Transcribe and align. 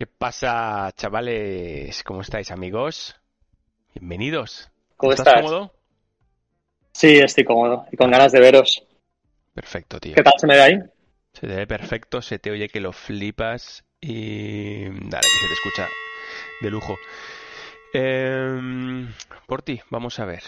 ¿Qué 0.00 0.06
pasa, 0.06 0.90
chavales? 0.96 2.02
¿Cómo 2.04 2.22
estáis, 2.22 2.50
amigos? 2.50 3.20
Bienvenidos. 3.94 4.70
¿Cómo 4.96 5.12
¿Estás 5.12 5.26
estás? 5.26 5.42
cómodo? 5.42 5.74
Sí, 6.90 7.18
estoy 7.18 7.44
cómodo 7.44 7.84
y 7.92 7.98
con 7.98 8.10
ganas 8.10 8.32
de 8.32 8.40
veros. 8.40 8.82
Perfecto, 9.52 10.00
tío. 10.00 10.14
¿Qué 10.14 10.22
tal 10.22 10.32
se 10.38 10.46
me 10.46 10.54
ve 10.54 10.62
ahí? 10.62 10.78
Se 11.34 11.46
te 11.46 11.54
ve 11.54 11.66
perfecto, 11.66 12.22
se 12.22 12.38
te 12.38 12.50
oye 12.50 12.70
que 12.70 12.80
lo 12.80 12.94
flipas 12.94 13.84
y... 14.00 14.84
Dale, 14.84 15.20
que 15.20 15.38
se 15.38 15.46
te 15.48 15.52
escucha 15.52 15.88
de 16.62 16.70
lujo. 16.70 16.96
Eh, 17.92 19.06
por 19.46 19.60
ti, 19.60 19.82
vamos 19.90 20.18
a 20.18 20.24
ver. 20.24 20.44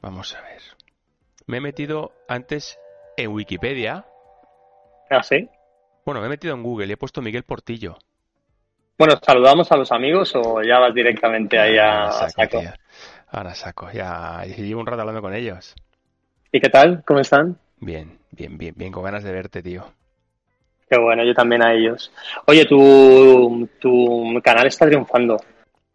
Vamos 0.00 0.34
a 0.36 0.40
ver. 0.40 0.62
Me 1.44 1.58
he 1.58 1.60
metido 1.60 2.14
antes 2.28 2.78
en 3.18 3.30
Wikipedia. 3.30 4.06
¿Ah, 5.10 5.22
sí? 5.22 5.50
Bueno, 6.06 6.22
me 6.22 6.28
he 6.28 6.30
metido 6.30 6.54
en 6.54 6.62
Google 6.62 6.86
y 6.86 6.92
he 6.92 6.96
puesto 6.96 7.20
Miguel 7.20 7.42
Portillo. 7.42 7.98
Bueno, 8.96 9.14
¿saludamos 9.20 9.70
a 9.72 9.76
los 9.76 9.90
amigos 9.90 10.32
o 10.36 10.62
ya 10.62 10.78
vas 10.78 10.94
directamente 10.94 11.58
ahí 11.58 11.76
a, 11.78 12.04
a 12.04 12.12
saco, 12.12 12.30
saco? 12.30 12.60
tío. 12.60 12.70
Ahora 13.28 13.54
saco. 13.54 13.90
Ya 13.92 14.44
llevo 14.44 14.80
un 14.80 14.86
rato 14.86 15.00
hablando 15.00 15.20
con 15.20 15.34
ellos. 15.34 15.74
¿Y 16.52 16.60
qué 16.60 16.68
tal? 16.68 17.02
¿Cómo 17.04 17.20
están? 17.20 17.58
Bien, 17.78 18.18
bien, 18.30 18.56
bien, 18.56 18.74
bien, 18.76 18.92
con 18.92 19.02
ganas 19.02 19.24
de 19.24 19.32
verte, 19.32 19.62
tío. 19.62 19.84
Qué 20.88 20.98
bueno, 21.00 21.24
yo 21.24 21.34
también 21.34 21.62
a 21.64 21.72
ellos. 21.72 22.12
Oye, 22.46 22.64
tu, 22.66 23.68
tu 23.80 24.40
canal 24.42 24.68
está 24.68 24.86
triunfando. 24.86 25.38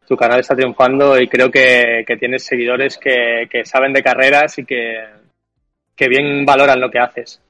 Tu 0.06 0.18
canal 0.18 0.42
está 0.42 0.56
triunfando 0.56 1.18
y 1.18 1.28
creo 1.28 1.50
que, 1.50 2.04
que 2.06 2.18
tienes 2.18 2.44
seguidores 2.44 2.98
que, 2.98 3.48
que 3.50 3.64
saben 3.64 3.94
de 3.94 4.04
carreras 4.04 4.58
y 4.58 4.66
que, 4.66 5.06
que 5.96 6.08
bien 6.10 6.44
valoran 6.46 6.82
lo 6.82 6.90
que 6.90 7.00
haces. 7.00 7.42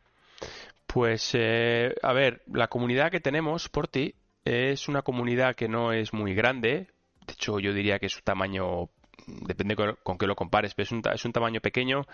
Pues, 0.86 1.32
eh, 1.34 1.96
a 2.04 2.14
ver, 2.14 2.42
la 2.54 2.68
comunidad 2.68 3.10
que 3.10 3.20
tenemos 3.22 3.70
por 3.70 3.88
ti 3.88 4.14
es 4.46 4.88
una 4.88 5.02
comunidad 5.02 5.56
que 5.56 5.68
no 5.68 5.94
es 5.94 6.14
muy 6.14 6.34
grande. 6.34 6.88
De 7.26 7.34
hecho, 7.34 7.60
yo 7.60 7.74
diría 7.74 8.00
que 8.00 8.08
es 8.08 8.16
un 8.16 8.24
tamaño, 8.24 8.90
depende 9.28 9.76
con, 9.76 9.98
con 10.04 10.18
qué 10.18 10.26
lo 10.28 10.36
compares, 10.36 10.74
pero 10.74 10.84
es 10.86 10.92
un, 10.92 11.02
es 11.14 11.26
un 11.26 11.32
tamaño 11.32 11.62
pequeño, 11.62 12.06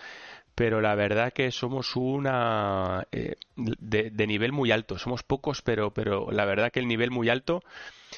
pero 0.56 0.82
la 0.82 0.96
verdad 0.96 1.32
que 1.34 1.52
somos 1.52 1.96
una 1.96 3.08
eh, 3.12 3.36
de, 3.56 4.10
de 4.12 4.28
nivel 4.28 4.52
muy 4.52 4.72
alto. 4.72 4.98
Somos 4.98 5.24
pocos, 5.24 5.62
pero, 5.62 5.92
pero 5.92 6.32
la 6.32 6.46
verdad 6.46 6.72
que 6.72 6.80
el 6.80 6.88
nivel 6.88 7.12
muy 7.12 7.30
alto 7.30 7.62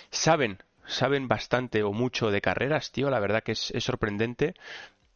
saben, 0.09 0.57
saben 0.85 1.27
bastante 1.27 1.83
o 1.83 1.91
mucho 1.91 2.31
de 2.31 2.41
carreras, 2.41 2.91
tío. 2.91 3.09
La 3.09 3.19
verdad 3.19 3.43
que 3.43 3.51
es, 3.53 3.71
es 3.71 3.83
sorprendente 3.83 4.53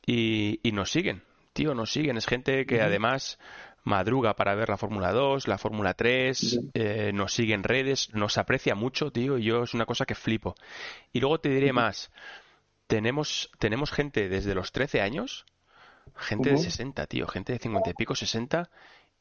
y, 0.06 0.60
y 0.64 0.72
nos 0.72 0.92
siguen, 0.92 1.24
tío, 1.54 1.74
nos 1.74 1.92
siguen. 1.92 2.18
Es 2.18 2.28
gente 2.28 2.66
que 2.66 2.82
además 2.82 3.40
madruga 3.84 4.36
para 4.36 4.56
ver 4.56 4.70
la 4.70 4.78
Fórmula 4.78 5.12
2, 5.12 5.48
la 5.48 5.58
Fórmula 5.58 5.94
3, 5.94 6.58
Ujú. 6.58 6.72
eh, 6.74 7.12
nos 7.14 7.34
sigue 7.34 7.54
en 7.54 7.64
redes, 7.64 8.14
nos 8.14 8.38
aprecia 8.38 8.76
mucho, 8.76 9.12
tío, 9.12 9.38
y 9.38 9.44
yo 9.46 9.64
es 9.64 9.74
una 9.74 9.86
cosa 9.86 10.06
que 10.06 10.16
flipo. 10.16 10.56
Y 11.14 11.20
luego 11.22 11.40
te 11.40 11.50
diré 11.50 11.74
más, 11.74 12.12
tenemos, 12.88 13.52
tenemos 13.60 13.92
gente 13.92 14.30
desde 14.30 14.56
los 14.56 14.72
13 14.72 15.02
años, 15.02 15.46
gente 16.16 16.50
de 16.52 16.58
Ujú. 16.58 16.64
60, 16.64 17.08
tío, 17.08 17.28
gente 17.28 17.54
de 17.54 17.60
50 17.60 17.92
y 17.92 17.94
pico, 17.94 18.16
60, 18.16 18.70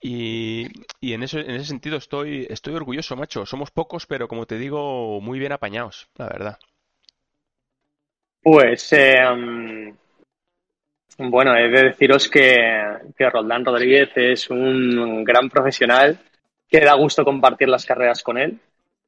y, 0.00 0.69
y 1.00 1.12
en 1.14 1.22
eso, 1.22 1.38
en 1.41 1.50
ese 1.53 1.66
sentido 1.66 1.97
estoy, 1.98 2.47
estoy 2.50 2.75
orgulloso, 2.75 3.16
macho. 3.16 3.47
Somos 3.47 3.70
pocos, 3.70 4.06
pero 4.06 4.28
como 4.28 4.47
te 4.47 4.58
digo, 4.58 5.20
muy 5.20 5.38
bien 5.38 5.53
apañados, 5.53 6.08
la 6.16 6.27
verdad. 6.28 6.58
Pues, 8.42 8.92
eh, 8.92 9.94
bueno, 11.28 11.54
he 11.54 11.68
de 11.68 11.84
deciros 11.84 12.28
que, 12.28 12.56
que 13.16 13.28
Roldán 13.28 13.64
Rodríguez 13.64 14.10
es 14.16 14.48
un 14.48 15.22
gran 15.22 15.50
profesional 15.50 16.18
que 16.68 16.80
da 16.80 16.94
gusto 16.94 17.24
compartir 17.24 17.68
las 17.68 17.84
carreras 17.84 18.22
con 18.22 18.38
él 18.38 18.58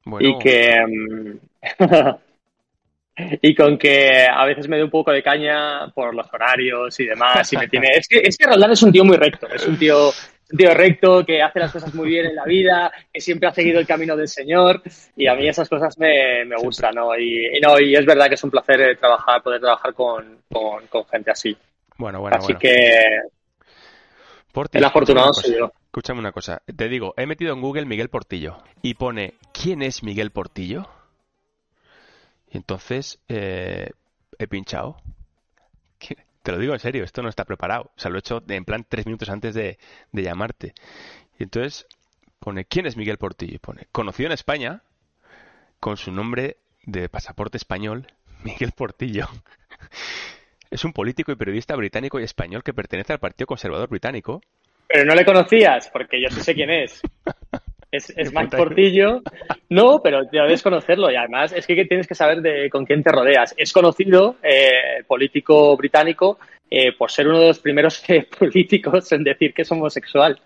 y 0.05 0.09
Bueno, 0.09 0.39
que 0.39 0.75
mm, 0.85 1.39
y 3.41 3.55
con 3.55 3.77
que 3.77 4.27
a 4.29 4.45
veces 4.45 4.67
me 4.67 4.77
dé 4.77 4.83
un 4.83 4.89
poco 4.89 5.11
de 5.11 5.23
caña 5.23 5.87
por 5.93 6.13
los 6.13 6.31
horarios 6.33 6.99
y 6.99 7.05
demás 7.05 7.51
y 7.53 7.57
me 7.57 7.67
tiene 7.67 7.87
es 7.95 8.07
que 8.07 8.19
es 8.23 8.37
que 8.37 8.45
Roldán 8.47 8.71
es 8.71 8.83
un 8.83 8.91
tío 8.91 9.05
muy 9.05 9.17
recto 9.17 9.47
es 9.47 9.65
un 9.65 9.77
tío 9.77 10.09
un 10.09 10.57
tío 10.57 10.73
recto 10.73 11.25
que 11.25 11.41
hace 11.41 11.59
las 11.59 11.71
cosas 11.71 11.93
muy 11.95 12.09
bien 12.09 12.25
en 12.25 12.35
la 12.35 12.43
vida 12.43 12.91
que 13.11 13.21
siempre 13.21 13.47
ha 13.47 13.53
seguido 13.53 13.79
el 13.79 13.87
camino 13.87 14.17
del 14.17 14.27
Señor 14.27 14.81
y 15.15 15.27
a 15.27 15.35
mí 15.35 15.47
esas 15.47 15.69
cosas 15.69 15.97
me, 15.97 16.43
me 16.45 16.57
gustan 16.57 16.95
¿no? 16.95 17.15
y, 17.17 17.57
y 17.57 17.61
no 17.61 17.79
y 17.79 17.95
es 17.95 18.05
verdad 18.05 18.27
que 18.27 18.35
es 18.35 18.43
un 18.43 18.51
placer 18.51 18.81
eh, 18.81 18.95
trabajar 18.97 19.41
poder 19.41 19.61
trabajar 19.61 19.93
con, 19.93 20.39
con, 20.51 20.85
con 20.87 21.05
gente 21.05 21.31
así 21.31 21.55
bueno, 21.97 22.19
bueno, 22.21 22.37
así 22.37 22.53
bueno. 22.53 22.59
que 22.59 22.99
el 24.73 24.83
afortunado 24.83 25.27
una 25.27 25.33
soy 25.33 25.57
yo 25.57 25.71
Escúchame 25.85 26.19
una 26.19 26.31
cosa. 26.31 26.61
Te 26.75 26.89
digo, 26.89 27.13
he 27.17 27.27
metido 27.27 27.53
en 27.53 27.61
Google 27.61 27.85
Miguel 27.85 28.09
Portillo 28.09 28.57
y 28.81 28.95
pone 28.95 29.35
¿Quién 29.53 29.83
es 29.83 30.01
Miguel 30.03 30.31
Portillo? 30.31 30.89
Y 32.49 32.57
entonces 32.57 33.19
eh, 33.27 33.91
he 34.39 34.47
pinchado. 34.47 34.97
¿Qué? 35.99 36.17
Te 36.41 36.51
lo 36.51 36.57
digo 36.57 36.73
en 36.73 36.79
serio, 36.79 37.03
esto 37.03 37.21
no 37.21 37.29
está 37.29 37.45
preparado. 37.45 37.91
O 37.95 37.99
sea, 37.99 38.09
lo 38.09 38.17
he 38.17 38.19
hecho 38.19 38.39
de- 38.39 38.55
en 38.55 38.65
plan 38.65 38.85
tres 38.89 39.05
minutos 39.05 39.29
antes 39.29 39.53
de, 39.53 39.77
de 40.11 40.23
llamarte. 40.23 40.73
Y 41.37 41.43
entonces 41.43 41.85
pone 42.39 42.65
¿Quién 42.65 42.87
es 42.87 42.97
Miguel 42.97 43.17
Portillo? 43.19 43.53
Y 43.55 43.59
pone 43.59 43.87
Conocido 43.91 44.27
en 44.27 44.33
España 44.33 44.81
con 45.79 45.97
su 45.97 46.11
nombre 46.11 46.57
de 46.85 47.07
pasaporte 47.07 47.57
español, 47.57 48.07
Miguel 48.43 48.71
Portillo. 48.71 49.27
Es 50.73 50.83
un 50.83 50.91
político 50.91 51.31
y 51.31 51.35
periodista 51.35 51.75
británico 51.75 52.19
y 52.19 52.23
español 52.23 52.63
que 52.63 52.73
pertenece 52.73 53.13
al 53.13 53.19
Partido 53.19 53.45
Conservador 53.45 53.87
Británico 53.89 54.41
Pero 54.87 55.05
no 55.05 55.13
le 55.13 55.23
conocías, 55.23 55.87
porque 55.93 56.19
yo 56.19 56.29
sí 56.33 56.41
sé 56.41 56.55
quién 56.55 56.71
es. 56.71 56.99
Es, 57.91 58.11
es 58.17 58.31
puta- 58.31 58.57
Portillo. 58.57 59.21
No, 59.69 60.01
pero 60.03 60.23
debes 60.31 60.63
conocerlo 60.63 61.11
y 61.11 61.15
además 61.15 61.53
es 61.53 61.67
que 61.67 61.85
tienes 61.85 62.07
que 62.07 62.15
saber 62.15 62.41
de 62.41 62.67
con 62.71 62.85
quién 62.85 63.03
te 63.03 63.11
rodeas. 63.11 63.53
Es 63.55 63.71
conocido, 63.71 64.37
eh, 64.41 65.03
político 65.05 65.77
británico, 65.77 66.39
eh, 66.75 66.93
por 66.97 67.11
ser 67.11 67.27
uno 67.27 67.39
de 67.39 67.47
los 67.49 67.59
primeros 67.59 68.03
eh, 68.09 68.25
políticos 68.39 69.11
en 69.11 69.23
decir 69.23 69.53
que 69.53 69.61
es 69.61 69.71
homosexual. 69.71 70.39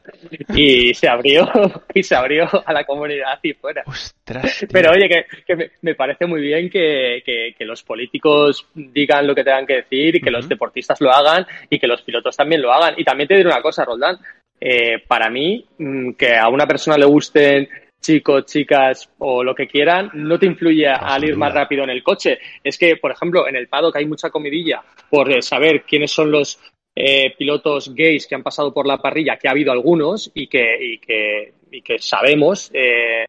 Y 0.53 0.93
se 0.93 1.07
abrió, 1.07 1.49
y 1.93 2.03
se 2.03 2.15
abrió 2.15 2.45
a 2.65 2.73
la 2.73 2.83
comunidad 2.83 3.39
y 3.43 3.53
fuera. 3.53 3.83
Ostras. 3.85 4.65
Pero 4.69 4.91
oye, 4.91 5.07
que, 5.07 5.25
que 5.45 5.55
me, 5.55 5.71
me 5.81 5.95
parece 5.95 6.25
muy 6.25 6.41
bien 6.41 6.69
que, 6.69 7.21
que- 7.25 7.55
que 7.57 7.63
los 7.65 7.81
políticos 7.81 8.67
digan 8.75 9.25
lo 9.25 9.33
que 9.33 9.45
tengan 9.45 9.65
que 9.65 9.75
decir 9.75 10.17
y 10.17 10.19
que 10.21 10.29
los 10.31 10.49
deportistas 10.49 10.99
lo 10.99 11.11
hagan 11.11 11.45
y 11.69 11.79
que 11.79 11.87
los 11.87 12.01
pilotos 12.01 12.35
también 12.35 12.61
lo 12.61 12.73
hagan. 12.73 12.95
Y 12.97 13.05
también 13.05 13.29
te 13.29 13.35
diré 13.37 13.47
una 13.49 13.61
cosa, 13.61 13.85
Roldán. 13.85 14.17
Eh, 14.59 14.99
para 15.07 15.29
mí, 15.29 15.63
mm, 15.77 16.11
que 16.13 16.35
a 16.35 16.49
una 16.49 16.65
persona 16.67 16.97
le 16.97 17.05
gusten 17.05 17.69
chicos, 18.07 18.45
chicas 18.45 19.09
o 19.17 19.43
lo 19.43 19.53
que 19.53 19.67
quieran, 19.67 20.09
no 20.13 20.39
te 20.39 20.45
influye 20.45 20.87
al 20.87 21.25
ir 21.25 21.35
más 21.35 21.53
rápido 21.53 21.83
en 21.83 21.89
el 21.89 22.01
coche. 22.01 22.39
Es 22.63 22.77
que, 22.77 22.95
por 22.95 23.11
ejemplo, 23.11 23.47
en 23.47 23.57
el 23.57 23.67
paddock 23.67 23.97
hay 23.97 24.05
mucha 24.05 24.29
comidilla 24.29 24.81
por 25.09 25.29
eh, 25.29 25.41
saber 25.41 25.83
quiénes 25.83 26.11
son 26.11 26.31
los 26.31 26.57
eh, 26.95 27.33
pilotos 27.37 27.93
gays 27.93 28.25
que 28.25 28.35
han 28.35 28.43
pasado 28.43 28.73
por 28.73 28.87
la 28.87 28.97
parrilla, 28.97 29.37
que 29.37 29.49
ha 29.49 29.51
habido 29.51 29.73
algunos 29.73 30.31
y 30.33 30.47
que, 30.47 30.77
y 30.79 30.97
que, 30.99 31.53
y 31.69 31.81
que 31.81 31.99
sabemos 31.99 32.71
eh, 32.73 33.25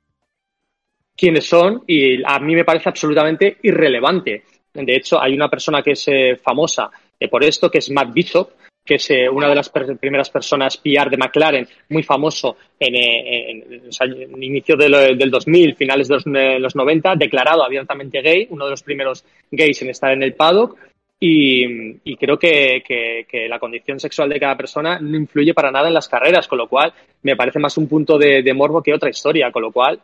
quiénes 1.16 1.45
son 1.45 1.83
y 1.87 2.22
a 2.25 2.39
mí 2.39 2.55
me 2.55 2.65
parece 2.65 2.89
absolutamente 2.89 3.56
irrelevante. 3.62 4.45
De 4.72 4.95
hecho, 4.95 5.21
hay 5.21 5.34
una 5.34 5.49
persona 5.49 5.83
que 5.83 5.93
es 5.93 6.06
eh, 6.06 6.37
famosa 6.37 6.89
eh, 7.19 7.28
por 7.28 7.43
esto, 7.43 7.69
que 7.69 7.78
es 7.78 7.91
Matt 7.91 8.12
Bishop, 8.12 8.50
que 8.88 8.94
es 8.94 9.10
eh, 9.10 9.28
una 9.28 9.49
de 9.49 9.54
las 9.54 9.69
per- 9.69 9.99
primeras 9.99 10.31
personas 10.31 10.78
PR 10.78 11.10
de 11.10 11.19
McLaren, 11.19 11.69
muy 11.91 12.03
famoso 12.03 12.56
en, 12.81 12.94
eh, 12.94 13.50
en- 13.50 13.93
sea, 13.93 14.06
en 14.06 14.43
inicio 14.43 14.75
de 14.76 14.88
lo- 14.88 15.15
del 15.15 15.31
2000, 15.31 15.76
finales 15.76 16.09
de 16.09 16.15
los, 16.15 16.25
de 16.25 16.59
los 16.59 16.75
90, 16.75 17.15
declarado 17.15 17.62
abiertamente 17.62 18.22
gay, 18.22 18.47
uno 18.50 18.65
de 18.65 18.71
los 18.71 18.82
primeros 18.82 19.25
gays 19.50 19.82
en 19.82 19.91
estar 19.91 20.12
en 20.12 20.22
el 20.22 20.32
paddock. 20.34 20.77
Y, 21.21 21.97
y 22.04 22.16
creo 22.16 22.38
que, 22.38 22.81
que- 22.87 23.27
que 23.28 23.48
la 23.48 23.59
condición 23.59 23.98
sexual 24.00 24.28
de 24.31 24.38
cada 24.41 24.56
persona 24.56 25.00
no 25.00 25.16
influye 25.16 25.53
para 25.53 25.71
nada 25.72 25.88
en 25.88 25.94
las 25.94 26.09
carreras, 26.09 26.47
con 26.48 26.59
lo 26.59 26.69
cual 26.69 26.93
me 27.25 27.34
parece 27.37 27.59
más 27.59 27.77
un 27.77 27.88
punto 27.88 28.16
de, 28.16 28.43
de 28.43 28.54
morbo 28.54 28.82
que 28.82 28.94
otra 28.94 29.10
historia, 29.10 29.50
con 29.50 29.62
lo 29.62 29.72
cual 29.72 30.00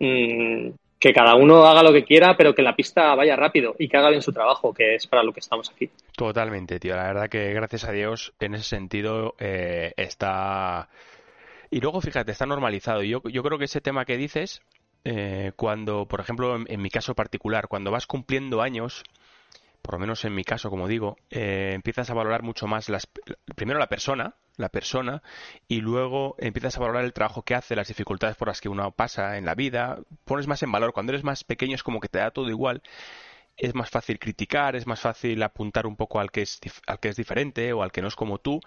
mm, 0.00 0.68
que 1.00 1.14
cada 1.14 1.34
uno 1.34 1.64
haga 1.64 1.82
lo 1.82 1.94
que 1.94 2.04
quiera, 2.04 2.36
pero 2.36 2.54
que 2.54 2.60
la 2.60 2.76
pista 2.76 3.14
vaya 3.14 3.34
rápido 3.34 3.74
y 3.78 3.88
que 3.88 3.96
haga 3.96 4.10
bien 4.10 4.20
su 4.20 4.32
trabajo, 4.32 4.74
que 4.74 4.96
es 4.96 5.06
para 5.06 5.22
lo 5.22 5.32
que 5.32 5.40
estamos 5.40 5.70
aquí. 5.70 5.90
Totalmente, 6.14 6.78
tío. 6.78 6.94
La 6.94 7.04
verdad 7.04 7.30
que 7.30 7.54
gracias 7.54 7.84
a 7.84 7.92
Dios 7.92 8.34
en 8.38 8.54
ese 8.54 8.64
sentido 8.64 9.34
eh, 9.38 9.94
está... 9.96 10.90
Y 11.70 11.80
luego, 11.80 12.02
fíjate, 12.02 12.32
está 12.32 12.44
normalizado. 12.44 13.02
Yo, 13.02 13.22
yo 13.24 13.42
creo 13.42 13.58
que 13.58 13.64
ese 13.64 13.80
tema 13.80 14.04
que 14.04 14.18
dices, 14.18 14.60
eh, 15.04 15.52
cuando, 15.56 16.06
por 16.06 16.20
ejemplo, 16.20 16.56
en, 16.66 16.82
mi 16.82 16.90
caso 16.90 17.14
particular, 17.14 17.68
cuando 17.68 17.90
vas 17.90 18.06
cumpliendo 18.06 18.60
años, 18.60 19.02
por 19.80 19.94
lo 19.94 20.00
menos 20.00 20.24
en 20.26 20.34
mi 20.34 20.44
caso, 20.44 20.68
como 20.68 20.86
digo, 20.86 21.16
eh, 21.30 21.70
empiezas 21.74 22.10
a 22.10 22.14
valorar 22.14 22.42
mucho 22.42 22.66
más 22.66 22.90
las, 22.90 23.08
primero 23.56 23.78
la 23.78 23.88
persona, 23.88 24.34
la 24.60 24.68
persona, 24.68 25.22
y 25.68 25.80
luego 25.80 26.36
empiezas 26.38 26.76
a 26.76 26.80
valorar 26.80 27.04
el 27.04 27.12
trabajo 27.12 27.42
que 27.42 27.54
hace, 27.54 27.76
las 27.76 27.88
dificultades 27.88 28.36
por 28.36 28.48
las 28.48 28.60
que 28.60 28.68
uno 28.68 28.90
pasa 28.92 29.36
en 29.38 29.44
la 29.46 29.54
vida, 29.54 29.98
pones 30.24 30.46
más 30.46 30.62
en 30.62 30.72
valor. 30.72 30.92
Cuando 30.92 31.12
eres 31.12 31.24
más 31.24 31.44
pequeño 31.44 31.74
es 31.74 31.82
como 31.82 32.00
que 32.00 32.08
te 32.08 32.18
da 32.18 32.30
todo 32.30 32.48
igual, 32.50 32.82
es 33.56 33.74
más 33.74 33.90
fácil 33.90 34.18
criticar, 34.18 34.76
es 34.76 34.86
más 34.86 35.00
fácil 35.00 35.42
apuntar 35.42 35.86
un 35.86 35.96
poco 35.96 36.20
al 36.20 36.30
que 36.30 36.42
es, 36.42 36.60
al 36.86 36.98
que 37.00 37.08
es 37.08 37.16
diferente 37.16 37.72
o 37.72 37.82
al 37.82 37.92
que 37.92 38.02
no 38.02 38.08
es 38.08 38.16
como 38.16 38.38
tú, 38.38 38.60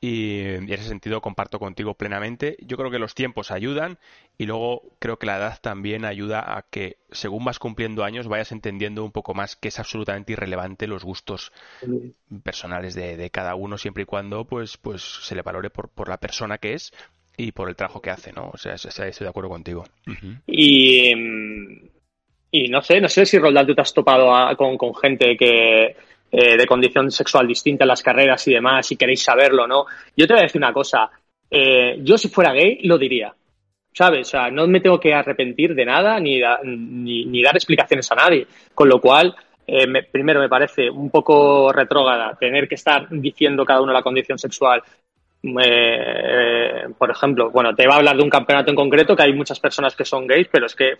y 0.00 0.40
en 0.40 0.70
ese 0.70 0.84
sentido 0.84 1.20
comparto 1.20 1.58
contigo 1.58 1.94
plenamente. 1.94 2.56
Yo 2.60 2.76
creo 2.76 2.90
que 2.90 2.98
los 2.98 3.14
tiempos 3.14 3.50
ayudan 3.50 3.98
y 4.36 4.46
luego 4.46 4.82
creo 4.98 5.18
que 5.18 5.26
la 5.26 5.38
edad 5.38 5.58
también 5.60 6.04
ayuda 6.04 6.56
a 6.58 6.62
que 6.62 6.98
según 7.10 7.44
vas 7.44 7.58
cumpliendo 7.58 8.04
años 8.04 8.28
vayas 8.28 8.52
entendiendo 8.52 9.04
un 9.04 9.12
poco 9.12 9.34
más 9.34 9.56
que 9.56 9.68
es 9.68 9.78
absolutamente 9.78 10.32
irrelevante 10.32 10.86
los 10.86 11.04
gustos 11.04 11.52
personales 12.42 12.94
de, 12.94 13.30
cada 13.30 13.54
uno 13.54 13.78
siempre 13.78 14.02
y 14.02 14.06
cuando 14.06 14.44
pues 14.44 14.76
pues 14.76 15.02
se 15.02 15.34
le 15.34 15.42
valore 15.42 15.70
por, 15.70 15.88
por 15.88 16.08
la 16.08 16.18
persona 16.18 16.58
que 16.58 16.74
es 16.74 16.92
y 17.36 17.52
por 17.52 17.68
el 17.68 17.76
trabajo 17.76 18.00
que 18.00 18.10
hace, 18.10 18.32
¿no? 18.32 18.50
O 18.52 18.58
sea, 18.58 18.74
estoy 18.74 19.10
de 19.10 19.28
acuerdo 19.28 19.50
contigo. 19.50 19.84
Y 20.46 21.12
y 22.56 22.68
no 22.68 22.82
sé, 22.82 23.00
no 23.00 23.08
sé 23.08 23.26
si 23.26 23.36
Roldán 23.36 23.66
tú 23.66 23.74
te 23.74 23.80
has 23.80 23.92
topado 23.92 24.30
con, 24.56 24.78
con, 24.78 24.94
gente 24.94 25.36
que 25.36 25.96
eh, 26.36 26.56
de 26.56 26.66
condición 26.66 27.12
sexual 27.12 27.46
distinta 27.46 27.84
en 27.84 27.88
las 27.88 28.02
carreras 28.02 28.48
y 28.48 28.54
demás, 28.54 28.88
si 28.88 28.96
queréis 28.96 29.22
saberlo, 29.22 29.68
¿no? 29.68 29.86
Yo 30.16 30.26
te 30.26 30.32
voy 30.32 30.40
a 30.40 30.46
decir 30.46 30.60
una 30.60 30.72
cosa. 30.72 31.08
Eh, 31.48 31.98
yo 32.00 32.18
si 32.18 32.28
fuera 32.28 32.52
gay 32.52 32.80
lo 32.82 32.98
diría. 32.98 33.32
¿Sabes? 33.92 34.26
O 34.26 34.30
sea, 34.32 34.50
no 34.50 34.66
me 34.66 34.80
tengo 34.80 34.98
que 34.98 35.14
arrepentir 35.14 35.76
de 35.76 35.84
nada 35.84 36.18
ni, 36.18 36.40
ni, 36.64 37.40
dar 37.40 37.54
explicaciones 37.54 38.10
a 38.10 38.16
nadie. 38.16 38.48
Con 38.74 38.88
lo 38.88 39.00
cual, 39.00 39.32
eh, 39.64 39.86
primero 40.10 40.40
me 40.40 40.48
parece 40.48 40.90
un 40.90 41.08
poco 41.08 41.72
retrógrada 41.72 42.36
tener 42.36 42.66
que 42.66 42.74
estar 42.74 43.06
diciendo 43.10 43.64
cada 43.64 43.80
uno 43.80 43.92
la 43.92 44.02
condición 44.02 44.36
sexual 44.36 44.82
por 46.98 47.10
ejemplo, 47.10 47.50
bueno, 47.50 47.74
te 47.74 47.86
va 47.86 47.94
a 47.94 47.98
hablar 47.98 48.16
de 48.16 48.22
un 48.22 48.30
campeonato 48.30 48.70
en 48.70 48.76
concreto 48.76 49.14
que 49.14 49.24
hay 49.24 49.34
muchas 49.34 49.60
personas 49.60 49.94
que 49.94 50.06
son 50.06 50.26
gays, 50.26 50.48
pero 50.50 50.64
es 50.64 50.74
que 50.74 50.94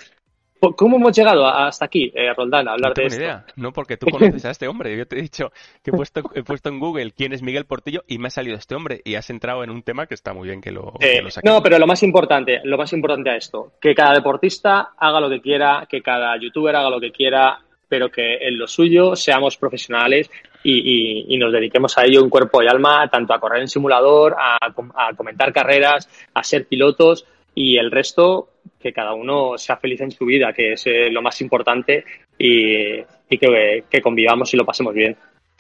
¿Cómo 0.73 0.97
hemos 0.97 1.17
llegado 1.17 1.47
hasta 1.47 1.85
aquí, 1.85 2.13
eh, 2.15 2.33
Roldán, 2.35 2.69
a 2.69 2.73
hablar 2.73 2.91
no 2.91 2.95
de 2.95 3.07
esto? 3.07 3.21
idea, 3.21 3.45
no, 3.57 3.73
porque 3.73 3.97
tú 3.97 4.07
conoces 4.11 4.45
a 4.45 4.51
este 4.51 4.69
hombre. 4.69 4.97
Yo 4.97 5.07
te 5.07 5.19
he 5.19 5.23
dicho 5.23 5.53
que 5.83 5.91
he 5.91 5.93
puesto, 5.93 6.23
he 6.35 6.43
puesto 6.43 6.69
en 6.69 6.81
Google 6.81 7.13
quién 7.13 7.33
es 7.33 7.43
Miguel 7.43 7.67
Portillo 7.67 8.03
y 8.07 8.19
me 8.19 8.29
ha 8.29 8.31
salido 8.31 8.57
este 8.57 8.75
hombre 8.75 9.01
y 9.05 9.15
has 9.15 9.29
entrado 9.31 9.65
en 9.65 9.71
un 9.71 9.83
tema 9.83 10.07
que 10.07 10.15
está 10.15 10.33
muy 10.33 10.49
bien 10.49 10.61
que 10.61 10.71
lo, 10.71 10.95
eh, 11.01 11.23
No, 11.45 11.63
pero 11.63 11.79
lo 11.79 11.87
más 11.87 12.03
importante, 12.03 12.61
lo 12.65 12.79
más 12.79 12.93
importante 12.93 13.31
a 13.31 13.37
esto, 13.37 13.73
que 13.81 13.95
cada 13.95 14.15
deportista 14.15 14.93
haga 14.97 15.21
lo 15.21 15.29
que 15.29 15.41
quiera, 15.41 15.87
que 15.89 16.03
cada 16.03 16.39
youtuber 16.39 16.75
haga 16.77 16.91
lo 16.91 17.01
que 17.01 17.13
quiera, 17.13 17.61
pero 17.89 18.11
que 18.11 18.37
en 18.37 18.59
lo 18.59 18.67
suyo 18.67 19.15
seamos 19.15 19.57
profesionales 19.57 20.31
y, 20.63 21.37
nos 21.37 21.53
dediquemos 21.53 21.97
a 21.99 22.05
ello 22.05 22.23
en 22.23 22.31
cuerpo 22.31 22.63
y 22.63 22.67
alma, 22.67 23.07
tanto 23.09 23.35
a 23.35 23.39
correr 23.39 23.61
en 23.61 23.69
simulador, 23.69 24.35
a, 24.39 24.57
a 24.67 25.15
comentar 25.15 25.53
carreras, 25.53 26.09
a 26.33 26.43
ser 26.43 26.67
pilotos 26.67 27.27
y 27.55 27.77
el 27.77 27.91
resto 27.91 28.51
que 28.81 28.93
cada 28.93 29.15
uno 29.15 29.57
sea 29.57 29.77
feliz 29.77 30.01
en 30.01 30.11
su 30.11 30.25
vida, 30.25 30.53
que 30.53 30.73
es 30.73 30.87
eh, 30.87 31.11
lo 31.11 31.23
más 31.23 31.41
importante 31.41 32.05
y, 32.39 33.03
que, 33.29 34.03
convivamos 34.03 34.53
y 34.53 34.57
lo 34.57 34.65
pasemos 34.65 34.95
bien. 34.95 35.17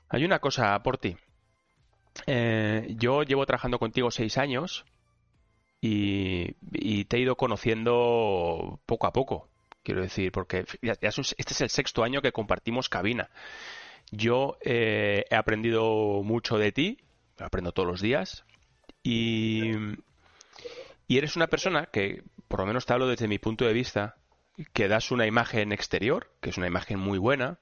Hay 0.08 0.24
una 0.24 0.38
cosa 0.38 0.82
por 0.82 0.98
ti. 0.98 1.16
Eh, 2.26 2.94
yo 2.98 3.22
llevo 3.22 3.46
trabajando 3.46 3.78
contigo 3.78 4.10
seis 4.10 4.38
años 4.38 4.84
y, 5.80 6.54
te 7.04 7.16
he 7.16 7.20
ido 7.20 7.36
conociendo 7.36 8.80
poco 8.86 9.06
a 9.06 9.12
poco, 9.12 9.48
quiero 9.82 10.02
decir, 10.02 10.32
porque 10.32 10.64
este 10.82 11.52
es 11.54 11.60
el 11.60 11.68
sexto 11.68 12.04
año 12.04 12.22
que 12.22 12.32
compartimos 12.32 12.88
cabina. 12.88 13.30
Yo 14.10 14.56
eh, 14.64 15.24
he 15.30 15.34
aprendido 15.34 16.22
mucho 16.22 16.58
de 16.58 16.72
ti, 16.72 16.98
aprendo 17.38 17.72
todos 17.72 17.88
los 17.88 18.00
días 18.00 18.44
y, 19.02 19.72
y 21.06 21.18
eres 21.18 21.36
una 21.36 21.48
persona 21.48 21.86
que, 21.86 22.22
por 22.48 22.60
lo 22.60 22.66
menos 22.66 22.86
te 22.86 22.92
hablo 22.92 23.06
desde 23.06 23.28
mi 23.28 23.38
punto 23.38 23.64
de 23.64 23.72
vista, 23.72 24.16
que 24.72 24.88
das 24.88 25.10
una 25.10 25.26
imagen 25.26 25.72
exterior, 25.72 26.30
que 26.40 26.50
es 26.50 26.58
una 26.58 26.66
imagen 26.66 26.98
muy 26.98 27.18
buena, 27.18 27.58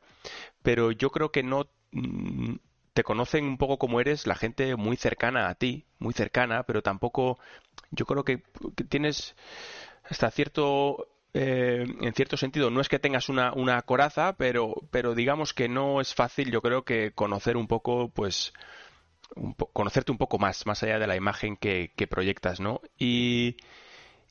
pero 0.62 0.92
yo 0.92 1.10
creo 1.10 1.32
que 1.32 1.42
no 1.42 1.68
mm, 1.92 2.56
te 2.92 3.02
conocen 3.02 3.44
un 3.44 3.58
poco 3.58 3.78
como 3.78 4.00
eres 4.00 4.26
la 4.26 4.34
gente 4.34 4.76
muy 4.76 4.96
cercana 4.96 5.48
a 5.48 5.54
ti, 5.54 5.86
muy 5.98 6.12
cercana, 6.12 6.64
pero 6.64 6.82
tampoco 6.82 7.38
yo 7.90 8.04
creo 8.06 8.24
que, 8.24 8.42
tienes 8.88 9.34
hasta 10.04 10.30
cierto 10.30 11.08
eh, 11.34 11.86
en 12.00 12.12
cierto 12.12 12.36
sentido 12.36 12.70
no 12.70 12.82
es 12.82 12.90
que 12.90 12.98
tengas 12.98 13.30
una, 13.30 13.54
una 13.54 13.80
coraza, 13.82 14.34
pero, 14.36 14.74
pero 14.90 15.14
digamos 15.14 15.54
que 15.54 15.68
no 15.68 16.00
es 16.00 16.14
fácil, 16.14 16.50
yo 16.50 16.60
creo 16.60 16.84
que 16.84 17.12
conocer 17.12 17.56
un 17.56 17.66
poco, 17.66 18.10
pues, 18.10 18.52
conocerte 19.73 20.12
un 20.12 20.19
poco 20.19 20.38
más, 20.38 20.67
más 20.67 20.82
allá 20.82 20.99
de 20.99 21.06
la 21.06 21.17
imagen 21.17 21.56
que, 21.56 21.90
proyectas, 22.08 22.61
¿no? 22.61 22.81
Y, 22.99 23.56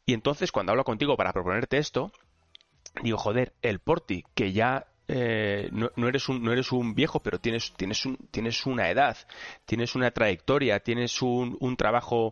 y, 0.06 0.14
entonces 0.14 0.52
cuando 0.52 0.72
hablo 0.72 0.84
contigo 0.84 1.18
para 1.18 1.34
proponerte 1.34 1.78
esto, 1.78 2.12
digo, 3.04 3.18
joder, 3.18 3.54
el 3.62 3.80
Porti, 3.80 4.24
que 4.36 4.52
ya 4.52 4.88
eh, 5.08 5.70
no, 5.72 6.08
eres 6.08 6.30
un, 6.30 6.44
no 6.44 6.52
eres 6.52 6.72
un 6.72 6.94
viejo, 6.96 7.20
pero 7.22 7.40
tienes, 7.40 7.74
tienes, 7.74 8.06
un, 8.06 8.18
tienes 8.32 8.66
una 8.66 8.90
edad, 8.90 9.18
tienes 9.66 9.96
una 9.96 10.12
trayectoria, 10.12 10.80
tienes 10.80 11.22
un, 11.22 11.58
un 11.60 11.76
trabajo 11.76 12.30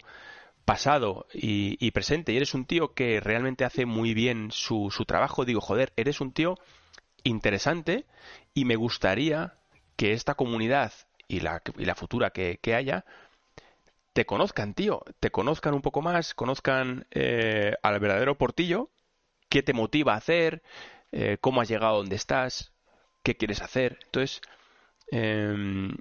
pasado 0.66 1.28
y, 1.34 1.78
y, 1.86 1.92
presente, 1.92 2.32
y 2.32 2.38
eres 2.38 2.54
un 2.54 2.66
tío 2.66 2.94
que 2.94 3.20
realmente 3.20 3.66
hace 3.66 3.86
muy 3.86 4.14
bien 4.14 4.52
su, 4.52 4.92
su 4.92 5.06
trabajo, 5.06 5.44
digo, 5.44 5.62
joder, 5.62 5.92
eres 5.98 6.22
un 6.22 6.32
tío 6.32 6.56
interesante 7.24 8.06
y 8.54 8.66
me 8.66 8.76
gustaría 8.76 9.56
que 9.96 10.14
esta 10.14 10.36
comunidad 10.36 10.94
y 11.30 11.40
la, 11.40 11.62
y 11.78 11.86
la 11.86 11.96
futura 11.96 12.32
que, 12.32 12.60
haya, 12.76 13.06
te 14.12 14.26
conozcan, 14.26 14.74
tío, 14.74 15.04
te 15.22 15.30
conozcan 15.30 15.74
un 15.76 15.82
poco 15.82 16.02
más, 16.02 16.34
conozcan 16.34 17.06
eh, 17.12 17.76
al 17.82 18.00
verdadero 18.00 18.36
Portillo, 18.38 18.90
qué 19.48 19.64
te 19.64 19.74
motiva 19.74 20.16
a 20.16 20.18
hacer, 20.18 20.62
eh, 21.14 21.38
cómo 21.40 21.62
has 21.62 21.70
llegado 21.70 21.94
a 21.94 21.98
donde 21.98 22.16
estás, 22.16 22.74
qué 23.24 23.36
quieres 23.36 23.62
hacer. 23.62 24.00
Entonces, 24.06 24.42
em, 25.12 25.96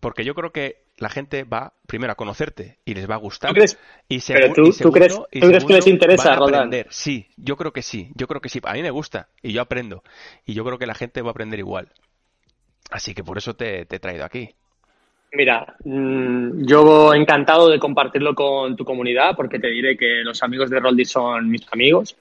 porque 0.00 0.24
yo 0.24 0.34
creo 0.34 0.52
que 0.52 0.82
la 0.96 1.10
gente 1.10 1.44
va 1.44 1.74
primero 1.86 2.12
a 2.12 2.16
conocerte 2.16 2.78
y 2.84 2.94
les 2.94 3.08
va 3.08 3.16
a 3.16 3.18
gustar. 3.18 3.50
y 4.08 4.20
pero 4.20 4.54
tú, 4.54 4.90
crees, 4.90 5.18
que 5.30 5.72
les 5.74 5.86
interesa, 5.86 6.32
aprender. 6.32 6.86
Sí, 6.90 7.28
yo 7.36 7.56
creo 7.56 7.72
que 7.72 7.82
sí, 7.82 8.10
yo 8.14 8.26
creo 8.26 8.40
que 8.40 8.48
sí. 8.48 8.60
A 8.64 8.72
mí 8.72 8.82
me 8.82 8.90
gusta 8.90 9.28
y 9.42 9.52
yo 9.52 9.60
aprendo. 9.60 10.02
Y 10.46 10.54
yo 10.54 10.64
creo 10.64 10.78
que 10.78 10.86
la 10.86 10.94
gente 10.94 11.20
va 11.20 11.28
a 11.28 11.32
aprender 11.32 11.58
igual. 11.58 11.92
Así 12.90 13.14
que 13.14 13.24
por 13.24 13.38
eso 13.38 13.54
te, 13.54 13.86
te 13.86 13.96
he 13.96 14.00
traído 14.00 14.24
aquí. 14.24 14.54
Mira, 15.34 15.76
mm, 15.84 16.66
yo 16.66 17.14
encantado 17.14 17.68
de 17.70 17.78
compartirlo 17.78 18.34
con 18.34 18.76
tu 18.76 18.84
comunidad 18.84 19.34
porque 19.34 19.58
te 19.58 19.68
diré 19.68 19.96
que 19.96 20.22
los 20.22 20.42
amigos 20.42 20.68
de 20.68 20.78
Roldi 20.78 21.04
son 21.06 21.48
mis 21.50 21.66
amigos. 21.72 22.16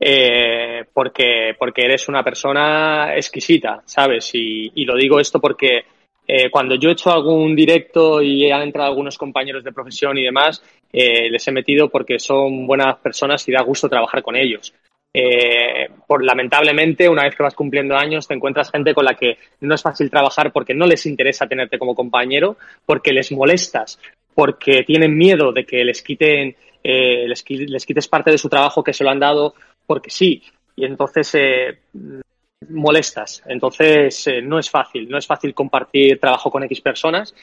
Eh, 0.00 0.84
porque, 0.92 1.56
porque 1.58 1.84
eres 1.84 2.08
una 2.08 2.22
persona 2.22 3.16
exquisita, 3.16 3.82
¿sabes? 3.84 4.30
Y, 4.34 4.84
lo 4.84 4.94
digo 4.96 5.18
esto 5.18 5.40
porque 5.40 5.84
eh, 6.26 6.50
cuando 6.50 6.76
yo 6.76 6.88
he 6.88 6.92
hecho 6.92 7.10
algún 7.10 7.56
directo 7.56 8.22
y 8.22 8.50
han 8.50 8.62
entrado 8.62 8.90
algunos 8.90 9.18
compañeros 9.18 9.64
de 9.64 9.72
profesión 9.72 10.16
y 10.18 10.22
demás, 10.22 10.62
eh, 10.92 11.28
les 11.30 11.46
he 11.48 11.52
metido 11.52 11.88
porque 11.88 12.18
son 12.20 12.66
buenas 12.66 12.96
personas 12.98 13.46
y 13.48 13.52
da 13.52 13.62
gusto 13.62 13.88
trabajar 13.88 14.22
con 14.22 14.36
ellos. 14.36 14.72
Eh, 15.12 15.88
por 16.06 16.22
lamentablemente, 16.22 17.08
una 17.08 17.24
vez 17.24 17.34
que 17.34 17.42
vas 17.42 17.54
cumpliendo 17.54 17.96
años, 17.96 18.28
te 18.28 18.34
encuentras 18.34 18.70
gente 18.70 18.94
con 18.94 19.04
la 19.04 19.14
que 19.14 19.38
no 19.60 19.74
es 19.74 19.82
fácil 19.82 20.10
trabajar 20.10 20.52
porque 20.52 20.74
no 20.74 20.86
les 20.86 21.06
interesa 21.06 21.46
tenerte 21.46 21.78
como 21.78 21.94
compañero, 21.94 22.56
porque 22.84 23.12
les 23.12 23.32
molestas, 23.32 23.98
porque 24.34 24.82
tienen 24.84 25.16
miedo 25.16 25.52
de 25.52 25.64
que 25.64 25.84
les 25.84 26.02
quiten, 26.02 26.54
eh, 26.84 27.26
les, 27.26 27.42
quites 27.42 28.08
parte 28.08 28.30
de 28.30 28.38
su 28.38 28.48
trabajo 28.48 28.84
que 28.84 28.92
se 28.92 29.04
lo 29.04 29.10
han 29.10 29.20
dado 29.20 29.54
porque 29.86 30.10
sí. 30.10 30.42
Y 30.76 30.84
entonces 30.84 31.34
eh, 31.34 31.78
molestas. 32.68 33.42
Entonces 33.46 34.28
no 34.42 34.58
es 34.58 34.70
fácil, 34.70 35.08
no 35.08 35.18
es 35.18 35.26
fácil 35.26 35.54
compartir 35.54 36.20
trabajo 36.20 36.50
con 36.50 36.62
X 36.64 36.80
personas. 36.80 37.34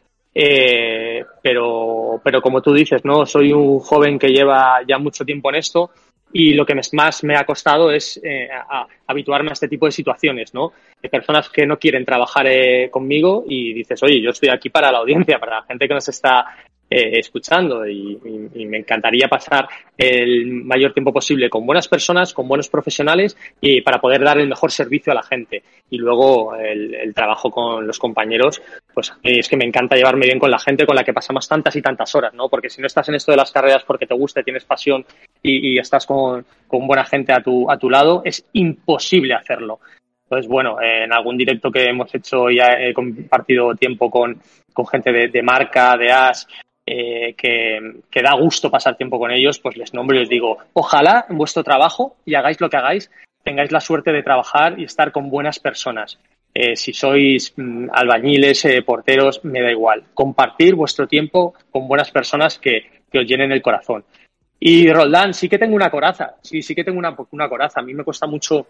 pero, 1.41 2.21
pero 2.23 2.41
como 2.41 2.61
tú 2.61 2.73
dices, 2.73 3.03
¿no? 3.03 3.25
Soy 3.25 3.51
un 3.51 3.79
joven 3.79 4.19
que 4.19 4.27
lleva 4.27 4.79
ya 4.87 4.97
mucho 4.97 5.25
tiempo 5.25 5.49
en 5.49 5.55
esto 5.55 5.89
y 6.37 6.53
lo 6.53 6.65
que 6.65 6.75
más 6.91 7.23
me 7.23 7.37
ha 7.37 7.45
costado 7.45 7.89
es 7.89 8.19
eh, 8.21 8.49
habituarme 9.07 9.51
a 9.51 9.53
este 9.53 9.69
tipo 9.69 9.85
de 9.85 9.93
situaciones, 9.93 10.53
¿no? 10.53 10.73
De 11.01 11.07
personas 11.07 11.47
que 11.47 11.65
no 11.65 11.79
quieren 11.79 12.03
trabajar 12.03 12.45
eh, 12.47 12.89
conmigo 12.91 13.45
y 13.47 13.71
dices, 13.71 14.03
oye, 14.03 14.21
yo 14.21 14.31
estoy 14.31 14.49
aquí 14.49 14.69
para 14.69 14.91
la 14.91 14.97
audiencia, 14.97 15.39
para 15.39 15.61
la 15.61 15.63
gente 15.63 15.87
que 15.87 15.93
nos 15.93 16.09
está 16.09 16.45
eh, 16.87 17.17
escuchando 17.17 17.87
y, 17.87 18.19
me 18.67 18.77
encantaría 18.77 19.27
pasar 19.27 19.67
el 19.97 20.45
mayor 20.45 20.93
tiempo 20.93 21.11
posible 21.11 21.49
con 21.49 21.65
buenas 21.65 21.87
personas, 21.87 22.31
con 22.31 22.47
buenos 22.47 22.69
profesionales 22.69 23.35
y 23.59 23.81
para 23.81 23.99
poder 23.99 24.23
dar 24.23 24.37
el 24.37 24.47
mejor 24.47 24.71
servicio 24.71 25.11
a 25.11 25.15
la 25.15 25.23
gente. 25.23 25.63
Y 25.89 25.97
luego 25.97 26.55
el, 26.55 27.11
trabajo 27.15 27.49
con 27.49 27.87
los 27.87 27.97
compañeros, 27.97 28.61
pues 28.93 29.11
es 29.23 29.49
que 29.49 29.57
me 29.57 29.65
encanta 29.65 29.95
llevarme 29.95 30.27
bien 30.27 30.37
con 30.37 30.51
la 30.51 30.59
gente 30.59 30.85
con 30.85 30.95
la 30.95 31.03
que 31.03 31.13
pasamos 31.13 31.47
tantas 31.47 31.75
y 31.75 31.81
tantas 31.81 32.13
horas, 32.13 32.33
¿no? 32.35 32.49
Porque 32.49 32.69
si 32.69 32.81
no 32.81 32.87
estás 32.87 33.09
en 33.09 33.15
esto 33.15 33.31
de 33.31 33.37
las 33.37 33.51
carreras 33.51 33.83
porque 33.83 34.05
te 34.05 34.13
gusta, 34.13 34.43
tienes 34.43 34.65
pasión 34.65 35.05
y, 35.41 35.79
estás 35.79 36.05
con, 36.05 36.45
buena 36.69 37.05
gente 37.05 37.33
a 37.33 37.41
tu, 37.41 37.69
a 37.69 37.77
tu 37.77 37.89
lado, 37.89 38.21
es 38.23 38.47
imposible 38.53 39.33
hacerlo. 39.33 39.79
Entonces, 40.23 40.47
bueno, 40.47 40.77
en 40.81 41.11
algún 41.13 41.37
directo 41.37 41.71
que 41.71 41.85
hemos 41.85 42.13
hecho 42.13 42.49
ya 42.49 42.73
he 42.79 42.93
compartido 42.93 43.73
tiempo 43.75 44.09
con, 44.09 44.39
con 44.73 44.87
gente 44.87 45.11
de, 45.11 45.27
de 45.29 45.41
marca, 45.43 45.95
de 45.97 46.11
AS, 46.11 46.47
eh, 46.85 47.33
que, 47.35 48.21
da 48.21 48.33
gusto 48.35 48.69
pasar 48.69 48.95
tiempo 48.95 49.19
con 49.19 49.31
ellos, 49.31 49.59
pues 49.59 49.75
les 49.75 49.93
nombro 49.93 50.15
y 50.15 50.19
les 50.19 50.29
digo, 50.29 50.57
ojalá 50.73 51.25
en 51.29 51.37
vuestro 51.37 51.63
trabajo 51.63 52.15
y 52.25 52.35
hagáis 52.35 52.61
lo 52.61 52.69
que 52.69 52.77
hagáis, 52.77 53.11
tengáis 53.43 53.71
la 53.71 53.81
suerte 53.81 54.11
de 54.11 54.23
trabajar 54.23 54.79
y 54.79 54.83
estar 54.83 55.11
con 55.11 55.29
buenas 55.29 55.59
personas. 55.59 56.19
eh, 56.57 56.77
si 56.77 56.93
sois 56.93 57.53
mm, 57.57 57.89
albañiles, 57.91 58.63
eh, 58.63 58.81
porteros, 58.81 59.43
me 59.43 59.61
da 59.61 59.71
igual. 59.71 60.05
Compartir 60.13 60.73
vuestro 60.73 61.05
tiempo 61.05 61.53
con 61.69 61.85
buenas 61.85 62.11
personas 62.11 62.57
que, 62.57 63.03
que, 63.11 63.19
os 63.19 63.27
llenen 63.27 63.51
el 63.51 63.61
corazón. 63.61 64.05
Y 64.57 64.89
Roldán, 64.89 65.33
sí 65.33 65.49
que 65.49 65.57
tengo 65.57 65.75
una 65.75 65.91
coraza, 65.91 66.37
sí, 66.41 66.61
sí 66.61 66.73
que 66.73 66.85
tengo 66.85 66.97
una, 66.97 67.13
una 67.31 67.49
coraza. 67.49 67.81
A 67.81 67.83
mí 67.83 67.93
me 67.93 68.05
cuesta 68.05 68.25
mucho, 68.25 68.67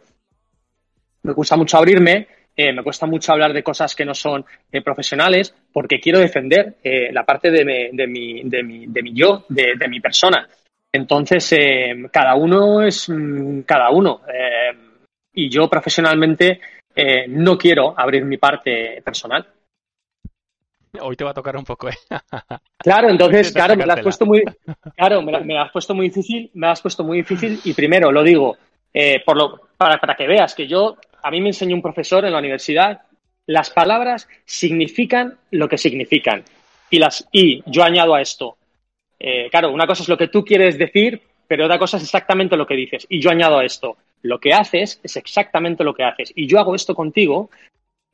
me 1.22 1.36
cuesta 1.36 1.56
mucho 1.56 1.78
abrirme, 1.78 2.28
eh, 2.56 2.74
me 2.74 2.84
cuesta 2.84 3.06
mucho 3.06 3.34
hablar 3.34 3.54
de 3.54 3.64
cosas 3.64 3.96
que 3.96 4.06
no 4.06 4.14
son 4.14 4.46
eh, 4.72 4.82
profesionales 4.82 5.54
porque 5.72 6.00
quiero 6.00 6.20
defender 6.20 6.76
eh, 6.84 7.12
la 7.12 7.24
parte 7.24 7.52
de, 7.52 7.66
mi, 7.66 7.96
de, 7.96 8.08
mi, 8.08 8.44
de, 8.44 8.64
mi, 8.64 8.88
de 8.88 9.04
mi 9.04 9.14
yo, 9.14 9.46
de, 9.50 9.74
de 9.78 9.88
mi 9.88 10.00
persona. 10.00 10.48
Entonces, 10.92 11.54
cada 12.12 12.36
uno 12.36 12.82
es 12.82 13.10
mm, 13.10 13.62
cada 13.62 13.90
uno. 13.90 14.22
y 15.34 15.50
yo 15.50 15.68
profesionalmente 15.70 16.62
no 17.28 17.58
quiero 17.58 17.94
abrir 18.00 18.24
mi 18.24 18.38
parte 18.38 19.02
personal. 19.04 19.46
Hoy 21.02 21.18
te 21.18 21.26
va 21.26 21.32
a 21.32 21.34
tocar 21.34 21.58
un 21.58 21.66
poco, 21.66 21.90
¿eh? 21.90 21.98
Claro, 22.78 23.10
entonces, 23.10 23.52
claro, 23.52 23.76
me 23.76 23.86
lo 23.86 23.94
has 23.94 24.02
puesto 24.02 24.26
muy, 24.26 24.44
claro, 24.96 25.22
me 25.22 25.40
me 25.42 25.60
has 25.60 25.72
puesto 25.72 25.96
muy 25.96 26.08
difícil, 26.08 26.52
me 26.54 26.68
lo 26.68 26.72
has 26.72 26.82
puesto 26.82 27.04
muy 27.04 27.18
difícil 27.18 27.60
y 27.64 27.74
primero 27.74 28.12
lo 28.12 28.24
digo, 28.24 28.56
eh, 28.94 29.22
por 29.26 29.36
lo, 29.36 29.60
para, 29.76 29.98
para, 29.98 30.16
que 30.16 30.26
veas 30.26 30.56
que 30.56 30.68
yo, 30.68 30.96
a 31.26 31.32
mí 31.32 31.42
me 31.42 31.50
enseñó 31.50 31.76
un 31.76 31.82
profesor 31.82 32.24
en 32.24 32.34
la 32.34 32.38
universidad, 32.38 33.02
las 33.48 33.72
palabras 33.72 34.30
significan 34.46 35.40
lo 35.50 35.68
que 35.68 35.80
significan. 35.80 36.44
Y, 36.92 37.00
las, 37.00 37.28
y 37.32 37.64
yo 37.66 37.84
añado 37.84 38.14
a 38.14 38.22
esto, 38.22 38.58
eh, 39.20 39.50
claro, 39.50 39.72
una 39.72 39.88
cosa 39.88 40.04
es 40.04 40.10
lo 40.10 40.20
que 40.20 40.28
tú 40.28 40.46
quieres 40.46 40.78
decir, 40.78 41.20
pero 41.48 41.66
otra 41.66 41.80
cosa 41.80 41.98
es 41.98 42.04
exactamente 42.04 42.56
lo 42.56 42.68
que 42.68 42.76
dices. 42.76 43.08
Y 43.10 43.22
yo 43.22 43.32
añado 43.32 43.58
a 43.58 43.66
esto, 43.66 43.98
lo 44.22 44.40
que 44.40 44.54
haces 44.54 45.00
es 45.02 45.18
exactamente 45.18 45.84
lo 45.84 45.96
que 45.96 46.04
haces. 46.04 46.32
Y 46.36 46.46
yo 46.46 46.60
hago 46.60 46.76
esto 46.76 46.94
contigo 46.94 47.50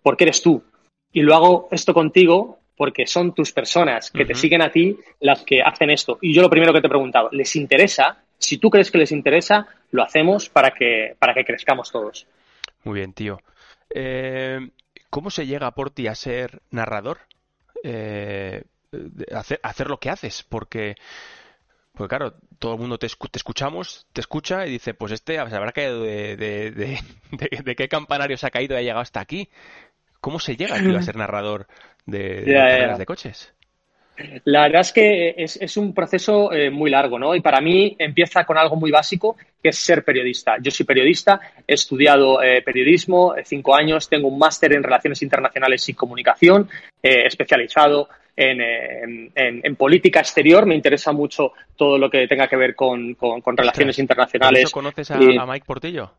porque 0.01 0.24
eres 0.24 0.41
tú. 0.41 0.63
Y 1.12 1.22
lo 1.22 1.36
hago 1.36 1.68
esto 1.70 1.94
contigo 1.94 2.60
porque 2.77 3.08
son 3.08 3.36
tus 3.36 3.51
personas 3.51 4.10
que 4.10 4.24
uh 4.24 4.25
-huh. 4.25 4.27
te 4.27 4.36
siguen 4.36 4.62
a 4.62 4.72
ti 4.72 4.96
las 5.20 5.44
que 5.44 5.62
hacen 5.62 5.89
esto. 5.89 6.18
Y 6.22 6.34
yo 6.34 6.41
lo 6.41 6.50
primero 6.50 6.72
que 6.72 6.80
te 6.80 6.88
he 6.88 6.89
preguntado, 6.89 7.27
¿les 7.34 7.58
interesa? 7.58 8.24
Si 8.38 8.58
tú 8.58 8.70
crees 8.70 8.89
que 8.89 9.00
les 9.00 9.12
interesa, 9.12 9.68
lo 9.91 10.01
hacemos 10.01 10.48
para 10.48 10.72
que, 10.72 11.13
para 11.20 11.34
que 11.34 11.44
crezcamos 11.44 11.91
todos. 11.91 12.25
Muy 12.83 12.95
bien, 12.95 13.13
tío. 13.13 13.39
Eh, 13.93 14.71
¿Cómo 15.09 15.29
se 15.29 15.45
llega 15.45 15.71
por 15.71 15.91
ti 15.91 16.07
a 16.07 16.15
ser 16.15 16.61
narrador? 16.71 17.19
Eh, 17.83 18.63
hacer, 19.33 19.59
hacer 19.63 19.89
lo 19.89 20.00
que 20.00 20.09
haces, 20.09 20.43
porque, 20.47 20.95
pues 21.93 22.07
claro, 22.09 22.35
todo 22.59 22.73
el 22.73 22.79
mundo 22.79 22.97
te, 22.97 23.07
te, 23.07 23.38
escuchamos, 23.38 24.07
te 24.13 24.21
escucha 24.21 24.65
y 24.65 24.71
dice, 24.71 24.93
pues 24.93 25.11
este 25.11 25.35
se 25.35 25.39
habrá 25.39 25.71
caído 25.71 26.01
de, 26.03 26.35
de, 26.38 26.71
de, 27.31 27.61
de, 27.63 27.75
qué 27.75 27.88
campanario 27.88 28.38
se 28.38 28.47
ha 28.47 28.51
caído 28.51 28.75
y 28.75 28.77
ha 28.77 28.81
llegado 28.81 29.01
hasta 29.01 29.19
aquí. 29.19 29.50
¿Cómo 30.19 30.39
se 30.39 30.55
llega 30.55 30.77
tío, 30.77 30.97
a 30.97 31.01
ser 31.01 31.15
narrador 31.15 31.67
de, 32.05 32.43
ya, 32.45 32.69
carreras 32.69 33.00
de 33.00 33.05
coches? 33.05 33.53
La 34.46 34.63
verdad 34.63 34.82
es 34.82 34.92
que 34.92 35.36
es, 35.38 35.58
es 35.58 35.78
un 35.78 35.94
proceso 35.94 36.51
eh, 36.51 36.70
muy 36.70 36.90
largo, 36.90 37.20
¿no? 37.20 37.36
Y 37.36 37.42
para 37.42 37.62
mí 37.62 37.96
empieza 37.98 38.44
con 38.46 38.58
algo 38.58 38.75
muy 38.75 38.92
básico, 38.92 39.36
que 39.62 39.70
es 39.70 39.78
ser 39.78 40.04
periodista. 40.04 40.58
Yo 40.62 40.72
soy 40.72 40.86
periodista, 40.86 41.40
he 41.68 41.74
estudiado 41.74 42.42
eh, 42.42 42.62
periodismo 42.62 43.36
cinco 43.44 43.75
años, 43.75 44.10
tengo 44.10 44.28
un 44.28 44.40
máster 44.40 44.74
en 44.74 44.84
Relaciones 44.84 45.22
Internacionales 45.22 45.88
y 45.90 45.94
Comunicación, 45.94 46.70
eh, 47.01 47.25
especializado 47.25 48.10
en, 48.36 49.32
en, 49.36 49.75
política 49.75 50.20
exterior. 50.20 50.66
Me 50.66 50.75
interesa 50.75 51.12
mucho 51.12 51.54
todo 51.75 51.98
lo 51.98 52.10
que 52.10 52.28
tenga 52.28 52.48
que 52.48 52.56
ver 52.56 52.75
con, 52.75 53.13
con, 53.16 53.42
con 53.42 53.56
relaciones 53.56 53.94
Ostras, 53.94 54.04
internacionales. 54.04 54.63
¿Eso 54.63 54.72
conoces 54.72 55.12
a, 55.12 55.22
y... 55.22 55.38
a 55.38 55.46
Mike 55.46 55.66
Portillo? 55.66 56.12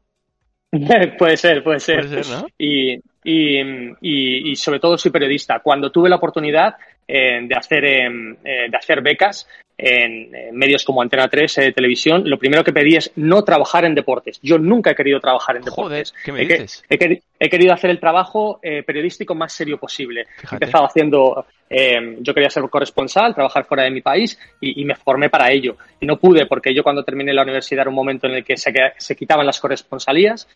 puede 1.18 1.36
ser, 1.36 1.62
puede 1.62 1.80
ser. 1.80 2.08
Puede 2.08 2.24
ser 2.24 2.42
¿no? 2.42 2.46
y, 2.58 2.94
y, 3.24 3.60
y, 4.00 4.50
y, 4.50 4.56
sobre 4.56 4.80
todo 4.80 4.96
soy 4.96 5.10
periodista. 5.10 5.60
Cuando 5.60 5.90
tuve 5.90 6.08
la 6.08 6.16
oportunidad 6.16 6.74
eh, 6.74 6.91
de, 7.06 7.54
hacer, 7.54 7.84
eh, 7.84 8.36
de 8.42 8.76
hacer 8.76 9.02
becas 9.02 9.46
en, 9.82 10.30
medios 10.52 10.84
como 10.84 11.02
Antena 11.02 11.28
3, 11.28 11.58
eh, 11.58 11.72
televisión, 11.72 12.22
lo 12.26 12.38
primero 12.38 12.62
que 12.62 12.72
pedí 12.72 12.96
es 12.96 13.10
no 13.16 13.42
trabajar 13.42 13.84
en 13.84 13.94
deportes. 13.94 14.38
Yo 14.42 14.58
nunca 14.58 14.92
he 14.92 14.94
querido 14.94 15.18
trabajar 15.20 15.56
en 15.56 15.62
deportes. 15.62 16.14
¿qué 16.24 16.32
me 16.32 16.40
dices? 16.40 16.84
He, 16.88 16.94
he, 16.94 17.22
he 17.38 17.50
querido 17.50 17.72
hacer 17.74 17.90
el 17.90 17.98
trabajo 17.98 18.60
eh, 18.62 18.82
periodístico 18.84 19.34
más 19.34 19.52
serio 19.52 19.78
posible. 19.78 20.26
He 20.50 20.54
empezado 20.54 20.84
haciendo, 20.84 21.46
eh, 21.68 22.16
yo 22.20 22.32
quería 22.32 22.50
ser 22.50 22.62
corresponsal, 22.70 23.34
trabajar 23.34 23.64
fuera 23.64 23.84
de 23.84 23.90
mi 23.90 24.02
país 24.02 24.38
y, 24.60 24.80
y, 24.80 24.84
me 24.84 24.94
formé 24.94 25.28
para 25.28 25.50
ello. 25.50 25.76
Y 26.00 26.06
no 26.06 26.16
pude 26.16 26.46
porque 26.46 26.74
yo 26.74 26.82
cuando 26.82 27.02
terminé 27.02 27.32
la 27.32 27.42
universidad 27.42 27.82
era 27.82 27.90
un 27.90 27.96
momento 27.96 28.26
en 28.28 28.34
el 28.34 28.44
que 28.44 28.56
se, 28.56 28.72
se 28.96 29.16
quitaban 29.16 29.46
las 29.46 29.60
corresponsalías 29.60 30.48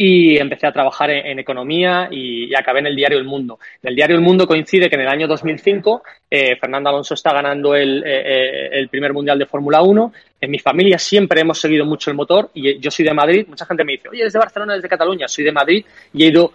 y 0.00 0.38
empecé 0.38 0.68
a 0.68 0.72
trabajar 0.72 1.10
en, 1.10 1.40
economía 1.40 2.08
y, 2.08 2.54
acabé 2.54 2.78
en 2.78 2.86
el 2.86 2.94
diario 2.94 3.18
El 3.18 3.24
Mundo. 3.24 3.58
En 3.82 3.90
el 3.90 3.96
diario 3.96 4.14
El 4.14 4.22
Mundo 4.22 4.46
coincide 4.46 4.88
que 4.88 4.94
en 4.94 5.02
el 5.02 5.08
año 5.08 5.26
2005 5.26 6.02
eh, 6.30 6.54
Fernando 6.54 6.88
Alonso 6.88 7.14
está 7.14 7.32
ganando 7.32 7.74
el, 7.74 8.04
eh, 8.06 8.68
el 8.78 8.88
primer 8.88 9.12
mundial 9.12 9.40
de 9.40 9.46
Fórmula 9.46 9.82
1. 9.82 10.12
En 10.40 10.50
mi 10.52 10.60
familia 10.60 10.98
siempre 10.98 11.40
hemos 11.40 11.60
seguido 11.60 11.84
mucho 11.84 12.10
el 12.10 12.16
motor 12.16 12.48
y 12.54 12.78
yo 12.78 12.92
soy 12.92 13.06
de 13.06 13.12
Madrid. 13.12 13.46
Mucha 13.48 13.66
gente 13.66 13.82
me 13.82 13.92
dice, 13.94 14.08
oye, 14.08 14.20
¿eres 14.20 14.32
de 14.32 14.38
Barcelona, 14.38 14.74
eres 14.74 14.84
de 14.84 14.88
Cataluña? 14.88 15.26
Soy 15.26 15.42
de 15.42 15.52
Madrid 15.52 15.84
y 16.14 16.22
he 16.22 16.28
ido 16.28 16.52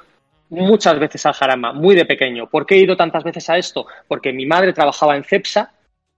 muchas 0.47 0.97
veces 0.97 1.25
al 1.25 1.33
Jarama, 1.33 1.73
muy 1.73 1.95
de 1.95 2.05
pequeño. 2.05 2.47
¿Por 2.47 2.65
qué 2.65 2.75
he 2.75 2.83
ido 2.83 2.95
tantas 2.95 3.25
veces 3.25 3.49
a 3.49 3.57
esto? 3.57 3.87
Porque 4.07 4.31
mi 4.31 4.45
madre 4.45 4.71
trabajaba 4.71 5.17
en 5.17 5.25
CEPSA, 5.25 5.73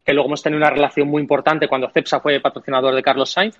que 0.05 0.13
luego 0.13 0.27
hemos 0.27 0.43
tenido 0.43 0.59
una 0.59 0.69
relación 0.69 1.07
muy 1.07 1.23
importante 1.23 1.67
cuando 1.67 1.89
CEPSA 1.89 2.19
fue 2.19 2.39
patrocinador 2.39 2.93
de 2.93 3.01
Carlos 3.01 3.31
Sainz, 3.31 3.59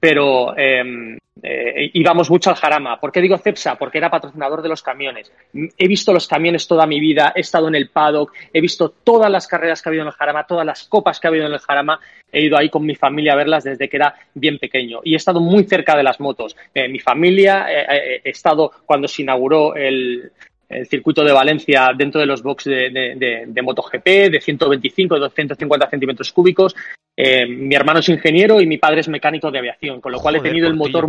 pero 0.00 0.56
eh, 0.56 1.18
eh, 1.42 1.90
íbamos 1.94 2.30
mucho 2.30 2.50
al 2.50 2.56
Jarama. 2.56 2.98
¿Por 2.98 3.12
qué 3.12 3.20
digo 3.20 3.38
Cepsa? 3.38 3.76
Porque 3.76 3.98
era 3.98 4.10
patrocinador 4.10 4.62
de 4.62 4.68
los 4.68 4.82
camiones. 4.82 5.32
He 5.52 5.88
visto 5.88 6.12
los 6.12 6.26
camiones 6.26 6.66
toda 6.66 6.86
mi 6.86 7.00
vida, 7.00 7.32
he 7.34 7.40
estado 7.40 7.68
en 7.68 7.74
el 7.74 7.88
paddock, 7.88 8.32
he 8.52 8.60
visto 8.60 8.90
todas 8.90 9.30
las 9.30 9.46
carreras 9.46 9.80
que 9.80 9.88
ha 9.88 9.90
habido 9.90 10.02
en 10.02 10.08
el 10.08 10.14
Jarama, 10.14 10.46
todas 10.46 10.66
las 10.66 10.84
copas 10.84 11.20
que 11.20 11.26
ha 11.26 11.30
habido 11.30 11.46
en 11.46 11.52
el 11.52 11.58
Jarama. 11.58 12.00
He 12.32 12.44
ido 12.44 12.56
ahí 12.56 12.68
con 12.68 12.84
mi 12.84 12.94
familia 12.94 13.32
a 13.32 13.36
verlas 13.36 13.64
desde 13.64 13.88
que 13.88 13.96
era 13.96 14.14
bien 14.34 14.58
pequeño 14.58 15.00
y 15.02 15.14
he 15.14 15.16
estado 15.16 15.40
muy 15.40 15.64
cerca 15.64 15.96
de 15.96 16.02
las 16.02 16.20
motos. 16.20 16.56
Eh, 16.74 16.88
mi 16.88 16.98
familia, 16.98 17.66
eh, 17.70 18.20
he 18.24 18.30
estado 18.30 18.70
cuando 18.86 19.08
se 19.08 19.22
inauguró 19.22 19.74
el, 19.74 20.30
el 20.70 20.86
circuito 20.86 21.24
de 21.24 21.32
Valencia 21.32 21.90
dentro 21.96 22.20
de 22.20 22.26
los 22.26 22.42
boxes 22.42 22.72
de, 22.72 22.90
de, 22.90 23.14
de, 23.16 23.44
de, 23.48 23.62
MotoGP 23.62 24.04
de 24.30 24.40
125, 24.40 25.18
250 25.18 25.90
centímetros 25.90 26.32
cúbicos. 26.32 26.76
Eh, 27.16 27.44
mi 27.46 27.74
hermano 27.74 27.98
es 27.98 28.08
ingeniero 28.08 28.60
y 28.60 28.66
mi 28.66 28.78
padre 28.78 29.00
es 29.00 29.08
mecánico 29.08 29.50
de 29.50 29.58
aviación, 29.58 30.00
con 30.00 30.12
lo 30.12 30.20
cual 30.20 30.36
he 30.36 30.40
tenido 30.40 30.68
el 30.68 30.76
motor 30.76 31.08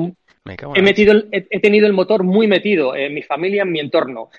he, 0.75 0.81
metido 0.81 1.13
el, 1.13 1.29
he, 1.31 1.47
he, 1.49 1.59
tenido 1.59 1.85
el 1.85 1.93
motor 1.93 2.23
muy 2.23 2.47
metido 2.47 2.95
en 2.95 3.13
mi 3.13 3.21
familia, 3.21 3.61
en 3.61 3.71
mi 3.71 3.79
entorno. 3.79 4.29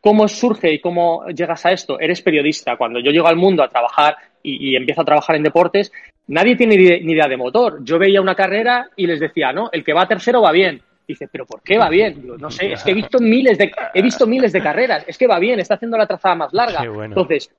¿Cómo 0.00 0.28
surge 0.28 0.72
y 0.72 0.80
cómo 0.80 1.24
llegas 1.28 1.64
a 1.64 1.72
esto? 1.72 1.98
Eres 1.98 2.20
periodista. 2.20 2.76
Cuando 2.76 2.98
yo 2.98 3.10
llego 3.10 3.28
al 3.28 3.36
mundo 3.36 3.62
a 3.62 3.68
trabajar 3.68 4.16
y, 4.42 4.70
y 4.70 4.76
empiezo 4.76 5.00
a 5.00 5.06
trabajar 5.06 5.36
en 5.36 5.44
deportes, 5.44 5.92
nadie 6.26 6.56
tiene 6.56 6.76
ni 6.76 7.12
idea 7.12 7.28
de 7.28 7.36
motor. 7.36 7.78
Yo 7.84 7.98
veía 7.98 8.20
una 8.20 8.34
carrera 8.34 8.90
y 8.96 9.06
les 9.06 9.20
decía, 9.20 9.52
no, 9.52 9.70
el 9.72 9.84
que 9.84 9.94
va 9.94 10.08
tercero 10.08 10.42
va 10.42 10.52
bien 10.52 10.82
Dice, 11.06 11.28
pero 11.30 11.44
¿por 11.44 11.62
qué 11.62 11.78
va 11.78 11.88
bien? 11.88 12.22
Digo, 12.22 12.36
no 12.38 12.50
sé, 12.50 12.72
es 12.72 12.82
que 12.82 12.92
he 12.92 12.94
visto 12.94 13.18
miles 13.18 13.58
de, 13.58 13.70
he 13.92 14.02
visto 14.02 14.26
miles 14.26 14.52
de 14.52 14.62
carreras, 14.62 15.04
es 15.06 15.18
que 15.18 15.26
va 15.26 15.38
bien, 15.38 15.60
está 15.60 15.74
haciendo 15.74 15.98
la 15.98 16.06
trazada 16.06 16.34
más 16.34 16.52
larga. 16.52 16.88
Bueno. 16.88 17.14
Entonces, 17.14 17.50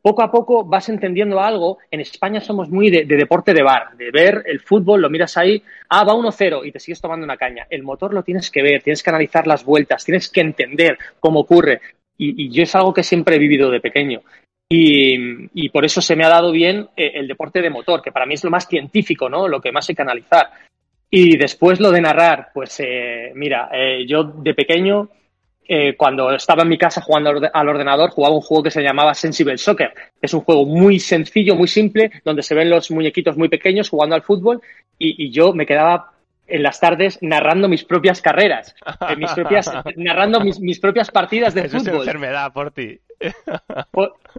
poco 0.00 0.22
a 0.22 0.30
poco 0.30 0.64
vas 0.64 0.88
entendiendo 0.88 1.40
algo. 1.40 1.78
En 1.90 2.00
España 2.00 2.40
somos 2.40 2.68
muy 2.68 2.90
de, 2.90 3.04
de, 3.04 3.16
deporte 3.16 3.52
de 3.52 3.62
bar, 3.62 3.96
de 3.96 4.10
ver 4.10 4.42
el 4.46 4.60
fútbol, 4.60 5.00
lo 5.00 5.10
miras 5.10 5.36
ahí, 5.36 5.62
ah, 5.88 6.04
va 6.04 6.14
1-0 6.14 6.66
y 6.66 6.72
te 6.72 6.78
sigues 6.78 7.00
tomando 7.00 7.24
una 7.24 7.36
caña. 7.36 7.66
El 7.70 7.82
motor 7.82 8.12
lo 8.12 8.22
tienes 8.22 8.50
que 8.50 8.62
ver, 8.62 8.82
tienes 8.82 9.02
que 9.02 9.10
analizar 9.10 9.46
las 9.46 9.64
vueltas, 9.64 10.04
tienes 10.04 10.28
que 10.30 10.42
entender 10.42 10.98
cómo 11.18 11.40
ocurre. 11.40 11.80
Y, 12.16 12.44
y 12.44 12.50
yo 12.50 12.62
es 12.62 12.74
algo 12.74 12.94
que 12.94 13.02
siempre 13.02 13.36
he 13.36 13.40
vivido 13.40 13.70
de 13.70 13.80
pequeño. 13.80 14.22
Y, 14.68 15.48
y, 15.54 15.68
por 15.68 15.84
eso 15.84 16.00
se 16.00 16.16
me 16.16 16.24
ha 16.24 16.28
dado 16.28 16.50
bien 16.50 16.88
eh, 16.96 17.12
el 17.14 17.28
deporte 17.28 17.60
de 17.60 17.70
motor, 17.70 18.02
que 18.02 18.12
para 18.12 18.26
mí 18.26 18.34
es 18.34 18.44
lo 18.44 18.50
más 18.50 18.66
científico, 18.66 19.28
¿no? 19.28 19.46
Lo 19.46 19.60
que 19.60 19.72
más 19.72 19.88
hay 19.88 19.94
que 19.94 20.02
analizar. 20.02 20.50
Y 21.16 21.36
después 21.36 21.78
lo 21.78 21.92
de 21.92 22.00
narrar, 22.00 22.48
pues 22.52 22.80
eh, 22.80 23.30
mira, 23.36 23.68
eh, 23.72 24.04
yo 24.04 24.24
de 24.24 24.52
pequeño, 24.52 25.10
eh, 25.64 25.94
cuando 25.96 26.32
estaba 26.32 26.64
en 26.64 26.68
mi 26.68 26.76
casa 26.76 27.00
jugando 27.02 27.30
al 27.52 27.68
ordenador, 27.68 28.10
jugaba 28.10 28.34
un 28.34 28.40
juego 28.40 28.64
que 28.64 28.72
se 28.72 28.82
llamaba 28.82 29.14
Sensible 29.14 29.56
Soccer. 29.56 29.94
Es 30.20 30.34
un 30.34 30.40
juego 30.40 30.66
muy 30.66 30.98
sencillo, 30.98 31.54
muy 31.54 31.68
simple, 31.68 32.10
donde 32.24 32.42
se 32.42 32.56
ven 32.56 32.68
los 32.68 32.90
muñequitos 32.90 33.36
muy 33.36 33.48
pequeños 33.48 33.90
jugando 33.90 34.16
al 34.16 34.22
fútbol 34.22 34.60
y, 34.98 35.26
y 35.26 35.30
yo 35.30 35.52
me 35.52 35.66
quedaba 35.66 36.14
en 36.48 36.64
las 36.64 36.80
tardes 36.80 37.20
narrando 37.20 37.68
mis 37.68 37.84
propias 37.84 38.20
carreras, 38.20 38.74
eh, 39.08 39.14
mis 39.14 39.30
propias, 39.34 39.70
narrando 39.96 40.40
mis, 40.40 40.58
mis, 40.58 40.80
propias 40.80 41.12
partidas 41.12 41.54
de 41.54 41.66
Eso 41.66 41.78
fútbol. 41.78 41.94
Es 41.94 42.08
enfermedad 42.08 42.52
por 42.52 42.72
ti. 42.72 42.98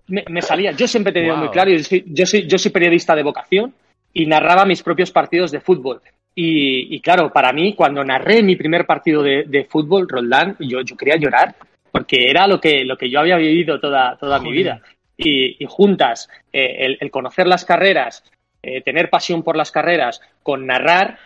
me, 0.08 0.25
me, 0.27 0.41
salía. 0.41 0.74
Yo 0.74 0.89
siempre 0.89 1.12
he 1.12 1.13
tenido 1.13 1.36
wow. 1.36 1.46
muy 1.46 1.53
claro, 1.53 1.72
yo 1.72 1.82
soy, 1.82 2.03
yo 2.05 2.25
soy, 2.25 2.46
yo 2.48 2.58
soy 2.58 2.72
periodista 2.72 3.15
de 3.15 3.24
vocación 3.24 3.74
y 4.12 4.25
narraba 4.25 4.65
mis 4.65 4.84
propios 4.84 5.10
partidos 5.12 5.51
de 5.51 5.62
fútbol. 5.62 6.01
Y, 6.38 6.94
y, 6.94 7.00
claro, 7.00 7.32
para 7.32 7.54
mí, 7.54 7.74
cuando 7.74 8.04
narré 8.04 8.44
mi 8.44 8.58
primer 8.58 8.86
partido 8.86 9.24
de, 9.24 9.46
de 9.48 9.63
fútbol, 9.63 10.08
Roldán, 10.08 10.58
yo, 10.60 10.82
yo, 10.82 10.98
quería 10.98 11.15
llorar, 11.15 11.56
porque 11.92 12.30
era 12.30 12.46
lo 12.46 12.60
que, 12.60 12.84
lo 12.84 12.98
que 12.98 13.10
yo 13.10 13.22
había 13.22 13.38
vivido 13.38 13.80
toda, 13.80 14.18
toda 14.18 14.39
mi 14.39 14.51
vida. 14.51 14.82
Y, 15.15 15.63
y 15.63 15.65
juntas, 15.65 16.30
eh, 16.51 16.75
el, 16.80 16.98
el, 17.00 17.10
conocer 17.10 17.48
las 17.48 17.63
carreras, 17.63 18.22
eh, 18.62 18.82
tener 18.82 19.10
pasión 19.10 19.44
por 19.44 19.56
las 19.56 19.72
carreras, 19.72 20.20
con 20.44 20.68
narrar, 20.68 21.18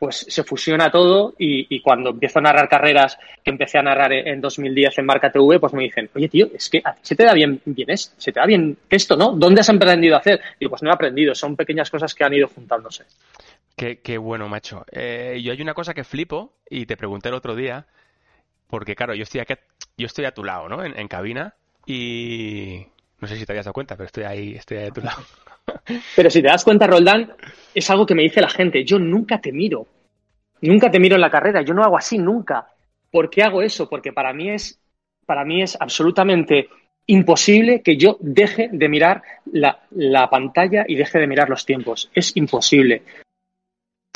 pues 0.00 0.24
se 0.28 0.44
fusiona 0.44 0.90
todo 0.90 1.34
y, 1.38 1.78
cuando 1.82 2.08
empiezo 2.08 2.38
a 2.38 2.42
narrar 2.42 2.70
carreras 2.70 3.18
que 3.44 3.50
empecé 3.50 3.78
a 3.78 3.82
narrar 3.82 4.10
en 4.14 4.40
2010 4.40 4.98
en 4.98 5.04
Marca 5.04 5.30
TV, 5.30 5.60
pues 5.60 5.74
me 5.74 5.82
dicen, 5.82 6.08
oye 6.14 6.26
tío, 6.26 6.48
es 6.54 6.70
que 6.70 6.82
se 7.02 7.14
te 7.14 7.24
da 7.24 7.34
bien, 7.34 7.60
bien 7.66 7.90
esto, 7.90 8.14
se 8.16 8.32
te 8.32 8.40
da 8.40 8.46
bien 8.46 8.78
esto, 8.88 9.14
¿no? 9.14 9.32
¿Dónde 9.32 9.60
has 9.60 9.68
aprendido 9.68 10.16
a 10.16 10.20
hacer? 10.20 10.40
Y 10.58 10.68
pues 10.68 10.82
no 10.82 10.88
he 10.88 10.94
aprendido, 10.94 11.34
son 11.34 11.54
pequeñas 11.54 11.90
cosas 11.90 12.14
que 12.14 12.24
han 12.24 12.32
ido 12.32 12.48
juntándose. 12.48 13.04
Qué, 13.76 14.18
bueno, 14.18 14.48
macho. 14.48 14.84
Eh, 14.92 15.40
yo 15.42 15.52
hay 15.52 15.62
una 15.62 15.72
cosa 15.72 15.94
que 15.94 16.04
flipo 16.04 16.52
y 16.68 16.84
te 16.84 16.96
pregunté 16.96 17.30
el 17.30 17.34
otro 17.34 17.54
día, 17.56 17.86
porque 18.66 18.94
claro, 18.94 19.14
yo 19.14 19.22
estoy 19.22 19.40
aquí, 19.40 19.54
yo 19.96 20.06
estoy 20.06 20.26
a 20.26 20.34
tu 20.34 20.44
lado, 20.44 20.68
¿no? 20.68 20.84
En, 20.84 21.08
cabina 21.08 21.54
y 21.86 22.86
no 23.20 23.26
sé 23.26 23.36
si 23.36 23.46
te 23.46 23.52
habías 23.52 23.64
dado 23.64 23.72
cuenta, 23.72 23.96
pero 23.96 24.06
estoy 24.06 24.24
ahí, 24.24 24.54
estoy 24.54 24.78
ahí 24.78 24.88
a 24.88 24.92
tu 24.92 25.00
lado. 25.00 25.22
Pero 26.16 26.30
si 26.30 26.42
te 26.42 26.48
das 26.48 26.64
cuenta, 26.64 26.86
Roldán, 26.86 27.32
es 27.74 27.90
algo 27.90 28.06
que 28.06 28.14
me 28.14 28.22
dice 28.22 28.40
la 28.40 28.48
gente. 28.48 28.84
Yo 28.84 28.98
nunca 28.98 29.40
te 29.40 29.52
miro. 29.52 29.86
Nunca 30.62 30.90
te 30.90 30.98
miro 30.98 31.14
en 31.14 31.20
la 31.20 31.30
carrera. 31.30 31.62
Yo 31.62 31.74
no 31.74 31.82
hago 31.82 31.96
así 31.96 32.18
nunca. 32.18 32.68
¿Por 33.10 33.30
qué 33.30 33.42
hago 33.42 33.62
eso? 33.62 33.88
Porque 33.88 34.12
para 34.12 34.32
mí 34.32 34.50
es, 34.50 34.80
para 35.26 35.44
mí 35.44 35.62
es 35.62 35.76
absolutamente 35.80 36.68
imposible 37.06 37.82
que 37.82 37.96
yo 37.96 38.16
deje 38.20 38.68
de 38.72 38.88
mirar 38.88 39.22
la, 39.52 39.80
la 39.90 40.28
pantalla 40.28 40.84
y 40.86 40.96
deje 40.96 41.18
de 41.18 41.26
mirar 41.26 41.48
los 41.48 41.64
tiempos. 41.64 42.10
Es 42.14 42.36
imposible. 42.36 43.02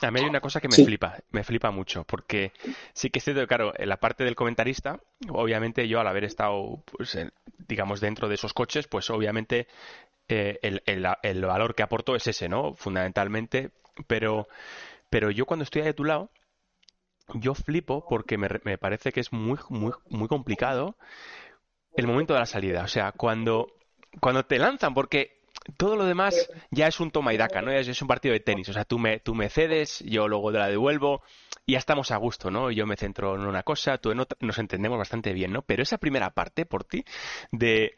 A 0.02 0.10
mí 0.10 0.20
hay 0.20 0.26
una 0.26 0.40
cosa 0.40 0.60
que 0.60 0.68
me 0.68 0.76
flipa, 0.76 1.18
me 1.30 1.44
flipa 1.44 1.70
mucho, 1.70 2.04
porque 2.04 2.52
sí 2.92 3.10
que 3.10 3.20
es 3.20 3.24
cierto 3.24 3.46
claro, 3.46 3.72
en 3.76 3.88
la 3.88 3.98
parte 3.98 4.24
del 4.24 4.34
comentarista, 4.34 5.00
obviamente 5.28 5.86
yo 5.88 6.00
al 6.00 6.08
haber 6.08 6.24
estado, 6.24 6.82
pues, 6.90 7.16
digamos, 7.68 8.00
dentro 8.00 8.28
de 8.28 8.34
esos 8.34 8.52
coches, 8.52 8.88
pues 8.88 9.08
obviamente 9.10 9.68
eh, 10.28 10.58
el, 10.62 10.82
el, 11.22 11.44
valor 11.44 11.74
que 11.74 11.82
aporto 11.82 12.16
es 12.16 12.26
ese, 12.26 12.48
¿no? 12.48 12.74
Fundamentalmente, 12.74 13.70
pero, 14.06 14.48
pero 15.10 15.30
yo 15.30 15.46
cuando 15.46 15.62
estoy 15.62 15.82
ahí 15.82 15.88
a 15.88 15.94
tu 15.94 16.04
lado, 16.04 16.30
yo 17.34 17.54
flipo 17.54 18.06
porque 18.08 18.36
me, 18.36 18.48
me 18.64 18.78
parece 18.78 19.12
que 19.12 19.20
es 19.20 19.32
muy, 19.32 19.58
muy, 19.68 19.92
muy 20.10 20.28
complicado 20.28 20.96
el 21.96 22.06
momento 22.06 22.34
de 22.34 22.40
la 22.40 22.46
salida. 22.46 22.82
O 22.82 22.88
sea, 22.88 23.12
cuando, 23.12 23.76
cuando 24.20 24.44
te 24.44 24.58
lanzan, 24.58 24.92
porque 24.92 25.43
todo 25.76 25.97
lo 25.97 26.04
demás 26.04 26.49
ya 26.71 26.87
es 26.87 27.00
un 27.00 27.11
toma 27.11 27.33
y 27.33 27.37
daca, 27.37 27.62
¿no? 27.62 27.73
Es, 27.73 28.00
un 28.02 28.09
partido 28.09 28.33
de 28.33 28.40
tenis. 28.40 28.68
O 28.68 28.73
sea, 28.73 28.85
tú 28.85 28.99
me, 28.99 29.21
tú 29.21 29.35
me 29.35 29.49
cedes, 29.49 30.00
yo 30.06 30.28
luego 30.28 30.52
te 30.52 30.59
la 30.59 30.68
devuelvo 30.68 31.23
y 31.66 31.73
ya 31.73 31.78
estamos 31.78 32.11
a 32.11 32.16
gusto, 32.16 32.50
¿no? 32.50 32.71
Yo 32.71 32.87
me 32.87 32.97
centro 32.97 33.35
en 33.35 33.47
una 33.47 33.62
cosa, 33.62 33.99
tú 33.99 34.11
en 34.11 34.21
otra, 34.21 34.37
nos 34.40 34.59
entendemos 34.59 34.99
bastante 34.99 35.33
bien, 35.33 35.52
¿no? 35.52 35.62
Pero 35.62 35.83
esa 35.83 35.99
primera 35.99 36.30
parte 36.30 36.66
por 36.66 36.85
ti 36.85 37.04
de 37.50 37.97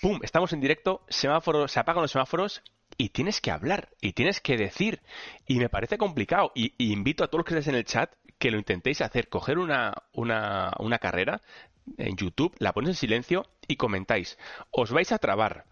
¡pum! 0.00 0.20
Estamos 0.22 0.52
en 0.52 0.60
directo, 0.60 1.04
semáforos, 1.08 1.72
se 1.72 1.80
apagan 1.80 2.02
los 2.02 2.12
semáforos 2.12 2.62
y 2.96 3.10
tienes 3.10 3.40
que 3.40 3.50
hablar 3.50 3.88
y 4.00 4.12
tienes 4.12 4.40
que 4.40 4.56
decir. 4.56 5.00
Y 5.46 5.58
me 5.58 5.68
parece 5.68 5.98
complicado. 5.98 6.52
Y, 6.54 6.74
invito 6.92 7.24
a 7.24 7.28
todos 7.28 7.40
los 7.40 7.46
que 7.46 7.54
estéis 7.54 7.68
en 7.68 7.74
el 7.76 7.84
chat 7.84 8.12
que 8.38 8.50
lo 8.50 8.58
intentéis 8.58 9.00
hacer. 9.00 9.28
Coger 9.28 9.58
una, 9.58 9.94
una, 10.12 10.72
una 10.78 10.98
carrera 10.98 11.40
en 11.98 12.16
YouTube, 12.16 12.54
la 12.58 12.72
ponéis 12.72 12.96
en 12.96 13.00
silencio 13.00 13.46
y 13.66 13.76
comentáis. 13.76 14.38
Os 14.70 14.92
vais 14.92 15.10
a 15.12 15.18
trabar 15.18 15.64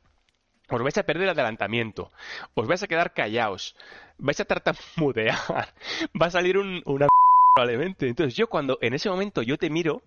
os 0.71 0.83
vais 0.83 0.99
a 0.99 1.03
perder 1.03 1.25
el 1.25 1.31
adelantamiento, 1.31 2.11
os 2.55 2.67
vais 2.67 2.83
a 2.83 2.87
quedar 2.87 3.13
callados, 3.13 3.77
vais 4.19 4.41
a 4.41 4.45
tartamudear, 4.45 5.37
va 6.21 6.27
a 6.27 6.31
salir 6.31 6.59
un, 6.59 6.83
una 6.87 7.09
probablemente. 7.55 8.09
Entonces 8.09 8.37
yo 8.37 8.49
cuando 8.49 8.79
en 8.81 8.95
ese 8.95 9.11
momento 9.11 9.43
yo 9.43 9.57
te 9.57 9.71
miro 9.71 10.03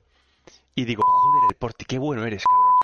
y 0.75 0.85
digo, 0.85 1.03
joder, 1.05 1.43
el 1.49 1.55
porti, 1.57 1.85
qué 1.85 1.99
bueno 1.99 2.25
eres, 2.25 2.43
cabrón. 2.45 2.75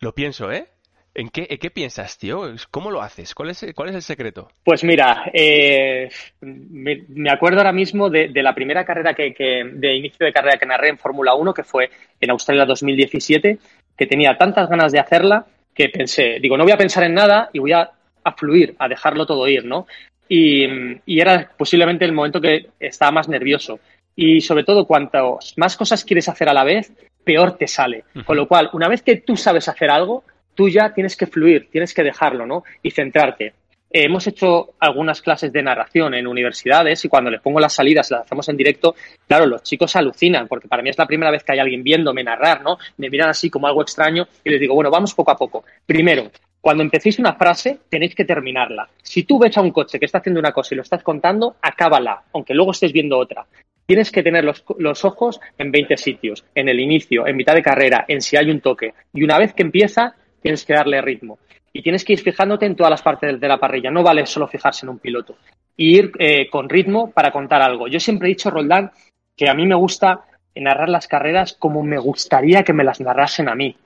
Lo 0.00 0.14
pienso, 0.14 0.52
¿eh? 0.52 0.66
¿En 1.14 1.30
qué, 1.30 1.46
qué 1.58 1.70
piensas, 1.70 2.16
tío? 2.16 2.42
¿Cómo 2.70 2.92
lo 2.92 3.02
haces? 3.02 3.34
¿Cuál 3.34 3.50
es, 3.50 3.66
cuál 3.74 3.88
es 3.88 3.96
el 3.96 4.02
secreto? 4.02 4.52
Pues 4.62 4.84
mira, 4.84 5.24
eh, 5.32 6.08
me, 6.40 7.30
acuerdo 7.32 7.58
ahora 7.58 7.72
mismo 7.72 8.08
de, 8.08 8.30
la 8.34 8.54
primera 8.54 8.84
carrera 8.84 9.14
que, 9.14 9.34
que, 9.34 9.64
de 9.64 9.96
inicio 9.96 10.24
de 10.24 10.32
carrera 10.32 10.58
que 10.58 10.66
narré 10.66 10.90
en 10.90 10.98
Fórmula 10.98 11.34
1, 11.34 11.54
que 11.54 11.64
fue 11.64 11.90
en 12.20 12.30
Australia 12.30 12.64
2017, 12.66 13.58
que 13.96 14.06
tenía 14.06 14.36
tantas 14.38 14.68
ganas 14.68 14.92
de 14.92 15.00
hacerla 15.00 15.46
que 15.78 15.88
pensé, 15.90 16.40
digo, 16.42 16.56
no 16.56 16.64
voy 16.64 16.72
a 16.72 16.76
pensar 16.76 17.04
en 17.04 17.14
nada 17.14 17.50
y 17.52 17.60
voy 17.60 17.70
a, 17.70 17.88
fluir, 18.36 18.74
a 18.80 18.88
dejarlo 18.88 19.24
todo 19.24 19.46
ir, 19.46 19.64
¿no? 19.64 19.86
Y, 20.28 20.66
era 21.06 21.52
posiblemente 21.56 22.04
el 22.04 22.12
momento 22.12 22.40
que 22.40 22.70
estaba 22.80 23.12
más 23.12 23.28
nervioso. 23.28 23.78
Y 24.16 24.40
sobre 24.40 24.64
todo, 24.64 24.86
cuantas 24.86 25.54
más 25.56 25.76
cosas 25.76 26.04
quieres 26.04 26.28
hacer 26.28 26.48
a 26.48 26.52
la 26.52 26.64
vez, 26.64 26.92
peor 27.22 27.56
te 27.56 27.68
sale. 27.68 28.02
Con 28.26 28.36
lo 28.36 28.48
cual, 28.48 28.68
una 28.72 28.88
vez 28.88 29.02
que 29.02 29.18
tú 29.18 29.36
sabes 29.36 29.68
hacer 29.68 29.88
algo, 29.88 30.24
tú 30.56 30.68
ya 30.68 30.92
tienes 30.92 31.16
que 31.16 31.28
fluir, 31.28 31.68
tienes 31.70 31.94
que 31.94 32.02
dejarlo, 32.02 32.44
¿no? 32.44 32.64
Y 32.82 32.90
centrarte. 32.90 33.54
Eh, 33.90 34.04
hemos 34.04 34.26
hecho 34.26 34.74
algunas 34.78 35.22
clases 35.22 35.50
de 35.50 35.62
narración 35.62 36.12
en 36.14 36.26
universidades 36.26 37.02
y 37.04 37.08
cuando 37.08 37.30
les 37.30 37.40
pongo 37.40 37.58
las 37.58 37.72
salidas, 37.72 38.10
las 38.10 38.22
hacemos 38.22 38.48
en 38.48 38.56
directo, 38.56 38.94
claro, 39.26 39.46
los 39.46 39.62
chicos 39.62 39.96
alucinan, 39.96 40.46
porque 40.46 40.68
para 40.68 40.82
mí 40.82 40.90
es 40.90 40.98
la 40.98 41.06
primera 41.06 41.30
vez 41.30 41.42
que 41.42 41.52
hay 41.52 41.58
alguien 41.58 41.82
viéndome 41.82 42.22
narrar, 42.22 42.62
¿no? 42.62 42.76
Me 42.98 43.08
miran 43.08 43.30
así 43.30 43.48
como 43.48 43.66
algo 43.66 43.80
extraño 43.80 44.28
y 44.44 44.50
les 44.50 44.60
digo, 44.60 44.74
bueno, 44.74 44.90
vamos 44.90 45.14
poco 45.14 45.30
a 45.30 45.36
poco. 45.36 45.64
Primero, 45.86 46.30
cuando 46.60 46.82
empecéis 46.82 47.18
una 47.18 47.34
frase, 47.34 47.78
tenéis 47.88 48.14
que 48.14 48.26
terminarla. 48.26 48.88
Si 49.02 49.22
tú 49.22 49.38
ves 49.38 49.56
a 49.56 49.62
un 49.62 49.70
coche 49.70 49.98
que 49.98 50.04
está 50.04 50.18
haciendo 50.18 50.40
una 50.40 50.52
cosa 50.52 50.74
y 50.74 50.76
lo 50.76 50.82
estás 50.82 51.02
contando, 51.02 51.56
acábala, 51.62 52.24
aunque 52.34 52.52
luego 52.52 52.72
estés 52.72 52.92
viendo 52.92 53.16
otra. 53.16 53.46
Tienes 53.86 54.12
que 54.12 54.22
tener 54.22 54.44
los, 54.44 54.62
los, 54.76 55.02
ojos 55.06 55.40
en 55.56 55.72
20 55.72 55.96
sitios, 55.96 56.44
en 56.54 56.68
el 56.68 56.78
inicio, 56.78 57.26
en 57.26 57.36
mitad 57.36 57.54
de 57.54 57.62
carrera, 57.62 58.04
en 58.06 58.20
si 58.20 58.36
hay 58.36 58.50
un 58.50 58.60
toque. 58.60 58.92
Y 59.14 59.24
una 59.24 59.38
vez 59.38 59.54
que 59.54 59.62
empieza, 59.62 60.14
tienes 60.42 60.66
que 60.66 60.74
darle 60.74 61.00
ritmo 61.00 61.38
y 61.78 61.82
tienes 61.82 62.04
que 62.04 62.14
ir 62.14 62.18
fijándote 62.18 62.66
en 62.66 62.74
todas 62.74 62.90
las 62.90 63.02
partes 63.02 63.38
de 63.38 63.48
la 63.48 63.56
parrilla. 63.56 63.88
No 63.88 64.02
vale 64.02 64.26
solo 64.26 64.48
fijarse 64.48 64.84
en 64.84 64.90
un 64.90 64.98
piloto. 64.98 65.36
Y 65.76 65.96
ir 65.96 66.10
eh, 66.18 66.50
con 66.50 66.68
ritmo 66.68 67.12
para 67.12 67.30
contar 67.30 67.62
algo. 67.62 67.86
Yo 67.86 68.00
siempre 68.00 68.26
he 68.26 68.34
dicho, 68.34 68.50
Roldán, 68.50 68.90
que 69.36 69.48
a 69.48 69.54
mí 69.54 69.64
me 69.64 69.76
gusta 69.76 70.24
narrar 70.56 70.88
las 70.88 71.06
carreras 71.06 71.52
como 71.56 71.84
me 71.84 71.98
gustaría 71.98 72.64
que 72.64 72.72
me 72.72 72.82
las 72.82 73.00
narrasen 73.00 73.48
a 73.48 73.54
mí. 73.54 73.76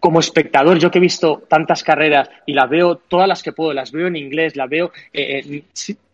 Como 0.00 0.18
espectador, 0.18 0.80
yo 0.80 0.90
que 0.90 0.98
he 0.98 1.00
visto 1.00 1.44
tantas 1.48 1.84
carreras 1.84 2.28
y 2.44 2.54
las 2.54 2.68
veo, 2.68 2.96
todas 2.96 3.28
las 3.28 3.40
que 3.40 3.52
puedo, 3.52 3.72
las 3.72 3.92
veo 3.92 4.08
en 4.08 4.16
inglés, 4.16 4.56
las 4.56 4.68
veo 4.68 4.90
eh, 5.12 5.62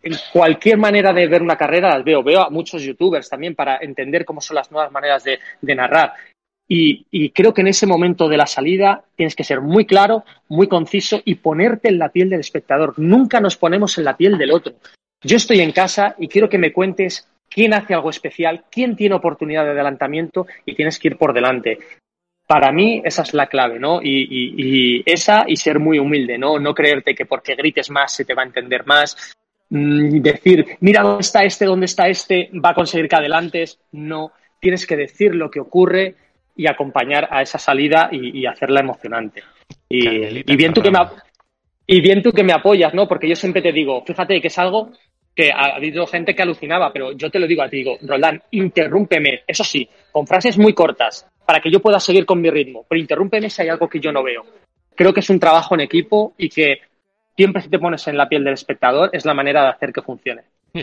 en 0.03 0.15
cualquier 0.31 0.77
manera 0.77 1.11
de 1.11 1.27
ver 1.27 1.41
una 1.41 1.57
carrera, 1.57 1.89
las 1.89 2.03
veo. 2.03 2.21
Veo 2.21 2.41
a 2.41 2.51
muchos 2.51 2.83
youtubers 2.83 3.27
también 3.27 3.55
para 3.55 3.77
entender 3.77 4.25
cómo 4.25 4.41
son 4.41 4.57
las 4.57 4.71
nuevas 4.71 4.91
maneras 4.91 5.23
de 5.23 5.75
narrar. 5.75 6.13
Y, 6.75 7.29
creo 7.29 7.53
que 7.53 7.61
en 7.61 7.67
ese 7.67 7.85
momento 7.85 8.27
de 8.27 8.37
la 8.37 8.47
salida 8.47 9.03
tienes 9.15 9.35
que 9.35 9.43
ser 9.43 9.61
muy 9.61 9.85
claro, 9.85 10.23
muy 10.49 10.67
conciso 10.67 11.21
y 11.23 11.35
ponerte 11.35 11.89
en 11.89 11.99
la 11.99 12.09
piel 12.09 12.31
del 12.31 12.39
espectador. 12.39 12.95
Nunca 12.97 13.39
nos 13.39 13.57
ponemos 13.57 13.95
en 13.99 14.05
la 14.05 14.17
piel 14.17 14.39
del 14.39 14.51
otro. 14.51 14.73
Yo 15.21 15.37
estoy 15.37 15.59
en 15.59 15.71
casa 15.71 16.15
y 16.17 16.27
quiero 16.27 16.49
que 16.49 16.57
me 16.57 16.73
cuentes 16.73 17.29
quién 17.47 17.75
hace 17.75 17.93
algo 17.93 18.09
especial, 18.09 18.63
quién 18.71 18.95
tiene 18.95 19.13
oportunidad 19.13 19.65
de 19.65 19.69
adelantamiento 19.69 20.47
y 20.65 20.73
tienes 20.73 20.97
que 20.97 21.09
ir 21.09 21.17
por 21.17 21.31
delante. 21.31 21.77
Para 22.47 22.71
mí 22.71 23.03
esa 23.05 23.21
es 23.21 23.35
la 23.35 23.45
clave, 23.45 23.77
¿no? 23.77 23.99
Y, 24.01 25.03
esa 25.05 25.45
y 25.47 25.57
ser 25.57 25.77
muy 25.77 25.99
humilde, 25.99 26.39
¿no? 26.39 26.57
No 26.57 26.73
creerte 26.73 27.13
que 27.13 27.27
porque 27.27 27.53
grites 27.53 27.91
más 27.91 28.15
se 28.15 28.25
te 28.25 28.33
va 28.33 28.41
a 28.41 28.47
entender 28.47 28.83
más. 28.87 29.35
Mm, 29.69 30.21
decir, 30.21 30.65
mira 30.79 31.03
dónde 31.03 31.21
está 31.21 31.43
este, 31.43 31.65
dónde 31.65 31.85
está 31.85 32.07
este, 32.07 32.49
va 32.53 32.71
a 32.71 32.75
conseguir 32.75 33.07
que 33.07 33.15
adelantes. 33.15 33.79
No, 33.91 34.31
tienes 34.59 34.87
que 34.87 34.97
decir 34.97 35.35
lo 35.35 35.51
que 35.51 35.59
ocurre, 35.59 36.15
y 36.55 36.67
acompañar 36.67 37.27
a 37.31 37.41
esa 37.41 37.57
salida 37.57 38.09
y, 38.11 38.45
hacerla 38.45 38.81
emocionante. 38.81 39.43
Y, 39.89 40.55
bien 40.55 40.73
tú 40.73 40.81
que 40.81 40.91
me, 40.91 40.99
y 41.85 42.01
bien 42.01 42.21
tú 42.21 42.31
que 42.31 42.43
me 42.43 42.53
apoyas, 42.53 42.93
¿no? 42.93 43.07
Porque 43.07 43.27
yo 43.27 43.35
siempre 43.35 43.61
te 43.61 43.71
digo, 43.71 44.03
fíjate 44.05 44.39
que 44.39 44.47
es 44.47 44.59
algo 44.59 44.91
que 45.35 45.51
ha 45.51 45.75
habido 45.75 46.05
gente 46.05 46.35
que 46.35 46.43
alucinaba, 46.43 46.93
pero 46.93 47.11
yo 47.13 47.29
te 47.29 47.39
lo 47.39 47.47
digo 47.47 47.63
a 47.63 47.69
ti, 47.69 47.77
digo, 47.77 47.97
Roland, 48.01 48.41
interrúmpeme, 48.51 49.43
eso 49.47 49.63
sí, 49.63 49.87
con 50.11 50.27
frases 50.27 50.57
muy 50.59 50.73
cortas, 50.73 51.27
para 51.45 51.59
que 51.59 51.71
yo 51.71 51.79
pueda 51.79 51.99
seguir 51.99 52.25
con 52.25 52.39
mi 52.39 52.49
ritmo, 52.49 52.85
pero 52.87 53.01
interrúmpeme 53.01 53.49
si 53.49 53.63
hay 53.63 53.69
algo 53.69 53.89
que 53.89 53.99
yo 53.99 54.11
no 54.11 54.23
veo. 54.23 54.45
Creo 54.95 55.11
que 55.11 55.21
es 55.21 55.29
un 55.29 55.39
trabajo 55.39 55.73
en 55.73 55.81
equipo 55.81 56.35
y 56.37 56.49
que 56.49 56.77
siempre 57.35 57.63
si 57.63 57.69
te 57.69 57.79
pones 57.79 58.07
en 58.07 58.15
la 58.15 58.29
piel 58.29 58.43
del 58.43 58.53
espectador 58.53 59.09
es 59.11 59.25
la 59.25 59.33
manera 59.33 59.63
de 59.63 59.69
hacer 59.69 59.91
que 59.91 60.03
funcione. 60.03 60.43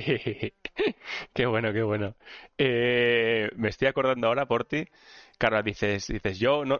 qué 1.32 1.46
bueno, 1.46 1.72
qué 1.72 1.82
bueno. 1.82 2.14
Eh, 2.58 3.48
me 3.56 3.68
estoy 3.68 3.86
acordando 3.86 4.26
ahora 4.26 4.46
por 4.46 4.64
ti 4.64 4.84
Claro, 5.40 5.62
dices, 5.62 6.06
dices, 6.08 6.38
yo 6.38 6.66
no, 6.66 6.78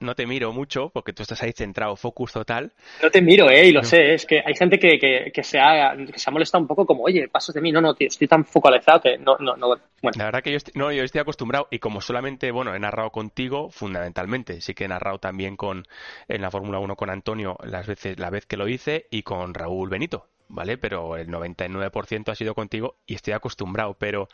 no 0.00 0.14
te 0.14 0.26
miro 0.26 0.52
mucho 0.52 0.90
porque 0.90 1.14
tú 1.14 1.22
estás 1.22 1.42
ahí 1.42 1.52
centrado, 1.52 1.96
focus 1.96 2.32
total. 2.32 2.70
No 3.02 3.10
te 3.10 3.22
miro, 3.22 3.48
eh, 3.48 3.68
y 3.68 3.72
lo 3.72 3.82
sé, 3.82 4.12
es 4.12 4.26
que 4.26 4.42
hay 4.44 4.54
gente 4.54 4.78
que, 4.78 4.98
que, 4.98 5.32
que, 5.32 5.42
se 5.42 5.58
ha, 5.58 5.96
que 5.96 6.18
se 6.18 6.28
ha 6.28 6.30
molestado 6.30 6.60
un 6.60 6.68
poco 6.68 6.84
como, 6.84 7.04
oye, 7.04 7.26
pasos 7.28 7.54
de 7.54 7.62
mí, 7.62 7.72
no, 7.72 7.80
no, 7.80 7.94
tío, 7.94 8.08
estoy 8.08 8.28
tan 8.28 8.44
focalizado 8.44 9.00
que 9.00 9.16
no, 9.16 9.38
no, 9.38 9.56
no, 9.56 9.68
bueno. 10.02 10.14
La 10.18 10.26
verdad 10.26 10.42
que 10.42 10.50
yo 10.50 10.58
estoy, 10.58 10.74
no, 10.76 10.92
yo 10.92 11.04
estoy 11.04 11.22
acostumbrado 11.22 11.68
y 11.70 11.78
como 11.78 12.02
solamente, 12.02 12.50
bueno, 12.50 12.74
he 12.74 12.78
narrado 12.78 13.08
contigo, 13.08 13.70
fundamentalmente, 13.70 14.60
sí 14.60 14.74
que 14.74 14.84
he 14.84 14.88
narrado 14.88 15.18
también 15.18 15.56
con, 15.56 15.84
en 16.28 16.42
la 16.42 16.50
Fórmula 16.50 16.80
1 16.80 16.94
con 16.96 17.08
Antonio 17.08 17.56
las 17.64 17.86
veces, 17.86 18.18
la 18.18 18.28
vez 18.28 18.44
que 18.44 18.58
lo 18.58 18.68
hice 18.68 19.06
y 19.10 19.22
con 19.22 19.54
Raúl 19.54 19.88
Benito, 19.88 20.28
¿vale? 20.48 20.76
Pero 20.76 21.16
el 21.16 21.28
99% 21.28 22.28
ha 22.30 22.34
sido 22.34 22.54
contigo 22.54 22.96
y 23.06 23.14
estoy 23.14 23.32
acostumbrado, 23.32 23.94
pero, 23.94 24.28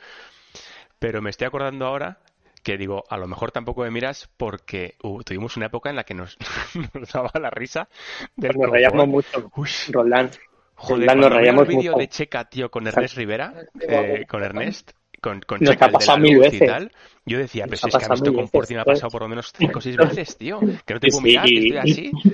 pero 0.98 1.22
me 1.22 1.30
estoy 1.30 1.46
acordando 1.46 1.86
ahora 1.86 2.18
que 2.60 2.76
digo, 2.76 3.04
a 3.08 3.16
lo 3.16 3.26
mejor 3.26 3.52
tampoco 3.52 3.82
me 3.82 3.90
miras 3.90 4.28
porque 4.36 4.96
uh, 5.02 5.22
tuvimos 5.22 5.56
una 5.56 5.66
época 5.66 5.90
en 5.90 5.96
la 5.96 6.04
que 6.04 6.14
nos, 6.14 6.36
daba 7.12 7.30
la 7.40 7.50
risa 7.50 7.88
del 8.36 8.56
nos 8.58 8.70
reíamos 8.70 9.08
mucho, 9.08 9.50
Roland. 9.92 10.36
Joder, 10.74 11.16
nos 11.16 11.32
reíamos 11.32 11.62
el 11.62 11.68
vídeo 11.68 11.94
de 11.94 12.08
Checa, 12.08 12.44
tío, 12.48 12.70
con 12.70 12.86
Ernest 12.86 13.16
Rivera, 13.16 13.52
eh, 13.80 14.24
con 14.28 14.42
Ernest, 14.44 14.92
con, 15.20 15.40
con 15.40 15.58
Nos 15.60 15.70
Checa, 15.70 15.86
ha 15.86 15.88
el 15.88 15.92
de 15.92 16.06
la 16.06 16.16
mil 16.18 16.36
y 16.36 16.38
veces. 16.38 16.62
tal, 16.62 16.92
yo 17.26 17.38
decía, 17.38 17.64
pero 17.66 17.76
si 17.78 17.88
es 17.88 17.96
que 17.96 18.04
a 18.04 18.08
pasado 18.08 18.08
mí 18.08 18.14
esto 18.16 18.30
mil 18.30 18.32
con 18.32 18.42
veces, 18.42 18.48
Porti 18.48 18.74
me 18.74 18.80
ha 18.80 18.84
tío. 18.84 18.86
pasado 18.86 19.10
por 19.10 19.22
lo 19.22 19.28
menos 19.28 19.52
5 19.56 19.78
o 19.78 19.82
6 19.82 19.96
veces, 19.96 20.36
tío, 20.36 20.64
que 20.86 20.94
no 20.94 21.00
te 21.00 21.08
puedo 21.08 21.20
Sí. 21.20 21.22
mirar, 21.22 21.52
que 21.52 21.60
estoy 21.60 21.78
así. 21.78 22.12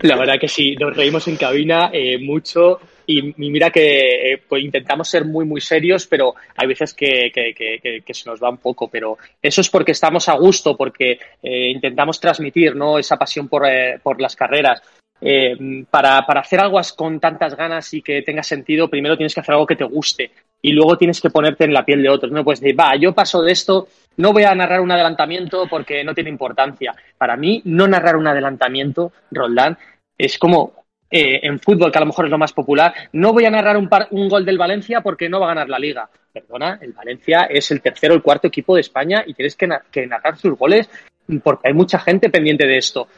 La 0.00 0.16
verdad 0.16 0.34
que 0.40 0.48
sí, 0.48 0.76
nos 0.76 0.96
reímos 0.96 1.26
en 1.28 1.36
cabina 1.36 1.90
eh, 1.92 2.18
mucho 2.18 2.78
y, 3.10 3.34
mira 3.38 3.70
que 3.70 4.32
eh, 4.34 4.42
pues 4.46 4.62
intentamos 4.62 5.08
ser 5.08 5.24
muy, 5.24 5.46
muy 5.46 5.62
serios, 5.62 6.06
pero 6.06 6.34
hay 6.54 6.68
veces 6.68 6.92
que, 6.92 7.32
se 8.06 8.28
nos 8.28 8.42
va 8.42 8.50
un 8.50 8.58
poco. 8.58 8.88
Pero 8.88 9.16
eso 9.40 9.62
es 9.62 9.70
porque 9.70 9.92
estamos 9.92 10.28
a 10.28 10.34
gusto, 10.34 10.76
porque 10.76 11.18
eh, 11.42 11.70
intentamos 11.70 12.20
transmitir 12.20 12.76
¿no? 12.76 12.98
esa 12.98 13.16
pasión 13.16 13.48
por, 13.48 13.66
eh, 13.66 13.98
por 14.02 14.20
las 14.20 14.36
carreras. 14.36 14.82
Para, 15.90 16.24
para 16.24 16.40
hacer 16.42 16.60
algo 16.60 16.78
con 16.94 17.18
tantas 17.18 17.56
ganas 17.56 17.92
y 17.92 18.02
que 18.02 18.22
tenga 18.22 18.44
sentido, 18.44 18.88
primero 18.88 19.16
tienes 19.16 19.34
que 19.34 19.40
hacer 19.40 19.54
algo 19.54 19.66
que 19.66 19.74
te 19.74 19.82
guste 19.82 20.30
y 20.62 20.70
luego 20.70 20.96
tienes 20.96 21.20
que 21.20 21.30
ponerte 21.30 21.64
en 21.64 21.72
la 21.72 21.84
piel 21.84 22.02
de 22.02 22.08
otros. 22.08 22.30
No 22.30 22.44
puedes 22.44 22.60
decir, 22.60 22.78
va, 22.78 22.94
yo 22.94 23.12
paso 23.14 23.42
de 23.42 23.50
esto, 23.50 23.88
no 24.16 24.32
voy 24.32 24.44
a 24.44 24.54
narrar 24.54 24.80
un 24.80 24.92
adelantamiento 24.92 25.66
porque 25.68 26.04
no 26.04 26.14
tiene 26.14 26.30
importancia. 26.30 26.94
Para 27.16 27.36
mí, 27.36 27.62
no 27.64 27.88
narrar 27.88 28.14
un 28.14 28.28
adelantamiento, 28.28 29.10
Roldán, 29.32 29.76
es 30.16 30.38
como 30.38 30.77
eh, 31.10 31.40
en 31.42 31.58
fútbol, 31.58 31.90
que 31.90 31.98
a 31.98 32.02
lo 32.02 32.06
mejor 32.06 32.24
es 32.26 32.30
lo 32.30 32.38
más 32.38 32.52
popular, 32.52 32.92
no 33.12 33.32
voy 33.32 33.44
a 33.44 33.50
narrar 33.50 33.76
un, 33.76 33.88
par- 33.88 34.08
un 34.10 34.28
gol 34.28 34.44
del 34.44 34.58
Valencia 34.58 35.00
porque 35.00 35.28
no 35.28 35.40
va 35.40 35.46
a 35.46 35.54
ganar 35.54 35.68
la 35.68 35.78
liga. 35.78 36.08
Perdona, 36.32 36.78
el 36.82 36.92
Valencia 36.92 37.46
es 37.50 37.70
el 37.70 37.80
tercero 37.80 38.14
el 38.14 38.22
cuarto 38.22 38.46
equipo 38.48 38.74
de 38.74 38.82
España 38.82 39.24
y 39.26 39.34
tienes 39.34 39.56
que, 39.56 39.66
na- 39.66 39.82
que 39.90 40.06
narrar 40.06 40.36
sus 40.36 40.56
goles 40.58 40.88
porque 41.42 41.68
hay 41.68 41.74
mucha 41.74 41.98
gente 41.98 42.30
pendiente 42.30 42.66
de 42.66 42.78
esto. 42.78 43.08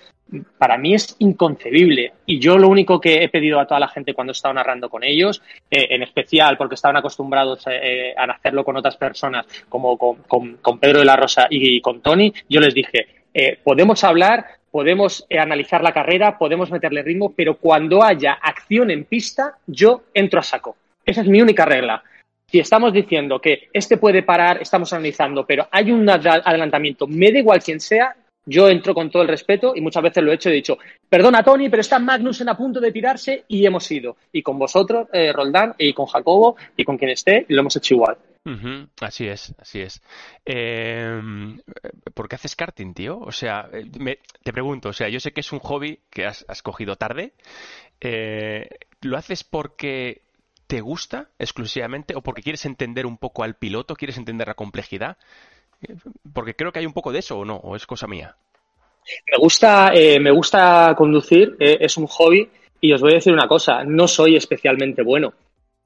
Para 0.58 0.78
mí 0.78 0.94
es 0.94 1.16
inconcebible 1.18 2.12
y 2.24 2.38
yo 2.38 2.56
lo 2.56 2.68
único 2.68 3.00
que 3.00 3.24
he 3.24 3.28
pedido 3.28 3.58
a 3.58 3.66
toda 3.66 3.80
la 3.80 3.88
gente 3.88 4.14
cuando 4.14 4.30
he 4.30 4.34
estado 4.34 4.54
narrando 4.54 4.88
con 4.88 5.02
ellos, 5.02 5.42
eh, 5.68 5.88
en 5.90 6.02
especial 6.04 6.56
porque 6.56 6.76
estaban 6.76 6.96
acostumbrados 6.96 7.64
eh, 7.68 8.14
a 8.16 8.24
hacerlo 8.24 8.62
con 8.64 8.76
otras 8.76 8.96
personas 8.96 9.46
como 9.68 9.98
con, 9.98 10.78
Pedro 10.78 11.00
de 11.00 11.04
la 11.04 11.16
Rosa 11.16 11.48
y, 11.50 11.80
con 11.80 12.00
Tony, 12.00 12.32
yo 12.48 12.60
les 12.60 12.74
dije, 12.74 13.06
eh, 13.34 13.58
podemos 13.62 14.04
hablar, 14.04 14.46
podemos 14.70 15.26
eh, 15.28 15.38
analizar 15.38 15.82
la 15.82 15.92
carrera, 15.92 16.38
podemos 16.38 16.70
meterle 16.70 17.02
ritmo, 17.02 17.32
pero 17.34 17.56
cuando 17.56 18.02
haya 18.02 18.34
acción 18.34 18.90
en 18.90 19.04
pista, 19.04 19.56
yo 19.66 20.02
entro 20.14 20.40
a 20.40 20.42
saco. 20.42 20.76
Esa 21.04 21.22
es 21.22 21.28
mi 21.28 21.40
única 21.40 21.64
regla. 21.64 22.02
Si 22.46 22.58
estamos 22.58 22.92
diciendo 22.92 23.40
que 23.40 23.68
este 23.72 23.96
puede 23.96 24.22
parar, 24.22 24.60
estamos 24.60 24.92
analizando, 24.92 25.44
pero 25.46 25.68
hay 25.70 25.92
un 25.92 26.08
ad- 26.08 26.42
adelantamiento, 26.44 27.06
me 27.06 27.30
da 27.30 27.38
igual 27.38 27.62
quién 27.62 27.80
sea, 27.80 28.14
yo 28.46 28.68
entro 28.68 28.94
con 28.94 29.10
todo 29.10 29.22
el 29.22 29.28
respeto 29.28 29.74
y 29.76 29.80
muchas 29.80 30.02
veces 30.02 30.24
lo 30.24 30.32
he 30.32 30.34
hecho 30.34 30.48
he 30.48 30.54
dicho, 30.54 30.78
perdona 31.08 31.42
Tony, 31.44 31.68
pero 31.68 31.82
está 31.82 31.98
Magnussen 31.98 32.48
a 32.48 32.56
punto 32.56 32.80
de 32.80 32.90
tirarse 32.90 33.44
y 33.46 33.64
hemos 33.66 33.88
ido. 33.92 34.16
Y 34.32 34.42
con 34.42 34.58
vosotros, 34.58 35.08
eh, 35.12 35.32
Roldán, 35.32 35.74
y 35.78 35.92
con 35.92 36.06
Jacobo, 36.06 36.56
y 36.76 36.84
con 36.84 36.96
quien 36.96 37.10
esté, 37.10 37.44
lo 37.48 37.60
hemos 37.60 37.76
hecho 37.76 37.94
igual. 37.94 38.16
Así 39.00 39.28
es, 39.28 39.54
así 39.58 39.80
es. 39.80 40.02
Eh, 40.46 41.20
¿por 42.14 42.28
qué 42.28 42.36
haces 42.36 42.56
karting, 42.56 42.94
tío? 42.94 43.18
O 43.18 43.32
sea, 43.32 43.68
eh, 43.72 44.18
te 44.42 44.52
pregunto, 44.52 44.88
o 44.88 44.92
sea, 44.92 45.08
yo 45.08 45.20
sé 45.20 45.32
que 45.32 45.40
es 45.40 45.52
un 45.52 45.58
hobby 45.58 46.00
que 46.10 46.24
has, 46.24 46.62
cogido 46.62 46.96
tarde. 46.96 47.34
Eh, 48.00 48.68
¿lo 49.02 49.18
haces 49.18 49.44
porque 49.44 50.22
te 50.66 50.80
gusta 50.80 51.28
exclusivamente 51.38 52.14
o 52.16 52.22
porque 52.22 52.42
quieres 52.42 52.64
entender 52.64 53.04
un 53.04 53.18
poco 53.18 53.42
al 53.42 53.56
piloto, 53.56 53.94
quieres 53.94 54.16
entender 54.16 54.48
la 54.48 54.54
complejidad? 54.54 55.18
Eh, 55.82 55.94
Porque 56.32 56.54
creo 56.54 56.72
que 56.72 56.78
hay 56.78 56.86
un 56.86 56.94
poco 56.94 57.12
de 57.12 57.18
eso 57.18 57.38
o 57.38 57.44
no, 57.44 57.56
o 57.56 57.76
es 57.76 57.86
cosa 57.86 58.06
mía. 58.06 58.36
Me 59.30 59.38
gusta, 59.38 59.92
me 60.20 60.30
gusta 60.30 60.94
conducir, 60.96 61.56
es 61.58 61.96
un 61.96 62.06
hobby 62.06 62.48
y 62.80 62.92
os 62.92 63.00
voy 63.00 63.12
a 63.12 63.14
decir 63.16 63.32
una 63.32 63.48
cosa, 63.48 63.82
no 63.84 64.06
soy 64.06 64.36
especialmente 64.36 65.02
bueno, 65.02 65.32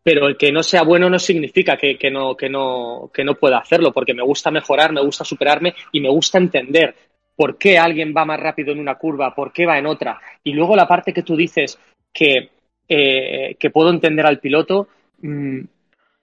pero 0.04 0.28
el 0.28 0.36
que 0.36 0.52
no 0.52 0.62
sea 0.62 0.82
bueno 0.82 1.08
no 1.08 1.18
significa 1.18 1.78
que, 1.78 2.10
no, 2.10 2.36
que, 2.36 2.50
no, 2.50 3.10
que 3.12 3.24
no 3.24 3.34
pueda 3.36 3.56
hacerlo, 3.56 3.90
porque 3.90 4.12
me 4.12 4.22
gusta 4.22 4.50
mejorar, 4.50 4.92
me 4.92 5.00
gusta 5.00 5.24
superarme 5.24 5.74
y 5.92 6.00
me 6.00 6.10
gusta 6.10 6.36
entender 6.36 6.94
por 7.34 7.56
qué 7.56 7.78
alguien 7.78 8.12
va 8.14 8.26
más 8.26 8.38
rápido 8.38 8.72
en 8.72 8.80
una 8.80 8.96
curva, 8.96 9.34
por 9.34 9.50
qué 9.50 9.64
va 9.64 9.78
en 9.78 9.86
otra. 9.86 10.20
Y 10.44 10.52
luego 10.52 10.76
la 10.76 10.86
parte 10.86 11.14
que 11.14 11.22
tú 11.22 11.34
dices 11.34 11.78
que, 12.12 12.50
eh, 12.86 13.56
que 13.58 13.70
puedo 13.70 13.88
entender 13.88 14.26
al 14.26 14.40
piloto, 14.40 14.88
mm, 15.22 15.60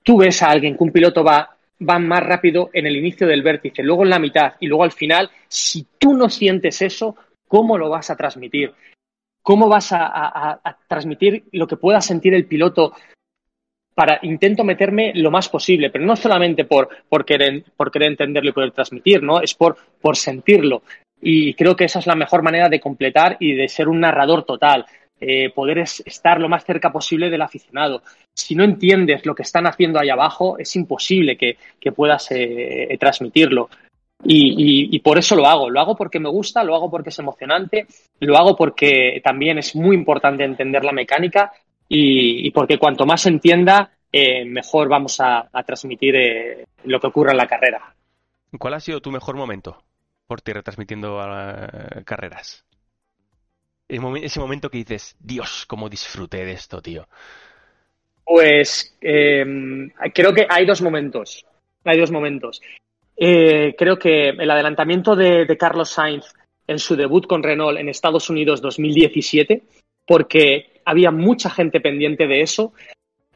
tú 0.04 0.18
ves 0.18 0.44
a 0.44 0.52
alguien 0.52 0.78
que 0.78 0.84
un 0.84 0.92
piloto 0.92 1.24
va, 1.24 1.50
va 1.82 1.98
más 1.98 2.22
rápido 2.22 2.70
en 2.74 2.86
el 2.86 2.96
inicio 2.96 3.26
del 3.26 3.42
vértice, 3.42 3.82
luego 3.82 4.04
en 4.04 4.12
la 4.12 4.20
mitad 4.20 4.54
y 4.60 4.68
luego 4.68 4.84
al 4.84 4.92
final, 4.92 5.32
si 5.48 5.88
tú 5.98 6.14
no 6.14 6.30
sientes 6.30 6.84
eso, 6.84 7.16
¿cómo 7.48 7.80
lo 7.80 7.90
vas 7.90 8.12
a 8.12 8.16
transmitir? 8.16 8.72
¿Cómo 9.42 9.68
vas 9.68 9.90
a 9.92 10.78
transmitir 10.88 11.46
lo 11.54 11.66
que 11.66 11.78
pueda 11.78 12.00
sentir 12.00 12.36
el 12.36 12.46
piloto? 12.46 12.94
Para 14.02 14.18
intento 14.24 14.64
meterme 14.64 15.12
lo 15.14 15.30
más 15.30 15.48
posible, 15.48 15.92
pero 15.92 16.04
no 16.04 16.16
solamente 16.16 16.66
por, 16.66 16.90
querer, 17.24 17.64
entenderlo 18.02 18.50
y 18.50 18.52
poder 18.52 18.72
transmitir, 18.72 19.22
¿no? 19.22 19.40
Es 19.40 19.54
por, 19.54 19.78
sentirlo. 20.18 20.82
Y 21.22 21.54
creo 21.54 21.76
que 21.76 21.84
esa 21.84 22.00
es 22.00 22.08
la 22.08 22.16
mejor 22.16 22.42
manera 22.42 22.68
de 22.68 22.80
completar 22.80 23.38
y 23.40 23.54
de 23.54 23.68
ser 23.68 23.88
un 23.88 24.00
narrador 24.00 24.44
total. 24.44 24.88
eh, 25.24 25.52
poder 25.52 25.78
es- 25.78 26.02
estar 26.04 26.42
lo 26.42 26.50
más 26.50 26.66
cerca 26.66 26.92
posible 26.92 27.30
del 27.30 27.44
aficionado. 27.44 28.02
Si 28.36 28.56
no 28.56 28.64
entiendes 28.64 29.24
lo 29.24 29.36
que 29.36 29.44
están 29.44 29.68
haciendo 29.68 30.00
ahí 30.00 30.10
abajo, 30.10 30.58
es 30.58 30.76
imposible 30.76 31.38
que, 31.38 31.58
puedas 31.92 32.32
eh, 32.32 32.98
transmitirlo. 33.00 33.70
Y, 34.24 34.40
y- 34.58 34.96
y 34.96 35.00
por 35.00 35.20
eso 35.20 35.36
lo 35.36 35.46
hago. 35.46 35.70
Lo 35.70 35.80
hago 35.80 35.96
porque 35.96 36.20
me 36.20 36.30
gusta, 36.30 36.64
lo 36.64 36.74
hago 36.74 36.90
porque 36.90 37.10
es 37.10 37.20
emocionante, 37.20 37.86
lo 38.20 38.36
hago 38.36 38.56
porque 38.56 39.22
también 39.24 39.60
es 39.60 39.76
muy 39.76 39.96
importante 39.96 40.44
entender 40.44 40.84
la 40.84 40.92
mecánica 40.92 41.52
y, 41.94 42.48
y 42.48 42.52
porque 42.52 42.80
cuanto 42.80 43.06
más 43.06 43.24
se 43.24 43.30
entienda, 43.30 43.92
eh, 44.10 44.46
mejor 44.46 44.88
vamos 44.88 45.20
a, 45.20 45.50
a 45.52 45.64
transmitir 45.64 46.16
eh, 46.16 46.66
lo 46.86 47.02
que 47.02 47.08
ocurre 47.08 47.32
en 47.32 47.38
la 47.38 47.48
carrera. 47.48 47.94
¿Cuál 48.58 48.76
ha 48.76 48.80
sido 48.80 49.02
tu 49.02 49.12
mejor 49.12 49.36
momento 49.36 49.84
por 50.26 50.40
ti 50.40 50.54
retransmitiendo 50.54 51.20
eh, 51.22 52.04
carreras? 52.06 52.66
Ese 53.90 54.40
momento 54.40 54.70
que 54.70 54.78
dices, 54.78 55.18
Dios, 55.20 55.66
cómo 55.68 55.90
disfruté 55.90 56.46
de 56.46 56.54
esto, 56.54 56.82
tío. 56.82 57.10
Pues 58.24 58.98
eh, 59.02 59.46
creo 60.14 60.34
que 60.34 60.48
hay 60.50 60.66
dos 60.66 60.82
momentos. 60.82 61.46
Hay 61.84 62.00
dos 62.00 62.10
momentos. 62.10 62.62
Eh, 63.18 63.76
creo 63.78 64.00
que 64.00 64.30
el 64.30 64.50
adelantamiento 64.50 65.14
de, 65.14 65.46
de 65.46 65.58
Carlos 65.58 65.90
Sainz 65.90 66.34
en 66.68 66.80
su 66.80 66.96
debut 66.96 67.28
con 67.28 67.44
Renault 67.44 67.78
en 67.78 67.90
Estados 67.90 68.30
Unidos 68.30 68.62
2017, 68.62 69.64
porque 70.06 70.82
había 70.86 71.12
mucha 71.12 71.50
gente 71.50 71.80
pendiente 71.80 72.28
de 72.28 72.42
eso, 72.42 72.74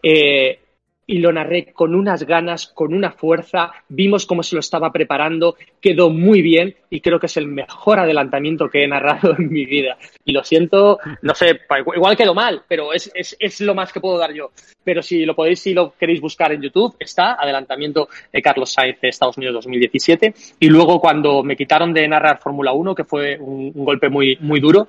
eh, 0.04 0.60
y 1.08 1.20
lo 1.20 1.32
narré 1.32 1.72
con 1.72 1.94
unas 1.94 2.24
ganas, 2.24 2.68
con 2.68 2.94
una 2.94 3.12
fuerza, 3.12 3.72
vimos 3.90 4.26
cómo 4.26 4.42
se 4.42 4.56
lo 4.56 4.60
estaba 4.60 4.92
preparando, 4.92 5.56
quedó 5.80 6.10
muy 6.10 6.42
bien 6.42 6.76
y 6.90 7.02
creo 7.02 7.20
que 7.20 7.28
es 7.28 7.38
el 7.38 7.48
mejor 7.48 8.00
adelantamiento 8.00 8.70
que 8.70 8.84
he 8.84 8.88
narrado 8.88 9.36
en 9.38 9.50
mi 9.50 9.66
vida. 9.66 9.98
Y 10.24 10.32
lo 10.32 10.44
siento, 10.44 11.00
no 11.22 11.36
sé, 11.36 11.60
igual 11.96 12.18
quedó 12.18 12.34
mal, 12.34 12.64
pero 12.68 12.94
es, 12.94 13.12
es, 13.14 13.36
es 13.40 13.62
lo 13.62 13.76
más 13.76 13.94
que 13.94 14.00
puedo 14.00 14.18
dar 14.18 14.34
yo. 14.34 14.52
Pero 14.84 15.02
si 15.02 15.26
lo 15.26 15.36
podéis, 15.36 15.60
si 15.60 15.74
lo 15.74 15.94
queréis 15.96 16.22
buscar 16.22 16.52
en 16.52 16.62
YouTube, 16.62 16.96
está 17.00 17.34
adelantamiento 17.34 18.08
de 18.32 18.42
Carlos 18.42 18.72
Sainz 18.72 19.00
de 19.02 19.10
Estados 19.10 19.38
Unidos 19.38 19.56
2017. 19.56 20.34
Y 20.60 20.70
luego 20.70 21.00
cuando 21.00 21.44
me 21.44 21.56
quitaron 21.56 21.94
de 21.94 22.08
narrar 22.08 22.40
Fórmula 22.40 22.74
1, 22.74 22.96
que 22.96 23.04
fue 23.04 23.38
un, 23.40 23.72
un 23.74 23.86
golpe 23.86 24.10
muy, 24.10 24.38
muy 24.42 24.60
duro, 24.60 24.88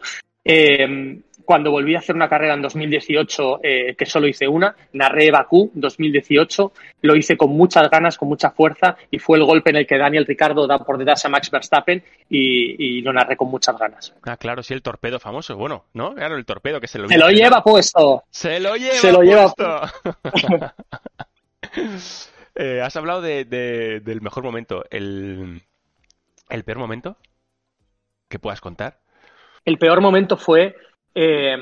eh, 0.48 1.18
cuando 1.46 1.70
volví 1.70 1.94
a 1.94 2.00
hacer 2.00 2.14
una 2.14 2.28
carrera 2.28 2.52
en 2.52 2.60
2018, 2.60 3.60
eh, 3.62 3.94
que 3.96 4.04
solo 4.04 4.26
hice 4.26 4.46
una, 4.46 4.76
narré 4.92 5.30
Bakú 5.30 5.70
2018, 5.74 6.72
lo 7.02 7.16
hice 7.16 7.38
con 7.38 7.50
muchas 7.52 7.88
ganas, 7.88 8.18
con 8.18 8.28
mucha 8.28 8.50
fuerza, 8.50 8.96
y 9.10 9.18
fue 9.18 9.38
el 9.38 9.44
golpe 9.44 9.70
en 9.70 9.76
el 9.76 9.86
que 9.86 9.96
Daniel 9.96 10.26
Ricardo 10.26 10.66
da 10.66 10.78
por 10.80 10.98
detrás 10.98 11.24
a 11.24 11.30
Max 11.30 11.50
Verstappen 11.50 12.04
y, 12.28 12.98
y 12.98 13.00
lo 13.00 13.12
narré 13.14 13.36
con 13.38 13.48
muchas 13.48 13.78
ganas. 13.78 14.14
Ah, 14.24 14.36
claro, 14.36 14.62
sí, 14.62 14.74
el 14.74 14.82
torpedo 14.82 15.18
famoso. 15.18 15.56
Bueno, 15.56 15.86
¿no? 15.94 16.14
Claro, 16.14 16.36
el 16.36 16.44
torpedo 16.44 16.80
que 16.80 16.88
se 16.88 16.98
lo 16.98 17.08
Se 17.08 17.16
lo 17.16 17.30
lleva 17.30 17.62
puesto. 17.62 18.24
Se 18.30 18.60
lo 18.60 18.76
lleva 18.76 18.94
Se 18.94 19.12
lo 19.12 19.22
lleva 19.22 19.52
puesto. 19.52 20.74
Eh, 22.58 22.80
has 22.80 22.96
hablado 22.96 23.20
de, 23.20 23.44
de- 23.44 24.00
del 24.00 24.22
mejor 24.22 24.42
momento. 24.42 24.84
El, 24.90 25.62
el 26.48 26.64
peor 26.64 26.78
momento 26.78 27.18
que 28.28 28.38
puedas 28.38 28.60
contar. 28.60 28.98
El 29.64 29.78
peor 29.78 30.00
momento 30.00 30.36
fue, 30.36 30.74
eh, 31.16 31.56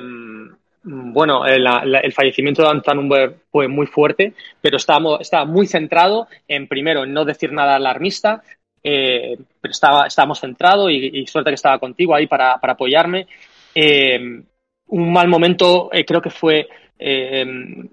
bueno, 0.82 1.46
el, 1.46 1.64
la- 1.64 2.00
el 2.02 2.12
fallecimiento 2.12 2.62
de 2.62 2.68
Anton 2.68 2.98
Huber 3.06 3.34
fue 3.50 3.68
muy 3.68 3.86
fuerte, 3.86 4.34
pero 4.60 4.76
estábamos, 4.76 5.20
estaba 5.20 5.44
muy 5.46 5.66
centrado 5.66 6.28
en, 6.46 6.68
primero, 6.68 7.06
no 7.06 7.24
decir 7.24 7.52
nada 7.52 7.76
alarmista, 7.76 8.42
eh, 8.82 9.36
pero 9.60 9.72
estaba, 9.72 10.06
estábamos 10.06 10.40
centrados 10.40 10.90
y, 10.90 11.20
y 11.20 11.26
suerte 11.26 11.50
que 11.50 11.54
estaba 11.54 11.78
contigo 11.78 12.14
ahí 12.14 12.26
para, 12.26 12.58
para 12.58 12.74
apoyarme. 12.74 13.26
Eh, 13.74 14.42
un 14.88 15.12
mal 15.12 15.28
momento 15.28 15.88
eh, 15.90 16.04
creo 16.04 16.20
que 16.20 16.28
fue, 16.30 16.68
eh, 16.98 17.46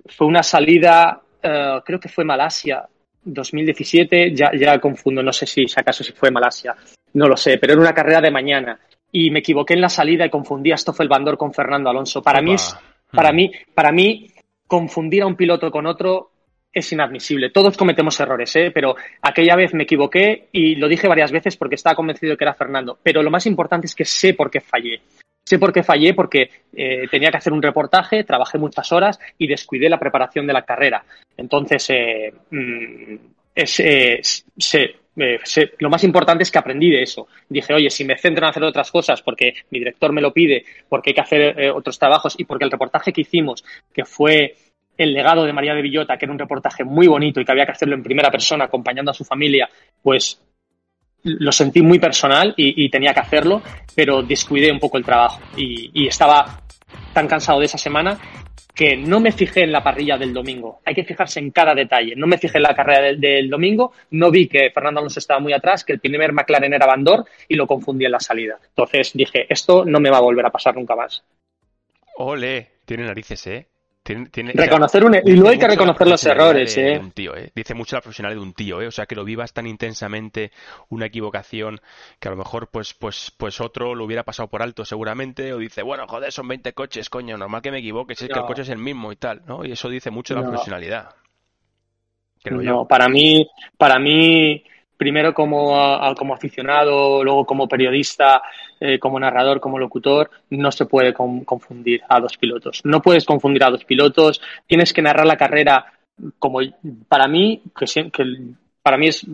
fue 0.08 0.28
una 0.28 0.44
salida, 0.44 1.22
eh, 1.42 1.80
creo 1.86 2.00
que 2.00 2.10
fue 2.10 2.26
Malasia 2.26 2.86
2017, 3.24 4.34
ya, 4.36 4.52
ya 4.54 4.80
confundo, 4.80 5.24
no 5.24 5.32
sé 5.32 5.46
si, 5.46 5.68
si 5.68 5.80
acaso 5.80 6.04
si 6.04 6.12
fue 6.12 6.30
Malasia, 6.32 6.76
no 7.14 7.28
lo 7.28 7.38
sé, 7.38 7.58
pero 7.58 7.74
era 7.74 7.82
una 7.82 7.94
carrera 7.94 8.20
de 8.20 8.32
mañana 8.32 8.80
y 9.12 9.32
me 9.32 9.40
equivoqué 9.40 9.74
en 9.74 9.82
la 9.82 9.90
salida 9.90 10.26
y 10.26 10.30
confundí 10.30 10.72
a 10.72 10.78
Stoffel 10.78 11.10
Bandor 11.10 11.38
con 11.38 11.54
Fernando 11.54 11.90
Alonso. 11.90 12.22
Para 12.22 12.42
mí 12.42 12.54
es. 12.54 12.76
Para 13.12 13.34
mí, 13.34 13.52
para 13.74 13.92
mí, 13.92 14.28
confundir 14.68 15.24
a 15.24 15.28
un 15.28 15.36
piloto 15.36 15.70
con 15.70 15.86
otro 15.86 16.32
es 16.74 16.92
inadmisible. 16.94 17.50
Todos 17.50 17.76
cometemos 17.76 18.18
errores, 18.20 18.56
¿eh? 18.56 18.72
pero 18.74 18.96
aquella 19.22 19.56
vez 19.56 19.74
me 19.74 19.84
equivoqué 19.84 20.48
y 20.54 20.76
lo 20.76 20.88
dije 20.88 21.08
varias 21.08 21.32
veces 21.32 21.58
porque 21.58 21.76
estaba 21.76 21.96
convencido 21.96 22.32
de 22.32 22.38
que 22.38 22.46
era 22.46 22.54
Fernando. 22.54 22.98
Pero 23.04 23.22
lo 23.22 23.30
más 23.30 23.46
importante 23.46 23.88
es 23.88 23.96
que 23.96 24.06
sé 24.06 24.34
por 24.34 24.50
qué 24.50 24.62
fallé. 24.62 25.02
Sé 25.44 25.60
por 25.60 25.74
qué 25.74 25.84
fallé 25.84 26.14
porque 26.14 26.50
eh, 26.74 27.08
tenía 27.10 27.30
que 27.32 27.38
hacer 27.38 27.52
un 27.52 27.62
reportaje, 27.62 28.24
trabajé 28.24 28.58
muchas 28.58 28.90
horas 28.94 29.20
y 29.38 29.48
descuidé 29.48 29.90
la 29.90 30.00
preparación 30.00 30.48
de 30.48 30.54
la 30.54 30.64
carrera. 30.64 31.04
Entonces, 31.36 31.90
eh, 31.90 32.34
mm, 32.52 33.16
es, 33.54 34.46
lo 35.16 35.90
más 35.90 36.04
importante 36.04 36.44
es 36.44 36.52
que 36.52 36.60
aprendí 36.60 36.90
de 36.90 37.04
eso. 37.04 37.28
Dije, 37.50 37.74
oye, 37.74 37.90
si 37.90 38.06
me 38.06 38.18
centro 38.18 38.46
en 38.46 38.50
hacer 38.50 38.64
otras 38.64 38.92
cosas 38.92 39.22
porque 39.22 39.54
mi 39.70 39.80
director 39.80 40.14
me 40.14 40.22
lo 40.22 40.32
pide, 40.32 40.64
porque 40.88 41.10
hay 41.10 41.14
que 41.14 41.22
hacer 41.22 41.72
otros 41.72 42.00
trabajos 42.00 42.36
y 42.38 42.46
porque 42.46 42.66
el 42.66 42.72
reportaje 42.72 43.12
que 43.12 43.22
hicimos, 43.22 43.64
que 43.94 44.06
fue 44.06 44.56
el 44.98 45.14
legado 45.14 45.44
de 45.46 45.54
María 45.54 45.74
de 45.74 45.82
Villota, 45.82 46.18
que 46.18 46.26
era 46.26 46.34
un 46.34 46.40
reportaje 46.40 46.84
muy 46.84 47.08
bonito 47.08 47.42
y 47.42 47.46
que 47.46 47.52
había 47.52 47.66
que 47.66 47.72
hacerlo 47.72 47.96
en 47.96 48.04
primera 48.04 48.30
persona, 48.30 48.66
acompañando 48.66 49.12
a 49.12 49.16
su 49.16 49.24
familia, 49.24 49.70
pues 50.02 50.42
lo 51.24 51.52
sentí 51.52 51.82
muy 51.82 52.00
personal 52.00 52.54
y, 52.58 52.90
tenía 52.90 53.14
que 53.14 53.20
hacerlo, 53.20 53.62
pero 53.96 54.24
descuidé 54.24 54.72
un 54.72 54.80
poco 54.80 54.98
el 54.98 55.06
trabajo 55.06 55.42
y, 55.56 56.08
estaba 56.08 56.62
tan 57.14 57.28
cansado 57.28 57.60
de 57.60 57.66
esa 57.66 57.78
semana 57.78 58.18
que 58.74 58.96
no 58.96 59.20
me 59.20 59.32
fijé 59.32 59.64
en 59.64 59.72
la 59.72 59.84
parrilla 59.84 60.18
del 60.18 60.34
domingo. 60.34 60.80
Hay 60.86 60.96
que 60.96 61.04
fijarse 61.04 61.40
en 61.40 61.52
cada 61.52 61.74
detalle. 61.74 62.16
No 62.16 62.28
me 62.28 62.38
fijé 62.38 62.58
en 62.58 62.64
la 62.64 62.76
carrera 62.76 63.14
del, 63.14 63.50
domingo, 63.50 63.94
no 64.12 64.32
vi 64.32 64.48
que 64.48 64.72
Fernando 64.72 65.00
Alonso 65.00 65.20
estaba 65.20 65.40
muy 65.40 65.54
atrás, 65.54 65.84
que 65.84 65.94
el 65.94 66.00
primer 66.00 66.34
McLaren 66.34 66.74
era 66.74 66.86
Bandor 66.86 67.26
y 67.48 67.56
lo 67.56 67.68
confundí 67.68 68.06
en 68.06 68.12
la 68.12 68.20
salida. 68.20 68.60
Entonces 68.70 69.12
dije, 69.14 69.46
esto 69.50 69.86
no 69.86 70.00
me 70.00 70.10
va 70.10 70.18
a 70.18 70.22
volver 70.22 70.46
a 70.46 70.52
pasar 70.52 70.76
nunca 70.76 70.96
más. 70.96 71.24
Ole, 72.16 72.72
tiene 72.86 73.04
narices, 73.04 73.48
¿eh? 73.48 73.68
Reconocer 74.54 75.04
un, 75.04 75.16
e- 75.16 75.22
y 75.26 75.32
luego 75.34 75.50
hay 75.50 75.60
que 75.60 75.68
reconocer 75.68 76.08
los 76.08 76.24
errores, 76.26 76.76
de, 76.76 76.94
¿eh? 76.94 77.00
un 77.00 77.12
tío, 77.12 77.36
¿eh? 77.36 77.52
Dice 77.56 77.74
mucho 77.74 77.96
la 77.96 78.02
profesionalidad 78.02 78.42
de 78.42 78.48
un 78.48 78.54
tío, 78.54 78.82
¿eh? 78.82 78.88
O 78.88 78.92
sea, 78.92 79.06
que 79.06 79.16
lo 79.16 79.24
vivas 79.24 79.54
tan 79.54 79.68
intensamente 79.68 80.52
una 80.90 81.06
equivocación 81.06 81.82
que 82.20 82.28
a 82.28 82.32
lo 82.32 82.38
mejor 82.38 82.68
pues 82.70 82.94
pues 82.94 83.32
pues 83.38 83.62
otro 83.62 83.96
lo 83.96 84.06
hubiera 84.06 84.24
pasado 84.24 84.50
por 84.50 84.62
alto 84.62 84.86
seguramente 84.86 85.54
o 85.54 85.58
dice, 85.58 85.82
bueno, 85.84 86.08
joder, 86.08 86.32
son 86.32 86.48
20 86.48 86.74
coches, 86.74 87.10
coño, 87.10 87.38
normal 87.38 87.62
que 87.62 87.72
me 87.72 87.80
equivoque, 87.80 88.16
si 88.16 88.26
es 88.26 88.32
que 88.32 88.40
el 88.40 88.46
coche 88.46 88.64
es 88.64 88.70
el 88.70 88.78
mismo 88.78 89.12
y 89.12 89.16
tal, 89.16 89.42
¿no? 89.46 89.66
Y 89.66 89.72
eso 89.72 89.90
dice 89.90 90.12
mucho 90.12 90.34
de 90.36 90.42
la 90.42 90.48
profesionalidad. 90.48 91.10
no, 92.50 92.88
para 92.88 93.08
mí 93.10 93.48
para 93.78 94.00
mí 94.00 94.64
primero 95.02 95.34
como, 95.34 95.74
como 96.16 96.36
aficionado, 96.36 97.24
luego 97.24 97.44
como 97.44 97.68
periodista, 97.68 98.44
eh, 98.80 99.00
como 99.00 99.20
narrador, 99.20 99.60
como 99.60 99.80
locutor, 99.80 100.30
no 100.52 100.72
se 100.72 100.86
puede 100.86 101.12
confundir 101.12 102.04
a 102.08 102.20
dos 102.20 102.38
pilotos. 102.38 102.82
No 102.84 103.02
puedes 103.02 103.26
confundir 103.26 103.64
a 103.64 103.72
dos 103.72 103.84
pilotos, 103.84 104.40
tienes 104.68 104.94
que 104.94 105.02
narrar 105.02 105.26
la 105.26 105.38
carrera 105.38 105.92
como 106.38 106.60
para 107.08 107.28
mí, 107.28 107.64
que, 107.76 108.12
que 108.12 108.24
para 108.82 108.98
mí 108.98 109.08
es 109.08 109.26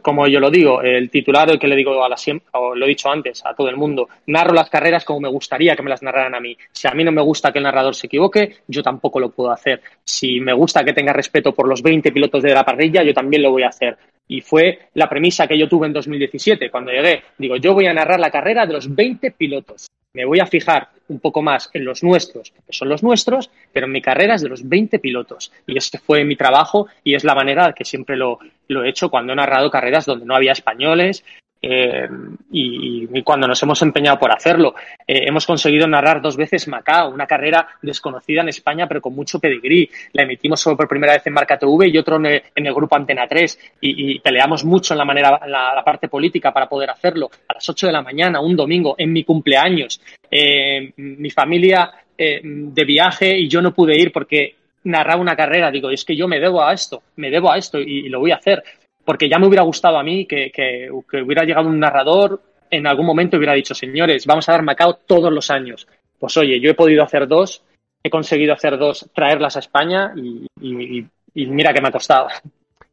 como 0.00 0.28
yo 0.28 0.38
lo 0.38 0.50
digo, 0.50 0.80
el 0.82 1.10
titular 1.10 1.58
que 1.58 1.66
le 1.66 1.76
digo 1.76 2.04
a 2.04 2.08
la 2.08 2.16
o 2.52 2.74
lo 2.74 2.84
he 2.86 2.88
dicho 2.88 3.10
antes 3.10 3.44
a 3.44 3.54
todo 3.54 3.68
el 3.68 3.76
mundo, 3.76 4.08
narro 4.26 4.54
las 4.54 4.70
carreras 4.70 5.04
como 5.04 5.20
me 5.20 5.28
gustaría 5.28 5.74
que 5.74 5.82
me 5.82 5.90
las 5.90 6.02
narraran 6.02 6.34
a 6.34 6.40
mí. 6.40 6.56
Si 6.70 6.86
a 6.86 6.92
mí 6.92 7.02
no 7.02 7.10
me 7.10 7.22
gusta 7.22 7.52
que 7.52 7.58
el 7.58 7.64
narrador 7.64 7.94
se 7.94 8.06
equivoque, 8.06 8.58
yo 8.68 8.82
tampoco 8.82 9.18
lo 9.18 9.30
puedo 9.30 9.50
hacer. 9.50 9.80
Si 10.04 10.40
me 10.40 10.52
gusta 10.52 10.84
que 10.84 10.92
tenga 10.92 11.12
respeto 11.12 11.52
por 11.52 11.68
los 11.68 11.82
20 11.82 12.12
pilotos 12.12 12.42
de 12.42 12.54
la 12.54 12.64
parrilla, 12.64 13.02
yo 13.02 13.12
también 13.12 13.42
lo 13.42 13.50
voy 13.50 13.64
a 13.64 13.68
hacer. 13.68 13.96
Y 14.28 14.40
fue 14.40 14.88
la 14.94 15.08
premisa 15.08 15.46
que 15.46 15.58
yo 15.58 15.68
tuve 15.68 15.88
en 15.88 15.92
2017 15.92 16.70
cuando 16.70 16.92
llegué. 16.92 17.22
Digo, 17.38 17.56
yo 17.56 17.74
voy 17.74 17.86
a 17.86 17.94
narrar 17.94 18.20
la 18.20 18.30
carrera 18.30 18.66
de 18.66 18.74
los 18.74 18.94
20 18.94 19.32
pilotos 19.32 19.88
me 20.14 20.24
voy 20.24 20.40
a 20.40 20.46
fijar 20.46 20.90
un 21.08 21.20
poco 21.20 21.42
más 21.42 21.70
en 21.72 21.84
los 21.84 22.02
nuestros, 22.02 22.50
que 22.50 22.72
son 22.72 22.88
los 22.88 23.02
nuestros, 23.02 23.50
pero 23.72 23.86
en 23.86 23.92
mi 23.92 24.02
carrera 24.02 24.34
es 24.34 24.42
de 24.42 24.48
los 24.48 24.68
20 24.68 24.98
pilotos. 24.98 25.52
Y 25.66 25.76
este 25.76 25.98
fue 25.98 26.24
mi 26.24 26.36
trabajo 26.36 26.86
y 27.02 27.14
es 27.14 27.24
la 27.24 27.34
manera 27.34 27.72
que 27.72 27.84
siempre 27.84 28.16
lo, 28.16 28.38
lo 28.68 28.84
he 28.84 28.90
hecho 28.90 29.10
cuando 29.10 29.32
he 29.32 29.36
narrado 29.36 29.70
carreras 29.70 30.06
donde 30.06 30.26
no 30.26 30.34
había 30.34 30.52
españoles, 30.52 31.24
eh, 31.64 32.08
y, 32.50 33.22
cuando 33.22 33.46
nos 33.46 33.62
hemos 33.62 33.80
empeñado 33.82 34.18
por 34.18 34.32
hacerlo. 34.32 34.74
Eh, 35.06 35.28
hemos 35.28 35.46
conseguido 35.46 35.86
narrar 35.86 36.20
dos 36.20 36.36
veces 36.36 36.66
Macao, 36.66 37.10
una 37.10 37.26
carrera 37.26 37.68
desconocida 37.80 38.40
en 38.42 38.48
España, 38.48 38.88
pero 38.88 39.00
con 39.00 39.14
mucho 39.14 39.38
pedigrí. 39.38 39.88
La 40.12 40.24
emitimos 40.24 40.60
solo 40.60 40.76
por 40.76 40.88
primera 40.88 41.12
vez 41.12 41.26
en 41.26 41.32
Marca 41.32 41.56
TV 41.56 41.88
y 41.88 41.98
otro 41.98 42.16
en 42.16 42.42
el, 42.66 42.74
grupo 42.74 42.96
Antena 42.96 43.28
3. 43.28 43.76
Y, 43.80 44.18
peleamos 44.18 44.64
mucho 44.64 44.94
en 44.94 44.98
la 44.98 45.04
manera, 45.04 45.40
la, 45.46 45.82
parte 45.84 46.08
política 46.08 46.52
para 46.52 46.68
poder 46.68 46.90
hacerlo. 46.90 47.30
A 47.48 47.54
las 47.54 47.68
8 47.68 47.86
de 47.86 47.92
la 47.92 48.02
mañana, 48.02 48.40
un 48.40 48.56
domingo, 48.56 48.96
en 48.98 49.12
mi 49.12 49.22
cumpleaños. 49.22 50.00
Eh, 50.30 50.92
mi 50.96 51.30
familia 51.30 51.92
de 52.16 52.84
viaje 52.84 53.36
y 53.36 53.48
yo 53.48 53.60
no 53.60 53.74
pude 53.74 53.96
ir 53.96 54.12
porque 54.12 54.54
narraba 54.84 55.20
una 55.20 55.34
carrera. 55.34 55.72
Digo, 55.72 55.90
es 55.90 56.04
que 56.04 56.16
yo 56.16 56.28
me 56.28 56.38
debo 56.38 56.62
a 56.62 56.72
esto, 56.72 57.02
me 57.16 57.30
debo 57.30 57.50
a 57.50 57.58
esto 57.58 57.80
y 57.80 58.08
lo 58.08 58.20
voy 58.20 58.30
a 58.30 58.36
hacer 58.36 58.62
porque 59.04 59.28
ya 59.28 59.38
me 59.38 59.46
hubiera 59.46 59.62
gustado 59.62 59.98
a 59.98 60.02
mí 60.02 60.26
que, 60.26 60.50
que, 60.50 60.90
hubiera 60.90 61.44
llegado 61.44 61.68
un 61.68 61.80
narrador 61.80 62.40
en 62.70 62.86
algún 62.86 63.06
momento 63.06 63.36
y 63.36 63.38
hubiera 63.38 63.54
dicho, 63.54 63.74
señores, 63.74 64.26
vamos 64.26 64.48
a 64.48 64.52
dar 64.52 64.62
Macao 64.62 64.94
todos 65.06 65.32
los 65.32 65.50
años. 65.50 65.86
Pues 66.18 66.36
oye, 66.36 66.60
yo 66.60 66.70
he 66.70 66.74
podido 66.74 67.02
hacer 67.02 67.26
dos, 67.26 67.64
he 68.02 68.10
conseguido 68.10 68.54
hacer 68.54 68.78
dos, 68.78 69.10
traerlas 69.14 69.56
a 69.56 69.60
España 69.60 70.12
y, 70.16 71.06
mira 71.34 71.72
que 71.72 71.80
me 71.80 71.88
ha 71.88 71.92
costado. 71.92 72.28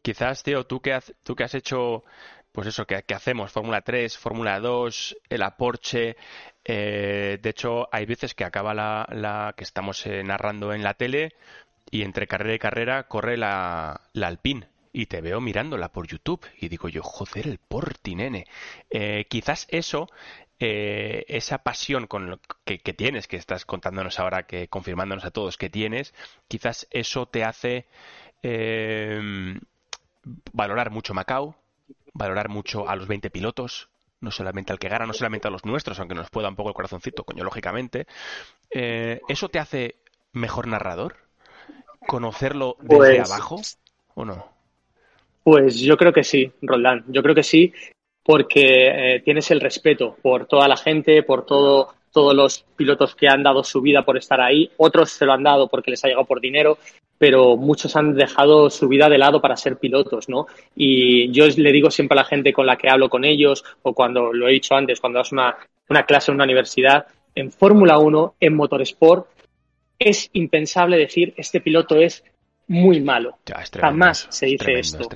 Quizás, 0.02 0.44
tío, 0.44 0.66
tú 0.66 0.80
que 0.80 0.94
has, 0.94 1.14
tú 1.24 1.36
que 1.36 1.44
has 1.44 1.54
hecho, 1.54 2.04
pues 2.52 2.68
eso, 2.68 2.86
que, 2.86 3.04
hacemos, 3.14 3.52
Fórmula 3.52 3.82
3, 3.82 4.18
Fórmula 4.18 4.60
2, 4.60 5.18
el 5.30 5.44
Porsche, 5.58 6.16
eh, 6.66 7.38
de 7.42 7.50
hecho, 7.50 7.88
hay 7.92 8.06
veces 8.06 8.34
que 8.34 8.46
acaba 8.46 8.74
la, 8.74 9.08
la 9.12 9.54
que 9.56 9.64
estamos 9.64 10.06
eh, 10.08 10.24
narrando 10.24 10.74
en 10.74 10.84
la 10.84 10.94
tele 10.96 11.34
y 11.92 12.02
entre 12.02 12.28
carrera 12.28 12.56
y 12.56 12.60
carrera 12.60 13.04
corre 13.04 13.38
la, 13.38 14.02
la 14.14 14.28
Alpine 14.28 14.68
y 14.92 15.06
te 15.06 15.22
veo 15.22 15.40
mirándola 15.42 15.92
por 15.92 16.08
YouTube 16.08 16.46
y 16.60 16.68
digo 16.68 16.90
yo, 16.90 17.04
joder, 17.04 17.48
el 17.48 17.60
porti, 17.60 18.16
nene. 18.16 18.46
Eh, 18.90 19.26
quizás 19.30 19.68
eso, 19.70 20.10
eh, 20.60 21.26
esa 21.28 21.60
pasión 21.60 22.08
con 22.08 22.30
lo 22.30 22.40
que, 22.66 22.80
tienes, 22.94 23.28
que 23.28 23.38
estás 23.38 23.66
contándonos 23.66 24.20
ahora, 24.20 24.44
que 24.44 24.68
confirmándonos 24.68 25.26
a 25.26 25.32
todos 25.32 25.58
que 25.58 25.70
tienes, 25.70 26.14
quizás 26.48 26.88
eso 26.92 27.28
te 27.28 27.44
hace 27.44 27.88
eh, 28.42 29.60
valorar 30.54 30.90
mucho 30.90 31.14
Macao, 31.14 31.56
valorar 32.14 32.50
mucho 32.50 32.90
a 32.90 32.96
los 32.96 33.08
20 33.08 33.30
pilotos, 33.30 33.90
no 34.22 34.32
solamente 34.32 34.74
al 34.74 34.80
que 34.80 34.90
gana, 34.90 35.06
no 35.06 35.14
solamente 35.14 35.48
a 35.48 35.52
los 35.52 35.66
nuestros, 35.66 36.00
aunque 36.00 36.16
nos 36.16 36.30
pueda 36.30 36.50
un 36.50 36.56
poco 36.56 36.70
el 36.70 36.76
corazoncito, 36.76 37.24
coño, 37.24 37.44
lógicamente. 37.44 38.06
¿Eso 38.70 39.50
te 39.50 39.60
hace 39.60 40.02
mejor 40.34 40.68
narrador? 40.68 41.16
¿Conocerlo 42.06 42.76
desde 42.82 42.98
pues 42.98 43.32
abajo 43.32 43.62
o 44.16 44.26
no? 44.26 44.59
Pues 45.44 45.80
yo 45.80 45.98
creo 45.98 46.14
que 46.14 46.24
sí, 46.24 46.52
Roldán. 46.62 47.04
Yo 47.08 47.22
creo 47.24 47.36
que 47.36 47.44
sí, 47.44 47.74
porque 48.24 49.16
eh, 49.16 49.22
tienes 49.22 49.50
el 49.52 49.62
respeto 49.62 50.16
por 50.22 50.46
toda 50.46 50.68
la 50.68 50.78
gente, 50.78 51.24
por 51.24 51.46
todo, 51.46 51.94
todos 52.12 52.36
los 52.36 52.66
pilotos 52.76 53.16
que 53.16 53.28
han 53.28 53.44
dado 53.44 53.64
su 53.64 53.82
vida 53.82 54.04
por 54.04 54.18
estar 54.18 54.42
ahí. 54.42 54.70
Otros 54.78 55.12
se 55.12 55.26
lo 55.26 55.34
han 55.34 55.44
dado 55.44 55.68
porque 55.68 55.92
les 55.92 56.04
ha 56.04 56.08
llegado 56.08 56.26
por 56.26 56.42
dinero, 56.42 56.78
pero 57.18 57.58
muchos 57.58 57.96
han 57.96 58.16
dejado 58.16 58.70
su 58.70 58.88
vida 58.88 59.10
de 59.10 59.18
lado 59.18 59.42
para 59.42 59.58
ser 59.58 59.78
pilotos, 59.78 60.30
¿no? 60.30 60.48
Y 60.76 61.32
yo 61.32 61.46
le 61.48 61.72
digo 61.72 61.92
siempre 61.92 62.16
a 62.16 62.22
la 62.22 62.28
gente 62.28 62.54
con 62.54 62.66
la 62.66 62.78
que 62.78 62.90
hablo 62.90 63.10
con 63.10 63.26
ellos, 63.26 63.64
o 63.82 63.94
cuando 63.94 64.34
lo 64.34 64.48
he 64.48 64.54
dicho 64.54 64.76
antes, 64.76 65.00
cuando 65.00 65.20
das 65.20 65.32
una, 65.32 65.58
una 65.90 66.04
clase 66.04 66.32
en 66.32 66.36
una 66.36 66.46
universidad, 66.46 67.08
en 67.36 67.52
Fórmula 67.52 68.00
1, 68.00 68.36
en 68.40 68.56
Motorsport, 68.56 69.28
es 70.00 70.30
impensable 70.34 70.98
decir 70.98 71.34
este 71.36 71.60
piloto 71.60 71.98
es 71.98 72.24
muy 72.70 73.02
malo. 73.02 73.40
Jamás 73.80 74.28
se 74.30 74.46
dice 74.46 74.74
esto. 74.74 75.10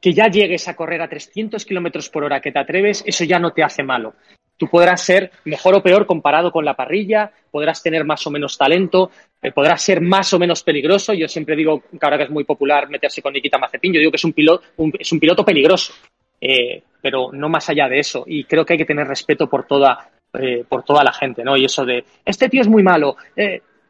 Que 0.00 0.12
ya 0.14 0.28
llegues 0.28 0.66
a 0.66 0.74
correr 0.74 1.02
a 1.02 1.08
300 1.08 1.64
kilómetros 1.64 2.08
por 2.08 2.24
hora, 2.24 2.40
que 2.40 2.50
te 2.50 2.58
atreves, 2.58 3.04
eso 3.06 3.24
ya 3.24 3.38
no 3.38 3.52
te 3.52 3.62
hace 3.62 3.82
malo. 3.82 4.14
Tú 4.56 4.66
podrás 4.66 5.02
ser 5.02 5.30
mejor 5.44 5.74
o 5.74 5.82
peor 5.82 6.06
comparado 6.06 6.50
con 6.50 6.64
la 6.64 6.74
parrilla, 6.74 7.30
podrás 7.50 7.82
tener 7.82 8.04
más 8.04 8.26
o 8.26 8.30
menos 8.30 8.56
talento, 8.56 9.10
eh, 9.42 9.52
podrás 9.52 9.82
ser 9.82 10.00
más 10.00 10.32
o 10.32 10.38
menos 10.38 10.62
peligroso. 10.62 11.12
Yo 11.12 11.28
siempre 11.28 11.54
digo 11.54 11.80
que 11.80 11.98
ahora 12.00 12.16
que 12.16 12.24
es 12.24 12.30
muy 12.30 12.44
popular 12.44 12.88
meterse 12.88 13.22
con 13.22 13.34
Nikita 13.34 13.58
Mazepin, 13.58 13.92
yo 13.92 14.00
digo 14.00 14.10
que 14.10 14.16
es 14.16 14.24
un 14.24 14.32
piloto, 14.32 14.64
es 14.98 15.12
un 15.12 15.20
piloto 15.20 15.44
peligroso, 15.44 15.92
eh, 16.40 16.82
pero 17.00 17.30
no 17.32 17.48
más 17.50 17.68
allá 17.68 17.88
de 17.88 17.98
eso. 17.98 18.24
Y 18.26 18.44
creo 18.44 18.64
que 18.64 18.74
hay 18.74 18.78
que 18.78 18.86
tener 18.86 19.06
respeto 19.06 19.48
por 19.48 19.66
toda, 19.66 20.10
eh, 20.32 20.64
por 20.66 20.82
toda 20.82 21.04
la 21.04 21.12
gente, 21.12 21.44
¿no? 21.44 21.56
Y 21.56 21.66
eso 21.66 21.84
de, 21.84 22.04
este 22.24 22.48
tío 22.48 22.62
es 22.62 22.68
muy 22.68 22.82
malo, 22.82 23.16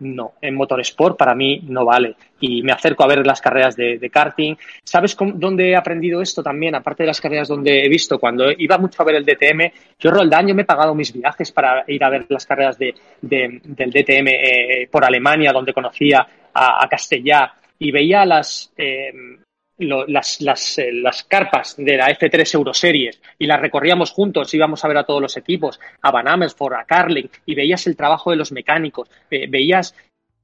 no, 0.00 0.34
en 0.40 0.54
motorsport 0.54 1.16
para 1.16 1.34
mí 1.34 1.60
no 1.68 1.84
vale. 1.84 2.16
Y 2.40 2.62
me 2.62 2.72
acerco 2.72 3.04
a 3.04 3.06
ver 3.06 3.26
las 3.26 3.40
carreras 3.40 3.76
de, 3.76 4.10
karting. 4.10 4.56
¿Sabes 4.82 5.16
dónde 5.34 5.70
he 5.70 5.76
aprendido 5.76 6.20
esto 6.20 6.42
también? 6.42 6.74
Aparte 6.74 7.02
de 7.02 7.08
las 7.08 7.20
carreras 7.20 7.48
donde 7.48 7.84
he 7.84 7.88
visto, 7.88 8.18
cuando 8.18 8.50
iba 8.50 8.78
mucho 8.78 9.02
a 9.02 9.04
ver 9.04 9.16
el 9.16 9.24
DTM, 9.24 9.70
yo 9.98 10.10
Roldán, 10.10 10.48
yo 10.48 10.54
me 10.54 10.62
he 10.62 10.66
pagado 10.66 10.94
mis 10.94 11.12
viajes 11.12 11.52
para 11.52 11.84
ir 11.86 12.02
a 12.02 12.10
ver 12.10 12.26
las 12.28 12.46
carreras 12.46 12.78
de, 12.78 12.94
del 13.20 13.90
DTM 13.90 14.28
eh, 14.28 14.88
por 14.90 15.04
Alemania, 15.04 15.52
donde 15.52 15.72
conocía 15.72 16.26
a, 16.52 16.88
Castellá 16.88 17.54
y 17.78 17.92
veía 17.92 18.24
las, 18.24 18.72
eh, 18.76 19.12
las, 19.80 20.40
las, 20.40 20.78
eh, 20.78 20.92
las, 20.92 21.24
carpas 21.24 21.74
de 21.76 21.96
la 21.96 22.08
F3 22.08 22.54
Euroseries 22.54 23.20
y 23.38 23.46
las 23.46 23.60
recorríamos 23.60 24.12
juntos, 24.12 24.52
íbamos 24.54 24.84
a 24.84 24.88
ver 24.88 24.98
a 24.98 25.04
todos 25.04 25.20
los 25.20 25.36
equipos, 25.36 25.80
a 26.02 26.10
Van 26.10 26.28
Amersfoort, 26.28 26.76
a 26.76 26.84
Carling, 26.84 27.28
y 27.46 27.54
veías 27.54 27.86
el 27.86 27.96
trabajo 27.96 28.30
de 28.30 28.36
los 28.36 28.52
mecánicos, 28.52 29.08
veías 29.30 29.94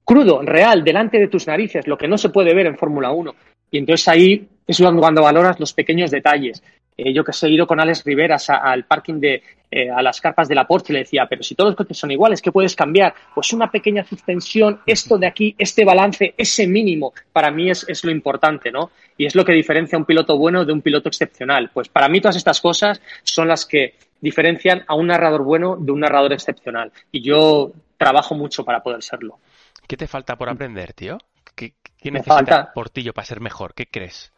crudo, 0.05 0.41
real, 0.43 0.85
delante 0.85 1.19
de 1.19 1.29
tus 1.29 1.47
narices, 1.47 1.87
lo 1.87 1.99
que 1.99 2.09
no 2.09 2.17
se 2.17 2.31
puede 2.31 2.55
ver 2.55 2.67
en 2.67 2.79
Fórmula 2.79 3.11
1. 3.11 3.35
Y 3.73 3.79
entonces 3.79 4.07
ahí 4.09 4.49
es 4.67 4.81
cuando 4.81 5.23
valoras 5.23 5.59
los 5.59 5.73
pequeños 5.73 6.11
detalles. 6.11 6.63
Eh, 6.97 7.13
yo 7.13 7.25
que 7.25 7.33
he 7.43 7.51
ido 7.51 7.67
con 7.67 7.79
Alex 7.79 8.05
Riveras 8.05 8.49
al 8.49 8.85
parking 8.85 9.21
de, 9.21 9.43
eh, 9.71 9.91
a 9.91 10.01
las 10.01 10.21
carpas 10.21 10.49
de 10.49 10.55
la 10.55 10.67
Porsche 10.67 10.93
y 10.93 10.95
le 10.95 10.99
decía, 11.01 11.27
pero 11.29 11.43
si 11.43 11.55
todos 11.55 11.71
los 11.71 11.77
coches 11.77 11.99
son 11.99 12.11
iguales, 12.11 12.41
¿qué 12.41 12.53
puedes 12.53 12.75
cambiar? 12.75 13.15
Pues 13.35 13.53
una 13.53 13.71
pequeña 13.71 14.05
suspensión, 14.05 14.81
esto 14.87 15.19
de 15.19 15.27
aquí, 15.27 15.55
este 15.59 15.85
balance, 15.85 16.35
ese 16.39 16.67
mínimo, 16.67 17.13
para 17.33 17.51
mí 17.51 17.71
es, 17.71 17.87
es 17.89 18.03
lo 18.05 18.11
importante, 18.11 18.71
¿no? 18.71 18.91
Y 19.17 19.27
es 19.27 19.35
lo 19.35 19.45
que 19.45 19.53
diferencia 19.53 19.97
a 19.97 20.01
un 20.01 20.05
piloto 20.05 20.37
bueno 20.37 20.65
de 20.65 20.73
un 20.73 20.83
piloto 20.83 21.09
excepcional. 21.09 21.71
Pues 21.73 21.89
para 21.89 22.09
mí 22.09 22.21
todas 22.21 22.37
estas 22.37 22.61
cosas 22.61 23.01
son 23.23 23.49
las 23.49 23.65
que 23.65 23.95
diferencian 24.21 24.85
a 24.87 24.95
un 24.95 25.07
narrador 25.07 25.43
bueno 25.43 25.77
de 25.77 25.93
un 25.93 26.01
narrador 26.01 26.33
excepcional. 26.33 26.93
Y 27.11 27.23
yo 27.23 27.73
trabajo 27.97 28.35
mucho 28.35 28.65
para 28.65 28.83
poder 28.83 29.03
serlo. 29.03 29.39
¿Qué 29.87 29.97
te 29.97 30.07
falta 30.07 30.37
por 30.37 30.49
aprender, 30.49 30.93
tío? 30.93 31.19
¿Qué, 31.55 31.73
necesita 32.11 32.73
Portillo 32.73 33.13
para 33.13 33.27
ser 33.27 33.41
mejor? 33.41 33.75
¿Qué 33.75 33.87
crees? 33.87 34.33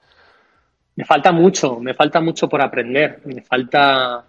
Me 0.94 1.04
falta 1.04 1.32
mucho, 1.32 1.78
me 1.80 1.94
falta 1.94 2.20
mucho 2.20 2.48
por 2.48 2.62
aprender. 2.62 3.20
Me 3.24 3.42
falta, 3.42 4.24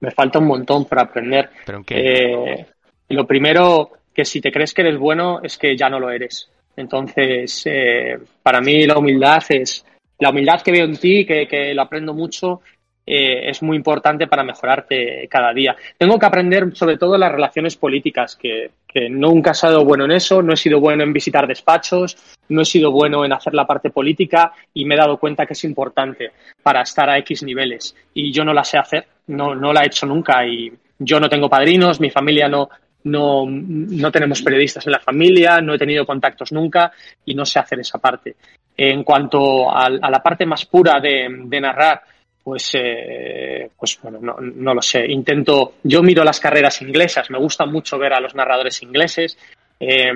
me 0.00 0.10
falta 0.10 0.38
un 0.38 0.46
montón 0.46 0.84
por 0.84 0.98
aprender. 0.98 1.50
¿Pero 1.64 1.78
en 1.78 1.84
qué? 1.84 1.94
Eh, 1.96 2.66
lo 3.08 3.26
primero, 3.26 3.90
que 4.12 4.24
si 4.24 4.40
te 4.40 4.52
crees 4.52 4.74
que 4.74 4.82
eres 4.82 4.98
bueno, 4.98 5.40
es 5.42 5.58
que 5.58 5.76
ya 5.76 5.88
no 5.88 5.98
lo 5.98 6.10
eres. 6.10 6.50
Entonces, 6.76 7.62
eh, 7.66 8.18
para 8.42 8.60
mí 8.60 8.86
la 8.86 8.98
humildad 8.98 9.42
es, 9.48 9.84
la 10.24 10.30
humildad 10.30 10.62
que 10.62 10.72
veo 10.72 10.86
en 10.86 10.96
ti, 10.96 11.26
que, 11.26 11.46
que 11.46 11.74
lo 11.74 11.82
aprendo 11.82 12.14
mucho, 12.14 12.62
eh, 13.06 13.50
es 13.50 13.62
muy 13.62 13.76
importante 13.76 14.26
para 14.26 14.42
mejorarte 14.42 15.28
cada 15.28 15.52
día. 15.52 15.76
Tengo 15.98 16.18
que 16.18 16.24
aprender 16.24 16.74
sobre 16.74 16.96
todo 16.96 17.18
las 17.18 17.30
relaciones 17.30 17.76
políticas, 17.76 18.34
que, 18.34 18.70
nunca 19.10 19.50
he 19.50 19.54
sido 19.54 19.84
bueno 19.84 20.04
en 20.04 20.12
eso, 20.12 20.40
no 20.40 20.54
he 20.54 20.56
sido 20.56 20.80
bueno 20.80 21.02
en 21.02 21.12
visitar 21.12 21.46
despachos, 21.46 22.16
no 22.48 22.62
he 22.62 22.64
sido 22.64 22.92
bueno 22.92 23.24
en 23.24 23.32
hacer 23.32 23.52
la 23.52 23.66
parte 23.66 23.90
política 23.90 24.52
y 24.72 24.84
me 24.84 24.94
he 24.94 24.98
dado 24.98 25.18
cuenta 25.18 25.44
que 25.44 25.52
es 25.52 25.64
importante 25.64 26.30
para 26.62 26.80
estar 26.80 27.10
a 27.10 27.18
X 27.18 27.42
niveles. 27.42 27.94
Y 28.14 28.32
yo 28.32 28.44
no 28.44 28.54
la 28.54 28.64
sé 28.64 28.78
hacer, 28.78 29.06
no, 29.26 29.54
no 29.54 29.72
la 29.72 29.82
he 29.82 29.86
hecho 29.86 30.06
nunca 30.06 30.46
y 30.46 30.72
yo 30.98 31.18
no 31.18 31.28
tengo 31.28 31.50
padrinos, 31.50 32.00
mi 32.00 32.08
familia 32.08 32.48
no, 32.48 32.70
no, 33.04 33.44
no 33.46 34.12
tenemos 34.12 34.42
periodistas 34.42 34.86
en 34.86 34.92
la 34.92 35.00
familia, 35.00 35.60
no 35.60 35.74
he 35.74 35.78
tenido 35.78 36.04
contactos 36.04 36.52
nunca 36.52 36.92
y 37.24 37.34
no 37.34 37.44
sé 37.44 37.58
hacer 37.58 37.80
esa 37.80 37.98
parte. 37.98 38.36
En 38.76 39.04
cuanto 39.04 39.70
a, 39.70 39.88
la 39.88 40.22
parte 40.22 40.46
más 40.46 40.66
pura 40.66 41.00
de 41.00 41.60
narrar, 41.60 42.02
pues, 42.44 42.72
eh, 42.74 43.70
pues 43.74 43.98
bueno, 44.02 44.18
no, 44.20 44.36
no, 44.38 44.74
lo 44.74 44.82
sé. 44.82 45.06
Intento, 45.10 45.76
yo 45.82 46.02
miro 46.02 46.22
las 46.22 46.38
carreras 46.38 46.82
inglesas, 46.82 47.30
me 47.30 47.38
gusta 47.38 47.64
mucho 47.64 47.98
ver 47.98 48.12
a 48.12 48.20
los 48.20 48.34
narradores 48.34 48.82
ingleses. 48.82 49.38
Eh, 49.80 50.12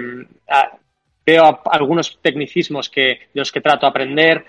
veo 1.25 1.63
algunos 1.65 2.19
tecnicismos 2.21 2.91
que, 2.91 3.01
de 3.03 3.41
los 3.41 3.51
que 3.51 3.63
trato 3.63 3.87
de 3.87 3.91
aprender. 3.91 4.45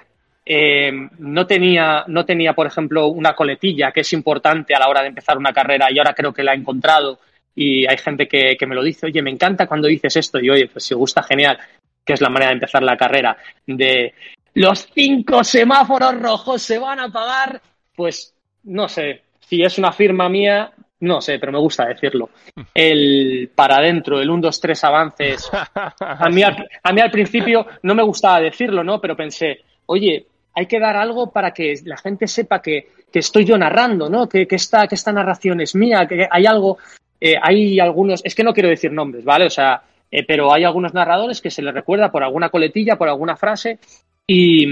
Eh, 0.45 0.91
no, 1.19 1.47
tenía, 1.47 2.03
no 2.07 2.25
tenía, 2.25 2.51
por 2.53 2.67
ejemplo, 2.67 3.07
una 3.07 3.33
coletilla 3.33 3.93
que 3.93 4.01
es 4.01 4.11
importante 4.11 4.75
a 4.75 4.79
la 4.79 4.89
hora 4.89 5.01
de 5.01 5.07
empezar 5.07 5.37
una 5.37 5.53
carrera 5.53 5.87
y 5.89 5.99
ahora 5.99 6.13
creo 6.13 6.33
que 6.33 6.43
la 6.43 6.53
he 6.53 6.57
encontrado 6.57 7.19
y 7.61 7.85
hay 7.85 7.97
gente 7.97 8.25
que, 8.25 8.55
que 8.57 8.65
me 8.65 8.73
lo 8.73 8.81
dice, 8.81 9.07
oye, 9.07 9.21
me 9.21 9.31
encanta 9.31 9.67
cuando 9.67 9.89
dices 9.89 10.15
esto 10.15 10.39
y 10.39 10.49
oye, 10.49 10.67
pues 10.67 10.85
si 10.85 10.95
gusta, 10.95 11.21
genial, 11.23 11.59
que 12.05 12.13
es 12.13 12.21
la 12.21 12.29
manera 12.29 12.51
de 12.51 12.53
empezar 12.53 12.81
la 12.83 12.95
carrera, 12.95 13.35
de 13.67 14.13
los 14.53 14.87
cinco 14.93 15.43
semáforos 15.43 16.19
rojos 16.21 16.61
se 16.61 16.79
van 16.79 16.99
a 16.99 17.05
apagar 17.05 17.61
pues 17.99 18.33
no 18.63 18.87
sé, 18.87 19.23
si 19.41 19.61
es 19.61 19.77
una 19.77 19.91
firma 19.91 20.29
mía, 20.29 20.71
no 21.01 21.19
sé, 21.19 21.37
pero 21.37 21.51
me 21.51 21.59
gusta 21.59 21.85
decirlo. 21.85 22.29
El 22.73 23.51
para 23.53 23.75
adentro, 23.75 24.21
el 24.21 24.29
1, 24.29 24.41
2, 24.41 24.61
3 24.61 24.83
avances. 24.85 25.51
A 25.99 26.29
mí, 26.29 26.41
al, 26.41 26.65
a 26.81 26.93
mí 26.93 27.01
al 27.01 27.11
principio 27.11 27.65
no 27.83 27.93
me 27.93 28.03
gustaba 28.03 28.39
decirlo, 28.39 28.85
¿no? 28.85 29.01
Pero 29.01 29.17
pensé, 29.17 29.65
oye, 29.87 30.27
hay 30.55 30.65
que 30.65 30.79
dar 30.79 30.95
algo 30.95 31.29
para 31.29 31.51
que 31.51 31.73
la 31.83 31.97
gente 31.97 32.25
sepa 32.25 32.61
que, 32.61 32.91
estoy 33.11 33.43
yo 33.43 33.57
narrando, 33.57 34.09
¿no? 34.09 34.29
Que, 34.29 34.47
que, 34.47 34.55
esta, 34.55 34.87
que 34.87 34.95
esta 34.95 35.11
narración 35.11 35.59
es 35.59 35.75
mía, 35.75 36.07
que 36.07 36.25
hay 36.31 36.45
algo, 36.45 36.77
eh, 37.19 37.35
hay 37.41 37.79
algunos, 37.79 38.21
es 38.23 38.33
que 38.33 38.43
no 38.43 38.53
quiero 38.53 38.69
decir 38.69 38.91
nombres, 38.91 39.25
¿vale? 39.25 39.45
O 39.45 39.49
sea, 39.49 39.81
eh, 40.09 40.23
pero 40.25 40.53
hay 40.53 40.63
algunos 40.63 40.93
narradores 40.93 41.41
que 41.41 41.51
se 41.51 41.61
les 41.61 41.73
recuerda 41.73 42.11
por 42.11 42.23
alguna 42.23 42.49
coletilla, 42.49 42.95
por 42.95 43.09
alguna 43.09 43.35
frase, 43.35 43.79
y, 44.25 44.65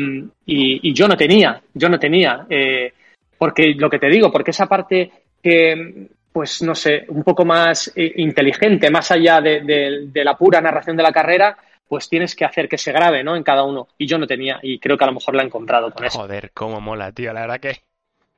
y, 0.45 0.93
yo 0.93 1.07
no 1.07 1.17
tenía, 1.17 1.61
yo 1.73 1.89
no 1.89 1.99
tenía. 1.99 2.45
Eh, 2.49 2.93
porque 3.37 3.73
lo 3.75 3.89
que 3.89 3.99
te 3.99 4.07
digo, 4.07 4.31
porque 4.31 4.51
esa 4.51 4.67
parte 4.67 5.11
que, 5.41 6.07
pues 6.31 6.61
no 6.61 6.75
sé, 6.75 7.05
un 7.09 7.23
poco 7.23 7.43
más 7.43 7.91
inteligente, 7.95 8.91
más 8.91 9.11
allá 9.11 9.41
de, 9.41 10.09
la 10.13 10.37
pura 10.37 10.61
narración 10.61 10.95
de 10.95 11.03
la 11.03 11.11
carrera, 11.11 11.57
pues 11.87 12.07
tienes 12.07 12.35
que 12.35 12.45
hacer 12.45 12.69
que 12.69 12.77
se 12.77 12.91
grabe, 12.91 13.23
¿no? 13.23 13.35
En 13.35 13.43
cada 13.43 13.63
uno. 13.63 13.87
Y 13.97 14.05
yo 14.05 14.19
no 14.19 14.27
tenía, 14.27 14.59
y 14.61 14.77
creo 14.77 14.97
que 14.97 15.03
a 15.05 15.07
lo 15.07 15.13
mejor 15.13 15.35
la 15.35 15.41
he 15.41 15.45
encontrado 15.47 15.91
con 15.91 16.05
eso. 16.05 16.19
Joder, 16.19 16.51
cómo 16.53 16.79
mola, 16.79 17.11
tío. 17.11 17.33
La 17.33 17.41
verdad 17.41 17.59
que 17.59 17.79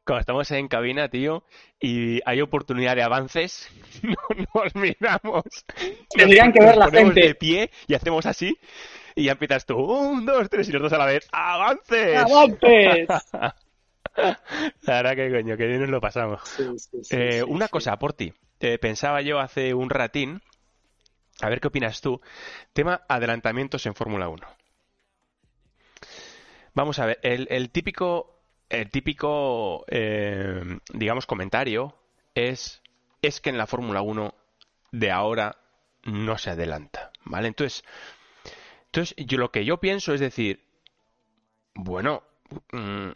cuando 0.10 0.22
estamos 0.22 0.50
en 0.50 0.68
cabina, 0.68 1.08
tío, 1.08 1.44
y 1.80 2.20
hay 2.26 2.42
oportunidad 2.42 2.96
de 2.96 3.04
avances, 3.04 3.70
no 4.02 4.16
nos 4.56 4.76
miramos. 4.76 5.44
Tendrían 6.10 6.52
que 6.52 6.66
ver 6.66 6.78
la 6.78 6.90
gente. 6.90 7.22
de 7.22 7.36
pie 7.36 7.70
y 7.86 7.94
hacemos 7.94 8.26
así, 8.26 8.58
y 9.14 9.26
ya 9.26 9.34
empiezas 9.34 9.68
tú, 9.68 9.78
un, 9.78 10.26
dos, 10.26 10.50
tres, 10.50 10.68
y 10.68 10.72
los 10.72 10.82
dos 10.82 10.94
a 10.94 10.98
la 10.98 11.06
vez, 11.06 11.28
¡avances! 11.32 12.18
¡Avances! 12.18 13.08
La 14.82 15.02
verdad 15.02 15.16
que 15.16 15.32
coño, 15.32 15.56
que 15.56 15.68
bien 15.68 15.82
nos 15.82 15.90
lo 15.92 16.02
pasamos. 16.02 16.42
Eh, 17.12 17.44
una 17.44 17.68
cosa, 17.68 17.98
por 17.98 18.14
ti. 18.14 18.34
Eh, 18.60 18.80
pensaba 18.80 19.22
yo 19.22 19.40
hace 19.40 19.76
un 19.76 19.92
ratín, 19.92 20.42
a 21.40 21.50
ver 21.50 21.62
qué 21.62 21.68
opinas 21.68 22.02
tú, 22.02 22.20
tema 22.74 23.04
adelantamientos 23.08 23.86
en 23.86 23.94
Fórmula 23.94 24.28
1. 24.28 24.46
Vamos 26.74 26.98
a 26.98 27.06
ver, 27.06 27.20
el, 27.22 27.70
típico, 27.70 28.39
el 28.70 28.90
típico, 28.90 29.86
eh, 29.88 30.80
digamos, 30.94 31.26
comentario 31.26 31.96
es, 32.36 32.82
es 33.22 33.42
que 33.42 33.50
en 33.50 33.58
la 33.58 33.68
Fórmula 33.68 34.02
1 34.02 34.34
de 34.92 35.12
ahora 35.12 35.58
no 36.04 36.38
se 36.38 36.52
adelanta, 36.52 37.12
¿vale? 37.26 37.48
Entonces, 37.48 37.84
entonces 38.86 39.16
yo 39.18 39.38
lo 39.38 39.52
que 39.52 39.66
yo 39.66 39.78
pienso 39.78 40.14
es 40.14 40.20
decir, 40.20 40.64
bueno, 41.76 42.24
mm, 42.72 43.10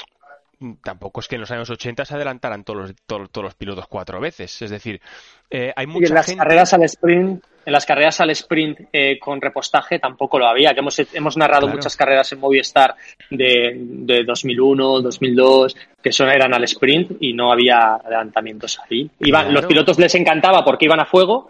tampoco 0.83 1.19
es 1.19 1.27
que 1.27 1.35
en 1.35 1.41
los 1.41 1.51
años 1.51 1.69
80 1.69 2.05
se 2.05 2.15
adelantaran 2.15 2.63
todos 2.63 2.79
los, 2.79 2.95
todos, 3.05 3.43
los 3.43 3.55
pilotos 3.55 3.87
cuatro 3.87 4.19
veces. 4.19 4.61
Es 4.61 4.71
decir, 4.71 5.01
eh, 5.49 5.73
hay 5.75 5.87
mucha 5.87 6.07
en 6.07 6.13
las 6.13 6.35
carreras 6.35 6.73
al 6.73 6.83
sprint, 6.83 7.43
en 7.65 7.73
las 7.73 7.85
carreras 7.85 8.19
al 8.21 8.29
sprint 8.31 8.89
eh, 8.91 9.17
con 9.19 9.41
repostaje 9.41 9.99
tampoco 9.99 10.39
lo 10.39 10.47
había. 10.47 10.73
Que 10.73 10.79
hemos, 10.79 10.99
hemos 11.13 11.37
narrado 11.37 11.67
muchas 11.67 11.95
carreras 11.95 12.31
en 12.33 12.39
Movistar 12.39 12.95
de, 13.29 13.73
de 13.75 14.23
2001, 14.23 15.01
2002, 15.01 15.75
que 16.01 16.11
son, 16.11 16.29
eran 16.29 16.53
al 16.53 16.63
sprint 16.65 17.17
y 17.19 17.33
no 17.33 17.51
había 17.51 17.95
adelantamientos 17.95 18.79
ahí. 18.89 19.09
Iban, 19.19 19.53
Los 19.53 19.65
pilotos 19.65 19.99
les 19.99 20.13
encantaba 20.15 20.63
porque 20.63 20.85
iban 20.85 20.99
a 20.99 21.05
fuego, 21.05 21.49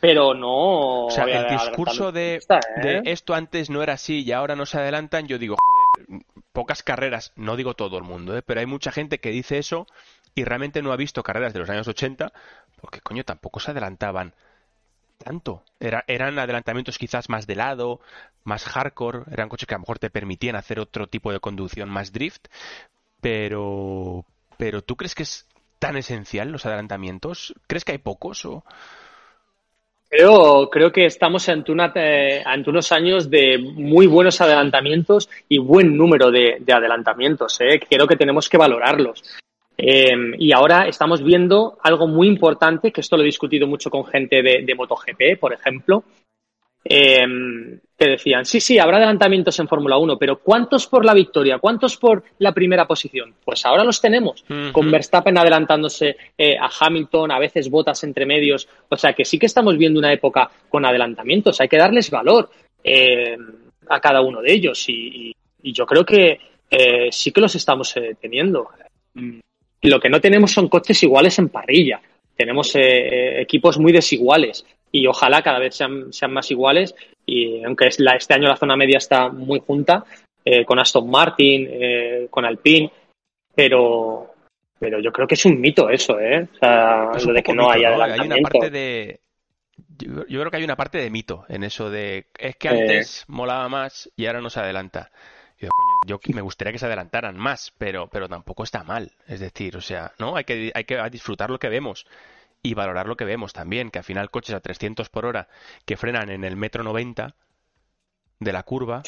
pero 0.00 0.34
no. 0.34 1.06
O 1.06 1.10
sea, 1.10 1.24
el 1.24 1.48
discurso 1.48 2.12
de, 2.12 2.40
de, 2.82 2.98
¿eh? 2.98 3.02
esto 3.06 3.34
antes 3.34 3.70
no 3.70 3.82
era 3.82 3.94
así 3.94 4.22
y 4.24 4.32
ahora 4.32 4.54
no 4.54 4.66
se 4.66 4.78
adelantan, 4.78 5.26
yo 5.26 5.38
digo, 5.38 5.56
joder, 5.58 6.22
pocas 6.52 6.82
carreras, 6.82 7.32
no 7.36 7.56
digo 7.56 7.74
todo 7.74 7.98
el 7.98 8.04
mundo, 8.04 8.36
¿eh? 8.36 8.42
pero 8.42 8.60
hay 8.60 8.66
mucha 8.66 8.92
gente 8.92 9.18
que 9.18 9.30
dice 9.30 9.58
eso 9.58 9.86
y 10.34 10.44
realmente 10.44 10.82
no 10.82 10.92
ha 10.92 10.96
visto 10.96 11.22
carreras 11.22 11.52
de 11.52 11.60
los 11.60 11.70
años 11.70 11.88
80 11.88 12.32
porque, 12.80 13.00
coño, 13.00 13.24
tampoco 13.24 13.60
se 13.60 13.72
adelantaban 13.72 14.34
tanto. 15.18 15.62
Era, 15.80 16.04
eran 16.06 16.38
adelantamientos 16.38 16.98
quizás 16.98 17.28
más 17.28 17.46
de 17.46 17.56
lado, 17.56 18.00
más 18.44 18.64
hardcore, 18.64 19.24
eran 19.30 19.48
coches 19.48 19.66
que 19.66 19.74
a 19.74 19.78
lo 19.78 19.82
mejor 19.82 19.98
te 19.98 20.10
permitían 20.10 20.56
hacer 20.56 20.80
otro 20.80 21.06
tipo 21.06 21.32
de 21.32 21.40
conducción 21.40 21.90
más 21.90 22.12
drift, 22.12 22.46
pero, 23.20 24.24
pero 24.56 24.82
¿tú 24.82 24.96
crees 24.96 25.14
que 25.14 25.24
es 25.24 25.46
tan 25.78 25.96
esencial 25.96 26.50
los 26.50 26.66
adelantamientos? 26.66 27.54
¿Crees 27.66 27.84
que 27.84 27.92
hay 27.92 27.98
pocos 27.98 28.44
o...? 28.44 28.64
Creo, 30.10 30.70
creo 30.70 30.90
que 30.90 31.04
estamos 31.04 31.46
ante, 31.50 31.72
eh, 31.96 32.44
unos 32.66 32.92
años 32.92 33.28
de 33.28 33.58
muy 33.58 34.06
buenos 34.06 34.40
adelantamientos 34.40 35.28
y 35.50 35.58
buen 35.58 35.98
número 35.98 36.30
de, 36.30 36.64
adelantamientos. 36.66 37.60
Eh. 37.60 37.78
Creo 37.90 38.06
que 38.06 38.16
tenemos 38.16 38.48
que 38.48 38.56
valorarlos. 38.56 39.22
Em, 39.80 40.34
y 40.38 40.52
ahora 40.52 40.88
estamos 40.88 41.22
viendo 41.22 41.78
algo 41.82 42.08
muy 42.08 42.26
importante, 42.26 42.90
que 42.90 43.00
esto 43.00 43.16
lo 43.16 43.22
he 43.22 43.26
discutido 43.26 43.66
mucho 43.68 43.90
con 43.90 44.04
gente 44.04 44.42
de, 44.42 44.64
de 44.64 44.74
MotoGP, 44.74 45.38
por 45.38 45.52
ejemplo, 45.52 46.02
eh, 46.84 47.26
que 47.98 48.10
decían, 48.10 48.44
sí, 48.44 48.60
sí, 48.60 48.78
habrá 48.78 48.96
adelantamientos 48.96 49.58
en 49.58 49.68
Fórmula 49.68 49.98
1, 49.98 50.18
pero 50.18 50.38
¿cuántos 50.38 50.86
por 50.86 51.04
la 51.04 51.14
victoria? 51.14 51.58
¿Cuántos 51.58 51.96
por 51.96 52.24
la 52.38 52.52
primera 52.52 52.86
posición? 52.86 53.34
Pues 53.44 53.66
ahora 53.66 53.84
los 53.84 54.00
tenemos, 54.00 54.44
con 54.72 54.90
Verstappen 54.90 55.36
adelantándose 55.36 56.16
eh, 56.36 56.56
a 56.56 56.70
Hamilton, 56.80 57.32
a 57.32 57.38
veces 57.38 57.68
botas 57.70 58.02
entre 58.04 58.26
medios, 58.26 58.68
o 58.88 58.96
sea 58.96 59.12
que 59.12 59.24
sí 59.24 59.38
que 59.38 59.46
estamos 59.46 59.76
viendo 59.76 59.98
una 59.98 60.12
época 60.12 60.50
con 60.68 60.86
adelantamientos, 60.86 61.60
hay 61.60 61.68
que 61.68 61.76
darles 61.76 62.10
valor 62.10 62.50
eh, 62.82 63.36
a 63.88 64.00
cada 64.00 64.20
uno 64.20 64.40
de 64.40 64.52
ellos 64.52 64.84
y, 64.88 65.34
yo 65.60 65.84
creo 65.84 66.04
que, 66.04 66.38
eh, 66.70 67.08
sí 67.10 67.32
que 67.32 67.40
los 67.40 67.54
estamos 67.54 67.94
eh, 67.96 68.16
teniendo. 68.20 68.68
Lo 69.82 70.00
que 70.00 70.08
no 70.08 70.20
tenemos 70.20 70.52
son 70.52 70.68
coches 70.68 71.02
iguales 71.02 71.38
en 71.38 71.48
parrilla. 71.48 72.00
Tenemos 72.36 72.74
eh, 72.76 73.40
equipos 73.40 73.78
muy 73.78 73.92
desiguales 73.92 74.64
y 74.90 75.06
ojalá 75.06 75.42
cada 75.42 75.58
vez 75.58 75.76
sean, 75.76 76.12
sean 76.12 76.32
más 76.32 76.50
iguales. 76.50 76.94
Y 77.26 77.62
aunque 77.64 77.88
es 77.88 78.00
la, 78.00 78.16
este 78.16 78.34
año 78.34 78.48
la 78.48 78.56
zona 78.56 78.76
media 78.76 78.98
está 78.98 79.28
muy 79.28 79.60
junta, 79.60 80.04
con 80.64 80.78
Aston 80.78 81.10
Martin, 81.10 81.68
con 82.30 82.46
Alpine, 82.46 82.90
pero, 83.58 84.34
pero 84.78 85.00
yo 85.00 85.10
creo 85.10 85.26
que 85.26 85.34
es 85.34 85.44
un 85.44 85.60
mito 85.60 85.90
eso, 85.90 86.20
¿eh? 86.20 86.46
O 86.54 86.58
sea, 86.60 87.10
lo 87.26 87.32
de 87.32 87.42
que 87.42 87.52
no 87.52 87.68
haya 87.68 87.88
Hay 88.04 88.20
una 88.20 88.36
parte 88.36 88.70
de... 88.70 89.20
Yo, 89.98 90.24
creo 90.26 90.50
que 90.50 90.56
hay 90.58 90.62
una 90.62 90.76
parte 90.76 90.98
de 90.98 91.10
mito 91.10 91.44
en 91.48 91.64
eso 91.64 91.90
de... 91.90 92.28
Es 92.38 92.54
que 92.54 92.68
antes 92.68 93.24
molaba 93.26 93.68
más 93.68 94.08
y 94.14 94.26
ahora 94.26 94.40
no 94.40 94.48
se 94.48 94.60
adelanta. 94.60 95.10
Yo, 96.06 96.20
me 96.32 96.40
gustaría 96.40 96.72
que 96.72 96.78
se 96.78 96.86
adelantaran 96.86 97.36
más, 97.36 97.72
pero, 97.78 98.08
pero 98.08 98.28
tampoco 98.28 98.62
está 98.62 98.84
mal. 98.84 99.12
Es 99.26 99.40
decir, 99.40 99.76
o 99.76 99.80
sea, 99.80 100.12
¿no? 100.18 100.36
Hay 100.36 100.44
que, 100.44 100.70
hay 100.74 100.84
que 100.84 101.02
disfrutar 101.10 101.50
lo 101.50 101.58
que 101.58 101.68
vemos 101.68 102.06
y 102.62 102.74
valorar 102.74 103.06
lo 103.06 103.16
que 103.16 103.24
vemos 103.24 103.52
también, 103.52 103.90
que 103.90 103.98
al 103.98 104.04
final 104.04 104.30
coches 104.30 104.54
a 104.54 104.60
300 104.60 105.08
por 105.08 105.26
hora 105.26 105.48
que 105.84 105.96
frenan 105.96 106.30
en 106.30 106.44
el 106.44 106.56
metro 106.56 106.84
90 106.84 107.34
de 108.40 108.52
la 108.52 108.62
curva 108.62 109.02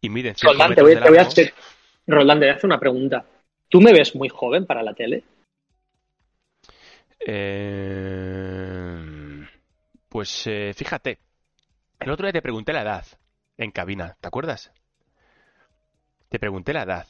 y 0.00 0.08
miden 0.08 0.34
Roland, 0.42 0.74
te 0.74 0.82
voy, 0.82 0.94
te 0.94 1.08
voy 1.08 1.18
a 1.18 1.22
hacer, 1.22 1.54
Roland, 2.06 2.40
te 2.40 2.46
voy 2.46 2.52
a 2.52 2.56
hacer 2.56 2.66
una 2.66 2.80
pregunta. 2.80 3.24
¿Tú 3.68 3.80
me 3.80 3.92
ves 3.92 4.14
muy 4.16 4.28
joven 4.28 4.66
para 4.66 4.82
la 4.82 4.92
tele? 4.94 5.22
Eh... 7.20 8.42
Pues 10.12 10.46
eh, 10.46 10.72
fíjate, 10.74 11.20
el 11.98 12.10
otro 12.10 12.26
día 12.26 12.34
te 12.34 12.42
pregunté 12.42 12.74
la 12.74 12.82
edad 12.82 13.06
en 13.56 13.70
cabina, 13.70 14.14
¿te 14.20 14.28
acuerdas? 14.28 14.70
Te 16.32 16.38
pregunté 16.38 16.72
la 16.72 16.84
edad. 16.84 17.06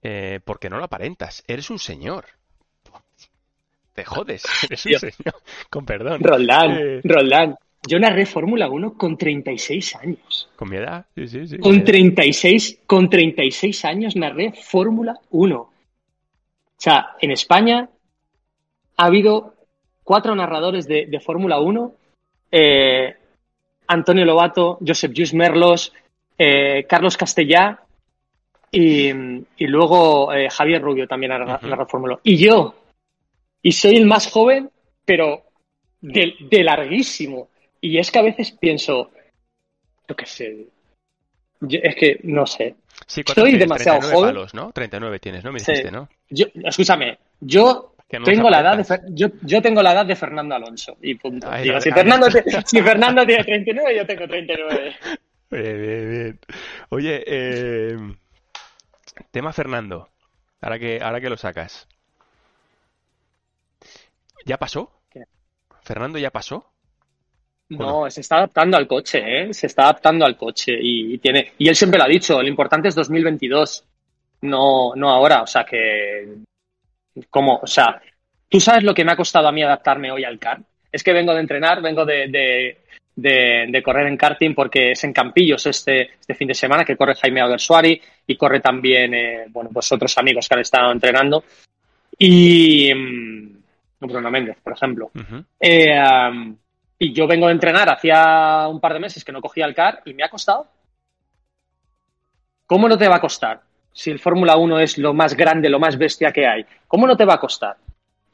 Eh, 0.00 0.38
porque 0.44 0.70
no 0.70 0.78
lo 0.78 0.84
aparentas. 0.84 1.42
Eres 1.48 1.68
un 1.68 1.80
señor. 1.80 2.26
Te 3.92 4.04
jodes. 4.04 4.44
Eres 4.70 4.86
un 4.86 4.92
señor. 5.00 5.34
Con 5.68 5.84
perdón. 5.84 6.20
Roland, 6.22 6.78
eh, 6.78 7.00
Roland. 7.02 7.56
Yo 7.88 7.98
narré 7.98 8.24
Fórmula 8.24 8.68
1 8.68 8.94
con 8.94 9.16
36 9.16 9.96
años. 9.96 10.48
¿Con 10.56 10.70
mi 10.70 10.76
edad? 10.76 11.06
Sí, 11.14 11.28
sí, 11.28 11.46
sí. 11.46 11.58
Con 11.58 11.84
36, 11.84 12.80
con 12.86 13.08
36 13.08 13.84
años 13.84 14.16
narré 14.16 14.52
Fórmula 14.52 15.14
1. 15.30 15.56
O 15.56 15.70
sea, 16.76 17.14
en 17.20 17.30
España 17.30 17.88
ha 18.96 19.04
habido 19.04 19.54
cuatro 20.02 20.34
narradores 20.34 20.88
de, 20.88 21.20
Fórmula 21.24 21.60
1. 21.60 21.94
Eh, 22.50 23.14
Antonio 23.86 24.24
Lobato, 24.24 24.78
Josep 24.84 25.12
Lluís 25.12 25.34
Merlos, 25.34 25.92
Carlos 26.88 27.16
Castellá 27.16 27.85
y, 28.70 29.12
luego 29.66 30.32
eh, 30.32 30.48
Javier 30.50 30.82
Rubio 30.82 31.06
también 31.06 31.32
la, 31.32 31.56
reformuló. 31.58 32.20
Y 32.22 32.36
yo, 32.36 32.74
y 33.62 33.72
soy 33.72 33.96
el 33.96 34.06
más 34.06 34.30
joven, 34.30 34.70
pero 35.04 35.44
de, 36.00 36.64
larguísimo. 36.64 37.48
Y 37.80 37.98
es 37.98 38.10
que 38.10 38.18
a 38.18 38.22
veces 38.22 38.52
pienso, 38.52 39.10
yo 40.08 40.16
qué 40.16 40.26
sé, 40.26 40.66
es 41.68 41.96
que 41.96 42.20
no 42.24 42.46
sé. 42.46 42.74
Sí, 43.06 43.22
Soy 43.26 43.56
demasiado 43.56 44.00
joven. 44.02 44.34
Palos, 44.34 44.54
¿no? 44.54 44.72
39 44.72 45.18
tienes, 45.20 45.44
¿no? 45.44 45.52
Me 45.52 45.58
dijiste, 45.58 45.90
¿no? 45.90 46.08
Yo, 46.28 46.46
escúchame, 46.64 47.18
yo 47.40 47.94
tengo 48.08 48.48
la 48.48 48.60
edad 48.60 48.76
de 48.78 49.14
yo, 49.14 49.28
yo, 49.42 49.60
tengo 49.60 49.82
la 49.82 49.92
edad 49.92 50.06
de 50.06 50.16
Fernando 50.16 50.54
Alonso 50.54 50.96
y 51.02 51.14
punto. 51.14 51.48
si, 51.80 51.90
Fernando, 51.90 52.28
si 52.64 52.80
Fernando 52.80 53.26
tiene 53.26 53.44
39, 53.44 53.96
yo 53.96 54.06
tengo 54.06 54.28
39. 54.28 54.94
Bien, 55.48 55.80
bien, 55.80 56.10
bien. 56.10 56.40
Oye, 56.88 57.22
eh, 57.24 57.96
Tema 59.30 59.52
Fernando. 59.52 60.08
Ahora 60.60 60.78
que, 60.78 61.00
ahora 61.02 61.20
que 61.20 61.30
lo 61.30 61.36
sacas. 61.36 61.86
¿Ya 64.44 64.58
pasó? 64.58 64.92
¿Fernando 65.82 66.18
ya 66.18 66.30
pasó? 66.30 66.72
No, 67.68 68.08
se 68.10 68.20
está 68.20 68.36
adaptando 68.36 68.76
al 68.76 68.86
coche, 68.86 69.20
¿eh? 69.24 69.54
Se 69.54 69.66
está 69.66 69.84
adaptando 69.84 70.24
al 70.24 70.36
coche 70.36 70.72
y, 70.80 71.18
tiene 71.18 71.52
y 71.58 71.68
él 71.68 71.74
siempre 71.74 71.98
lo 71.98 72.04
ha 72.04 72.08
dicho, 72.08 72.40
lo 72.40 72.48
importante 72.48 72.88
es 72.88 72.94
2022, 72.94 73.84
no 74.42 74.94
no 74.94 75.10
ahora, 75.10 75.42
o 75.42 75.46
sea 75.46 75.64
que 75.64 76.38
como, 77.30 77.56
o 77.62 77.66
sea, 77.66 78.00
tú 78.48 78.60
sabes 78.60 78.84
lo 78.84 78.94
que 78.94 79.04
me 79.04 79.12
ha 79.12 79.16
costado 79.16 79.48
a 79.48 79.52
mí 79.52 79.62
adaptarme 79.62 80.12
hoy 80.12 80.24
al 80.24 80.38
car. 80.38 80.60
Es 80.92 81.02
que 81.02 81.12
vengo 81.12 81.34
de 81.34 81.40
entrenar, 81.40 81.82
vengo 81.82 82.04
de, 82.04 82.28
de, 82.28 82.78
correr 83.82 84.06
en 84.06 84.16
karting 84.16 84.54
porque 84.54 84.92
es 84.92 85.04
en 85.04 85.12
Campillos 85.12 85.66
este, 85.66 86.14
este 86.20 86.34
fin 86.34 86.48
de 86.48 86.54
semana 86.54 86.84
que 86.84 86.96
corre 86.96 87.14
Jaime 87.14 87.40
Albersuari 87.40 88.00
y 88.26 88.36
corre 88.36 88.60
también, 88.60 89.14
eh, 89.14 89.44
bueno, 89.48 89.70
pues 89.72 89.90
otros 89.92 90.16
amigos 90.18 90.48
que 90.48 90.54
han 90.54 90.60
estado 90.60 90.92
entrenando. 90.92 91.44
Y 92.18 92.92
mm, 92.94 93.56
Bruno 94.00 94.30
Méndez, 94.30 94.58
por 94.62 94.74
ejemplo. 94.74 95.10
Eh, 95.60 95.98
y 96.98 97.12
yo 97.12 97.26
vengo 97.26 97.46
de 97.46 97.52
entrenar 97.52 97.90
hacía 97.90 98.66
un 98.68 98.80
par 98.80 98.94
de 98.94 99.00
meses 99.00 99.24
que 99.24 99.32
no 99.32 99.40
cogía 99.40 99.66
el 99.66 99.74
car 99.74 100.02
y 100.04 100.14
me 100.14 100.24
ha 100.24 100.30
costado. 100.30 100.66
¿Cómo 102.66 102.88
no 102.88 102.98
te 102.98 103.08
va 103.08 103.16
a 103.16 103.20
costar? 103.20 103.60
Si 103.92 104.10
el 104.10 104.18
Fórmula 104.18 104.56
1 104.56 104.80
es 104.80 104.98
lo 104.98 105.14
más 105.14 105.34
grande, 105.34 105.68
lo 105.68 105.78
más 105.78 105.96
bestia 105.96 106.32
que 106.32 106.46
hay, 106.46 106.66
¿cómo 106.86 107.06
no 107.06 107.16
te 107.16 107.24
va 107.24 107.34
a 107.34 107.40
costar? 107.40 107.76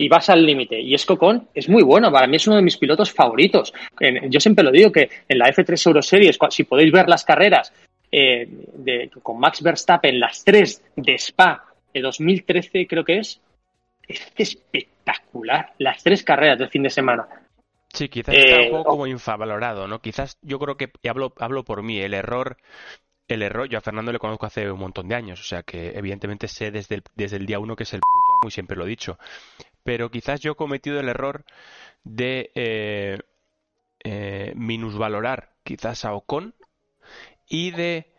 Y 0.02 0.08
vas 0.08 0.28
al 0.30 0.44
límite. 0.44 0.80
Y 0.80 0.94
Escocón 0.94 1.48
es 1.54 1.68
muy 1.68 1.82
bueno, 1.84 2.10
para 2.10 2.26
mí 2.26 2.36
es 2.36 2.46
uno 2.48 2.56
de 2.56 2.62
mis 2.62 2.76
pilotos 2.76 3.12
favoritos. 3.12 3.72
Yo 4.28 4.40
siempre 4.40 4.64
lo 4.64 4.72
digo 4.72 4.90
que 4.90 5.08
en 5.28 5.38
la 5.38 5.46
F3 5.46 5.86
Euroseries, 5.86 6.38
si 6.50 6.64
podéis 6.64 6.90
ver 6.90 7.08
las 7.08 7.24
carreras 7.24 7.72
eh, 8.10 8.46
de, 8.48 9.10
con 9.22 9.38
Max 9.38 9.62
Verstappen, 9.62 10.18
las 10.18 10.42
tres 10.42 10.82
de 10.96 11.14
Spa 11.14 11.64
de 11.94 12.00
2013 12.00 12.86
creo 12.88 13.04
que 13.04 13.18
es, 13.18 13.40
es 14.08 14.32
espectacular. 14.36 15.72
Las 15.78 16.02
tres 16.02 16.24
carreras 16.24 16.58
del 16.58 16.68
fin 16.68 16.82
de 16.82 16.90
semana. 16.90 17.28
Sí, 17.92 18.08
quizás 18.08 18.34
está 18.34 18.56
un 18.56 18.62
eh, 18.62 18.70
poco 18.70 18.90
como 18.90 19.06
infavalorado, 19.06 19.86
¿no? 19.86 20.00
Quizás 20.00 20.36
yo 20.42 20.58
creo 20.58 20.76
que, 20.76 20.90
y 21.00 21.08
hablo, 21.08 21.32
hablo 21.38 21.62
por 21.62 21.82
mí, 21.82 22.00
el 22.00 22.14
error 22.14 22.56
el 23.28 23.42
error, 23.42 23.68
yo 23.68 23.78
a 23.78 23.80
Fernando 23.80 24.12
le 24.12 24.18
conozco 24.18 24.46
hace 24.46 24.70
un 24.70 24.80
montón 24.80 25.08
de 25.08 25.14
años, 25.14 25.40
o 25.40 25.44
sea 25.44 25.62
que 25.62 25.92
evidentemente 25.96 26.48
sé 26.48 26.70
desde 26.70 26.96
el, 26.96 27.02
desde 27.14 27.36
el 27.36 27.46
día 27.46 27.58
uno 27.58 27.76
que 27.76 27.84
es 27.84 27.94
el 27.94 28.00
amo 28.42 28.48
y 28.48 28.52
siempre 28.52 28.76
lo 28.76 28.84
he 28.84 28.88
dicho 28.88 29.18
pero 29.84 30.10
quizás 30.10 30.40
yo 30.40 30.52
he 30.52 30.56
cometido 30.56 31.00
el 31.00 31.08
error 31.08 31.44
de 32.04 32.50
eh, 32.54 33.18
eh, 34.04 34.52
minusvalorar 34.56 35.50
quizás 35.64 36.04
a 36.04 36.14
Ocon 36.14 36.54
y 37.48 37.70
de 37.72 38.12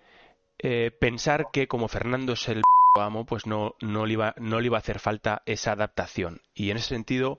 eh, 0.60 0.92
pensar 0.92 1.48
que 1.52 1.68
como 1.68 1.88
Fernando 1.88 2.34
es 2.34 2.48
el 2.50 2.62
amo, 2.96 3.26
pues 3.26 3.48
no, 3.48 3.76
no, 3.82 4.06
le 4.06 4.14
iba, 4.14 4.36
no 4.38 4.60
le 4.60 4.68
iba 4.68 4.78
a 4.78 4.80
hacer 4.80 5.00
falta 5.00 5.42
esa 5.46 5.72
adaptación. 5.72 6.42
Y 6.54 6.70
en 6.70 6.78
ese 6.78 6.90
sentido... 6.90 7.38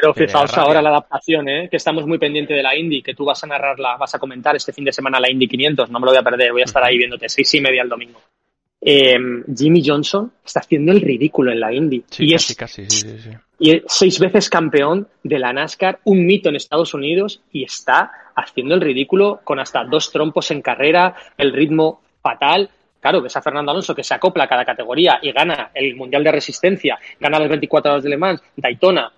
Pero 0.00 0.14
fijaos 0.14 0.56
ahora 0.56 0.80
la 0.80 0.90
adaptación, 0.90 1.48
¿eh? 1.48 1.68
que 1.68 1.76
estamos 1.76 2.06
muy 2.06 2.18
pendientes 2.18 2.56
de 2.56 2.62
la 2.62 2.76
Indy, 2.76 3.02
que 3.02 3.14
tú 3.14 3.24
vas 3.24 3.42
a 3.42 3.48
narrarla, 3.48 3.96
vas 3.96 4.14
a 4.14 4.20
comentar 4.20 4.54
este 4.54 4.72
fin 4.72 4.84
de 4.84 4.92
semana 4.92 5.18
la 5.18 5.28
Indy 5.28 5.48
500, 5.48 5.90
no 5.90 5.98
me 5.98 6.04
lo 6.04 6.12
voy 6.12 6.20
a 6.20 6.22
perder, 6.22 6.52
voy 6.52 6.62
a 6.62 6.66
estar 6.66 6.84
ahí 6.84 6.96
viéndote 6.98 7.28
seis 7.28 7.52
y 7.54 7.60
media 7.60 7.82
el 7.82 7.88
domingo. 7.88 8.20
Em, 8.80 9.44
Jimmy 9.56 9.82
Johnson 9.84 10.32
está 10.44 10.60
haciendo 10.60 10.92
el 10.92 11.00
ridículo 11.00 11.50
en 11.50 11.60
la 11.60 11.72
Indy. 11.72 12.04
y, 12.18 12.34
es, 12.34 12.56
y 13.58 13.82
seis 13.86 14.20
veces 14.20 14.48
campeón 14.48 15.08
de 15.24 15.38
la 15.38 15.52
NASCAR, 15.52 15.98
un 16.04 16.24
mito 16.24 16.48
en 16.48 16.56
Estados 16.56 16.94
Unidos 16.94 17.42
y 17.50 17.64
está 17.64 18.12
haciendo 18.36 18.76
el 18.76 18.80
ridículo 18.80 19.40
con 19.42 19.58
hasta 19.58 19.84
dos 19.84 20.12
trompos 20.12 20.52
en 20.52 20.62
carrera, 20.62 21.14
el 21.36 21.52
ritmo 21.52 22.02
fatal. 22.22 22.70
Claro, 23.00 23.20
ves 23.20 23.36
a 23.36 23.42
Fernando 23.42 23.72
Alonso 23.72 23.94
que 23.94 24.04
se 24.04 24.14
acopla 24.14 24.44
a 24.44 24.48
cada 24.48 24.64
categoría 24.64 25.18
y 25.22 25.32
gana 25.32 25.70
el 25.74 25.96
Mundial 25.96 26.22
de 26.22 26.32
Resistencia, 26.32 26.98
gana 27.18 27.40
las 27.40 27.48
24 27.48 27.92
horas 27.92 28.04
de 28.04 28.10
Le 28.10 28.16
Mans, 28.16 28.42
Daytona. 28.56 29.12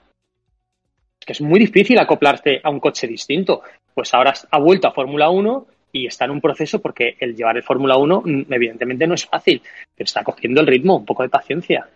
que 1.18 1.32
es 1.32 1.40
muy 1.42 1.58
difícil 1.58 1.98
acoplarse 1.98 2.60
a 2.62 2.70
un 2.70 2.80
coche 2.80 3.06
distinto. 3.06 3.62
Pues 3.92 4.14
ahora 4.14 4.32
ha 4.50 4.58
vuelto 4.58 4.88
a 4.88 4.92
Fórmula 4.92 5.28
1 5.28 5.66
y 5.92 6.06
está 6.06 6.24
en 6.24 6.32
un 6.32 6.40
proceso 6.40 6.80
porque 6.80 7.16
el 7.20 7.36
llevar 7.36 7.56
el 7.56 7.62
Fórmula 7.62 7.96
1 7.96 8.22
mm, 8.24 8.52
evidentemente 8.52 9.06
no 9.06 9.14
es 9.14 9.26
fácil, 9.26 9.62
pero 9.94 10.04
está 10.04 10.24
cogiendo 10.24 10.60
el 10.60 10.66
ritmo, 10.66 10.96
un 10.96 11.04
poco 11.04 11.22
de 11.22 11.28
paciencia. 11.28 11.88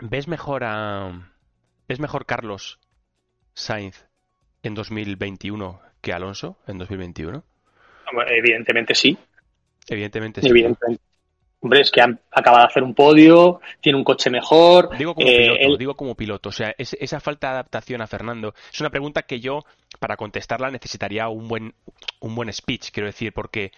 ¿Ves 0.00 0.28
mejor 0.28 0.64
a... 0.64 1.30
¿Es 1.88 2.00
mejor 2.00 2.26
Carlos 2.26 2.80
Sainz 3.52 4.06
en 4.62 4.74
2021 4.74 5.80
que 6.00 6.12
Alonso 6.12 6.58
en 6.66 6.78
2021? 6.78 7.44
evidentemente 8.28 8.94
sí. 8.94 9.16
Evidentemente 9.88 10.40
sí. 10.40 10.48
Evidentemente. 10.48 11.02
Hombre, 11.64 11.80
es 11.80 11.90
que 11.90 12.02
han 12.02 12.20
acabado 12.30 12.64
de 12.64 12.68
hacer 12.68 12.82
un 12.82 12.94
podio, 12.94 13.62
tiene 13.80 13.96
un 13.96 14.04
coche 14.04 14.28
mejor. 14.28 14.94
Digo 14.98 15.14
como 15.14 15.26
eh, 15.26 15.56
piloto, 15.56 15.76
digo 15.78 15.96
como 15.96 16.14
piloto. 16.14 16.48
O 16.50 16.52
sea, 16.52 16.74
esa 16.76 17.20
falta 17.20 17.46
de 17.46 17.52
adaptación 17.54 18.02
a 18.02 18.06
Fernando 18.06 18.52
es 18.70 18.80
una 18.82 18.90
pregunta 18.90 19.22
que 19.22 19.40
yo, 19.40 19.64
para 19.98 20.18
contestarla, 20.18 20.70
necesitaría 20.70 21.26
un 21.28 21.48
buen, 21.48 21.74
un 22.20 22.34
buen 22.34 22.52
speech, 22.52 22.90
quiero 22.90 23.06
decir, 23.06 23.32
porque 23.32 23.72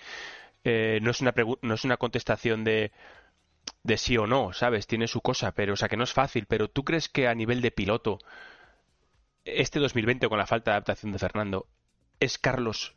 eh, 0.64 0.98
no, 1.00 1.12
es 1.12 1.20
una 1.20 1.32
no 1.62 1.74
es 1.74 1.84
una 1.84 1.96
contestación 1.96 2.64
de, 2.64 2.90
de 3.84 3.96
sí 3.96 4.18
o 4.18 4.26
no, 4.26 4.52
¿sabes? 4.52 4.88
Tiene 4.88 5.06
su 5.06 5.20
cosa, 5.20 5.52
pero, 5.52 5.74
o 5.74 5.76
sea, 5.76 5.88
que 5.88 5.96
no 5.96 6.02
es 6.02 6.12
fácil. 6.12 6.46
Pero 6.48 6.66
¿tú 6.66 6.82
crees 6.82 7.08
que 7.08 7.28
a 7.28 7.36
nivel 7.36 7.60
de 7.60 7.70
piloto, 7.70 8.18
este 9.44 9.78
2020 9.78 10.28
con 10.28 10.38
la 10.38 10.46
falta 10.48 10.72
de 10.72 10.78
adaptación 10.78 11.12
de 11.12 11.20
Fernando, 11.20 11.68
es 12.18 12.36
Carlos 12.36 12.95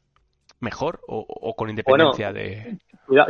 mejor 0.60 1.00
o, 1.08 1.56
con 1.56 1.70
independencia 1.70 2.32
de...? 2.34 2.78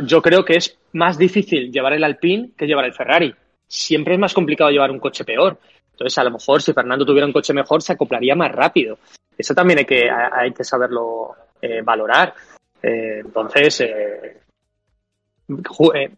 Yo 0.04 0.20
creo 0.20 0.44
que 0.44 0.56
es 0.56 0.78
más 0.92 1.16
difícil 1.16 1.72
llevar 1.72 1.94
el 1.94 2.04
Alpine 2.04 2.50
que 2.56 2.66
llevar 2.66 2.84
el 2.84 2.92
Ferrari. 2.92 3.34
Siempre 3.66 4.14
es 4.14 4.20
más 4.20 4.34
complicado 4.34 4.70
llevar 4.70 4.90
un 4.90 5.00
coche 5.00 5.24
peor. 5.24 5.58
Entonces, 5.92 6.18
a 6.18 6.24
lo 6.24 6.32
mejor 6.32 6.60
si 6.60 6.72
Fernando 6.72 7.06
tuviera 7.06 7.26
un 7.26 7.32
coche 7.32 7.54
mejor, 7.54 7.82
se 7.82 7.92
acoplaría 7.92 8.34
más 8.34 8.52
rápido. 8.52 8.98
Eso 9.36 9.54
también 9.54 9.78
hay 9.78 9.84
que, 9.86 10.10
hay 10.10 10.52
que 10.52 10.64
saberlo 10.64 11.34
eh, 11.62 11.80
valorar. 11.82 12.34
Eh, 12.82 13.20
entonces, 13.20 13.80
eh, 13.80 14.40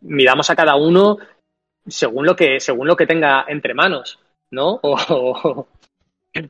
miramos 0.02 0.50
a 0.50 0.56
cada 0.56 0.76
uno 0.76 1.18
según 1.86 2.26
lo 2.26 2.36
que, 2.36 2.60
según 2.60 2.86
lo 2.86 2.96
que 2.96 3.06
tenga 3.06 3.44
entre 3.48 3.74
manos, 3.74 4.18
¿no? 4.50 4.80
O, 4.82 5.66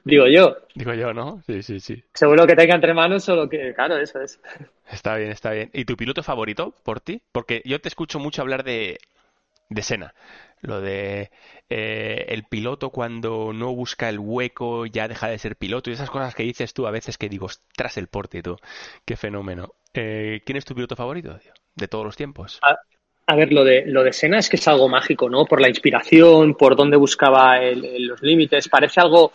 digo 0.04 0.26
yo. 0.26 0.56
Digo 0.74 0.94
yo, 0.94 1.12
¿no? 1.12 1.42
Sí, 1.46 1.62
sí, 1.62 1.80
sí. 1.80 2.02
Según 2.14 2.36
lo 2.36 2.46
que 2.46 2.56
tenga 2.56 2.74
entre 2.74 2.94
manos 2.94 3.28
o 3.28 3.36
lo 3.36 3.48
que, 3.48 3.74
claro, 3.74 3.96
eso 3.96 4.20
es. 4.20 4.40
Está 4.90 5.16
bien, 5.16 5.30
está 5.30 5.52
bien. 5.52 5.70
¿Y 5.72 5.84
tu 5.84 5.96
piloto 5.96 6.22
favorito 6.22 6.74
por 6.82 7.00
ti? 7.00 7.22
Porque 7.32 7.62
yo 7.64 7.80
te 7.80 7.88
escucho 7.88 8.18
mucho 8.18 8.42
hablar 8.42 8.64
de, 8.64 8.98
de 9.68 9.82
Sena. 9.82 10.14
Lo 10.60 10.80
de 10.80 11.30
eh, 11.70 12.26
el 12.28 12.44
piloto 12.44 12.90
cuando 12.90 13.52
no 13.52 13.74
busca 13.74 14.08
el 14.08 14.20
hueco 14.20 14.86
ya 14.86 15.08
deja 15.08 15.28
de 15.28 15.38
ser 15.38 15.56
piloto 15.56 15.90
y 15.90 15.94
esas 15.94 16.10
cosas 16.10 16.34
que 16.34 16.44
dices 16.44 16.72
tú 16.72 16.86
a 16.86 16.92
veces 16.92 17.18
que 17.18 17.28
digo, 17.28 17.48
tras 17.74 17.96
el 17.96 18.06
porte 18.06 18.42
tú, 18.42 18.56
qué 19.04 19.16
fenómeno. 19.16 19.74
Eh, 19.92 20.42
¿Quién 20.46 20.56
es 20.56 20.64
tu 20.64 20.74
piloto 20.74 20.94
favorito 20.94 21.38
de 21.74 21.88
todos 21.88 22.04
los 22.04 22.16
tiempos? 22.16 22.60
A, 23.26 23.34
ver, 23.34 23.52
lo 23.52 23.64
de, 23.64 23.84
lo 23.86 24.04
de 24.04 24.12
Sena 24.12 24.38
es 24.38 24.48
que 24.48 24.56
es 24.56 24.68
algo 24.68 24.88
mágico, 24.88 25.28
¿no? 25.28 25.46
Por 25.46 25.60
la 25.60 25.68
inspiración, 25.68 26.54
por 26.54 26.76
dónde 26.76 26.96
buscaba 26.96 27.58
los 27.60 28.22
límites, 28.22 28.68
parece 28.68 29.00
algo 29.00 29.32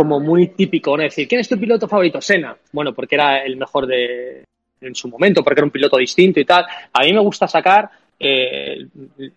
como 0.00 0.18
muy 0.18 0.46
típico, 0.46 0.96
¿no? 0.96 1.02
Decir, 1.02 1.28
¿quién 1.28 1.42
es 1.42 1.48
tu 1.50 1.60
piloto 1.60 1.86
favorito? 1.86 2.22
Sena. 2.22 2.56
Bueno, 2.72 2.94
porque 2.94 3.16
era 3.16 3.44
el 3.44 3.58
mejor 3.58 3.86
de 3.86 4.44
en 4.80 4.94
su 4.94 5.08
momento, 5.08 5.44
porque 5.44 5.60
era 5.60 5.66
un 5.66 5.70
piloto 5.70 5.98
distinto 5.98 6.40
y 6.40 6.46
tal. 6.46 6.64
A 6.90 7.02
mí 7.02 7.12
me 7.12 7.20
gusta 7.20 7.46
sacar 7.46 7.90
eh, 8.18 8.86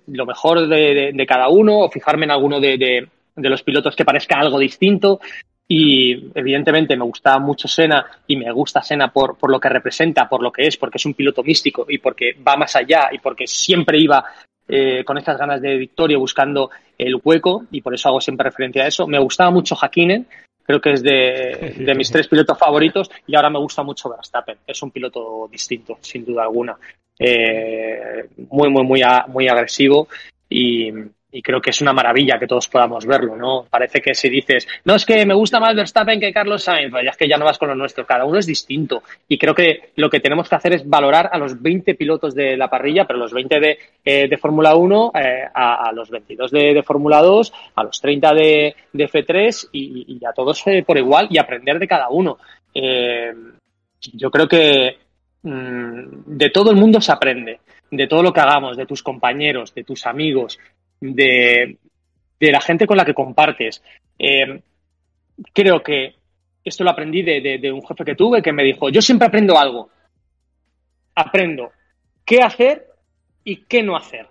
lo 0.08 0.26
mejor 0.26 0.66
de, 0.70 1.26
cada 1.28 1.50
uno 1.50 1.80
o 1.80 1.90
fijarme 1.90 2.24
en 2.24 2.32
alguno 2.32 2.62
de, 2.62 3.10
los 3.36 3.62
pilotos 3.64 3.94
que 3.94 4.06
parezca 4.06 4.40
algo 4.40 4.58
distinto. 4.58 5.20
Y 5.68 6.32
evidentemente 6.34 6.96
me 6.96 7.04
gusta 7.04 7.38
mucho 7.40 7.68
Sena 7.68 8.06
y 8.26 8.38
me 8.38 8.50
gusta 8.54 8.82
Sena 8.82 9.12
por, 9.12 9.38
por 9.38 9.52
lo 9.52 9.60
que 9.60 9.68
representa, 9.68 10.30
por 10.30 10.42
lo 10.42 10.50
que 10.50 10.66
es, 10.68 10.78
porque 10.78 10.98
es 10.98 11.06
un 11.06 11.14
piloto 11.14 11.44
místico 11.44 11.86
y 11.90 11.98
porque 11.98 12.38
va 12.48 12.56
más 12.56 12.74
allá 12.78 13.10
y 13.12 13.20
porque 13.20 13.48
siempre 13.48 14.00
iba 14.00 14.24
eh, 14.70 15.04
con 15.04 15.18
estas 15.18 15.38
ganas 15.38 15.60
de 15.60 15.76
victoria 15.76 16.18
buscando 16.18 16.70
el 16.98 17.20
hueco 17.22 17.66
y 17.70 17.82
por 17.82 17.94
eso 17.94 18.08
hago 18.08 18.22
siempre 18.22 18.46
referencia 18.46 18.84
a 18.84 18.88
eso. 18.88 19.08
Me 19.08 19.20
gustaba 19.20 19.52
mucho 19.52 19.76
Hakkinen, 19.76 20.26
creo 20.64 20.82
que 20.82 20.94
es 20.94 21.04
de, 21.04 21.76
de, 21.78 21.96
mis 21.96 22.12
tres 22.12 22.28
pilotos 22.28 22.58
favoritos 22.58 23.10
y 23.28 23.36
ahora 23.36 23.50
me 23.50 23.60
gusta 23.60 23.84
mucho 23.84 24.10
Verstappen. 24.10 24.58
Es 24.66 24.82
un 24.82 24.92
piloto 24.92 25.48
distinto, 25.52 25.98
sin 26.02 26.26
duda 26.26 26.44
alguna 26.44 26.78
eh, 27.20 28.30
muy, 28.50 28.70
muy, 28.70 28.84
muy, 28.84 29.02
muy 29.28 29.48
agresivo 29.48 30.08
y, 30.50 30.92
creo 31.42 31.62
que 31.62 31.72
es 31.72 31.82
una 31.82 31.94
maravilla 31.94 32.38
que 32.38 32.48
todos 32.48 32.68
podamos 32.68 33.06
verlo, 33.06 33.36
¿no? 33.36 33.66
Parece 33.70 34.02
que 34.02 34.14
si 34.14 34.30
dices, 34.30 34.68
no 34.86 34.96
es 34.96 35.06
que 35.06 35.26
me 35.26 35.34
gusta 35.34 35.60
más 35.60 35.76
Verstappen 35.76 36.20
que 36.20 36.34
Carlos 36.34 36.64
Sainz, 36.64 36.92
pues 36.92 37.04
ya 37.04 37.12
es 37.12 37.18
que 37.18 37.28
ya 37.28 37.38
no 37.38 37.46
vas 37.46 37.58
con 37.58 37.70
lo 37.70 37.76
nuestro, 37.76 38.06
cada 38.06 38.26
uno 38.26 38.38
es 38.38 38.46
distinto 38.46 39.04
y 39.28 39.38
creo 39.38 39.56
que 39.56 39.92
lo 39.96 40.10
que 40.10 40.20
tenemos 40.20 40.48
que 40.48 40.56
hacer 40.56 40.74
es 40.74 40.88
valorar 40.88 41.30
a 41.32 41.38
los 41.38 41.62
20 41.62 41.96
pilotos 41.96 42.36
de 42.36 42.58
la 42.58 42.70
parrilla, 42.70 43.06
pero 43.06 43.20
los 43.20 43.34
20 43.34 43.60
de, 43.60 43.78
eh, 44.04 44.28
de 44.28 44.38
Fórmula 44.38 44.76
1, 44.76 45.12
eh, 45.16 45.44
a, 45.54 45.92
los 45.94 46.10
22 46.10 46.52
de, 46.52 46.74
de 46.74 46.84
Fórmula 46.84 47.22
2, 47.22 47.54
a 47.76 47.84
los 47.84 48.00
30 48.00 48.34
de, 48.34 48.76
de 48.92 49.10
F3 49.10 49.70
y, 49.72 50.18
y, 50.20 50.26
a 50.26 50.34
todos 50.34 50.62
eh, 50.68 50.84
por 50.86 50.98
igual 50.98 51.28
y 51.30 51.38
aprender 51.38 51.80
de 51.80 51.88
cada 51.88 52.10
uno. 52.10 52.38
yo 54.14 54.30
creo 54.30 54.48
que 54.48 54.98
Mm, 55.44 56.38
de 56.38 56.50
todo 56.52 56.72
el 56.72 56.78
mundo 56.78 57.02
se 57.02 57.12
aprende, 57.12 57.60
de 57.92 58.08
todo 58.08 58.24
lo 58.24 58.32
que 58.32 58.40
hagamos, 58.40 58.78
de 58.78 58.86
tus 58.86 59.04
compañeros, 59.04 59.74
de 59.76 59.84
tus 59.84 60.06
amigos, 60.08 60.58
de, 61.12 61.78
la 62.40 62.62
gente 62.62 62.88
con 62.88 62.98
la 62.98 63.06
que 63.06 63.14
compartes. 63.14 63.84
Eh, 64.18 64.62
creo 65.54 65.82
que 65.82 66.16
esto 66.64 66.84
lo 66.84 66.92
aprendí 66.92 67.22
de, 67.22 67.72
un 67.72 67.86
jefe 67.86 68.06
que 68.06 68.16
tuve 68.16 68.42
que 68.42 68.54
me 68.54 68.64
dijo, 68.64 68.90
yo 68.90 69.02
siempre 69.02 69.28
aprendo 69.28 69.58
algo. 69.58 69.90
Aprendo 71.16 71.72
qué 72.26 72.42
hacer 72.42 72.88
y 73.44 73.58
qué 73.66 73.84
no 73.84 73.96
hacer. 73.96 74.28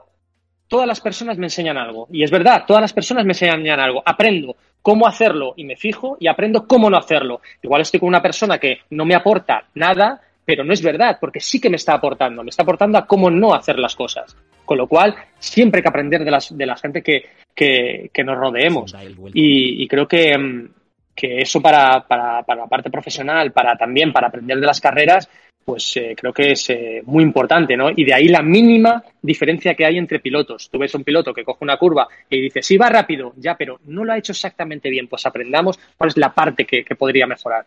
Todas 0.67 0.87
las 0.87 1.01
personas 1.01 1.37
me 1.37 1.47
enseñan 1.47 1.77
algo. 1.77 2.09
Y 2.11 2.25
es 2.25 2.31
verdad, 2.31 2.65
todas 2.67 2.81
las 2.81 2.95
personas 2.95 3.25
me 3.27 3.33
enseñan 3.33 3.79
algo. 3.79 4.03
Aprendo 4.05 4.57
cómo 4.81 5.07
hacerlo 5.07 5.53
y 5.57 5.65
me 5.65 5.77
fijo 5.77 6.17
y 6.19 6.27
aprendo 6.27 6.67
cómo 6.67 6.89
no 6.89 6.97
hacerlo. 6.97 7.43
Igual 7.63 7.83
estoy 7.83 8.01
con 8.01 8.09
una 8.09 8.23
persona 8.23 8.59
que 8.59 8.79
no 8.91 9.05
me 9.05 9.15
aporta 9.15 9.69
nada 9.75 10.23
pero 10.45 10.65
no 10.65 10.73
es 10.73 10.83
verdad, 10.83 11.19
porque 11.21 11.41
sí 11.41 11.61
que 11.61 11.71
me 11.71 11.77
está 11.77 11.95
aportando, 11.95 12.43
me 12.43 12.51
está 12.51 12.63
aportando 12.63 12.99
a 12.99 13.07
cómo 13.07 13.31
no 13.31 13.55
hacer 13.55 13.79
las 13.79 13.95
cosas. 13.95 14.37
Con 14.65 14.79
lo 14.79 14.87
cual, 14.87 15.15
siempre 15.39 15.79
hay 15.79 15.83
que 15.83 15.89
aprender 15.89 16.25
de, 16.25 16.31
las, 16.31 16.57
de 16.57 16.67
la 16.67 16.77
gente 16.77 17.03
que, 17.03 17.31
que, 17.55 18.25
nos 18.25 18.39
rodeemos. 18.39 18.95
Y, 19.35 19.87
creo 19.89 20.07
que, 20.07 20.37
mm, 20.37 20.69
que 21.15 21.39
eso 21.39 21.61
para, 21.61 22.07
para, 22.07 22.43
para, 22.43 22.63
la 22.63 22.69
parte 22.69 22.91
profesional, 22.91 23.53
para 23.53 23.77
también 23.77 24.13
para 24.13 24.29
aprender 24.29 24.59
de 24.59 24.67
las 24.67 24.81
carreras, 24.81 25.29
pues 25.65 25.97
eh, 25.97 26.15
creo 26.17 26.33
que 26.33 26.53
es 26.53 26.71
eh, 26.71 27.03
muy 27.05 27.23
importante, 27.23 27.77
¿no? 27.77 27.91
Y 27.95 28.05
de 28.05 28.15
ahí 28.15 28.27
la 28.27 28.43
mínima 28.43 29.03
diferencia 29.21 29.75
que 29.75 29.85
hay 29.85 29.97
entre 29.97 30.19
pilotos. 30.19 30.69
Tú 30.71 30.79
ves 30.79 30.95
un 30.95 31.05
piloto 31.05 31.33
que 31.33 31.45
coge 31.45 31.65
una 31.65 31.77
curva 31.77 32.09
y 32.29 32.41
dice, 32.41 32.63
sí, 32.63 32.77
va 32.77 32.89
rápido, 32.89 33.33
ya, 33.37 33.57
pero 33.57 33.79
no 33.85 34.05
lo 34.05 34.13
ha 34.13 34.19
hecho 34.19 34.33
exactamente 34.33 34.91
bien. 34.91 35.07
Pues 35.07 35.25
aprendamos 35.25 35.79
cuál 35.97 36.09
es 36.09 36.17
la 36.17 36.33
parte 36.33 36.65
que 36.65 36.85
podría 36.97 37.27
mejorar 37.27 37.67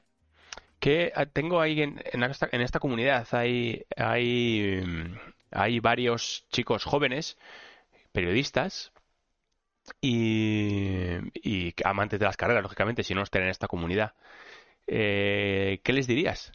que 0.86 1.12
ah, 1.16 1.26
tengo 1.26 1.62
ahí 1.62 1.82
en, 1.82 2.00
esta, 2.62 2.80
comunidad 2.80 3.28
hay, 3.32 3.88
hay, 3.98 5.80
varios 5.80 6.46
chicos 6.52 6.84
jóvenes, 6.84 7.40
periodistas, 8.12 8.92
y, 10.00 11.74
amantes 11.84 12.20
de 12.20 12.26
las 12.28 12.38
carreras, 12.38 12.62
lógicamente, 12.62 13.02
si 13.02 13.16
no 13.16 13.24
estén 13.24 13.42
en 13.42 13.50
esta 13.50 13.68
comunidad. 13.68 14.14
Eh, 14.86 15.82
¿Qué 15.84 15.92
les 15.92 16.06
dirías? 16.06 16.52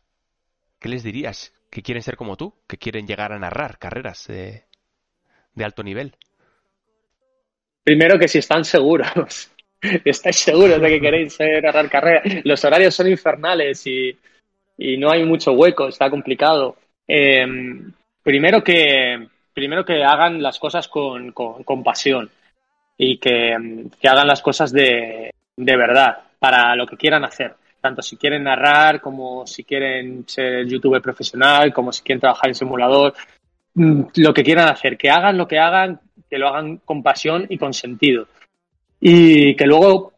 ¿Qué 0.78 0.89
les 0.89 1.03
dirías? 1.03 1.53
¿Que 1.68 1.83
quieren 1.83 2.05
ser 2.05 2.14
como 2.14 2.37
tú? 2.37 2.55
¿Que 2.68 2.78
quieren 2.78 3.09
llegar 3.09 3.33
a 3.33 3.39
narrar 3.41 3.81
carreras 3.81 4.28
de, 4.28 4.62
de 5.55 5.64
alto 5.64 5.83
nivel? 5.83 6.14
Primero 7.83 8.16
que 8.16 8.28
si 8.28 8.39
están 8.39 8.64
seguros. 8.64 9.51
¿Estáis 10.05 10.37
seguros 10.37 10.81
de 10.81 10.89
que 10.89 11.01
queréis 11.01 11.39
narrar 11.62 11.89
carrera? 11.89 12.22
Los 12.45 12.64
horarios 12.64 12.95
son 12.95 13.09
infernales 13.09 13.87
y, 13.87 14.16
no 14.99 15.11
hay 15.11 15.24
mucho 15.24 15.53
hueco, 15.53 15.89
está 15.89 16.11
complicado. 16.11 16.76
Em, 17.07 17.93
primero, 18.22 18.62
que, 18.62 19.28
primero 19.53 19.85
que 19.85 20.03
hagan 20.05 20.43
las 20.43 20.59
cosas 20.59 20.89
con, 20.89 21.35
pasión 21.85 22.31
y 22.97 23.18
que, 23.18 23.53
hagan 24.05 24.26
las 24.26 24.43
cosas 24.43 24.72
de, 24.72 25.31
de 25.57 25.76
verdad 25.76 26.18
para 26.39 26.74
lo 26.74 26.87
que 26.87 26.97
quieran 26.97 27.24
hacer 27.24 27.55
tanto 27.81 28.03
si 28.03 28.16
quieren 28.16 28.45
narrar 28.45 29.01
como 29.01 29.47
si 29.47 29.64
quieren 29.64 30.24
ser 30.28 30.66
youtuber 30.66 31.01
profesional, 31.01 31.72
como 31.72 31.93
si 31.93 32.03
quieren 32.03 32.20
trabajar 32.20 32.49
en 32.49 32.55
simulador, 32.55 33.14
mm, 33.74 34.03
lo 34.16 34.35
que 34.35 34.45
quieran 34.45 34.68
hacer, 34.68 34.99
que 34.99 35.09
hagan 35.09 35.39
lo 35.39 35.49
que 35.49 35.59
hagan, 35.59 35.99
que 36.28 36.39
lo 36.39 36.49
hagan 36.49 36.76
con 36.78 37.03
pasión 37.03 37.47
y 37.49 37.57
con 37.57 37.72
sentido 37.72 38.26
y 39.01 39.57
que 39.57 39.66
luego 39.66 40.12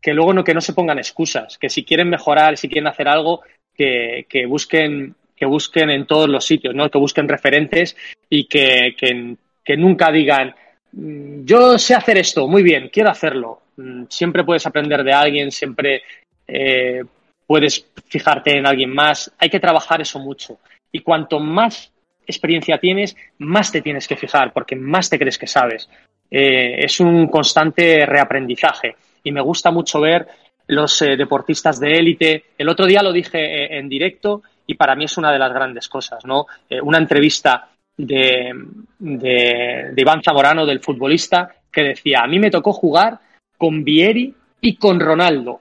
que 0.00 0.12
luego 0.12 0.32
no 0.34 0.42
que 0.42 0.54
no 0.54 0.60
se 0.60 0.72
pongan 0.72 0.98
excusas, 0.98 1.58
que 1.58 1.70
si 1.70 1.84
quieren 1.84 2.10
mejorar, 2.10 2.56
si 2.56 2.68
quieren 2.68 2.88
hacer 2.88 3.08
algo, 3.08 3.42
que, 3.74 4.26
que 4.28 4.46
busquen 4.46 5.14
que 5.36 5.46
busquen 5.46 5.90
en 5.90 6.06
todos 6.06 6.28
los 6.28 6.44
sitios, 6.44 6.74
¿no? 6.74 6.88
Que 6.88 6.98
busquen 6.98 7.28
referentes 7.28 7.96
y 8.28 8.44
que, 8.44 8.94
que, 8.96 9.76
nunca 9.76 10.12
digan 10.12 10.54
mm, 10.92 11.44
yo 11.44 11.78
sé 11.78 11.94
hacer 11.94 12.18
esto, 12.18 12.46
muy 12.46 12.62
bien, 12.62 12.90
quiero 12.92 13.10
hacerlo. 13.10 13.62
Mm, 13.76 14.04
siempre 14.08 14.44
puedes 14.44 14.66
aprender 14.66 15.02
de 15.02 15.12
alguien, 15.12 15.50
siempre 15.50 16.02
eh, 16.46 17.02
puedes 17.44 17.86
fijarte 18.06 18.56
en 18.56 18.66
alguien 18.66 18.94
más. 18.94 19.32
Hay 19.38 19.50
que 19.50 19.58
trabajar 19.58 20.00
eso 20.00 20.20
mucho. 20.20 20.58
Y 20.92 21.00
cuanto 21.00 21.40
más 21.40 21.92
experiencia 22.24 22.78
tienes, 22.78 23.16
más 23.38 23.72
te 23.72 23.82
tienes 23.82 24.06
que 24.06 24.16
fijar, 24.16 24.52
porque 24.52 24.76
más 24.76 25.10
te 25.10 25.18
crees 25.18 25.38
que 25.38 25.46
sabes. 25.46 25.88
Eh, 26.34 26.86
es 26.86 26.98
un 26.98 27.26
constante 27.26 28.06
reaprendizaje 28.06 28.96
y 29.22 29.30
me 29.30 29.42
gusta 29.42 29.70
mucho 29.70 30.00
ver 30.00 30.26
los 30.68 31.02
eh, 31.02 31.14
deportistas 31.14 31.78
de 31.78 31.92
élite. 31.92 32.44
El 32.56 32.70
otro 32.70 32.86
día 32.86 33.02
lo 33.02 33.12
dije 33.12 33.38
eh, 33.38 33.78
en 33.78 33.86
directo 33.86 34.42
y 34.66 34.74
para 34.74 34.94
mí 34.94 35.04
es 35.04 35.18
una 35.18 35.30
de 35.30 35.38
las 35.38 35.52
grandes 35.52 35.88
cosas, 35.88 36.24
¿no? 36.24 36.46
una 36.84 36.96
entrevista 36.96 37.68
de, 37.94 38.50
de, 38.98 39.92
Iván 39.94 40.22
Zamorano, 40.22 40.64
del 40.64 40.80
futbolista, 40.80 41.54
que 41.70 41.82
decía, 41.82 42.20
a 42.22 42.26
mí 42.26 42.38
me 42.38 42.50
tocó 42.50 42.72
jugar 42.72 43.18
con 43.58 43.84
Vieri 43.84 44.34
y 44.62 44.76
con 44.76 45.00
Ronaldo. 45.00 45.60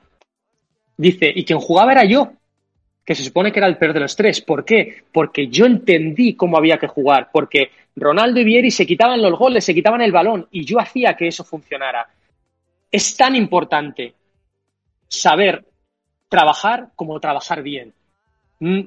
Dice, 0.96 1.30
y 1.36 1.44
quien 1.44 1.60
jugaba 1.60 1.92
era 1.92 2.06
yo, 2.06 2.32
que 3.06 3.16
se 3.16 3.24
supone 3.24 3.52
que 3.52 3.60
era 3.60 3.68
el 3.68 3.78
peor 3.78 3.94
de 3.94 4.02
los 4.02 4.16
tres. 4.16 4.42
¿Por 4.42 4.64
qué? 4.64 5.04
Porque 5.12 5.48
yo 5.48 5.66
entendí 5.66 6.36
cómo 6.36 6.58
había 6.58 6.78
que 6.78 6.88
jugar, 6.88 7.30
porque 7.32 7.72
Ronaldo 7.96 8.40
y 8.40 8.44
Vieri 8.44 8.72
se 8.72 8.86
quitaban 8.86 9.22
los 9.22 9.38
goles, 9.38 9.66
se 9.66 9.74
quitaban 9.74 10.02
el 10.02 10.12
balón 10.12 10.48
y 10.52 10.66
yo 10.66 10.80
hacía 10.80 11.16
que 11.16 11.28
eso 11.28 11.44
funcionara. 11.44 12.08
Es 12.92 13.16
tan 13.16 13.36
importante 13.36 14.14
saber 15.08 15.66
trabajar 16.30 16.90
como 16.96 17.20
trabajar 17.20 17.62
bien. 17.62 17.94
Mm, 18.60 18.82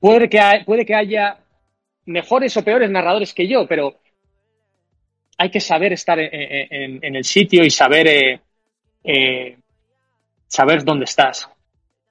puede 0.00 0.28
que, 0.28 0.40
puede 0.64 0.84
que 0.84 0.94
haya 0.94 1.38
mejores 2.06 2.56
o 2.56 2.64
peores 2.64 2.90
narradores 2.90 3.32
que 3.32 3.46
yo, 3.46 3.66
pero 3.66 4.00
hay 5.38 5.50
que 5.50 5.60
saber 5.60 5.92
estar 5.92 6.18
en, 6.18 7.14
el 7.16 7.24
sitio 7.24 7.64
y 7.64 7.70
saber, 7.70 8.08
eh, 8.08 8.40
eh, 9.04 9.58
saber 10.46 10.82
dónde 10.82 11.04
estás. 11.04 11.48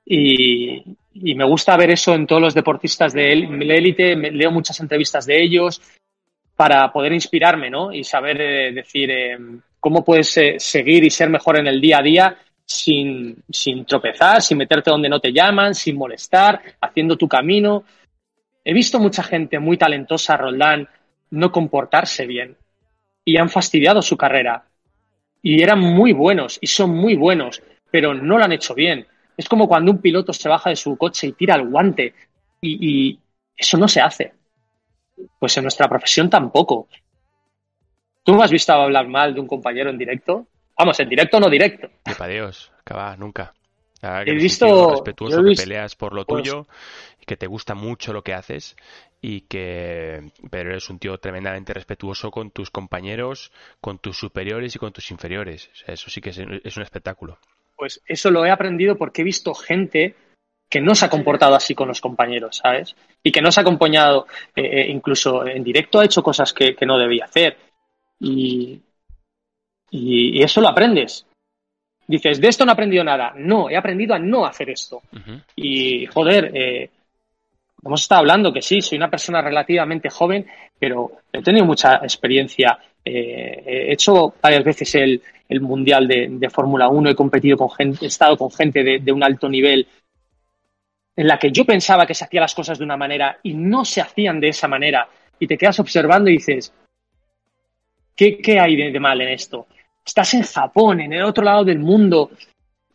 Y, 0.05 0.83
me 1.15 1.45
gusta 1.45 1.77
ver 1.77 1.91
eso 1.91 2.13
en 2.13 2.27
todos 2.27 2.41
los 2.41 2.53
deportistas 2.53 3.13
de 3.13 3.31
élite. 3.31 4.15
Leo 4.15 4.51
muchas 4.51 4.79
entrevistas 4.79 5.25
de 5.25 5.41
ellos 5.41 5.81
para 6.55 6.91
poder 6.91 7.13
inspirarme, 7.13 7.69
¿no? 7.69 7.91
Y 7.91 8.03
saber 8.03 8.41
eh, 8.41 8.71
decir 8.73 9.09
cómo 9.79 10.03
puedes 10.03 10.39
seguir 10.57 11.03
y 11.03 11.09
ser 11.09 11.29
mejor 11.29 11.59
en 11.59 11.67
el 11.67 11.79
día 11.81 11.99
a 11.99 12.03
día 12.03 12.37
sin, 12.65 13.37
sin 13.49 13.85
tropezar, 13.85 14.41
sin 14.41 14.57
meterte 14.57 14.89
donde 14.89 15.09
no 15.09 15.19
te 15.19 15.31
llaman, 15.31 15.75
sin 15.75 15.95
molestar, 15.95 16.61
haciendo 16.81 17.15
tu 17.17 17.27
camino. 17.27 17.83
He 18.63 18.73
visto 18.73 18.99
mucha 18.99 19.23
gente 19.23 19.59
muy 19.59 19.77
talentosa, 19.77 20.35
Roldán, 20.37 20.87
no 21.31 21.51
comportarse 21.51 22.25
bien 22.25 22.57
y 23.23 23.37
han 23.37 23.49
fastidiado 23.49 24.01
su 24.01 24.15
carrera. 24.15 24.65
Y 25.41 25.61
eran 25.61 25.79
muy 25.79 26.13
buenos 26.13 26.57
y 26.61 26.67
son 26.67 26.91
muy 26.91 27.15
buenos, 27.15 27.61
pero 27.91 28.13
no 28.13 28.37
lo 28.37 28.43
han 28.43 28.51
hecho 28.51 28.73
bien. 28.73 29.05
Es 29.37 29.49
como 29.49 29.67
cuando 29.67 29.91
un 29.91 29.99
piloto 29.99 30.33
se 30.33 30.49
baja 30.49 30.69
de 30.69 30.75
su 30.75 30.97
coche 30.97 31.27
y 31.27 31.33
tira 31.33 31.55
el 31.55 31.67
guante 31.69 32.13
y, 32.61 33.19
eso 33.57 33.77
no 33.77 33.87
se 33.87 34.01
hace. 34.01 34.33
Pues 35.39 35.55
en 35.57 35.63
nuestra 35.63 35.87
profesión 35.87 36.29
tampoco. 36.29 36.89
¿Tú 38.23 38.33
me 38.33 38.43
has 38.43 38.51
visto 38.51 38.73
hablar 38.73 39.07
mal 39.07 39.33
de 39.33 39.39
un 39.39 39.47
compañero 39.47 39.89
en 39.89 39.97
directo? 39.97 40.47
Vamos, 40.77 40.99
en 40.99 41.07
directo 41.07 41.37
o 41.37 41.39
no 41.39 41.49
directo. 41.49 41.89
Para 42.03 42.27
Dios, 42.27 42.71
acaba 42.79 43.15
nunca. 43.15 43.53
He 44.01 44.33
visto. 44.33 44.91
Respetuoso, 44.91 45.43
que 45.43 45.55
peleas 45.55 45.95
por 45.95 46.13
lo 46.13 46.25
pues 46.25 46.43
tuyo, 46.43 46.67
que 47.25 47.37
te 47.37 47.47
gusta 47.47 47.75
mucho 47.75 48.13
lo 48.13 48.23
que 48.23 48.33
haces 48.33 48.75
y 49.21 49.41
que 49.41 50.31
pero 50.51 50.69
eres 50.69 50.89
un 50.89 50.99
tío 50.99 51.17
tremendamente 51.17 51.73
respetuoso 51.73 52.29
con 52.29 52.51
tus 52.51 52.69
compañeros, 52.69 53.51
con 53.81 53.97
tus 53.99 54.17
superiores 54.17 54.75
y 54.75 54.79
con 54.79 54.93
tus 54.93 55.09
inferiores. 55.11 55.69
eso 55.87 56.09
sí 56.09 56.21
que 56.21 56.29
es, 56.29 56.37
un 56.37 56.83
espectáculo. 56.83 57.39
Pues 57.75 58.01
eso 58.07 58.31
lo 58.31 58.45
he 58.45 58.51
aprendido 58.51 58.97
porque 58.97 59.21
he 59.21 59.25
visto 59.25 59.53
gente 59.53 60.15
que 60.69 60.81
no 60.81 60.95
se 60.95 61.05
ha 61.05 61.09
comportado 61.09 61.55
así 61.55 61.75
con 61.75 61.87
los 61.87 62.01
compañeros, 62.01 62.57
¿sabes? 62.57 62.95
Y 63.23 63.31
que 63.31 63.41
no 63.41 63.51
se 63.51 63.59
ha 63.59 63.63
acompañado, 63.63 64.27
eh, 64.55 64.63
eh, 64.63 64.87
incluso 64.89 65.45
en 65.45 65.63
directo 65.63 65.99
ha 65.99 66.05
hecho 66.05 66.23
cosas 66.23 66.53
que, 66.53 66.75
no 66.85 66.97
debía 66.97 67.25
hacer. 67.25 67.57
Y, 68.19 68.81
y, 69.91 70.41
eso 70.41 70.61
lo 70.61 70.69
aprendes. 70.69 71.25
Dices, 72.07 72.39
de 72.39 72.47
esto 72.47 72.65
no 72.65 72.71
he 72.71 72.73
aprendido 72.73 73.03
nada. 73.03 73.33
No, 73.35 73.69
he 73.69 73.77
aprendido 73.77 74.13
a 74.13 74.19
no 74.19 74.45
hacer 74.45 74.69
esto. 74.69 75.01
Y, 75.55 76.05
joder, 76.07 76.51
eh, 76.55 76.89
hemos 77.83 78.01
estado 78.01 78.19
hablando 78.19 78.53
que 78.53 78.61
sí, 78.61 78.81
soy 78.81 78.97
una 78.97 79.09
persona 79.09 79.41
relativamente 79.41 80.09
joven, 80.09 80.45
pero 80.79 81.19
he 81.31 81.41
tenido 81.41 81.65
mucha 81.65 81.95
experiencia. 81.97 82.77
Eh, 83.05 83.63
he 83.65 83.93
hecho 83.93 84.33
varias 84.41 84.63
veces 84.63 84.95
el, 84.95 85.21
Mundial 85.61 86.07
de, 86.07 86.49
Fórmula 86.49 86.89
1, 86.89 87.11
he 87.11 87.15
competido 87.15 87.55
con 87.55 87.69
gente, 87.69 88.05
he 88.05 88.07
estado 88.07 88.35
con 88.35 88.49
gente 88.51 88.83
de, 88.83 89.11
un 89.11 89.23
alto 89.23 89.47
nivel 89.47 89.87
en 91.15 91.27
la 91.27 91.37
que 91.37 91.51
yo 91.51 91.63
pensaba 91.65 92.05
que 92.05 92.15
se 92.15 92.25
hacían 92.25 92.41
las 92.41 92.55
cosas 92.55 92.79
de 92.79 92.83
una 92.83 92.97
manera 92.97 93.37
y 93.43 93.53
no 93.53 93.85
se 93.85 94.01
hacían 94.01 94.39
de 94.39 94.49
esa 94.49 94.67
manera. 94.67 95.07
Y 95.39 95.47
te 95.47 95.57
quedas 95.57 95.79
observando 95.79 96.29
y 96.29 96.37
dices, 96.37 96.73
¿qué, 98.15 98.59
hay 98.59 98.75
de, 98.75 98.99
mal 98.99 99.21
en 99.21 99.29
esto? 99.29 99.67
Estás 100.03 100.33
en 100.33 100.41
Japón, 100.41 100.99
en 100.99 101.13
el 101.13 101.23
otro 101.23 101.43
lado 101.43 101.63
del 101.63 101.79
mundo, 101.79 102.31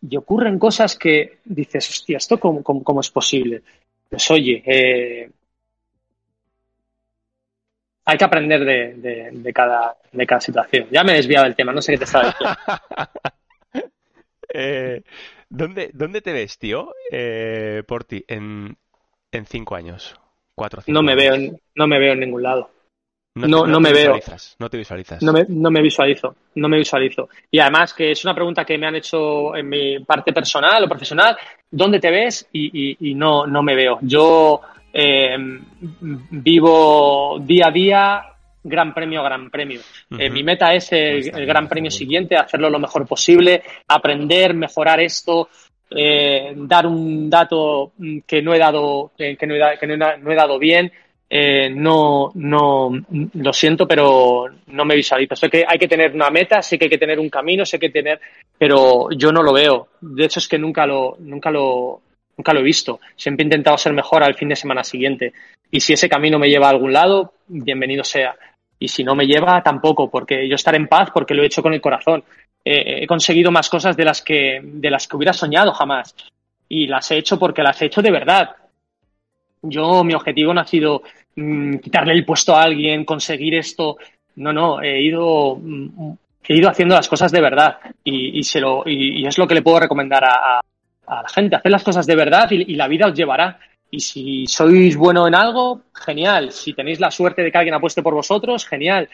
y 0.03 0.17
ocurren 0.17 0.59
cosas 0.59 0.97
que 0.97 1.39
dices, 1.45 1.89
hostia, 1.89 2.17
¿esto 2.17 2.39
cómo 2.41 3.01
es 3.01 3.11
posible? 3.11 3.63
pues 4.11 4.29
oye, 4.33 4.63
eh, 4.67 5.31
hay 8.05 8.19
que 8.19 8.25
aprender 8.25 8.65
de, 8.65 9.53
cada, 9.53 9.97
de 10.13 10.27
cada 10.27 10.41
situación. 10.41 10.89
Ya 10.91 11.05
me 11.05 11.13
he 11.13 11.17
desviado 11.17 11.45
del 11.45 11.57
tema, 11.57 11.73
no 11.73 11.83
sé 11.83 11.93
qué 11.93 11.99
te 11.99 12.05
estaba 12.05 12.27
diciendo. 12.27 12.57
Eh, 14.53 15.03
¿dónde, 15.49 15.93
¿Dónde 15.95 16.23
te 16.23 16.33
ves, 16.33 16.59
tío, 16.59 16.93
eh, 17.13 17.85
por 17.87 18.03
ti, 18.03 18.25
en, 18.27 18.77
en 19.31 19.47
cinco 19.47 19.77
años? 19.77 20.17
Cuatro, 20.57 20.83
cinco 20.83 20.93
no 20.93 21.05
me 21.05 21.15
veo 21.15 21.37
No 21.77 21.87
me 21.87 22.01
veo 22.01 22.15
en 22.15 22.19
ningún 22.19 22.43
lado. 22.43 22.69
No, 23.35 23.65
no, 23.65 23.81
me 23.81 23.93
veo. 23.93 24.19
No 24.59 24.69
te 24.69 24.77
visualizas. 24.77 25.23
No 25.23 25.33
me, 25.33 25.47
no 25.49 25.71
me 25.71 25.81
visualizo. 25.81 26.35
No 26.57 26.69
me 26.69 26.79
visualizo. 26.79 27.29
Y 27.51 27.61
además 27.61 27.95
que 27.95 28.11
es 28.11 28.25
una 28.25 28.35
pregunta 28.35 28.65
que 28.65 28.77
me 28.77 28.87
han 28.87 28.97
hecho 28.97 29.55
en 29.55 29.69
mi 29.69 30.01
parte 30.01 30.33
personal 30.33 30.83
o 30.83 30.89
profesional. 30.89 31.37
¿Dónde 31.71 32.01
te 32.01 32.11
ves? 32.11 32.49
Y, 32.53 32.97
y, 32.99 33.15
no, 33.15 33.47
no 33.47 33.63
me 33.63 33.77
veo. 33.77 33.99
Yo 34.03 34.61
eh, 34.93 35.37
vivo 36.31 37.39
día 37.41 37.69
a 37.69 37.71
día, 37.71 38.23
gran 38.63 38.93
premio 38.93 39.21
a 39.21 39.25
gran 39.25 39.51
premio. 39.51 39.81
Eh, 40.19 40.31
mi 40.31 40.43
meta 40.43 40.75
es 40.75 40.93
el, 40.93 41.47
gran 41.47 41.69
premio 41.69 41.91
siguiente, 41.91 42.37
hacerlo 42.37 42.71
lo 42.71 42.79
mejor 42.79 43.07
posible, 43.07 43.63
aprender, 43.89 44.55
mejorar 44.55 45.01
esto, 45.01 45.49
eh, 45.91 46.53
dar 46.57 46.87
un 46.87 47.31
dato 47.31 47.93
que 48.27 48.43
no 48.43 48.55
he 48.55 48.59
dado, 48.59 49.13
que 49.17 49.37
no 49.47 49.55
que 49.79 49.87
no 49.87 50.33
he 50.33 50.37
dado 50.37 50.59
bien 50.59 50.93
no, 51.71 52.33
no, 52.35 52.91
lo 53.35 53.53
siento, 53.53 53.87
pero 53.87 54.47
no 54.67 54.85
me 54.85 54.97
visualizo. 54.97 55.37
Sé 55.37 55.49
que 55.49 55.65
hay 55.67 55.79
que 55.79 55.87
tener 55.87 56.13
una 56.13 56.29
meta, 56.31 56.61
sé 56.61 56.77
que 56.77 56.87
hay 56.87 56.91
que 56.91 56.99
tener 56.99 57.21
un 57.21 57.31
camino, 57.31 57.65
sé 57.65 57.79
que 57.79 57.91
tener, 57.91 58.21
pero 58.59 59.09
yo 59.17 59.31
no 59.31 59.43
lo 59.43 59.53
veo. 59.53 59.89
De 60.01 60.25
hecho, 60.25 60.41
es 60.41 60.49
que 60.49 60.59
nunca 60.59 60.87
lo, 60.87 61.17
nunca 61.21 61.53
lo, 61.53 62.03
nunca 62.41 62.53
lo 62.53 62.61
he 62.61 62.65
visto. 62.65 63.01
Siempre 63.17 63.45
he 63.45 63.47
intentado 63.47 63.79
ser 63.79 63.93
mejor 63.93 64.23
al 64.23 64.35
fin 64.35 64.49
de 64.49 64.57
semana 64.57 64.85
siguiente. 64.85 65.33
Y 65.71 65.81
si 65.81 65.93
ese 65.93 66.09
camino 66.09 66.39
me 66.39 66.49
lleva 66.49 66.67
a 66.67 66.71
algún 66.71 66.93
lado, 66.93 67.35
bienvenido 67.47 68.05
sea. 68.05 68.35
Y 68.79 68.89
si 68.89 69.05
no 69.05 69.15
me 69.15 69.27
lleva, 69.27 69.63
tampoco, 69.63 70.11
porque 70.11 70.49
yo 70.49 70.55
estaré 70.55 70.79
en 70.79 70.89
paz 70.89 71.11
porque 71.13 71.35
lo 71.35 71.43
he 71.43 71.47
hecho 71.47 71.63
con 71.63 71.75
el 71.75 71.81
corazón. 71.81 72.25
he 72.65 73.07
conseguido 73.07 73.51
más 73.51 73.69
cosas 73.69 73.97
de 73.97 74.05
las 74.05 74.23
que, 74.23 74.61
de 74.63 74.91
las 74.91 75.07
que 75.07 75.17
hubiera 75.17 75.33
soñado 75.33 75.73
jamás. 75.73 76.15
Y 76.69 76.87
las 76.87 77.11
he 77.11 77.19
hecho 77.19 77.39
porque 77.39 77.63
las 77.63 77.81
he 77.83 77.87
hecho 77.87 78.03
de 78.03 78.11
verdad. 78.11 78.57
Yo, 79.63 80.03
mi 80.05 80.15
objetivo 80.15 80.55
no 80.55 80.63
ha 80.63 80.67
sido 80.67 81.03
Mm, 81.37 81.79
quitarle 81.79 82.13
el 82.13 82.25
puesto 82.25 82.55
a 82.55 82.63
alguien, 82.63 83.05
conseguir 83.05 83.55
esto. 83.55 83.97
No, 84.37 84.53
no, 84.53 84.83
he 84.83 85.01
ido, 85.03 85.57
mm, 85.57 86.13
he 86.49 86.57
ido 86.57 86.69
haciendo 86.69 86.95
las 86.95 87.09
cosas 87.09 87.31
de 87.33 87.41
verdad 87.41 87.79
y, 88.05 88.43
lo, 88.61 88.85
es 88.87 89.39
lo 89.39 89.47
que 89.47 89.55
le 89.55 89.63
puedo 89.63 89.81
recomendar 89.81 90.25
a, 90.25 90.61
la 91.23 91.29
gente, 91.29 91.57
hacer 91.57 91.71
las 91.71 91.85
cosas 91.85 92.07
de 92.07 92.17
verdad 92.17 92.51
y, 92.51 92.75
la 92.75 92.89
vida 92.89 93.07
os 93.07 93.15
llevará. 93.15 93.59
Y 93.91 94.01
si 94.01 94.47
sois 94.47 94.97
bueno 94.97 95.27
en 95.27 95.35
algo, 95.35 95.83
genial. 95.95 96.53
Si 96.53 96.75
tenéis 96.75 97.01
la 97.01 97.11
suerte 97.11 97.43
de 97.43 97.51
que 97.51 97.59
alguien 97.59 97.75
apueste 97.75 98.03
por 98.03 98.15
vosotros, 98.15 98.67
genial. 98.67 99.09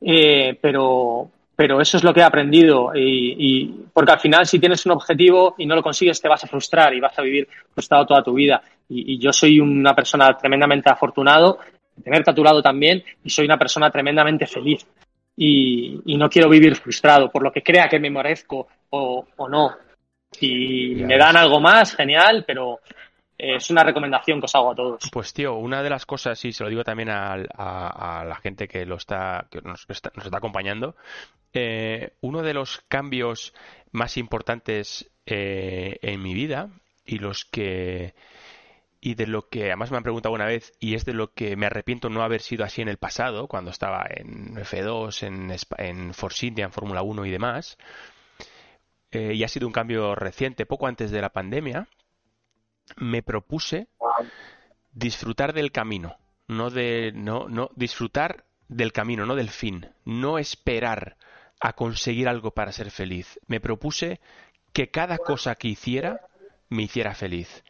Eh, 0.00 0.58
pero, 0.60 1.30
pero 1.54 1.80
eso 1.80 1.96
es 1.96 2.04
lo 2.04 2.12
que 2.12 2.20
he 2.20 2.24
aprendido. 2.24 2.92
Y, 2.94 3.36
y, 3.38 3.84
porque 3.92 4.12
al 4.12 4.20
final, 4.20 4.46
si 4.46 4.58
tienes 4.58 4.84
un 4.86 4.92
objetivo 4.92 5.54
y 5.58 5.66
no 5.66 5.76
lo 5.76 5.82
consigues, 5.82 6.20
te 6.20 6.28
vas 6.28 6.42
a 6.42 6.48
frustrar 6.48 6.92
y 6.92 7.00
vas 7.00 7.16
a 7.18 7.22
vivir 7.22 7.48
frustrado 7.72 8.06
toda 8.06 8.22
tu 8.22 8.34
vida 8.34 8.60
y, 8.90 9.18
yo 9.18 9.32
soy 9.32 9.60
una 9.60 9.94
persona 9.94 10.36
tremendamente 10.36 10.90
afortunado 10.90 11.58
tenerte 12.02 12.30
a 12.30 12.34
tu 12.34 12.42
lado 12.42 12.62
también 12.62 13.04
y 13.22 13.28
soy 13.28 13.44
una 13.44 13.58
persona 13.58 13.90
tremendamente 13.90 14.46
feliz. 14.46 14.86
Y, 15.36 16.00
no 16.16 16.28
quiero 16.28 16.48
vivir 16.48 16.74
frustrado 16.76 17.30
por 17.30 17.42
lo 17.42 17.52
que 17.52 17.62
crea 17.62 17.88
que 17.88 18.00
me 18.00 18.10
merezco 18.10 18.68
o, 18.90 19.26
no. 19.48 19.76
Si 20.32 20.94
me 20.94 21.18
dan 21.18 21.36
algo 21.36 21.60
más, 21.60 21.94
genial, 21.94 22.44
pero 22.46 22.80
es 23.36 23.70
una 23.70 23.82
recomendación 23.82 24.38
que 24.38 24.44
os 24.44 24.54
hago 24.54 24.72
a 24.72 24.74
todos. 24.74 25.10
Pues 25.10 25.32
tío, 25.32 25.54
una 25.54 25.82
de 25.82 25.90
las 25.90 26.06
cosas, 26.06 26.44
y 26.44 26.52
se 26.52 26.62
lo 26.62 26.70
digo 26.70 26.84
también 26.84 27.08
a, 27.10 27.36
la 27.36 28.38
gente 28.42 28.68
que 28.68 28.84
lo 28.84 28.96
está, 28.96 29.46
que 29.50 29.60
nos, 29.62 29.86
está, 29.88 30.10
acompañando, 30.32 30.94
eh, 31.52 32.12
uno 32.20 32.42
de 32.42 32.54
los 32.54 32.82
cambios 32.88 33.54
más 33.92 34.16
importantes 34.16 35.10
eh, 35.26 35.98
en 36.02 36.22
mi 36.22 36.34
vida 36.34 36.68
y 37.04 37.18
los 37.18 37.44
que 37.44 38.14
y 39.02 39.14
de 39.14 39.26
lo 39.26 39.48
que 39.48 39.68
además 39.68 39.90
me 39.90 39.96
han 39.96 40.02
preguntado 40.02 40.34
una 40.34 40.44
vez 40.44 40.74
y 40.78 40.94
es 40.94 41.06
de 41.06 41.14
lo 41.14 41.32
que 41.32 41.56
me 41.56 41.64
arrepiento 41.64 42.10
no 42.10 42.22
haber 42.22 42.42
sido 42.42 42.64
así 42.64 42.82
en 42.82 42.88
el 42.88 42.98
pasado, 42.98 43.48
cuando 43.48 43.70
estaba 43.70 44.06
en 44.10 44.56
F2, 44.56 45.26
en, 45.26 45.56
en 45.78 46.12
Force 46.12 46.46
India, 46.46 46.66
en 46.66 46.72
Fórmula 46.72 47.00
1 47.00 47.24
y 47.24 47.30
demás, 47.30 47.78
eh, 49.10 49.34
y 49.34 49.44
ha 49.44 49.48
sido 49.48 49.66
un 49.66 49.72
cambio 49.72 50.14
reciente, 50.14 50.66
poco 50.66 50.86
antes 50.86 51.10
de 51.10 51.20
la 51.20 51.30
pandemia, 51.30 51.88
me 52.96 53.22
propuse 53.22 53.88
disfrutar 54.92 55.52
del 55.52 55.72
camino, 55.72 56.16
no 56.48 56.70
de 56.70 57.12
no 57.14 57.48
no 57.48 57.70
disfrutar 57.76 58.44
del 58.68 58.92
camino, 58.92 59.26
no 59.26 59.34
del 59.34 59.50
fin, 59.50 59.88
no 60.04 60.38
esperar 60.38 61.16
a 61.60 61.74
conseguir 61.74 62.28
algo 62.28 62.52
para 62.52 62.72
ser 62.72 62.90
feliz. 62.90 63.38
Me 63.46 63.60
propuse 63.60 64.20
que 64.72 64.90
cada 64.90 65.18
cosa 65.18 65.54
que 65.54 65.68
hiciera 65.68 66.20
me 66.68 66.84
hiciera 66.84 67.14
feliz. 67.14 67.64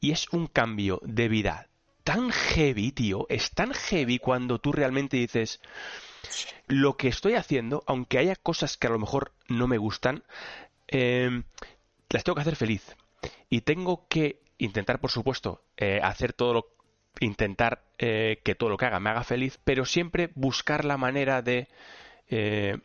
Y 0.00 0.12
es 0.12 0.28
un 0.32 0.46
cambio 0.46 1.00
de 1.04 1.28
vida 1.28 1.68
tan 2.06 2.30
heavy, 2.30 2.92
tío. 2.92 3.26
Es 3.28 3.50
tan 3.50 3.72
heavy 3.72 4.18
cuando 4.18 4.58
tú 4.60 4.72
realmente 4.72 5.16
dices, 5.16 5.60
lo 6.68 6.96
que 6.96 7.08
estoy 7.08 7.34
haciendo, 7.34 7.82
aunque 7.86 8.18
haya 8.18 8.36
cosas 8.36 8.76
que 8.76 8.86
a 8.86 8.90
lo 8.90 8.98
mejor 8.98 9.32
no 9.48 9.66
me 9.66 9.78
gustan, 9.78 10.22
em, 10.88 11.44
las 12.10 12.24
tengo 12.24 12.34
que 12.36 12.42
hacer 12.42 12.56
feliz. 12.56 12.96
Y 13.48 13.62
tengo 13.62 14.06
que 14.08 14.42
intentar, 14.58 15.00
por 15.00 15.10
supuesto, 15.10 15.64
eh, 15.76 16.00
hacer 16.02 16.32
todo 16.32 16.54
lo 16.54 16.76
intentar 17.20 17.84
eh, 17.98 18.40
que 18.44 18.54
todo 18.54 18.70
lo 18.70 18.76
que 18.76 18.86
haga 18.86 19.00
me 19.00 19.10
haga 19.10 19.24
feliz, 19.24 19.58
pero 19.64 19.84
siempre 19.84 20.30
buscar 20.34 20.84
la 20.84 20.96
manera 20.96 21.42
de 21.42 21.68
eh, 22.28 22.78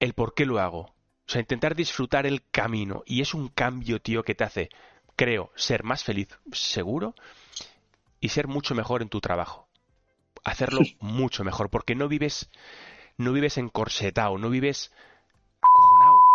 el 0.00 0.14
por 0.14 0.34
qué 0.34 0.46
lo 0.46 0.58
hago. 0.58 0.94
O 1.26 1.30
sea, 1.30 1.40
intentar 1.40 1.74
disfrutar 1.74 2.26
el 2.26 2.42
camino. 2.50 3.02
Y 3.06 3.20
es 3.22 3.34
un 3.34 3.48
cambio, 3.48 4.00
tío, 4.00 4.24
que 4.24 4.34
te 4.34 4.44
hace, 4.44 4.68
creo, 5.16 5.50
ser 5.54 5.84
más 5.84 6.04
feliz, 6.04 6.28
seguro, 6.52 7.14
y 8.20 8.30
ser 8.30 8.46
mucho 8.46 8.74
mejor 8.74 9.02
en 9.02 9.08
tu 9.08 9.20
trabajo. 9.20 9.68
Hacerlo 10.44 10.80
mucho 11.00 11.44
mejor, 11.44 11.70
porque 11.70 11.94
no 11.94 12.08
vives, 12.08 12.50
no 13.16 13.32
vives 13.32 13.56
encorsetado, 13.56 14.36
no 14.36 14.50
vives 14.50 14.92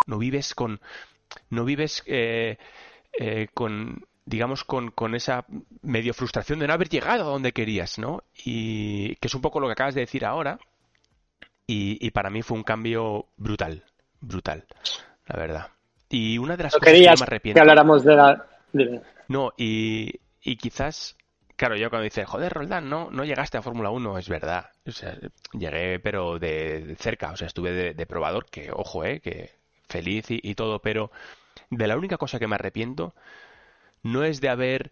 no 0.08 0.18
vives 0.18 0.56
con, 0.56 0.80
no 1.50 1.66
vives 1.66 2.04
eh, 2.06 2.58
eh, 3.20 3.48
con, 3.54 4.06
digamos, 4.26 4.64
con, 4.64 4.92
con, 4.92 5.16
esa 5.16 5.46
medio 5.82 6.14
frustración 6.14 6.60
de 6.60 6.68
no 6.68 6.74
haber 6.74 6.90
llegado 6.90 7.24
a 7.24 7.32
donde 7.32 7.54
querías, 7.54 8.00
¿no? 8.00 8.24
Y 8.46 9.16
que 9.16 9.28
es 9.28 9.36
un 9.36 9.42
poco 9.42 9.60
lo 9.60 9.68
que 9.68 9.74
acabas 9.74 9.96
de 9.96 10.02
decir 10.02 10.26
ahora. 10.26 10.60
Y, 11.68 11.98
y 12.06 12.12
para 12.12 12.30
mí 12.30 12.42
fue 12.42 12.58
un 12.58 12.64
cambio 12.64 13.28
brutal, 13.38 13.84
brutal, 14.20 14.66
la 15.28 15.40
verdad. 15.40 15.68
Y 16.10 16.40
una 16.40 16.58
de 16.58 16.64
las 16.64 16.74
no 16.74 16.80
cosas 16.80 16.94
que 16.94 17.02
me 17.02 17.08
arrepiento. 17.10 17.58
Que 17.58 17.62
habláramos 17.62 18.04
de 18.04 18.16
la. 18.16 18.48
No, 19.28 19.54
y, 19.58 20.20
y 20.42 20.56
quizás. 20.58 21.16
Claro, 21.56 21.76
yo 21.76 21.90
cuando 21.90 22.06
dices, 22.06 22.26
joder, 22.26 22.54
Roldán, 22.54 22.90
no, 22.90 23.12
no 23.12 23.26
llegaste 23.26 23.58
a 23.58 23.62
Fórmula 23.62 23.90
1, 23.90 24.18
es 24.18 24.30
verdad. 24.30 24.70
O 24.88 24.92
sea, 24.92 25.18
llegué, 25.52 26.00
pero 26.00 26.40
de, 26.40 26.96
cerca. 26.98 27.32
O 27.32 27.36
sea, 27.36 27.48
estuve 27.48 27.74
de, 27.74 27.94
de, 27.94 28.06
probador, 28.06 28.46
que, 28.46 28.72
ojo, 28.72 29.04
eh, 29.04 29.20
que 29.20 29.59
feliz 29.90 30.26
y, 30.30 30.56
todo, 30.56 30.80
pero 30.82 31.12
de 31.70 31.88
la 31.88 31.98
única 31.98 32.18
cosa 32.18 32.40
que 32.40 32.48
me 32.48 32.56
arrepiento 32.56 33.14
no 34.04 34.24
es 34.24 34.40
de 34.40 34.50
haber 34.50 34.92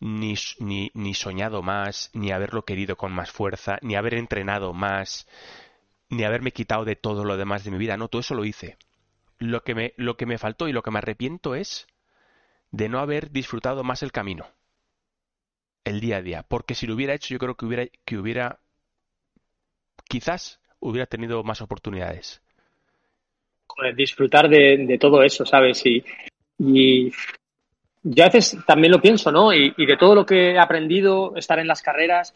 ni, 0.00 0.34
ni, 0.58 0.90
ni, 0.94 1.14
soñado 1.14 1.62
más, 1.62 2.10
ni 2.12 2.32
haberlo 2.32 2.64
querido 2.64 2.96
con 2.96 3.12
más 3.12 3.30
fuerza, 3.30 3.78
ni 3.82 3.94
haber 3.94 4.14
entrenado 4.14 4.74
más, 4.74 5.26
ni 6.10 6.24
haberme 6.24 6.52
quitado 6.52 6.84
de 6.84 6.96
todo 6.96 7.24
lo 7.24 7.36
demás 7.36 7.64
de 7.64 7.70
mi 7.70 7.78
vida. 7.78 7.96
No, 7.96 8.08
todo 8.08 8.20
eso 8.20 8.34
lo 8.34 8.44
hice. 8.44 8.76
Lo 9.38 9.62
que 9.62 9.74
me, 9.74 9.94
lo 9.96 10.16
que 10.16 10.26
me 10.26 10.38
faltó 10.38 10.68
y 10.68 10.72
lo 10.72 10.82
que 10.82 10.90
me 10.90 10.98
arrepiento 10.98 11.54
es 11.54 11.86
de 12.70 12.88
no 12.88 12.98
haber 12.98 13.30
disfrutado 13.30 13.84
más 13.84 14.02
el 14.02 14.12
camino. 14.12 14.46
El 15.84 16.00
día 16.00 16.18
a 16.18 16.22
día. 16.22 16.42
Porque 16.42 16.74
si 16.74 16.86
lo 16.86 16.94
hubiera 16.94 17.14
hecho, 17.14 17.32
yo 17.34 17.38
creo 17.38 17.56
que 17.56 17.66
hubiera, 17.66 17.86
que 18.04 18.18
hubiera 18.18 18.60
quizás 20.08 20.60
hubiera 20.80 21.06
tenido 21.06 21.42
más 21.44 21.62
oportunidades. 21.62 22.42
Disfrutar 23.96 24.48
de, 24.48 24.98
todo 25.00 25.22
eso, 25.22 25.44
¿sabes? 25.44 25.84
Y, 25.86 26.04
y 26.58 27.10
yo 28.02 28.24
a 28.24 28.28
veces 28.28 28.58
también 28.66 28.92
lo 28.92 29.00
pienso, 29.00 29.32
¿no? 29.32 29.52
Y, 29.52 29.74
y, 29.76 29.86
de 29.86 29.96
todo 29.96 30.14
lo 30.14 30.26
que 30.26 30.52
he 30.52 30.58
aprendido, 30.58 31.34
estar 31.36 31.58
en 31.58 31.66
las 31.66 31.82
carreras, 31.82 32.34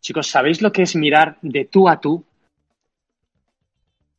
chicos, 0.00 0.28
¿sabéis 0.28 0.62
lo 0.62 0.72
que 0.72 0.82
es 0.82 0.96
mirar 0.96 1.36
de 1.42 1.64
tú 1.64 1.88
a 1.88 2.00
tú 2.00 2.24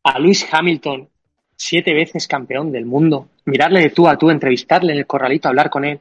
a 0.03 0.19
Lewis 0.19 0.47
Hamilton, 0.51 1.09
siete 1.55 1.93
veces 1.93 2.27
campeón 2.27 2.71
del 2.71 2.85
mundo, 2.85 3.29
mirarle 3.45 3.81
de 3.81 3.89
tú 3.89 4.07
a 4.07 4.17
tú, 4.17 4.29
entrevistarle 4.29 4.93
en 4.93 4.99
el 4.99 5.05
corralito, 5.05 5.49
hablar 5.49 5.69
con 5.69 5.85
él, 5.85 5.99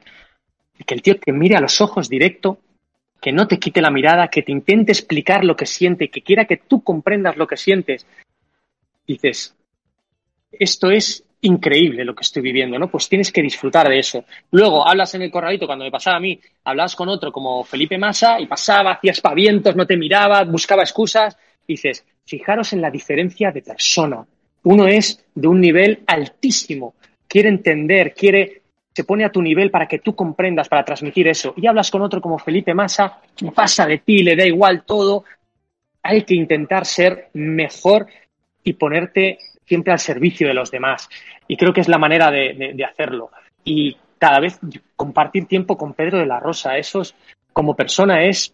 que 0.85 0.95
el 0.95 1.01
tío 1.01 1.19
te 1.19 1.33
mire 1.33 1.55
a 1.55 1.61
los 1.61 1.81
ojos 1.81 2.09
directo, 2.09 2.59
que 3.21 3.33
no 3.33 3.47
te 3.47 3.59
quite 3.59 3.81
la 3.81 3.91
mirada, 3.91 4.29
que 4.29 4.43
te 4.43 4.51
intente 4.51 4.93
explicar 4.93 5.43
lo 5.43 5.55
que 5.55 5.65
siente, 5.65 6.09
que 6.09 6.21
quiera 6.21 6.45
que 6.45 6.57
tú 6.57 6.81
comprendas 6.81 7.35
lo 7.35 7.47
que 7.47 7.57
sientes. 7.57 8.07
Dices, 9.05 9.55
esto 10.51 10.91
es 10.91 11.23
increíble 11.41 12.03
lo 12.03 12.13
que 12.13 12.23
estoy 12.23 12.41
viviendo, 12.41 12.77
¿no? 12.77 12.89
Pues 12.89 13.07
tienes 13.07 13.31
que 13.31 13.41
disfrutar 13.41 13.87
de 13.87 13.99
eso. 13.99 14.25
Luego 14.51 14.87
hablas 14.87 15.13
en 15.15 15.21
el 15.21 15.31
corralito, 15.31 15.65
cuando 15.65 15.85
me 15.85 15.91
pasaba 15.91 16.17
a 16.17 16.19
mí, 16.19 16.39
hablabas 16.65 16.95
con 16.95 17.07
otro 17.07 17.31
como 17.31 17.63
Felipe 17.63 17.97
Massa 17.97 18.39
y 18.39 18.45
pasaba, 18.45 18.93
hacías 18.93 19.21
pavientos, 19.21 19.75
no 19.75 19.87
te 19.87 19.97
miraba, 19.97 20.43
buscaba 20.43 20.83
excusas. 20.83 21.37
Dices, 21.67 22.03
fijaros 22.25 22.73
en 22.73 22.81
la 22.81 22.91
diferencia 22.91 23.51
de 23.51 23.61
persona. 23.61 24.25
Uno 24.63 24.87
es 24.87 25.23
de 25.33 25.47
un 25.47 25.61
nivel 25.61 26.03
altísimo, 26.05 26.95
quiere 27.27 27.47
entender, 27.47 28.13
quiere, 28.13 28.63
se 28.93 29.05
pone 29.05 29.23
a 29.23 29.31
tu 29.31 29.41
nivel 29.41 29.71
para 29.71 29.87
que 29.87 29.99
tú 29.99 30.15
comprendas, 30.15 30.67
para 30.67 30.83
transmitir 30.83 31.27
eso. 31.27 31.53
Y 31.55 31.67
hablas 31.67 31.89
con 31.89 32.01
otro 32.01 32.19
como 32.19 32.37
Felipe 32.37 32.73
Massa, 32.73 33.21
pasa 33.55 33.85
de 33.85 33.99
ti, 33.99 34.23
le 34.23 34.35
da 34.35 34.45
igual 34.45 34.83
todo. 34.83 35.23
Hay 36.03 36.23
que 36.23 36.35
intentar 36.35 36.85
ser 36.85 37.29
mejor 37.33 38.07
y 38.63 38.73
ponerte 38.73 39.37
siempre 39.69 39.93
al 39.93 39.99
servicio 39.99 40.47
de 40.47 40.55
los 40.55 40.71
demás. 40.71 41.07
Y 41.47 41.55
creo 41.55 41.71
que 41.71 41.81
es 41.81 41.87
la 41.87 41.99
manera 41.99 42.31
de, 42.31 42.83
hacerlo. 42.83 43.29
Y 43.63 43.95
cada 44.17 44.39
vez 44.39 44.59
compartir 44.95 45.45
tiempo 45.45 45.77
con 45.77 45.93
Pedro 45.93 46.17
de 46.17 46.25
la 46.25 46.39
Rosa, 46.39 46.77
eso 46.77 47.01
es, 47.01 47.15
como 47.53 47.75
persona 47.75 48.23
es 48.23 48.53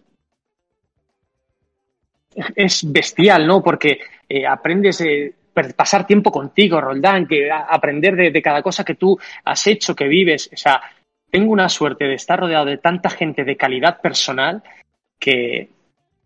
es 2.54 2.92
bestial, 2.92 3.48
¿no? 3.48 3.64
Porque 3.64 3.98
eh, 4.28 4.46
aprendes 4.46 5.00
eh, 5.00 5.34
pasar 5.74 6.06
tiempo 6.06 6.32
contigo, 6.34 6.82
Roldán, 6.82 7.26
que 7.26 7.50
aprender 7.50 8.18
de, 8.18 8.42
cada 8.42 8.62
cosa 8.62 8.84
que 8.84 8.96
tú 8.96 9.18
has 9.46 9.66
hecho, 9.68 9.96
que 9.96 10.10
vives. 10.10 10.50
O 10.52 10.58
sea, 10.58 10.82
tengo 11.32 11.54
una 11.54 11.70
suerte 11.70 12.04
de 12.04 12.16
estar 12.16 12.38
rodeado 12.38 12.66
de 12.66 12.78
tanta 12.78 13.10
gente 13.10 13.46
de 13.46 13.56
calidad 13.56 14.02
personal 14.02 14.62
que, 15.18 15.70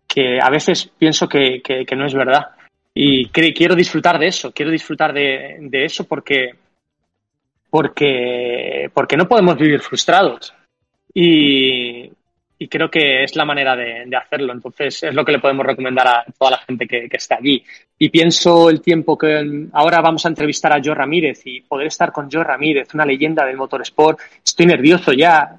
que 0.08 0.40
a 0.42 0.50
veces 0.50 0.90
pienso 0.98 1.28
que, 1.28 1.62
que 1.62 1.94
no 1.96 2.06
es 2.06 2.14
verdad. 2.14 2.56
Y 3.02 3.30
quiero 3.30 3.74
disfrutar 3.74 4.18
de 4.18 4.26
eso, 4.26 4.52
quiero 4.52 4.70
disfrutar 4.70 5.14
de, 5.14 5.56
de 5.58 5.86
eso 5.86 6.04
porque, 6.04 6.54
porque, 7.70 8.90
porque 8.92 9.16
no 9.16 9.26
podemos 9.26 9.56
vivir 9.56 9.80
frustrados. 9.80 10.52
Y, 11.14 12.12
y 12.58 12.68
creo 12.68 12.90
que 12.90 13.24
es 13.24 13.34
la 13.36 13.46
manera 13.46 13.74
de, 13.74 14.04
de, 14.04 14.16
hacerlo. 14.18 14.52
Entonces, 14.52 15.02
es 15.02 15.14
lo 15.14 15.24
que 15.24 15.32
le 15.32 15.38
podemos 15.38 15.64
recomendar 15.64 16.06
a 16.08 16.24
toda 16.38 16.50
la 16.50 16.58
gente 16.58 16.86
que, 16.86 17.08
que, 17.08 17.16
está 17.16 17.36
allí. 17.36 17.64
Y 17.98 18.10
pienso 18.10 18.68
el 18.68 18.82
tiempo 18.82 19.16
que 19.16 19.70
ahora 19.72 20.02
vamos 20.02 20.26
a 20.26 20.28
entrevistar 20.28 20.74
a 20.74 20.82
Joe 20.84 20.94
Ramírez 20.94 21.40
y 21.46 21.62
poder 21.62 21.86
estar 21.86 22.12
con 22.12 22.30
Joe 22.30 22.44
Ramírez, 22.44 22.92
una 22.92 23.06
leyenda 23.06 23.46
del 23.46 23.56
motorsport. 23.56 24.20
Estoy 24.44 24.66
nervioso 24.66 25.14
ya. 25.14 25.58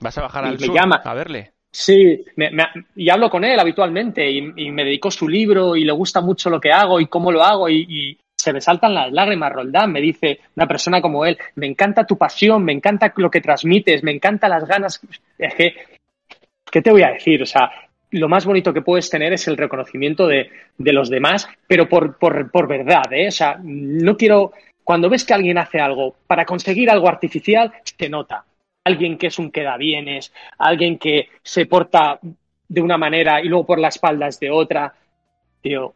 ¿Vas 0.00 0.18
a 0.18 0.20
bajar 0.20 0.44
al 0.44 0.58
me 0.58 0.66
sur 0.66 0.74
llama. 0.74 1.00
a 1.02 1.14
verle? 1.14 1.53
Sí, 1.76 2.24
me, 2.36 2.52
y 2.94 3.10
hablo 3.10 3.28
con 3.28 3.42
él 3.42 3.58
habitualmente 3.58 4.30
y, 4.30 4.70
me 4.70 4.84
dedicó 4.84 5.10
su 5.10 5.28
libro 5.28 5.74
y 5.74 5.84
le 5.84 5.90
gusta 5.90 6.20
mucho 6.20 6.48
lo 6.48 6.60
que 6.60 6.70
hago 6.70 7.00
y 7.00 7.08
cómo 7.08 7.32
lo 7.32 7.42
hago 7.42 7.68
y, 7.68 8.16
se 8.36 8.52
me 8.52 8.60
saltan 8.60 8.94
las 8.94 9.10
lágrimas, 9.10 9.52
Roldán, 9.52 9.90
me 9.90 10.00
dice 10.00 10.38
una 10.54 10.68
persona 10.68 11.00
como 11.00 11.24
él, 11.24 11.36
me 11.56 11.66
encanta 11.66 12.06
tu 12.06 12.16
pasión, 12.16 12.62
me 12.62 12.72
encanta 12.72 13.12
lo 13.16 13.28
que 13.30 13.40
transmites, 13.40 14.04
me 14.04 14.12
encanta 14.12 14.48
las 14.48 14.68
ganas. 14.68 15.00
Es 15.38 15.54
que 15.54 15.74
¿qué 16.70 16.80
te 16.80 16.92
voy 16.92 17.02
a 17.02 17.10
decir? 17.10 17.42
O 17.42 17.46
sea, 17.46 17.68
lo 18.10 18.28
más 18.28 18.44
bonito 18.44 18.72
que 18.72 18.82
puedes 18.82 19.10
tener 19.10 19.32
es 19.32 19.48
el 19.48 19.56
reconocimiento 19.56 20.28
de, 20.28 20.50
de 20.78 20.92
los 20.92 21.10
demás, 21.10 21.48
pero 21.66 21.88
por, 21.88 22.18
por, 22.18 22.52
por 22.52 22.68
verdad, 22.68 23.12
¿eh? 23.12 23.28
O 23.28 23.32
sea, 23.32 23.58
no 23.62 24.16
quiero. 24.16 24.52
Cuando 24.84 25.08
ves 25.10 25.24
que 25.24 25.34
alguien 25.34 25.58
hace 25.58 25.80
algo 25.80 26.14
para 26.28 26.44
conseguir 26.44 26.88
algo 26.88 27.08
artificial, 27.08 27.72
se 27.82 28.08
nota. 28.08 28.44
Alguien 28.84 29.16
que 29.16 29.28
es 29.28 29.38
un 29.38 29.50
quedabienes, 29.50 30.32
alguien 30.58 30.98
que 30.98 31.30
se 31.42 31.66
porta 31.66 32.18
de 32.68 32.80
una 32.80 32.98
manera 32.98 33.40
y 33.40 33.48
luego 33.48 33.66
por 33.66 33.78
la 33.78 33.88
espalda 33.88 34.28
es 34.28 34.38
de 34.40 34.50
otra. 34.50 34.92
Tío, 35.62 35.94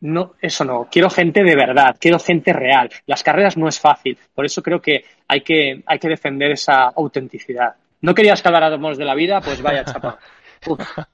no, 0.00 0.34
eso 0.40 0.64
no. 0.64 0.88
Quiero 0.90 1.08
gente 1.08 1.42
de 1.42 1.56
verdad, 1.56 1.96
quiero 1.98 2.18
gente 2.18 2.52
real. 2.52 2.90
Las 3.06 3.22
carreras 3.22 3.56
no 3.56 3.68
es 3.68 3.80
fácil, 3.80 4.18
por 4.34 4.44
eso 4.44 4.62
creo 4.62 4.80
que 4.80 5.04
hay 5.28 5.40
que, 5.40 5.82
hay 5.86 5.98
que 5.98 6.08
defender 6.08 6.52
esa 6.52 6.88
autenticidad. 6.88 7.74
¿No 8.02 8.14
querías 8.14 8.42
que 8.42 8.48
habláramos 8.48 8.98
de 8.98 9.04
la 9.04 9.14
vida? 9.14 9.40
Pues 9.40 9.62
vaya 9.62 9.84
chapa. 9.84 10.18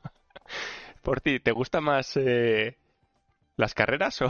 por 1.02 1.20
ti, 1.20 1.40
¿te 1.40 1.52
gustan 1.52 1.84
más 1.84 2.16
eh, 2.16 2.76
las 3.56 3.74
carreras 3.74 4.20
o, 4.22 4.28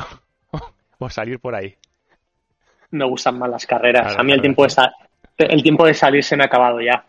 o, 0.99 1.11
salir 1.11 1.41
por 1.41 1.55
ahí? 1.55 1.75
Me 2.91 3.07
gustan 3.07 3.39
más 3.39 3.51
las 3.51 3.67
carreras. 3.67 4.09
Claro, 4.09 4.21
a 4.21 4.23
mí 4.23 4.33
el 4.33 4.41
tiempo, 4.41 4.65
de 4.65 4.69
el 5.39 5.63
tiempo 5.63 5.87
de 5.87 5.95
salir 5.95 6.23
se 6.23 6.37
me 6.37 6.45
ha 6.45 6.47
acabado 6.47 6.81
ya. 6.81 7.05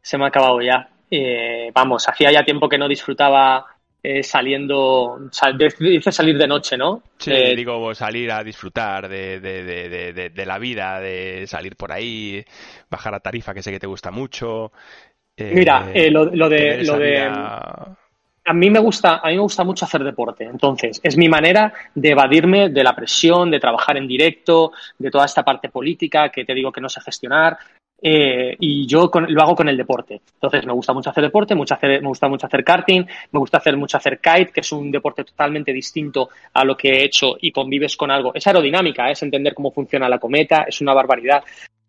Se 0.00 0.18
me 0.18 0.24
ha 0.24 0.28
acabado 0.28 0.60
ya. 0.60 0.88
Eh, 1.10 1.70
vamos, 1.74 2.08
hacía 2.08 2.30
ya 2.30 2.44
tiempo 2.44 2.68
que 2.68 2.78
no 2.78 2.88
disfrutaba 2.88 3.66
eh, 4.02 4.22
saliendo, 4.22 5.18
sal, 5.30 5.58
dice 5.58 6.12
salir 6.12 6.38
de 6.38 6.46
noche, 6.46 6.76
¿no? 6.76 7.02
Sí, 7.18 7.32
eh, 7.32 7.56
digo 7.56 7.94
salir 7.94 8.30
a 8.30 8.44
disfrutar 8.44 9.08
de, 9.08 9.40
de, 9.40 9.62
de, 9.64 10.30
de, 10.30 10.46
la 10.46 10.58
vida, 10.58 11.00
de 11.00 11.46
salir 11.46 11.76
por 11.76 11.92
ahí, 11.92 12.44
bajar 12.90 13.14
a 13.14 13.20
Tarifa, 13.20 13.54
que 13.54 13.62
sé 13.62 13.70
que 13.72 13.80
te 13.80 13.86
gusta 13.86 14.10
mucho. 14.10 14.72
Eh, 15.36 15.52
Mira, 15.54 15.90
lo, 16.10 16.26
lo, 16.26 16.48
de... 16.48 16.84
Lo 16.84 16.96
de... 16.96 17.18
A... 17.22 17.96
a 18.48 18.54
mí 18.54 18.70
me 18.70 18.78
gusta, 18.78 19.20
a 19.22 19.28
mí 19.28 19.34
me 19.34 19.42
gusta 19.42 19.62
mucho 19.62 19.84
hacer 19.84 20.02
deporte. 20.02 20.44
Entonces, 20.44 21.00
es 21.02 21.18
mi 21.18 21.28
manera 21.28 21.70
de 21.94 22.10
evadirme 22.10 22.70
de 22.70 22.82
la 22.82 22.96
presión, 22.96 23.50
de 23.50 23.60
trabajar 23.60 23.98
en 23.98 24.08
directo, 24.08 24.72
de 24.98 25.10
toda 25.10 25.26
esta 25.26 25.42
parte 25.42 25.68
política 25.68 26.30
que 26.30 26.46
te 26.46 26.54
digo 26.54 26.72
que 26.72 26.80
no 26.80 26.88
sé 26.88 27.02
gestionar. 27.02 27.58
Eh, 28.00 28.56
y 28.60 28.86
yo 28.86 29.10
con, 29.10 29.26
lo 29.28 29.42
hago 29.42 29.54
con 29.54 29.68
el 29.68 29.76
deporte. 29.76 30.22
Entonces 30.34 30.64
me 30.64 30.72
gusta 30.72 30.94
mucho 30.94 31.10
hacer 31.10 31.24
deporte, 31.24 31.54
mucho 31.54 31.74
hacer, 31.74 32.00
me 32.00 32.08
gusta 32.08 32.26
mucho 32.26 32.46
hacer 32.46 32.64
karting, 32.64 33.04
me 33.32 33.38
gusta 33.38 33.58
hacer 33.58 33.76
mucho 33.76 33.98
hacer 33.98 34.18
kite, 34.18 34.52
que 34.52 34.60
es 34.60 34.72
un 34.72 34.90
deporte 34.90 35.24
totalmente 35.24 35.72
distinto 35.72 36.30
a 36.54 36.64
lo 36.64 36.74
que 36.74 36.88
he 36.88 37.04
hecho 37.04 37.36
y 37.38 37.52
convives 37.52 37.98
con 37.98 38.10
algo. 38.10 38.32
Es 38.34 38.46
aerodinámica, 38.46 39.10
es 39.10 39.22
entender 39.22 39.52
cómo 39.52 39.72
funciona 39.72 40.08
la 40.08 40.18
cometa, 40.18 40.62
es 40.62 40.80
una 40.80 40.94
barbaridad. 40.94 41.44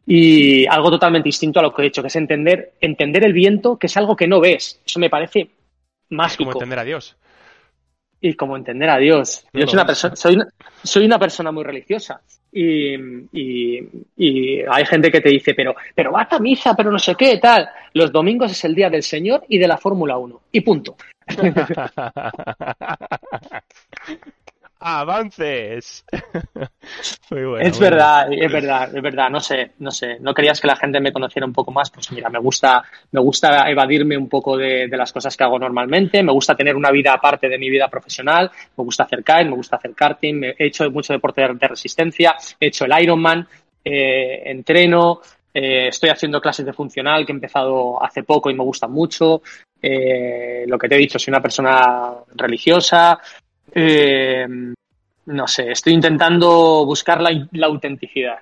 Y 0.06 0.66
algo 0.66 0.90
totalmente 0.90 1.30
distinto 1.30 1.62
a 1.62 1.64
lo 1.64 1.74
que 1.74 1.84
he 1.84 1.88
hecho, 1.88 2.02
que 2.02 2.10
es 2.10 2.16
entender, 2.18 2.74
entender 2.82 3.24
el 3.24 3.32
viento, 3.32 3.78
que 3.78 3.88
es 3.88 3.96
algo 3.96 4.16
que 4.16 4.28
no 4.28 4.42
ves. 4.42 4.82
Eso 4.86 5.00
me 5.00 5.10
parece 5.10 5.48
mágico. 6.10 6.46
Como 6.46 6.54
entender 6.54 6.80
a 6.80 6.84
Dios. 6.84 7.16
Y 8.22 8.34
como 8.34 8.58
entender 8.58 8.90
a 8.90 8.98
Dios. 8.98 9.46
Yo 9.54 9.66
soy 9.66 9.76
una, 9.76 9.86
persona, 9.86 10.16
soy, 10.16 10.36
una, 10.36 10.48
soy 10.84 11.06
una 11.06 11.20
persona 11.20 11.52
muy 11.52 11.64
religiosa. 11.64 12.22
Y, 12.52 12.96
y, 13.32 13.88
y, 14.18 14.62
hay 14.70 14.86
gente 14.86 15.12
que 15.12 15.22
te 15.22 15.30
dice, 15.30 15.54
pero, 15.54 15.76
pero 15.96 16.12
vas 16.12 16.34
a 16.34 16.40
misa, 16.40 16.76
pero 16.76 16.92
no 16.92 17.00
sé 17.00 17.16
qué, 17.16 17.38
tal. 17.38 17.70
Los 17.94 18.12
domingos 18.12 18.52
es 18.52 18.64
el 18.66 18.76
día 18.76 18.90
del 18.90 19.04
Señor 19.04 19.44
y 19.48 19.58
de 19.58 19.68
la 19.68 19.78
Fórmula 19.78 20.18
1. 20.18 20.42
Y 20.52 20.62
punto. 20.62 20.98
avances. 24.80 26.06
Muy 27.32 27.44
bueno, 27.46 27.68
es 27.68 27.80
verdad, 27.80 28.32
es 28.32 28.52
verdad, 28.52 28.96
es 28.96 29.02
verdad. 29.02 29.30
No 29.30 29.40
sé, 29.40 29.72
no 29.80 29.92
sé. 29.92 30.18
No 30.20 30.34
querías 30.34 30.60
que 30.60 30.68
la 30.68 30.76
gente 30.76 31.00
me 31.00 31.12
conociera 31.12 31.46
un 31.46 31.54
poco 31.54 31.72
más. 31.72 31.92
Pues 31.92 32.12
mira, 32.12 32.30
me 32.30 32.40
gusta, 32.40 32.84
me 33.12 33.20
gusta 33.20 33.70
evadirme 33.70 34.18
un 34.18 34.30
poco 34.30 34.58
de, 34.58 34.88
de, 34.88 34.98
las 34.98 35.12
cosas 35.12 35.36
que 35.36 35.44
hago 35.44 35.60
normalmente. 35.60 36.24
Me 36.24 36.32
gusta 36.32 36.56
tener 36.56 36.76
una 36.76 36.92
vida 36.92 37.14
aparte 37.14 37.50
de 37.50 37.58
mi 37.58 37.70
vida 37.70 37.88
profesional. 37.88 38.50
Me 38.78 38.84
gusta 38.84 39.04
hacer 39.04 39.24
kite, 39.24 39.46
me 39.46 39.56
gusta 39.56 39.76
hacer 39.76 39.94
karting. 39.94 40.44
He 40.58 40.68
hecho 40.68 40.90
mucho 40.92 41.14
deporte 41.14 41.42
de 41.42 41.68
resistencia. 41.68 42.36
He 42.60 42.68
hecho 42.68 42.86
el 42.86 43.02
Ironman. 43.02 43.48
Eh, 43.84 44.44
entreno. 44.46 45.22
Eh, 45.54 45.88
estoy 45.88 46.10
haciendo 46.10 46.40
clases 46.40 46.66
de 46.66 46.74
funcional 46.74 47.26
que 47.26 47.32
he 47.32 47.36
empezado 47.36 48.02
hace 48.04 48.24
poco 48.24 48.50
y 48.50 48.54
me 48.54 48.64
gusta 48.64 48.88
mucho. 48.88 49.42
Eh, 49.82 50.66
lo 50.68 50.78
que 50.78 50.88
te 50.88 50.96
he 50.96 51.00
dicho, 51.00 51.18
soy 51.18 51.32
una 51.32 51.42
persona 51.42 52.14
religiosa, 52.36 53.20
eh, 53.74 54.48
no 55.26 55.48
sé, 55.48 55.72
estoy 55.72 55.94
intentando 55.94 56.86
buscar 56.86 57.22
la, 57.22 57.48
la 57.52 57.68
autenticidad. 57.68 58.40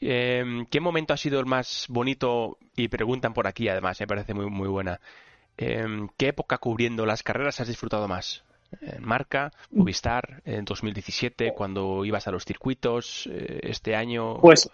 Eh, 0.00 0.64
¿Qué 0.70 0.80
momento 0.80 1.12
ha 1.12 1.18
sido 1.18 1.40
el 1.40 1.46
más 1.46 1.86
bonito? 1.88 2.58
Y 2.74 2.88
preguntan 2.88 3.34
por 3.34 3.46
aquí, 3.46 3.68
además, 3.68 4.00
me 4.00 4.06
parece 4.06 4.32
muy, 4.32 4.46
muy 4.46 4.68
buena. 4.68 5.00
Eh, 5.58 5.84
¿Qué 6.16 6.28
época 6.28 6.58
cubriendo 6.58 7.04
las 7.04 7.22
carreras 7.22 7.60
has 7.60 7.68
disfrutado 7.68 8.08
más? 8.08 8.44
¿En 8.80 9.04
Marca, 9.04 9.50
Movistar, 9.72 10.42
en 10.44 10.64
2017, 10.64 11.52
cuando 11.54 12.04
ibas 12.04 12.28
a 12.28 12.30
los 12.30 12.44
circuitos, 12.44 13.28
este 13.62 13.96
año? 13.96 14.38
Pues 14.40 14.70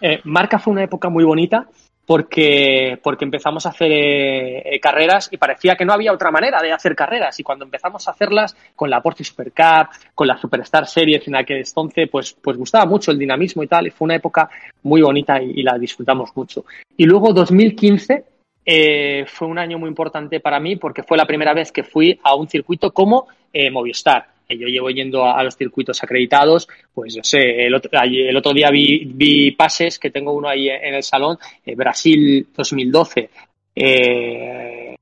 eh, 0.00 0.20
Marca 0.24 0.58
fue 0.58 0.72
una 0.72 0.84
época 0.84 1.08
muy 1.08 1.24
bonita 1.24 1.68
porque, 2.10 2.98
porque 3.04 3.24
empezamos 3.24 3.66
a 3.66 3.68
hacer 3.68 3.88
eh, 3.92 4.80
carreras 4.82 5.28
y 5.30 5.36
parecía 5.36 5.76
que 5.76 5.84
no 5.84 5.92
había 5.92 6.12
otra 6.12 6.32
manera 6.32 6.60
de 6.60 6.72
hacer 6.72 6.96
carreras. 6.96 7.38
Y 7.38 7.44
cuando 7.44 7.64
empezamos 7.64 8.08
a 8.08 8.10
hacerlas 8.10 8.56
con 8.74 8.90
la 8.90 9.00
Porsche 9.00 9.22
Super 9.22 9.52
Cup, 9.52 9.90
con 10.12 10.26
la 10.26 10.36
Superstar 10.36 10.88
Series 10.88 11.28
en 11.28 11.36
aquel 11.36 11.58
entonces, 11.58 12.08
pues, 12.10 12.32
pues 12.32 12.56
gustaba 12.56 12.84
mucho 12.84 13.12
el 13.12 13.18
dinamismo 13.20 13.62
y 13.62 13.68
tal. 13.68 13.86
Y 13.86 13.90
fue 13.90 14.06
una 14.06 14.16
época 14.16 14.50
muy 14.82 15.02
bonita 15.02 15.40
y, 15.40 15.60
y 15.60 15.62
la 15.62 15.78
disfrutamos 15.78 16.30
mucho. 16.34 16.64
Y 16.96 17.04
luego 17.04 17.32
2015 17.32 18.24
eh, 18.66 19.24
fue 19.28 19.46
un 19.46 19.60
año 19.60 19.78
muy 19.78 19.88
importante 19.88 20.40
para 20.40 20.58
mí 20.58 20.74
porque 20.74 21.04
fue 21.04 21.16
la 21.16 21.26
primera 21.26 21.54
vez 21.54 21.70
que 21.70 21.84
fui 21.84 22.18
a 22.24 22.34
un 22.34 22.48
circuito 22.48 22.90
como 22.90 23.28
eh, 23.52 23.70
Movistar 23.70 24.26
yo 24.58 24.66
llevo 24.66 24.90
yendo 24.90 25.24
a, 25.24 25.42
los 25.42 25.56
circuitos 25.56 26.02
acreditados, 26.02 26.68
pues 26.92 27.14
yo 27.14 27.22
sé, 27.22 27.66
el 27.66 27.74
otro, 27.74 27.90
el 28.02 28.36
otro 28.36 28.52
día 28.52 28.70
vi, 28.70 29.04
vi, 29.04 29.52
pases 29.52 29.98
que 29.98 30.10
tengo 30.10 30.32
uno 30.32 30.48
ahí 30.48 30.68
en 30.68 30.94
el 30.94 31.02
salón, 31.02 31.38
eh, 31.64 31.74
Brasil 31.74 32.48
2012, 32.54 33.30
eh, 33.74 34.96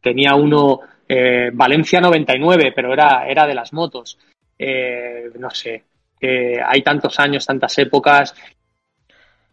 tenía 0.00 0.34
uno 0.34 0.80
eh, 1.08 1.50
Valencia 1.52 2.00
99, 2.00 2.72
pero 2.74 2.92
era, 2.92 3.26
era 3.28 3.46
de 3.46 3.54
las 3.54 3.72
motos. 3.72 4.18
No 5.38 5.50
sé, 5.50 5.84
hay 6.20 6.82
tantos 6.82 7.18
años, 7.18 7.46
tantas 7.46 7.78
épocas. 7.78 8.34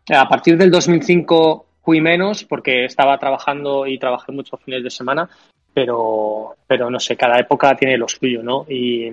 A 0.09 0.27
partir 0.27 0.57
del 0.57 0.69
2005 0.69 1.66
fui 1.88 2.01
menos 2.01 2.43
porque 2.43 2.83
estaba 2.83 3.17
trabajando 3.17 3.88
y 3.88 3.97
trabajé 3.97 4.33
muchos 4.33 4.61
fines 4.61 4.83
de 4.83 4.89
semana, 4.89 5.29
pero, 5.73 6.57
pero 6.67 6.89
no 6.89 6.99
sé, 6.99 7.15
cada 7.15 7.39
época 7.39 7.77
tiene 7.77 7.97
lo 7.97 8.09
suyo, 8.09 8.43
¿no? 8.43 8.65
Y, 8.67 9.09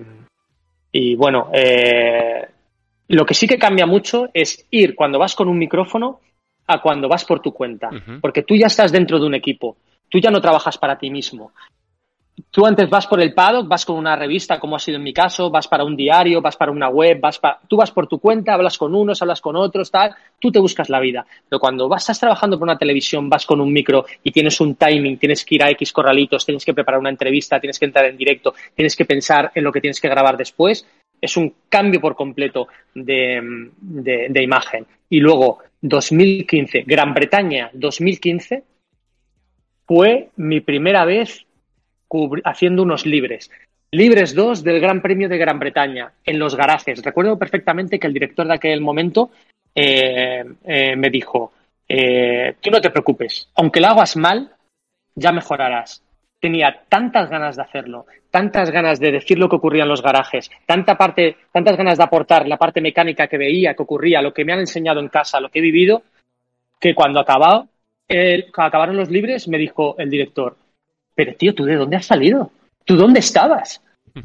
y 0.91 1.14
bueno, 1.14 1.51
eh, 1.53 2.45
lo 3.07 3.25
que 3.25 3.35
sí 3.35 3.47
que 3.47 3.61
cambia 3.61 3.87
mucho 3.87 4.29
es 4.35 4.66
ir 4.72 4.97
cuando 4.97 5.20
vas 5.20 5.37
con 5.37 5.49
un 5.49 5.57
micrófono 5.57 6.18
a 6.66 6.83
cuando 6.83 7.09
vas 7.09 7.25
por 7.25 7.39
tu 7.39 7.53
cuenta, 7.53 7.91
uh 7.91 7.93
-huh. 7.93 8.20
porque 8.20 8.43
tú 8.43 8.57
ya 8.57 8.66
estás 8.66 8.91
dentro 8.91 9.20
de 9.20 9.27
un 9.27 9.35
equipo, 9.37 9.77
tú 10.09 10.18
ya 10.18 10.33
no 10.33 10.41
trabajas 10.41 10.77
para 10.77 10.99
ti 10.99 11.11
mismo. 11.11 11.53
Tú 12.55 12.65
antes 12.65 12.89
vas 12.89 13.09
por 13.09 13.21
el 13.21 13.35
paddock, 13.35 13.67
vas 13.67 13.85
con 13.85 13.97
una 13.97 14.15
revista, 14.15 14.61
como 14.61 14.77
ha 14.77 14.79
sido 14.79 14.99
en 14.99 15.03
mi 15.03 15.13
caso, 15.13 15.51
vas 15.51 15.67
para 15.67 15.83
un 15.83 15.97
diario, 15.97 16.41
vas 16.41 16.57
para 16.57 16.71
una 16.71 16.89
web, 16.89 17.19
vas 17.21 17.41
para... 17.41 17.59
tú 17.67 17.77
vas 17.77 17.91
por 17.91 18.07
tu 18.07 18.21
cuenta, 18.21 18.55
hablas 18.55 18.79
con 18.79 18.95
unos, 18.95 19.21
hablas 19.21 19.41
con 19.41 19.57
otros, 19.57 19.91
tal, 19.91 20.15
tú 20.39 20.53
te 20.53 20.61
buscas 20.61 20.89
la 20.89 21.01
vida. 21.01 21.27
Pero 21.49 21.59
cuando 21.59 21.89
vas, 21.89 22.05
estás 22.05 22.21
trabajando 22.21 22.57
por 22.57 22.67
una 22.69 22.79
televisión, 22.79 23.29
vas 23.29 23.45
con 23.45 23.61
un 23.61 23.73
micro 23.73 24.07
y 24.23 24.31
tienes 24.31 24.61
un 24.61 24.77
timing, 24.77 25.19
tienes 25.19 25.45
que 25.45 25.57
ir 25.57 25.65
a 25.65 25.71
X 25.71 25.93
corralitos, 25.93 26.47
tienes 26.47 26.65
que 26.65 26.73
preparar 26.73 27.01
una 27.01 27.11
entrevista, 27.11 27.59
tienes 27.59 27.77
que 27.77 27.87
entrar 27.87 28.05
en 28.05 28.17
directo, 28.17 28.55
tienes 28.73 28.95
que 28.95 29.05
pensar 29.05 29.51
en 29.53 29.65
lo 29.65 29.73
que 29.73 29.81
tienes 29.81 30.01
que 30.01 30.09
grabar 30.09 30.37
después, 30.37 30.87
es 31.21 31.37
un 31.37 31.53
cambio 31.69 32.01
por 32.01 32.15
completo 32.15 32.69
de, 32.95 33.43
de, 33.81 34.29
de 34.31 34.43
imagen. 34.45 34.87
Y 35.11 35.19
luego, 35.19 35.59
2015, 35.81 36.85
Gran 36.87 37.15
Bretaña 37.15 37.71
2015, 37.73 38.63
fue 39.87 40.29
mi 40.37 40.61
primera 40.61 41.05
vez 41.05 41.44
haciendo 42.45 42.83
unos 42.83 43.07
libres. 43.07 43.51
Libres 43.91 44.35
2 44.35 44.65
del 44.65 44.81
Gran 44.81 45.01
Premio 45.01 45.29
de 45.29 45.39
Gran 45.39 45.59
Bretaña, 45.61 46.12
en 46.25 46.39
los 46.39 46.57
garajes. 46.57 47.03
Recuerdo 47.03 47.39
perfectamente 47.39 47.99
que 47.99 48.09
el 48.09 48.12
director 48.12 48.47
de 48.47 48.55
aquel 48.55 48.81
momento 48.81 49.31
eh, 49.73 50.45
eh, 50.65 50.97
me 50.97 51.11
dijo, 51.11 51.53
eh, 51.89 52.57
tú 52.61 52.71
no 52.71 52.81
te 52.81 52.91
preocupes, 52.91 53.49
aunque 53.55 53.81
lo 53.81 53.89
hagas 53.89 54.17
mal, 54.17 54.51
ya 55.15 55.31
mejorarás. 55.31 56.03
Tenía 56.41 56.83
tantas 56.89 57.31
ganas 57.31 57.55
de 57.55 57.62
hacerlo, 57.62 58.07
tantas 58.31 58.71
ganas 58.71 58.99
de 58.99 59.12
decir 59.12 59.39
lo 59.39 59.49
que 59.49 59.57
ocurría 59.57 59.85
en 59.85 59.89
los 59.89 60.03
garajes, 60.03 60.51
tanta 60.67 60.97
parte, 60.99 61.37
tantas 61.53 61.77
ganas 61.77 61.97
de 61.97 62.05
aportar 62.05 62.49
la 62.49 62.57
parte 62.57 62.81
mecánica 62.81 63.29
que 63.29 63.39
veía, 63.39 63.75
que 63.75 63.83
ocurría, 63.83 64.21
lo 64.21 64.35
que 64.35 64.45
me 64.45 64.53
han 64.53 64.61
enseñado 64.61 64.99
en 64.99 65.09
casa, 65.09 65.41
lo 65.41 65.51
que 65.51 65.61
he 65.61 65.62
vivido, 65.62 66.03
que 66.81 66.97
cuando 66.97 67.21
acabado, 67.21 67.69
acabaron 68.57 68.97
los 68.97 69.09
libres, 69.09 69.47
me 69.47 69.57
dijo 69.57 69.95
el 69.99 70.11
director, 70.11 70.57
pero 71.15 71.35
tío, 71.35 71.55
¿tú 71.55 71.65
de 71.65 71.77
dónde 71.77 71.97
has 71.97 72.07
salido? 72.07 72.51
¿Tú 72.85 72.97
dónde 72.97 73.21
estabas? 73.21 73.83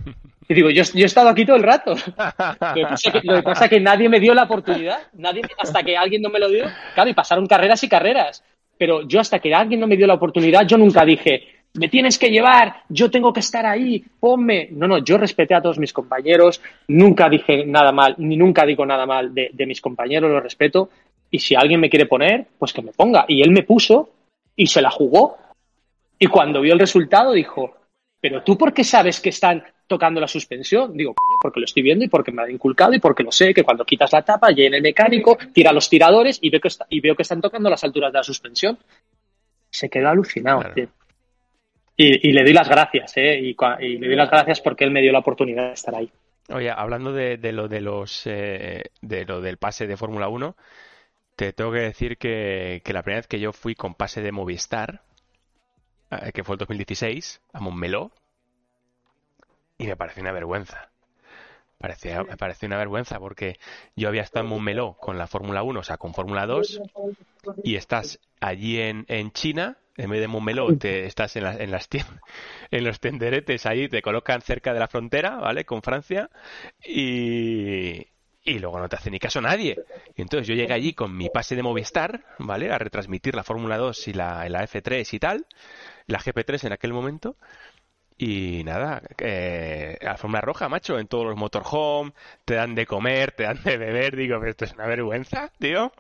Y 0.51 0.55
digo, 0.55 0.71
yo, 0.71 0.81
yo 0.81 1.03
he 1.03 1.05
estado 1.05 1.29
aquí 1.29 1.45
todo 1.45 1.57
el 1.57 1.63
rato. 1.63 1.91
Lo 1.95 2.73
que, 2.73 2.81
pasa 2.81 3.11
que, 3.11 3.21
lo 3.23 3.35
que 3.35 3.43
pasa 3.43 3.65
es 3.65 3.69
que 3.69 3.79
nadie 3.79 4.09
me 4.09 4.19
dio 4.19 4.33
la 4.33 4.45
oportunidad, 4.45 4.97
nadie, 5.13 5.43
hasta 5.59 5.83
que 5.83 5.95
alguien 5.95 6.23
no 6.23 6.29
me 6.29 6.39
lo 6.39 6.49
dio. 6.49 6.65
Claro, 6.95 7.07
y 7.07 7.13
pasaron 7.13 7.45
carreras 7.45 7.83
y 7.83 7.87
carreras. 7.87 8.43
Pero 8.75 9.07
yo 9.07 9.19
hasta 9.19 9.37
que 9.37 9.53
alguien 9.53 9.79
no 9.79 9.85
me 9.85 9.95
dio 9.95 10.07
la 10.07 10.15
oportunidad, 10.15 10.65
yo 10.65 10.75
nunca 10.75 11.05
dije, 11.05 11.43
me 11.75 11.87
tienes 11.87 12.17
que 12.17 12.31
llevar, 12.31 12.81
yo 12.89 13.11
tengo 13.11 13.31
que 13.31 13.41
estar 13.41 13.63
ahí, 13.67 14.03
ponme. 14.19 14.69
No, 14.71 14.87
no, 14.87 14.97
yo 14.97 15.19
respeté 15.19 15.53
a 15.53 15.61
todos 15.61 15.77
mis 15.77 15.93
compañeros, 15.93 16.59
nunca 16.87 17.29
dije 17.29 17.63
nada 17.67 17.91
mal, 17.91 18.15
ni 18.17 18.35
nunca 18.35 18.65
digo 18.65 18.87
nada 18.87 19.05
mal 19.05 19.31
de, 19.31 19.51
de 19.53 19.65
mis 19.67 19.81
compañeros, 19.81 20.31
lo 20.31 20.39
respeto. 20.39 20.89
Y 21.29 21.37
si 21.37 21.53
alguien 21.53 21.79
me 21.79 21.91
quiere 21.91 22.07
poner, 22.07 22.47
pues 22.57 22.73
que 22.73 22.81
me 22.81 22.91
ponga. 22.91 23.25
Y 23.27 23.43
él 23.43 23.51
me 23.51 23.61
puso 23.61 24.09
y 24.55 24.65
se 24.65 24.81
la 24.81 24.89
jugó 24.89 25.37
y 26.19 26.27
cuando 26.27 26.61
vio 26.61 26.73
el 26.73 26.79
resultado 26.79 27.31
dijo, 27.31 27.75
pero 28.19 28.43
tú 28.43 28.57
por 28.57 28.73
qué 28.73 28.83
sabes 28.83 29.21
que 29.21 29.29
están 29.29 29.63
tocando 29.87 30.19
la 30.19 30.27
suspensión? 30.27 30.95
Digo, 30.95 31.13
coño, 31.13 31.37
porque 31.41 31.61
lo 31.61 31.65
estoy 31.65 31.81
viendo 31.81 32.03
y 32.03 32.09
porque 32.09 32.31
me 32.31 32.43
ha 32.43 32.51
inculcado 32.51 32.93
y 32.93 32.99
porque 32.99 33.23
lo 33.23 33.31
sé, 33.31 33.53
que 33.53 33.63
cuando 33.63 33.85
quitas 33.85 34.11
la 34.11 34.21
tapa, 34.21 34.51
llena 34.51 34.77
el 34.77 34.83
mecánico, 34.83 35.37
tira 35.53 35.71
los 35.71 35.89
tiradores 35.89 36.37
y 36.41 36.49
veo 36.49 36.59
que, 36.59 36.67
está, 36.67 36.85
y 36.89 36.99
veo 36.99 37.15
que 37.15 37.23
están 37.23 37.41
tocando 37.41 37.69
las 37.69 37.83
alturas 37.83 38.11
de 38.11 38.19
la 38.19 38.23
suspensión. 38.23 38.77
Se 39.69 39.89
quedó 39.89 40.09
alucinado, 40.09 40.59
claro. 40.59 40.75
tío. 40.75 40.87
Y, 41.95 42.29
y, 42.29 42.31
le 42.31 42.43
doy 42.43 42.53
las 42.53 42.69
gracias, 42.69 43.17
¿eh? 43.17 43.39
Y, 43.39 43.55
y, 43.79 43.97
le 43.97 44.07
doy 44.07 44.15
las 44.15 44.29
gracias 44.29 44.61
porque 44.61 44.85
él 44.85 44.91
me 44.91 45.01
dio 45.01 45.11
la 45.11 45.19
oportunidad 45.19 45.67
de 45.67 45.73
estar 45.73 45.95
ahí. 45.95 46.09
Oye, 46.49 46.71
hablando 46.71 47.11
de, 47.13 47.37
de 47.37 47.51
lo 47.51 47.67
de 47.67 47.81
los 47.81 48.25
eh, 48.25 48.83
de 49.01 49.25
lo 49.25 49.41
del 49.41 49.57
pase 49.57 49.85
de 49.85 49.97
Fórmula 49.97 50.29
1, 50.29 50.55
te 51.35 51.53
tengo 51.53 51.71
que 51.71 51.81
decir 51.81 52.17
que, 52.17 52.81
que 52.83 52.93
la 52.93 53.03
primera 53.03 53.19
vez 53.19 53.27
que 53.27 53.39
yo 53.39 53.53
fui 53.53 53.75
con 53.75 53.95
pase 53.95 54.21
de 54.21 54.31
Movistar, 54.31 55.01
que 56.33 56.43
fue 56.43 56.55
el 56.55 56.59
2016, 56.59 57.41
a 57.53 57.59
Montmeló, 57.59 58.11
y 59.77 59.87
me 59.87 59.95
pareció 59.95 60.21
una 60.21 60.31
vergüenza. 60.31 60.89
Parecía, 61.77 62.23
me 62.23 62.35
pareció 62.35 62.67
una 62.67 62.77
vergüenza 62.77 63.19
porque 63.19 63.57
yo 63.95 64.09
había 64.09 64.23
estado 64.23 64.43
en 64.43 64.49
Montmeló 64.49 64.97
con 64.99 65.17
la 65.17 65.27
Fórmula 65.27 65.63
1, 65.63 65.79
o 65.79 65.83
sea, 65.83 65.97
con 65.97 66.13
Fórmula 66.13 66.45
2, 66.45 66.81
y 67.63 67.75
estás 67.75 68.19
allí 68.41 68.81
en, 68.81 69.05
en 69.07 69.31
China, 69.31 69.77
en 69.95 70.09
vez 70.09 70.19
de 70.19 70.27
Montmeló, 70.27 70.77
te, 70.77 71.05
estás 71.05 71.35
en, 71.37 71.43
la, 71.43 71.53
en, 71.53 71.71
las 71.71 71.87
en 72.71 72.83
los 72.83 72.99
tenderetes 72.99 73.65
ahí, 73.65 73.87
te 73.87 74.01
colocan 74.01 74.41
cerca 74.41 74.73
de 74.73 74.79
la 74.79 74.87
frontera, 74.87 75.37
¿vale? 75.37 75.63
Con 75.63 75.81
Francia, 75.81 76.29
y, 76.85 78.07
y 78.43 78.59
luego 78.59 78.79
no 78.79 78.89
te 78.89 78.95
hace 78.95 79.11
ni 79.11 79.19
caso 79.19 79.39
nadie. 79.41 79.77
Y 80.15 80.21
entonces 80.21 80.47
yo 80.47 80.55
llegué 80.55 80.73
allí 80.73 80.93
con 80.93 81.15
mi 81.15 81.29
pase 81.29 81.55
de 81.55 81.63
Movistar, 81.63 82.25
¿vale? 82.39 82.71
A 82.71 82.77
retransmitir 82.77 83.35
la 83.35 83.43
Fórmula 83.43 83.77
2 83.77 84.07
y 84.09 84.13
la, 84.13 84.47
la 84.49 84.67
F3 84.67 85.13
y 85.13 85.19
tal, 85.19 85.45
la 86.09 86.19
GP3 86.19 86.65
en 86.65 86.73
aquel 86.73 86.93
momento. 86.93 87.35
Y 88.17 88.63
nada, 88.65 89.01
eh, 89.17 89.97
alfombra 90.05 90.41
roja, 90.41 90.67
macho, 90.67 90.99
en 90.99 91.07
todos 91.07 91.25
los 91.25 91.37
motorhome, 91.37 92.11
te 92.43 92.55
dan 92.55 92.75
de 92.75 92.85
comer, 92.85 93.31
te 93.31 93.43
dan 93.43 93.63
de 93.63 93.77
beber, 93.77 94.17
digo, 94.17 94.37
pero 94.39 94.51
esto 94.51 94.65
es 94.65 94.73
una 94.73 94.87
vergüenza, 94.87 95.49
tío. 95.57 95.93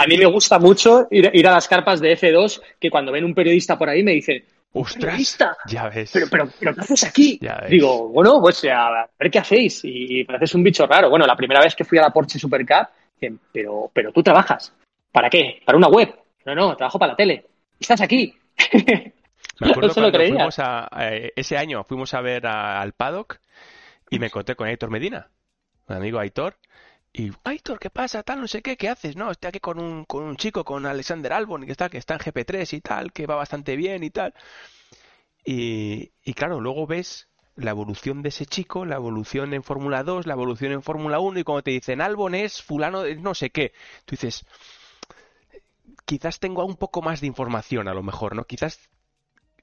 A 0.00 0.06
mí 0.06 0.16
me 0.16 0.24
gusta 0.24 0.58
mucho 0.58 1.06
ir, 1.10 1.30
ir, 1.34 1.46
a 1.46 1.52
las 1.52 1.68
carpas 1.68 2.00
de 2.00 2.16
F2, 2.16 2.62
que 2.80 2.90
cuando 2.90 3.12
ven 3.12 3.24
un 3.24 3.34
periodista 3.34 3.76
por 3.76 3.90
ahí 3.90 4.02
me 4.02 4.12
dicen, 4.12 4.42
¡Ostras! 4.72 5.38
Ya 5.66 5.88
ves. 5.88 6.10
Pero, 6.12 6.26
pero, 6.30 6.48
pero, 6.58 6.74
¿qué 6.74 6.80
haces 6.80 7.04
aquí? 7.04 7.40
Digo, 7.68 8.08
bueno, 8.08 8.40
pues 8.40 8.64
a 8.64 9.08
ver 9.18 9.30
qué 9.30 9.38
hacéis. 9.38 9.80
Y 9.84 10.24
pareces 10.24 10.54
un 10.54 10.62
bicho 10.62 10.86
raro. 10.86 11.10
Bueno, 11.10 11.26
la 11.26 11.36
primera 11.36 11.60
vez 11.60 11.74
que 11.74 11.84
fui 11.84 11.98
a 11.98 12.02
la 12.02 12.10
Porsche 12.10 12.38
Supercar, 12.38 12.88
pero, 13.52 13.90
pero 13.92 14.12
tú 14.12 14.22
trabajas. 14.22 14.72
¿Para 15.10 15.30
qué? 15.30 15.60
¿Para 15.64 15.78
una 15.78 15.88
web? 15.88 16.14
No, 16.44 16.54
no, 16.54 16.76
trabajo 16.76 16.98
para 16.98 17.12
la 17.12 17.16
tele. 17.16 17.44
Estás 17.78 18.00
aquí. 18.00 18.34
Me 19.60 19.70
acuerdo 19.70 19.94
cuando 19.94 20.18
fuimos 20.18 20.58
a, 20.58 20.88
ese 21.36 21.56
año 21.56 21.84
fuimos 21.84 22.14
a 22.14 22.20
ver 22.20 22.46
al 22.46 22.92
paddock 22.92 23.40
y 24.10 24.18
me 24.18 24.26
encontré 24.26 24.56
con 24.56 24.68
Aitor 24.68 24.90
Medina, 24.90 25.30
un 25.86 25.96
amigo 25.96 26.18
Aitor, 26.18 26.56
y 27.12 27.32
Aitor, 27.44 27.78
¿qué 27.78 27.90
pasa? 27.90 28.22
Tal, 28.22 28.40
no 28.40 28.48
sé 28.48 28.62
qué, 28.62 28.76
¿qué 28.76 28.88
haces? 28.88 29.16
No, 29.16 29.30
estoy 29.30 29.48
aquí 29.48 29.60
con 29.60 29.80
un, 29.80 30.04
con 30.04 30.24
un 30.24 30.36
chico, 30.36 30.64
con 30.64 30.86
Alexander 30.86 31.32
Albon, 31.32 31.64
que 31.64 31.72
está, 31.72 31.88
que 31.88 31.98
está 31.98 32.14
en 32.14 32.20
GP3 32.20 32.76
y 32.76 32.80
tal, 32.80 33.12
que 33.12 33.26
va 33.26 33.34
bastante 33.34 33.76
bien 33.76 34.04
y 34.04 34.10
tal. 34.10 34.34
Y, 35.44 36.12
y 36.22 36.34
claro, 36.34 36.60
luego 36.60 36.86
ves 36.86 37.28
la 37.56 37.70
evolución 37.70 38.22
de 38.22 38.28
ese 38.28 38.46
chico, 38.46 38.84
la 38.84 38.96
evolución 38.96 39.52
en 39.54 39.62
Fórmula 39.62 40.04
2, 40.04 40.26
la 40.26 40.34
evolución 40.34 40.72
en 40.72 40.82
Fórmula 40.82 41.18
1, 41.18 41.40
y 41.40 41.44
como 41.44 41.62
te 41.62 41.72
dicen, 41.72 42.00
Albon 42.00 42.34
es 42.34 42.62
fulano, 42.62 43.04
no 43.20 43.34
sé 43.34 43.50
qué. 43.50 43.72
Tú 44.04 44.12
dices, 44.12 44.44
quizás 46.08 46.40
tengo 46.40 46.64
un 46.64 46.76
poco 46.76 47.02
más 47.02 47.20
de 47.20 47.26
información 47.26 47.86
a 47.86 47.92
lo 47.92 48.02
mejor, 48.02 48.34
¿no? 48.34 48.44
Quizás 48.44 48.88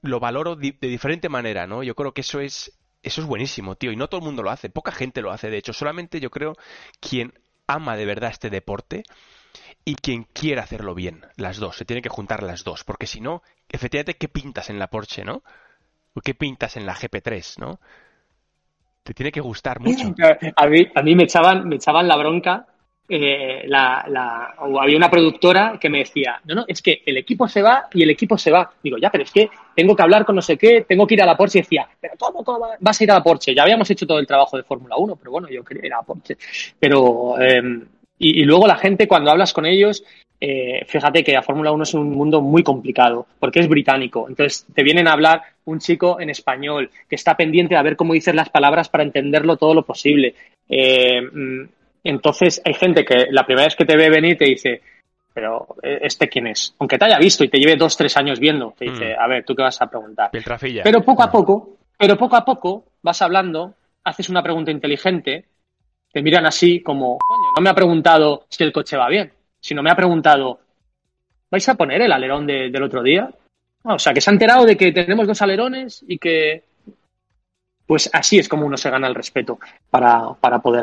lo 0.00 0.20
valoro 0.20 0.54
de 0.54 0.76
diferente 0.80 1.28
manera, 1.28 1.66
¿no? 1.66 1.82
Yo 1.82 1.96
creo 1.96 2.14
que 2.14 2.20
eso 2.20 2.38
es 2.38 2.78
eso 3.02 3.20
es 3.20 3.26
buenísimo, 3.26 3.74
tío, 3.74 3.90
y 3.90 3.96
no 3.96 4.08
todo 4.08 4.20
el 4.20 4.26
mundo 4.26 4.44
lo 4.44 4.50
hace, 4.50 4.70
poca 4.70 4.92
gente 4.92 5.22
lo 5.22 5.32
hace, 5.32 5.50
de 5.50 5.58
hecho, 5.58 5.72
solamente 5.72 6.20
yo 6.20 6.30
creo 6.30 6.54
quien 7.00 7.34
ama 7.66 7.96
de 7.96 8.06
verdad 8.06 8.30
este 8.30 8.48
deporte 8.48 9.02
y 9.84 9.96
quien 9.96 10.24
quiere 10.24 10.60
hacerlo 10.60 10.94
bien, 10.94 11.26
las 11.36 11.58
dos, 11.58 11.76
se 11.76 11.84
tienen 11.84 12.02
que 12.02 12.08
juntar 12.08 12.44
las 12.44 12.62
dos, 12.62 12.84
porque 12.84 13.06
si 13.06 13.20
no, 13.20 13.42
efectivamente, 13.68 14.14
¿qué 14.14 14.28
pintas 14.28 14.70
en 14.70 14.78
la 14.78 14.88
Porsche, 14.88 15.24
no? 15.24 15.42
¿O 16.14 16.20
qué 16.20 16.34
pintas 16.34 16.76
en 16.76 16.86
la 16.86 16.94
GP3, 16.94 17.58
no? 17.58 17.80
Te 19.02 19.14
tiene 19.14 19.32
que 19.32 19.40
gustar 19.40 19.80
mucho. 19.80 20.14
A 20.56 20.66
mí, 20.66 20.86
a 20.94 21.02
mí 21.02 21.14
me 21.14 21.24
echaban, 21.24 21.68
me 21.68 21.76
echaban 21.76 22.08
la 22.08 22.16
bronca 22.16 22.66
eh, 23.08 23.68
o 24.58 24.80
había 24.80 24.96
una 24.96 25.10
productora 25.10 25.78
que 25.80 25.88
me 25.88 25.98
decía, 25.98 26.40
no, 26.44 26.56
no, 26.56 26.64
es 26.66 26.82
que 26.82 27.02
el 27.06 27.16
equipo 27.16 27.48
se 27.48 27.62
va 27.62 27.88
y 27.92 28.02
el 28.02 28.10
equipo 28.10 28.36
se 28.36 28.50
va. 28.50 28.70
Digo, 28.82 28.98
ya, 28.98 29.10
pero 29.10 29.24
es 29.24 29.30
que 29.30 29.48
tengo 29.74 29.94
que 29.94 30.02
hablar 30.02 30.24
con 30.24 30.34
no 30.34 30.42
sé 30.42 30.56
qué, 30.56 30.84
tengo 30.88 31.06
que 31.06 31.14
ir 31.14 31.22
a 31.22 31.26
la 31.26 31.36
Porsche. 31.36 31.60
Y 31.60 31.62
decía, 31.62 31.88
pero 32.00 32.14
¿cómo, 32.18 32.42
cómo 32.42 32.66
vas 32.80 33.00
a 33.00 33.04
ir 33.04 33.10
a 33.10 33.14
la 33.14 33.22
Porsche? 33.22 33.54
Ya 33.54 33.62
habíamos 33.62 33.88
hecho 33.90 34.06
todo 34.06 34.18
el 34.18 34.26
trabajo 34.26 34.56
de 34.56 34.64
Fórmula 34.64 34.96
1, 34.96 35.16
pero 35.16 35.30
bueno, 35.30 35.48
yo 35.48 35.64
quería 35.64 35.86
ir 35.86 35.94
a 35.94 36.02
Porsche. 36.02 36.36
Pero, 36.78 37.40
em, 37.40 37.86
y, 38.18 38.44
luego 38.44 38.66
la 38.66 38.76
gente, 38.76 39.06
cuando 39.06 39.30
hablas 39.30 39.52
con 39.52 39.66
ellos, 39.66 40.02
eh, 40.40 40.84
fíjate 40.86 41.22
que 41.22 41.32
la 41.32 41.42
Fórmula 41.42 41.72
1 41.72 41.82
es 41.84 41.94
un 41.94 42.10
mundo 42.10 42.40
muy 42.40 42.62
complicado, 42.62 43.26
porque 43.38 43.60
es 43.60 43.68
británico. 43.68 44.26
Entonces, 44.28 44.66
te 44.74 44.82
vienen 44.82 45.06
a 45.06 45.12
hablar 45.12 45.42
un 45.64 45.78
chico 45.78 46.20
en 46.20 46.30
español, 46.30 46.90
que 47.08 47.16
está 47.16 47.36
pendiente 47.36 47.74
de 47.74 47.82
ver 47.82 47.96
cómo 47.96 48.14
dices 48.14 48.34
las 48.34 48.48
palabras 48.48 48.88
para 48.88 49.04
entenderlo 49.04 49.56
todo 49.56 49.74
lo 49.74 49.84
posible. 49.84 50.34
Eh, 50.68 51.20
mm, 51.20 51.64
entonces 52.08 52.60
hay 52.64 52.74
gente 52.74 53.04
que 53.04 53.26
la 53.30 53.44
primera 53.44 53.66
vez 53.66 53.76
que 53.76 53.84
te 53.84 53.96
ve 53.96 54.10
venir 54.10 54.36
te 54.36 54.46
dice, 54.46 54.80
pero 55.32 55.66
eh, 55.82 55.98
¿este 56.02 56.28
quién 56.28 56.46
es? 56.46 56.74
Aunque 56.78 56.98
te 56.98 57.04
haya 57.04 57.18
visto 57.18 57.44
y 57.44 57.48
te 57.48 57.58
lleve 57.58 57.76
dos, 57.76 57.96
tres 57.96 58.16
años 58.16 58.40
viendo, 58.40 58.74
te 58.78 58.86
dice, 58.86 59.14
mm. 59.14 59.20
a 59.20 59.26
ver, 59.28 59.44
¿tú 59.44 59.54
qué 59.54 59.62
vas 59.62 59.80
a 59.82 59.86
preguntar? 59.86 60.30
Pero 60.82 61.02
poco 61.02 61.22
a 61.22 61.30
poco, 61.30 61.76
pero 61.98 62.16
poco 62.16 62.36
a 62.36 62.44
poco 62.44 62.84
vas 63.02 63.20
hablando, 63.22 63.74
haces 64.04 64.28
una 64.28 64.42
pregunta 64.42 64.70
inteligente, 64.70 65.44
te 66.10 66.22
miran 66.22 66.46
así 66.46 66.80
como, 66.80 67.18
coño, 67.18 67.52
no 67.54 67.62
me 67.62 67.68
ha 67.68 67.74
preguntado 67.74 68.46
si 68.48 68.64
el 68.64 68.72
coche 68.72 68.96
va 68.96 69.08
bien, 69.08 69.30
sino 69.60 69.82
me 69.82 69.90
ha 69.90 69.94
preguntado, 69.94 70.60
¿vais 71.50 71.68
a 71.68 71.74
poner 71.74 72.00
el 72.00 72.12
alerón 72.12 72.46
del 72.46 72.82
otro 72.82 73.02
día? 73.02 73.28
Ah, 73.84 73.94
o 73.94 73.98
sea, 73.98 74.14
que 74.14 74.20
se 74.20 74.30
ha 74.30 74.32
enterado 74.32 74.64
de 74.64 74.76
que 74.76 74.92
tenemos 74.92 75.26
dos 75.26 75.42
alerones 75.42 76.04
y 76.08 76.18
que... 76.18 76.64
Pues 77.86 78.10
así 78.12 78.38
es 78.38 78.48
como 78.48 78.66
uno 78.66 78.76
se 78.76 78.90
gana 78.90 79.06
el 79.06 79.14
respeto 79.14 79.60
para, 79.90 80.32
para 80.40 80.58
poder 80.58 80.82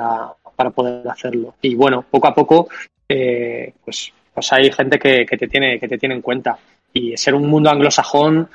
para 0.63 0.75
poder 0.75 1.07
hacerlo. 1.09 1.55
Y 1.61 1.75
bueno, 1.75 2.05
poco 2.09 2.27
a 2.27 2.33
poco, 2.33 2.69
eh, 3.07 3.73
pues, 3.83 4.13
pues 4.33 4.53
hay 4.53 4.71
gente 4.71 4.97
que, 4.97 5.25
te 5.25 5.47
tiene, 5.47 5.79
que 5.79 5.87
te 5.87 5.97
tiene 5.97 6.15
en 6.15 6.21
cuenta. 6.21 6.57
Y 6.93 7.17
ser 7.17 7.35
un 7.35 7.47
mundo 7.47 7.69
anglosajón 7.69 8.49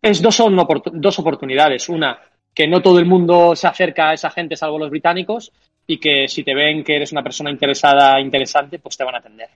es 0.00 0.22
dos, 0.22 0.36
son 0.36 0.56
dos 0.92 1.18
oportunidades. 1.18 1.88
Una, 1.88 2.18
que 2.54 2.68
no 2.68 2.80
todo 2.80 2.98
el 2.98 3.06
mundo 3.06 3.56
se 3.56 3.66
acerca 3.66 4.10
a 4.10 4.14
esa 4.14 4.30
gente, 4.30 4.56
salvo 4.56 4.78
los 4.78 4.90
británicos, 4.90 5.50
y 5.86 5.98
que 5.98 6.28
si 6.28 6.44
te 6.44 6.54
ven 6.54 6.84
que 6.84 6.96
eres 6.96 7.12
una 7.12 7.22
persona 7.22 7.50
interesada, 7.50 8.20
interesante, 8.20 8.78
pues 8.78 8.96
te 8.96 9.04
van 9.04 9.16
a 9.16 9.18
atender. 9.18 9.48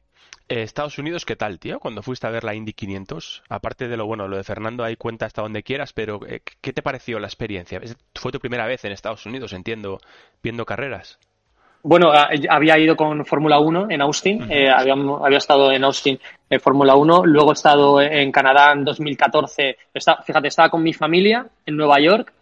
Eh, 0.49 0.63
Estados 0.63 0.99
Unidos, 0.99 1.25
¿qué 1.25 1.37
tal, 1.37 1.59
tío? 1.59 1.79
Cuando 1.79 2.03
fuiste 2.03 2.27
a 2.27 2.31
ver 2.31 2.45
la 2.45 2.55
Indy 2.55 2.73
500, 2.73 3.43
aparte 3.49 3.89
de 3.89 3.97
lo 3.97 4.07
bueno, 4.07 4.29
lo 4.29 4.37
de 4.37 4.45
Fernando, 4.45 4.85
ahí 4.85 4.97
cuenta 4.97 5.27
hasta 5.27 5.43
donde 5.43 5.63
quieras, 5.63 5.93
pero 5.93 6.21
eh, 6.27 6.41
¿qué 6.61 6.73
te 6.73 6.83
pareció 6.83 7.19
la 7.19 7.27
experiencia? 7.27 7.81
Fue 8.15 8.33
tu 8.33 8.41
primera 8.41 8.67
vez 8.67 8.85
en 8.85 8.93
Estados 8.93 9.25
Unidos, 9.25 9.53
entiendo, 9.53 9.99
viendo 10.43 10.67
carreras. 10.67 11.19
Bueno, 11.85 12.13
había 12.49 12.79
ido 12.79 12.95
con 12.95 13.25
Fórmula 13.25 13.59
1 13.59 13.89
en 13.91 14.03
Austin, 14.03 14.47
eh, 14.49 14.71
había, 14.71 14.95
estado 15.37 15.73
en 15.73 15.83
Austin 15.83 16.19
en 16.49 16.61
Fórmula 16.61 16.95
1, 16.95 17.27
luego 17.27 17.51
he 17.51 17.55
estado 17.55 18.01
en 18.01 18.31
Canadá 18.31 18.73
en 18.73 18.85
2014, 18.85 19.77
fíjate, 20.25 20.49
estaba 20.49 20.71
con 20.71 20.83
mi 20.83 20.93
familia 20.93 21.45
en 21.67 21.77
Nueva 21.77 21.99
York 21.99 22.33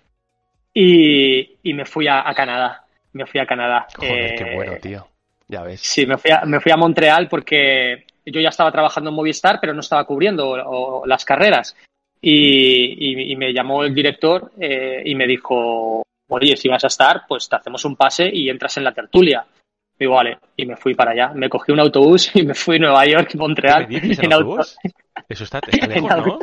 y, 0.74 1.72
me 1.72 1.86
fui 1.86 2.06
a, 2.06 2.22
Canadá, 2.34 2.84
me 3.14 3.24
fui 3.24 3.40
a 3.40 3.46
Canadá. 3.46 3.86
Joder, 3.96 4.34
qué 4.34 4.54
bueno, 4.54 4.72
eh, 4.72 4.80
tío, 4.80 5.06
ya 5.48 5.62
ves. 5.62 5.80
Sí, 5.80 6.04
me 6.04 6.18
fui, 6.18 6.30
a, 6.30 6.44
me 6.44 6.60
fui 6.60 6.70
a 6.70 6.76
Montreal 6.76 7.26
porque 7.26 8.04
yo 8.26 8.40
ya 8.40 8.50
estaba 8.50 8.70
trabajando 8.70 9.08
en 9.08 9.16
Movistar, 9.16 9.58
pero 9.58 9.72
no 9.72 9.80
estaba 9.80 10.04
cubriendo 10.04 11.02
las 11.06 11.24
carreras. 11.24 11.74
Y, 12.22 13.34
me 13.36 13.52
llamó 13.54 13.84
el 13.84 13.94
director 13.94 14.52
eh, 14.60 15.02
y 15.04 15.14
me 15.14 15.26
dijo, 15.26 16.02
oye, 16.30 16.56
si 16.56 16.68
vas 16.68 16.84
a 16.84 16.88
estar, 16.88 17.22
pues 17.28 17.48
te 17.48 17.56
hacemos 17.56 17.84
un 17.84 17.96
pase 17.96 18.30
y 18.32 18.48
entras 18.48 18.76
en 18.76 18.84
la 18.84 18.94
tertulia. 18.94 19.46
Digo, 19.98 20.14
vale, 20.14 20.38
y 20.56 20.64
me 20.64 20.76
fui 20.76 20.94
para 20.94 21.10
allá. 21.10 21.32
Me 21.34 21.48
cogí 21.48 21.72
un 21.72 21.80
autobús 21.80 22.30
y 22.34 22.42
me 22.44 22.54
fui 22.54 22.76
a 22.76 22.80
Nueva 22.80 23.06
York, 23.06 23.34
Montreal. 23.34 23.86
en, 23.90 24.32
autobús? 24.32 24.76
Eso 25.28 25.44
está, 25.44 25.60
está 25.66 25.86
lejos, 25.88 26.10
¿no? 26.26 26.38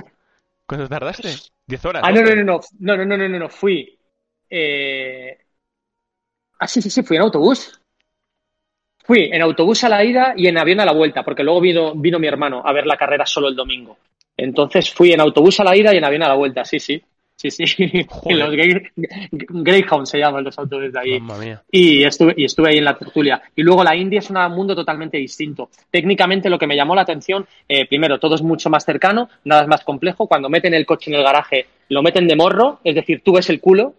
¿Cuánto 0.68 0.88
tardaste? 0.88 1.30
¿Diez 1.66 1.84
horas? 1.86 2.04
Ah, 2.06 2.12
no, 2.12 2.22
no, 2.22 2.36
no, 2.36 2.44
no, 2.44 2.60
no, 2.80 2.98
no, 2.98 3.06
no, 3.06 3.18
no, 3.18 3.30
no, 3.30 3.40
no, 3.40 3.50
fui. 3.50 3.98
Eh... 4.50 5.38
Ah, 6.60 6.68
sí, 6.68 6.82
sí, 6.82 6.90
sí, 6.90 7.04
fui 7.04 7.18
en 7.18 7.24
autobús. 7.24 7.80
Fui 9.04 9.30
en 9.32 9.42
autobús 9.42 9.84
a 9.86 9.90
la 9.90 10.04
ida 10.04 10.34
y 10.36 10.48
en 10.48 10.58
avión 10.58 10.82
a 10.82 10.86
la 10.86 10.92
vuelta, 10.92 11.24
porque 11.24 11.44
luego 11.44 11.62
vino, 11.62 11.96
vino 11.96 12.20
mi 12.20 12.28
hermano 12.28 12.62
a 12.66 12.74
ver 12.74 12.86
la 12.86 12.98
carrera 12.98 13.26
solo 13.26 13.48
el 13.48 13.56
domingo. 13.56 13.98
Entonces 14.36 14.94
fui 14.94 15.14
en 15.14 15.22
autobús 15.22 15.60
a 15.62 15.64
la 15.64 15.76
ida 15.76 15.94
y 15.94 15.98
en 15.98 16.06
avión 16.06 16.24
a 16.24 16.28
la 16.28 16.36
vuelta, 16.36 16.66
sí, 16.66 16.80
sí. 16.80 17.02
Sí, 17.38 17.52
sí. 17.52 17.64
Los 18.30 18.50
Greyhound 19.32 20.08
se 20.08 20.18
llaman 20.18 20.44
los 20.44 20.58
autores 20.58 20.92
de 20.92 21.00
ahí. 21.00 21.20
Y 21.72 22.04
estuve, 22.04 22.34
y 22.36 22.46
estuve 22.46 22.70
ahí 22.70 22.78
en 22.80 22.86
la 22.86 22.98
tertulia. 22.98 23.42
Y 23.56 23.62
luego 23.62 23.84
la 23.84 23.96
India 23.96 24.20
es 24.20 24.30
un 24.32 24.38
mundo 24.54 24.76
totalmente 24.76 25.18
distinto. 25.18 25.70
Técnicamente 25.92 26.50
lo 26.50 26.58
que 26.58 26.66
me 26.66 26.76
llamó 26.76 26.96
la 26.96 27.04
atención, 27.04 27.46
eh, 27.70 27.88
primero, 27.88 28.20
todo 28.20 28.34
es 28.36 28.42
mucho 28.42 28.72
más 28.72 28.84
cercano, 28.84 29.30
nada 29.44 29.62
es 29.62 29.68
más 29.68 29.84
complejo. 29.84 30.28
Cuando 30.28 30.50
meten 30.50 30.74
el 30.74 30.88
coche 30.88 31.12
en 31.12 31.18
el 31.18 31.24
garaje, 31.24 31.68
lo 31.90 32.02
meten 32.02 32.28
de 32.28 32.36
morro, 32.36 32.80
es 32.84 32.96
decir, 32.96 33.22
tú 33.24 33.34
ves 33.34 33.50
el 33.52 33.62
culo, 33.62 33.94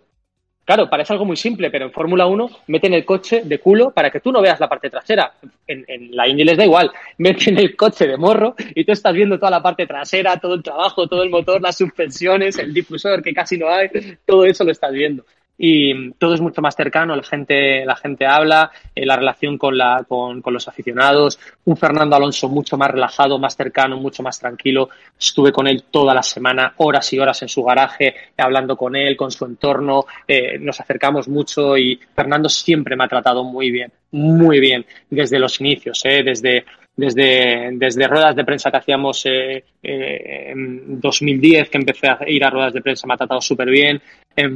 Claro, 0.68 0.90
parece 0.90 1.14
algo 1.14 1.24
muy 1.24 1.38
simple, 1.38 1.70
pero 1.70 1.86
en 1.86 1.92
Fórmula 1.92 2.26
1 2.26 2.50
meten 2.66 2.92
el 2.92 3.06
coche 3.06 3.40
de 3.42 3.58
culo 3.58 3.90
para 3.90 4.10
que 4.10 4.20
tú 4.20 4.30
no 4.30 4.42
veas 4.42 4.60
la 4.60 4.68
parte 4.68 4.90
trasera. 4.90 5.32
En, 5.66 6.14
la 6.14 6.28
Indy 6.28 6.44
les 6.44 6.58
da 6.58 6.66
igual. 6.66 6.92
Meten 7.16 7.56
el 7.56 7.74
coche 7.74 8.06
de 8.06 8.18
morro 8.18 8.54
y 8.74 8.84
tú 8.84 8.92
estás 8.92 9.14
viendo 9.14 9.38
toda 9.38 9.50
la 9.50 9.62
parte 9.62 9.86
trasera, 9.86 10.36
todo 10.36 10.52
el 10.52 10.62
trabajo, 10.62 11.08
todo 11.08 11.22
el 11.22 11.30
motor, 11.30 11.62
las 11.62 11.78
suspensiones, 11.78 12.58
el 12.58 12.74
difusor 12.74 13.22
que 13.22 13.32
casi 13.32 13.56
no 13.56 13.70
hay, 13.70 13.88
todo 14.26 14.44
eso 14.44 14.62
lo 14.62 14.70
estás 14.70 14.92
viendo 14.92 15.24
y 15.58 16.12
todo 16.12 16.34
es 16.34 16.40
mucho 16.40 16.62
más 16.62 16.76
cercano, 16.76 17.16
la 17.16 17.22
gente, 17.24 17.84
la 17.84 17.96
gente 17.96 18.24
habla, 18.24 18.70
eh, 18.94 19.04
la 19.04 19.16
relación 19.16 19.58
con, 19.58 19.76
la, 19.76 20.04
con, 20.06 20.40
con, 20.40 20.54
los 20.54 20.68
aficionados, 20.68 21.38
un 21.64 21.76
Fernando 21.76 22.14
Alonso 22.14 22.48
mucho 22.48 22.78
más 22.78 22.92
relajado, 22.92 23.38
más 23.40 23.56
cercano, 23.56 23.96
mucho 23.96 24.22
más 24.22 24.38
tranquilo. 24.38 24.88
Estuve 25.18 25.50
con 25.50 25.66
él 25.66 25.84
toda 25.90 26.14
la 26.14 26.22
semana, 26.22 26.74
horas 26.76 27.12
y 27.12 27.18
horas 27.18 27.42
en 27.42 27.48
su 27.48 27.64
garaje, 27.64 28.14
hablando 28.36 28.76
con 28.76 28.94
él, 28.94 29.16
con 29.16 29.32
su 29.32 29.44
entorno, 29.44 30.06
eh, 30.26 30.58
nos 30.60 30.80
acercamos 30.80 31.28
mucho 31.28 31.76
y 31.76 31.98
Fernando 32.14 32.48
siempre 32.48 32.94
me 32.94 33.04
ha 33.04 33.08
tratado 33.08 33.42
muy 33.42 33.72
bien, 33.72 33.90
muy 34.12 34.60
bien, 34.60 34.86
desde 35.10 35.40
los 35.40 35.60
inicios, 35.60 36.00
eh, 36.04 36.22
desde, 36.22 36.64
desde, 36.98 37.70
desde 37.74 38.08
ruedas 38.08 38.34
de 38.34 38.44
prensa 38.44 38.72
que 38.72 38.76
hacíamos 38.76 39.24
eh, 39.26 39.64
eh, 39.80 40.50
en 40.50 41.00
2010, 41.00 41.70
que 41.70 41.78
empecé 41.78 42.08
a 42.08 42.18
ir 42.26 42.44
a 42.44 42.50
ruedas 42.50 42.72
de 42.72 42.82
prensa, 42.82 43.06
me 43.06 43.14
ha 43.14 43.16
tratado 43.16 43.40
súper 43.40 43.70
bien, 43.70 44.02
en, 44.34 44.52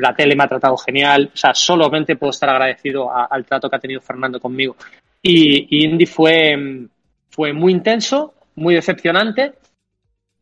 la 0.00 0.14
tele 0.14 0.36
me 0.36 0.44
ha 0.44 0.48
tratado 0.48 0.76
genial, 0.76 1.32
o 1.34 1.36
sea, 1.36 1.52
solamente 1.52 2.14
puedo 2.14 2.30
estar 2.30 2.48
agradecido 2.48 3.10
al 3.12 3.44
trato 3.44 3.68
que 3.68 3.74
ha 3.74 3.80
tenido 3.80 4.00
Fernando 4.00 4.38
conmigo. 4.38 4.76
Y, 5.20 5.84
Indy 5.84 6.06
fue, 6.06 6.86
fue 7.28 7.52
muy 7.52 7.72
intenso, 7.72 8.34
muy 8.54 8.76
decepcionante 8.76 9.54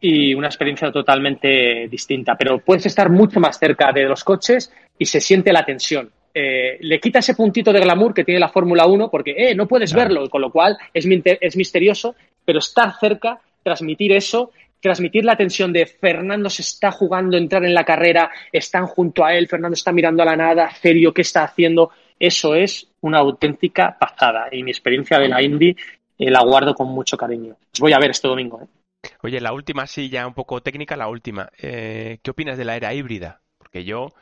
y 0.03 0.34
una 0.34 0.49
experiencia 0.49 0.92
totalmente 0.92 1.88
distinta, 1.88 2.36
pero 2.38 2.59
puedes 2.59 2.84
estar 2.84 3.09
mucho 3.09 3.40
más 3.40 3.59
cerca 3.59 3.90
de 3.90 4.05
los 4.05 4.22
coches 4.22 4.70
y 4.99 5.07
se 5.07 5.18
siente 5.18 5.51
la 5.51 5.64
tensión. 5.64 6.11
Eh, 6.41 6.78
le 6.82 7.01
quita 7.01 7.18
ese 7.18 7.34
puntito 7.34 7.72
de 7.72 7.80
glamour 7.80 8.14
que 8.14 8.22
tiene 8.22 8.39
la 8.39 8.49
Fórmula 8.49 8.86
1 8.86 9.11
porque 9.11 9.34
eh, 9.36 9.57
no 9.57 9.66
puedes 9.66 9.93
verlo, 9.93 10.30
con 10.30 10.41
lo 10.41 10.53
cual 10.53 10.78
es, 10.95 11.05
es 11.05 11.57
misterioso, 11.57 12.14
pero 12.45 12.61
estar 12.61 12.97
cerca, 13.01 13.41
transmitir 13.64 14.12
eso, 14.12 14.53
transmitir 14.80 15.24
la 15.24 15.34
tensión 15.34 15.72
de 15.72 15.86
Fernando 15.86 16.49
se 16.49 16.62
está 16.62 16.93
jugando 16.93 17.36
entrar 17.36 17.64
en 17.64 17.74
la 17.74 17.84
carrera, 17.84 18.30
están 18.53 18.86
junto 18.86 19.24
a 19.24 19.34
él, 19.34 19.49
Fernando 19.49 19.74
está 19.74 19.91
mirando 19.91 20.22
a 20.22 20.26
la 20.26 20.36
nada, 20.36 20.70
serio, 20.70 21.12
¿qué 21.12 21.22
está 21.22 21.43
haciendo? 21.43 21.91
Eso 22.20 22.55
es 22.55 22.86
una 23.01 23.18
auténtica 23.18 23.97
pasada 23.99 24.47
y 24.53 24.62
mi 24.62 24.70
experiencia 24.70 25.18
de 25.18 25.28
la 25.28 25.43
Indy 25.43 25.74
eh, 26.18 26.30
la 26.30 26.45
guardo 26.45 26.72
con 26.72 26.86
mucho 26.86 27.16
cariño. 27.16 27.57
Os 27.72 27.80
voy 27.80 27.93
a 27.93 27.99
ver 27.99 28.11
este 28.11 28.28
domingo. 28.28 28.61
¿eh? 28.62 29.09
Oye, 29.22 29.41
la 29.41 29.53
última, 29.53 29.89
sí, 29.89 30.09
ya 30.09 30.24
un 30.24 30.34
poco 30.34 30.61
técnica, 30.61 30.97
la 30.97 31.09
última. 31.09 31.49
Eh, 31.61 32.18
¿Qué 32.22 32.30
opinas 32.30 32.57
de 32.57 32.64
la 32.64 32.76
era 32.76 32.95
híbrida? 32.95 33.41
Porque 33.59 33.82
yo 33.82 34.12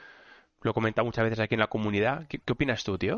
lo 0.63 0.71
he 0.71 0.75
comentado 0.75 1.05
muchas 1.05 1.25
veces 1.25 1.41
aquí 1.41 1.55
en 1.55 1.61
la 1.61 1.67
comunidad. 1.67 2.27
¿Qué, 2.29 2.41
opinas 2.51 2.85
tú, 2.85 2.99
tío? 2.99 3.17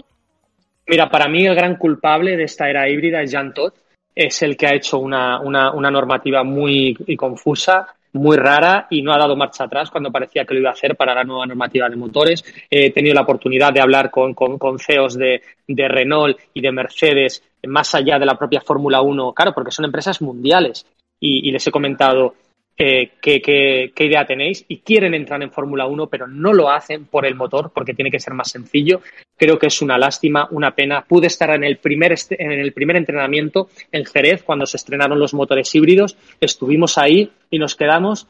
Mira, 0.87 1.11
para 1.11 1.29
mí 1.29 1.47
el 1.47 1.55
gran 1.55 1.77
culpable 1.77 2.37
de 2.37 2.45
esta 2.45 2.69
era 2.69 2.89
híbrida 2.89 3.23
es 3.23 3.33
Jan 3.33 3.53
Todd. 3.53 3.73
Es 4.15 4.43
el 4.43 4.57
que 4.57 4.67
ha 4.67 4.75
hecho 4.75 4.99
una, 4.99 5.41
una, 5.41 5.91
normativa 5.91 6.43
muy 6.43 6.97
confusa, 7.17 7.87
muy 8.15 8.37
rara 8.37 8.89
y 8.91 9.03
no 9.03 9.13
ha 9.13 9.19
dado 9.19 9.37
marcha 9.37 9.65
atrás 9.65 9.91
cuando 9.91 10.11
parecía 10.11 10.45
que 10.45 10.55
lo 10.55 10.61
iba 10.61 10.71
a 10.71 10.73
hacer 10.73 10.97
para 10.97 11.15
la 11.15 11.23
nueva 11.23 11.47
normativa 11.47 11.89
de 11.89 11.95
motores. 11.95 12.45
He 12.69 12.91
tenido 12.91 13.15
la 13.15 13.23
oportunidad 13.23 13.73
de 13.73 13.81
hablar 13.81 14.11
con, 14.11 14.35
con, 14.35 14.79
CEOs 14.79 15.17
de, 15.17 15.43
de, 15.69 15.89
Renault 15.89 16.37
y 16.53 16.61
de 16.61 16.73
Mercedes 16.73 17.45
más 17.67 17.95
allá 17.95 18.19
de 18.19 18.27
la 18.27 18.37
propia 18.37 18.61
Fórmula 18.61 19.03
1, 19.03 19.33
claro, 19.35 19.53
porque 19.53 19.71
son 19.71 19.85
empresas 19.85 20.21
mundiales 20.21 20.87
y, 21.21 21.51
les 21.51 21.67
he 21.67 21.71
comentado 21.71 22.35
eh, 22.81 23.15
qué, 23.21 23.93
idea 23.99 24.25
tenéis 24.25 24.65
y 24.69 24.79
quieren 24.79 25.13
entrar 25.13 25.43
en 25.43 25.51
Fórmula 25.51 25.87
1, 25.87 26.07
pero 26.07 26.29
no 26.29 26.53
lo 26.53 26.71
hacen 26.71 27.07
por 27.07 27.27
el 27.27 27.35
motor, 27.35 27.73
porque 27.75 27.93
tiene 27.93 28.11
que 28.11 28.21
ser 28.21 28.35
más 28.35 28.53
sencillo. 28.53 29.01
Creo 29.37 29.59
que 29.59 29.67
es 29.67 29.83
una 29.83 29.99
lástima, 29.99 30.47
una 30.53 30.77
pena. 30.77 31.05
Pude 31.05 31.27
estar 31.27 31.51
en 31.51 31.65
el 31.65 31.79
primer, 31.79 32.15
en 32.31 32.53
el 32.53 32.73
primer 32.73 32.97
entrenamiento 32.97 33.69
en 33.91 34.05
Jerez 34.05 34.45
cuando 34.45 34.65
se 34.65 34.77
estrenaron 34.77 35.19
los 35.19 35.35
motores 35.35 35.75
híbridos. 35.75 36.17
Estuvimos 36.41 36.99
ahí 36.99 37.33
y 37.51 37.59
nos 37.59 37.75
quedamos. 37.75 38.29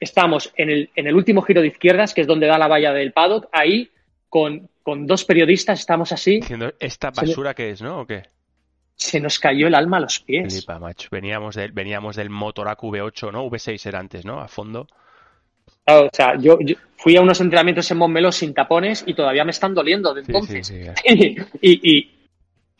Estamos 0.00 0.52
en 0.56 0.70
el, 0.70 0.90
en 0.96 1.06
el 1.06 1.14
último 1.14 1.42
giro 1.42 1.60
de 1.60 1.68
izquierdas, 1.68 2.14
que 2.14 2.22
es 2.22 2.26
donde 2.26 2.48
da 2.48 2.58
la 2.58 2.68
valla 2.68 2.92
del 2.92 3.12
paddock, 3.12 3.48
ahí 3.52 3.90
con, 4.28 4.68
con 4.82 5.06
dos 5.06 5.24
periodistas, 5.24 5.78
estamos 5.78 6.10
así. 6.10 6.40
Diciendo, 6.40 6.72
¿esta 6.80 7.10
basura 7.10 7.54
qué 7.54 7.70
es, 7.70 7.82
no? 7.82 8.00
¿O 8.00 8.06
qué? 8.06 8.22
Se 8.98 9.20
nos 9.20 9.38
cayó 9.38 9.68
el 9.68 9.74
alma 9.74 9.98
a 9.98 10.00
los 10.00 10.18
pies. 10.20 10.66
Veníamos, 11.10 11.54
del, 11.54 11.72
veníamos 11.72 12.16
del 12.16 12.30
Motoraku 12.30 12.90
V8, 12.90 13.32
¿no? 13.32 13.46
V6 13.46 13.86
era 13.86 14.00
antes, 14.00 14.24
¿no? 14.24 14.40
A 14.40 14.48
fondo. 14.48 14.88
o 15.86 16.08
sea, 16.12 16.36
yo, 16.36 16.58
fui 16.96 17.16
a 17.16 17.20
unos 17.20 17.40
entrenamientos 17.40 17.88
en 17.92 17.98
Montmeló 17.98 18.32
sin 18.32 18.52
tapones 18.52 19.04
y 19.06 19.14
todavía 19.14 19.44
me 19.44 19.52
están 19.52 19.72
doliendo 19.72 20.12
de 20.12 20.22
entonces. 20.22 20.70
y, 21.62 22.10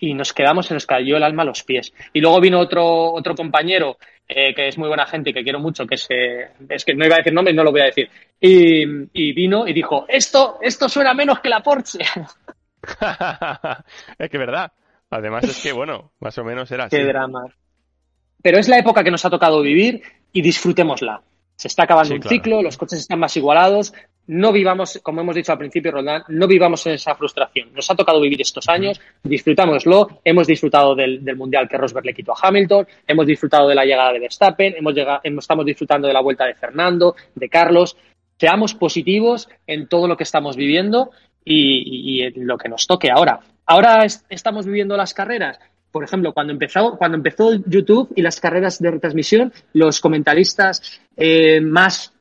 y, 0.01 0.15
nos 0.15 0.33
quedamos, 0.33 0.67
se 0.67 0.75
nos 0.75 0.87
cayó 0.87 1.17
el 1.17 1.23
alma 1.23 1.43
a 1.43 1.47
los 1.47 1.63
pies. 1.63 1.93
Y 2.13 2.21
luego 2.21 2.41
vino 2.41 2.59
otro, 2.59 3.13
otro 3.13 3.37
compañero 3.37 3.97
eh, 4.29 4.53
que 4.55 4.69
es 4.69 4.77
muy 4.77 4.89
buena 4.89 5.07
gente 5.07 5.31
y 5.31 5.33
que 5.33 5.45
quiero 5.45 5.61
mucho, 5.61 5.87
que 5.87 5.95
es, 5.95 6.09
es 6.69 6.85
que 6.85 6.95
no 6.95 7.07
iba 7.07 7.15
a 7.15 7.19
decir 7.19 7.33
nombre 7.33 7.53
y 7.53 7.57
no 7.57 7.63
lo 7.63 7.71
voy 7.71 7.83
a 7.83 7.87
decir. 7.87 8.11
Y, 8.41 8.83
y 9.13 9.33
vino 9.33 9.69
y 9.69 9.73
dijo, 9.73 10.05
esto, 10.09 10.59
esto 10.61 10.89
suena 10.89 11.15
menos 11.15 11.39
que 11.39 11.49
la 11.49 11.63
Porsche. 11.63 12.01
es 14.19 14.31
que 14.31 14.39
verdad. 14.39 14.73
Además 15.11 15.45
es 15.45 15.63
que, 15.63 15.73
bueno, 15.73 16.13
más 16.21 16.37
o 16.39 16.45
menos 16.45 16.71
era 16.71 16.85
así. 16.85 16.97
Qué 16.97 17.05
drama. 17.05 17.47
Pero 18.43 18.59
es 18.59 18.69
la 18.69 18.79
época 18.79 19.03
que 19.03 19.11
nos 19.11 19.25
ha 19.25 19.31
tocado 19.31 19.63
vivir 19.63 20.03
y 20.33 20.43
disfrutémosla. 20.43 21.23
Se 21.57 21.67
está 21.67 21.85
acabando 21.85 22.15
un 22.15 22.23
ciclo, 22.23 22.63
los 22.63 22.77
coches 22.77 23.01
están 23.01 23.19
más 23.19 23.37
igualados. 23.37 23.93
No 24.29 24.53
vivamos, 24.53 25.01
como 25.03 25.23
hemos 25.23 25.35
dicho 25.35 25.51
al 25.51 25.59
principio, 25.59 25.91
Roland, 25.91 26.25
no 26.29 26.47
vivamos 26.47 26.87
en 26.87 26.93
esa 26.93 27.15
frustración. 27.15 27.73
Nos 27.73 27.91
ha 27.91 27.97
tocado 27.97 28.21
vivir 28.21 28.41
estos 28.41 28.69
años, 28.69 29.01
disfrutámoslo. 29.25 30.21
Hemos 30.23 30.47
disfrutado 30.47 30.95
del, 30.95 31.21
Mundial 31.35 31.69
que 31.69 31.79
Rosberg 31.79 32.07
le 32.07 32.15
quitó 32.15 32.33
a 32.33 32.47
Hamilton, 32.47 32.87
hemos 33.07 33.27
disfrutado 33.27 33.69
de 33.69 33.75
la 33.75 33.85
llegada 33.85 34.13
de 34.13 34.21
Verstappen, 34.21 34.75
hemos 34.77 34.95
llegado, 34.95 35.21
estamos 35.25 35.65
disfrutando 35.65 36.07
de 36.07 36.15
la 36.15 36.21
vuelta 36.21 36.45
de 36.45 36.55
Fernando, 36.55 37.17
de 37.35 37.49
Carlos. 37.49 37.97
Seamos 38.37 38.75
positivos 38.75 39.49
en 39.67 39.89
todo 39.89 40.07
lo 40.07 40.17
que 40.17 40.23
estamos 40.25 40.57
viviendo 40.57 41.11
y, 41.45 42.23
en 42.23 42.47
lo 42.47 42.57
que 42.59 42.69
nos 42.69 42.87
toque 42.87 43.11
ahora. 43.11 43.41
Ahora 43.71 44.07
estamos 44.31 44.65
viviendo 44.65 44.97
las 44.97 45.13
carreras. 45.13 45.59
Por 45.93 46.03
ejemplo, 46.03 46.33
cuando 46.33 46.55
empezó, 46.55 46.97
cuando 46.97 47.19
empezó 47.19 47.53
YouTube 47.67 48.11
y 48.17 48.23
las 48.23 48.41
carreras 48.41 48.81
de 48.81 48.91
retransmisión, 48.91 49.53
los 49.75 50.01
comentaristas 50.01 51.03
eh, 51.15 51.61
más 51.61 52.15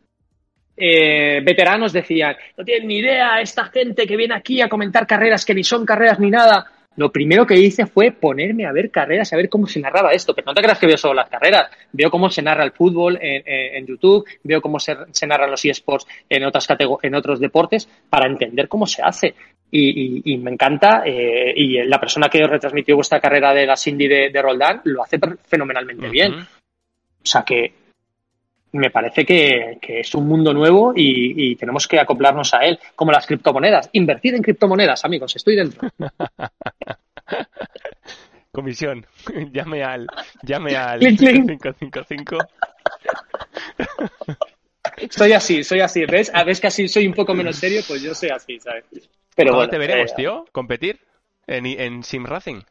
eh, 0.75 1.39
veteranos 1.45 1.93
decían, 1.93 2.35
no 2.57 2.65
tienen 2.65 2.89
ni 2.89 2.97
idea 2.97 3.39
esta 3.39 3.63
gente 3.65 4.05
que 4.05 4.17
viene 4.17 4.35
aquí 4.35 4.59
a 4.59 4.67
comentar 4.67 5.07
carreras 5.07 5.45
que 5.45 5.55
ni 5.55 5.63
son 5.63 5.85
carreras 5.85 6.19
ni 6.19 6.29
nada 6.29 6.69
lo 6.97 7.11
primero 7.11 7.45
que 7.45 7.55
hice 7.55 7.85
fue 7.85 8.11
ponerme 8.11 8.65
a 8.65 8.71
ver 8.71 8.89
carreras, 8.89 9.31
a 9.31 9.37
ver 9.37 9.49
cómo 9.49 9.67
se 9.67 9.79
narraba 9.79 10.13
esto. 10.13 10.33
Pero 10.33 10.47
no 10.47 10.53
te 10.53 10.61
creas 10.61 10.79
que 10.79 10.87
veo 10.87 10.97
solo 10.97 11.13
las 11.13 11.29
carreras, 11.29 11.69
veo 11.91 12.09
cómo 12.09 12.29
se 12.29 12.41
narra 12.41 12.63
el 12.63 12.71
fútbol 12.71 13.17
en, 13.21 13.85
YouTube, 13.85 14.27
veo 14.43 14.61
cómo 14.61 14.79
se, 14.79 14.95
narran 15.27 15.51
los 15.51 15.63
eSports 15.63 16.07
en, 16.27 16.43
otras 16.43 16.67
en 17.03 17.15
otros 17.15 17.39
deportes 17.39 17.87
para 18.09 18.25
entender 18.25 18.67
cómo 18.67 18.87
se 18.87 19.03
hace. 19.03 19.35
Y, 19.69 20.37
me 20.37 20.51
encanta, 20.51 21.03
eh, 21.05 21.53
y 21.55 21.83
la 21.83 21.99
persona 21.99 22.29
que 22.29 22.47
retransmitió 22.47 22.95
vuestra 22.95 23.19
carrera 23.19 23.53
de 23.53 23.65
la 23.67 23.77
Cindy 23.77 24.07
de, 24.07 24.41
Roldán 24.41 24.81
lo 24.85 25.03
hace 25.03 25.19
fenomenalmente 25.45 26.09
bien. 26.09 26.33
O 26.33 27.25
sea 27.29 27.43
que 27.43 27.73
me 28.71 28.89
parece 28.89 29.25
que, 29.25 29.77
es 29.81 30.15
un 30.15 30.27
mundo 30.27 30.53
nuevo 30.53 30.93
y, 30.95 31.55
tenemos 31.55 31.87
que 31.87 31.99
acoplarnos 31.99 32.53
a 32.53 32.59
él, 32.59 32.79
como 32.95 33.11
las 33.11 33.25
criptomonedas. 33.25 33.89
Invertir 33.93 34.35
en 34.35 34.41
criptomonedas, 34.41 35.05
amigos, 35.05 35.35
estoy 35.35 35.55
dentro. 35.55 35.89
Comisión, 38.51 39.05
llame 39.51 39.83
al, 39.83 40.07
llame 40.41 40.75
al 40.75 40.99
555. 40.99 42.37
Soy 45.11 45.33
así, 45.33 45.63
soy 45.63 45.81
así. 45.81 46.05
¿Ves? 46.05 46.31
A 46.33 46.43
ver 46.43 46.59
que 46.59 46.67
así 46.67 46.87
soy 46.87 47.05
un 47.05 47.13
poco 47.13 47.35
menos 47.35 47.57
serio, 47.57 47.81
pues 47.87 48.01
yo 48.01 48.15
soy 48.15 48.29
así, 48.29 48.59
¿sabes? 48.59 48.85
Pero 49.35 49.51
¿Cómo 49.51 49.67
te 49.67 49.77
veremos, 49.77 50.11
eh, 50.11 50.13
tío? 50.15 50.45
¿Competir 50.51 50.99
en, 51.45 51.67
en 51.67 52.03
Sim 52.03 52.25
Racing? 52.25 52.61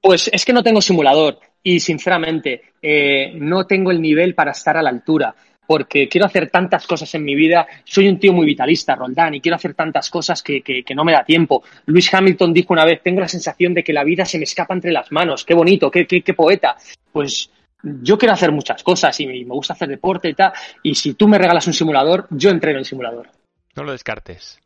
Pues 0.00 0.28
es 0.32 0.44
que 0.44 0.52
no 0.52 0.64
tengo 0.64 0.80
simulador 0.80 1.38
y 1.66 1.80
sinceramente 1.80 2.62
eh, 2.80 3.32
no 3.34 3.66
tengo 3.66 3.90
el 3.90 4.00
nivel 4.00 4.36
para 4.36 4.52
estar 4.52 4.76
a 4.76 4.82
la 4.82 4.90
altura 4.90 5.34
porque 5.66 6.08
quiero 6.08 6.28
hacer 6.28 6.48
tantas 6.48 6.86
cosas 6.86 7.12
en 7.16 7.24
mi 7.24 7.34
vida. 7.34 7.66
Soy 7.82 8.06
un 8.06 8.20
tío 8.20 8.32
muy 8.32 8.46
vitalista, 8.46 8.94
Roldán, 8.94 9.34
y 9.34 9.40
quiero 9.40 9.56
hacer 9.56 9.74
tantas 9.74 10.08
cosas 10.08 10.44
que, 10.44 10.84
no 10.94 11.04
me 11.04 11.10
da 11.10 11.24
tiempo. 11.24 11.64
Luis 11.86 12.14
Hamilton 12.14 12.52
dijo 12.52 12.72
una 12.72 12.84
vez, 12.84 13.02
tengo 13.02 13.18
la 13.18 13.26
sensación 13.26 13.74
de 13.74 13.82
que 13.82 13.92
la 13.92 14.04
vida 14.04 14.24
se 14.24 14.38
me 14.38 14.44
escapa 14.44 14.74
entre 14.74 14.92
las 14.92 15.10
manos. 15.10 15.44
Qué 15.44 15.54
bonito, 15.54 15.90
qué, 15.90 16.06
qué, 16.06 16.34
poeta. 16.34 16.76
Pues 17.10 17.50
yo 17.82 18.16
quiero 18.16 18.34
hacer 18.34 18.52
muchas 18.52 18.84
cosas 18.84 19.18
y 19.18 19.26
me, 19.26 19.42
gusta 19.42 19.72
hacer 19.72 19.88
deporte 19.88 20.28
y 20.28 20.34
tal. 20.34 20.52
Y 20.84 20.94
si 20.94 21.14
tú 21.14 21.26
me 21.26 21.36
regalas 21.36 21.66
un 21.66 21.72
simulador, 21.72 22.28
yo 22.30 22.50
entreno 22.50 22.78
en 22.78 22.84
simulador. 22.84 23.28
No 23.74 23.82
lo 23.82 23.90
descartes. 23.90 24.60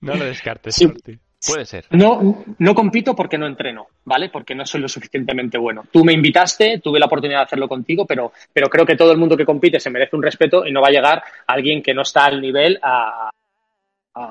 No 0.00 0.16
lo 0.16 0.24
descartes. 0.24 0.84
Puede 1.46 1.64
ser. 1.64 1.86
No, 1.90 2.44
no 2.58 2.74
compito 2.74 3.16
porque 3.16 3.38
no 3.38 3.46
entreno, 3.46 3.86
¿vale? 4.04 4.28
Porque 4.28 4.54
no 4.54 4.66
soy 4.66 4.82
lo 4.82 4.88
suficientemente 4.88 5.56
bueno. 5.56 5.84
Tú 5.90 6.04
me 6.04 6.12
invitaste, 6.12 6.80
tuve 6.80 7.00
la 7.00 7.06
oportunidad 7.06 7.40
de 7.40 7.44
hacerlo 7.44 7.66
contigo, 7.66 8.04
pero, 8.06 8.32
pero 8.52 8.68
creo 8.68 8.84
que 8.84 8.96
todo 8.96 9.12
el 9.12 9.18
mundo 9.18 9.36
que 9.36 9.46
compite 9.46 9.80
se 9.80 9.90
merece 9.90 10.16
un 10.16 10.22
respeto 10.22 10.66
y 10.66 10.72
no 10.72 10.82
va 10.82 10.88
a 10.88 10.92
llegar 10.92 11.22
alguien 11.46 11.82
que 11.82 11.94
no 11.94 12.02
está 12.02 12.26
al 12.26 12.40
nivel 12.40 12.78
a, 12.82 13.30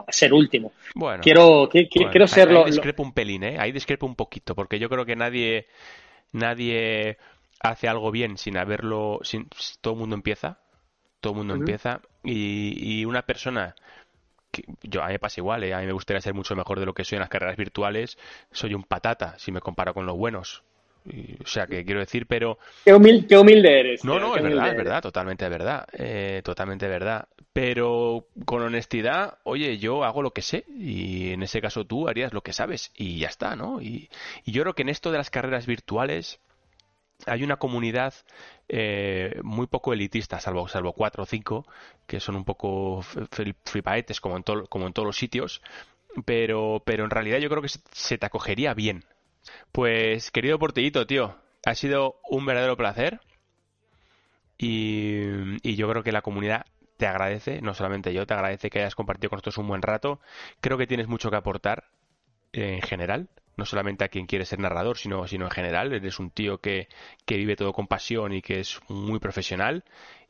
ser 0.10 0.34
último. 0.34 0.74
Bueno, 0.94 1.24
quiero, 1.24 1.68
quiero 1.70 2.28
serlo. 2.28 2.66
Ahí 2.66 2.72
discrepo 2.72 3.02
un 3.02 3.14
pelín, 3.14 3.44
¿eh? 3.44 3.58
Ahí 3.58 3.72
discrepo 3.72 4.06
un 4.06 4.16
poquito, 4.16 4.54
porque 4.54 4.78
yo 4.78 4.88
creo 4.88 5.04
que 5.04 5.16
nadie, 5.16 5.66
nadie 6.32 7.18
hace 7.60 7.88
algo 7.88 8.12
bien 8.12 8.38
sin 8.38 8.58
haberlo, 8.58 9.20
sin, 9.24 9.48
todo 9.82 9.96
el 9.96 10.00
mundo 10.00 10.16
empieza, 10.16 10.60
todo 11.22 11.34
el 11.34 11.38
mundo 11.40 11.56
empieza 11.56 12.02
y, 12.24 13.00
y 13.00 13.06
una 13.06 13.24
persona 13.24 13.74
yo 14.84 15.04
a 15.04 15.08
mí 15.08 15.14
me 15.14 15.20
pasa 15.20 15.40
igual, 15.40 15.64
¿eh? 15.64 15.74
a 15.74 15.80
mí 15.80 15.86
me 15.86 15.94
gustaría 15.94 16.22
ser 16.22 16.34
mucho 16.34 16.56
mejor 16.56 16.80
de 16.80 16.86
lo 16.86 16.94
que 16.94 17.04
soy 17.04 17.18
en 17.18 17.22
las 17.22 17.30
carreras 17.30 17.58
virtuales. 17.58 18.18
Soy 18.52 18.74
un 18.74 18.84
patata 18.84 19.38
si 19.38 19.52
me 19.52 19.62
comparo 19.62 19.94
con 19.94 20.06
los 20.06 20.18
buenos. 20.18 20.64
o 21.06 21.48
sea, 21.48 21.68
que 21.68 21.86
quiero 21.86 22.00
decir, 22.00 22.26
pero... 22.26 22.58
Qué, 22.84 22.94
humilde, 22.94 23.80
eres. 23.80 24.04
No, 24.04 24.20
no, 24.20 24.36
es 24.36 24.44
verdad, 24.44 24.70
es 24.70 24.76
verdad, 24.78 25.02
totalmente 25.02 25.48
verdad. 25.50 25.88
Eh, 25.94 26.42
totalmente 26.44 26.88
verdad. 26.88 27.28
Pero 27.54 28.28
con 28.46 28.62
honestidad, 28.62 29.40
oye, 29.44 29.78
yo 29.78 30.04
hago 30.04 30.22
lo 30.22 30.32
que 30.32 30.42
sé 30.42 30.66
y 30.68 31.32
en 31.32 31.44
ese 31.44 31.62
caso 31.62 31.86
tú 31.86 32.08
harías 32.08 32.34
lo 32.34 32.42
que 32.42 32.54
sabes 32.54 32.92
y 32.96 33.20
ya 33.20 33.28
está, 33.28 33.56
¿no? 33.56 33.82
Y, 33.82 34.10
y 34.46 34.52
yo 34.52 34.62
creo 34.64 34.76
que 34.76 34.84
en 34.84 34.90
esto 34.90 35.12
de 35.12 35.18
las 35.18 35.30
carreras 35.30 35.66
virtuales 35.66 36.40
hay 37.26 37.44
una 37.44 37.58
comunidad 37.58 38.14
eh, 38.68 39.40
muy 39.44 39.68
poco 39.68 39.94
elitista, 39.94 40.40
salvo, 40.40 40.68
salvo 40.68 40.94
cuatro 40.94 41.24
o 41.24 41.26
cinco, 41.26 41.66
que 42.08 42.20
son 42.20 42.36
un 42.36 42.46
poco 42.46 43.02
flipaetes 43.64 44.22
como 44.22 44.38
en, 44.38 44.44
como 44.44 44.88
en 44.88 44.94
todos 44.94 45.06
los 45.06 45.18
sitios, 45.18 45.62
pero, 46.26 46.82
pero 46.86 47.04
en 47.04 47.10
realidad 47.10 47.40
yo 47.40 47.50
creo 47.50 47.62
que 47.62 47.70
se, 47.70 48.18
te 48.18 48.26
acogería 48.26 48.74
bien. 48.74 49.06
Pues, 49.72 50.32
querido 50.32 50.60
Portillito, 50.60 51.08
tío, 51.08 51.36
ha 51.66 51.76
sido 51.76 52.20
un 52.30 52.46
verdadero 52.46 52.78
placer 52.78 53.22
y, 54.58 55.24
y 55.68 55.76
yo 55.76 55.90
creo 55.90 56.04
que 56.04 56.12
la 56.12 56.22
comunidad 56.22 56.66
te 56.98 57.08
agradece, 57.08 57.62
no 57.62 57.74
solamente 57.74 58.14
yo, 58.14 58.28
te 58.28 58.34
agradece 58.34 58.70
que 58.70 58.80
hayas 58.80 58.96
compartido 58.96 59.30
con 59.30 59.38
nosotros 59.38 59.58
un 59.58 59.68
buen 59.68 59.82
rato. 59.82 60.20
Creo 60.62 60.78
que 60.78 60.88
tienes 60.88 61.08
mucho 61.08 61.30
que 61.32 61.38
aportar 61.38 61.86
en 62.52 62.82
general 62.82 63.30
no 63.60 63.66
solamente 63.66 64.04
a 64.04 64.08
quien 64.08 64.26
quiere 64.26 64.46
ser 64.46 64.60
narrador, 64.60 64.98
sino, 64.98 65.28
sino 65.28 65.46
en 65.46 65.52
general. 65.52 65.94
Eres 65.94 66.20
un 66.20 66.32
tío 66.32 66.58
que, 66.58 66.88
que 67.26 67.38
vive 67.38 67.56
todo 67.56 67.74
con 67.74 67.88
pasión 67.88 68.34
y 68.34 68.42
que 68.42 68.60
es 68.60 68.80
muy 68.88 69.20
profesional. 69.20 69.84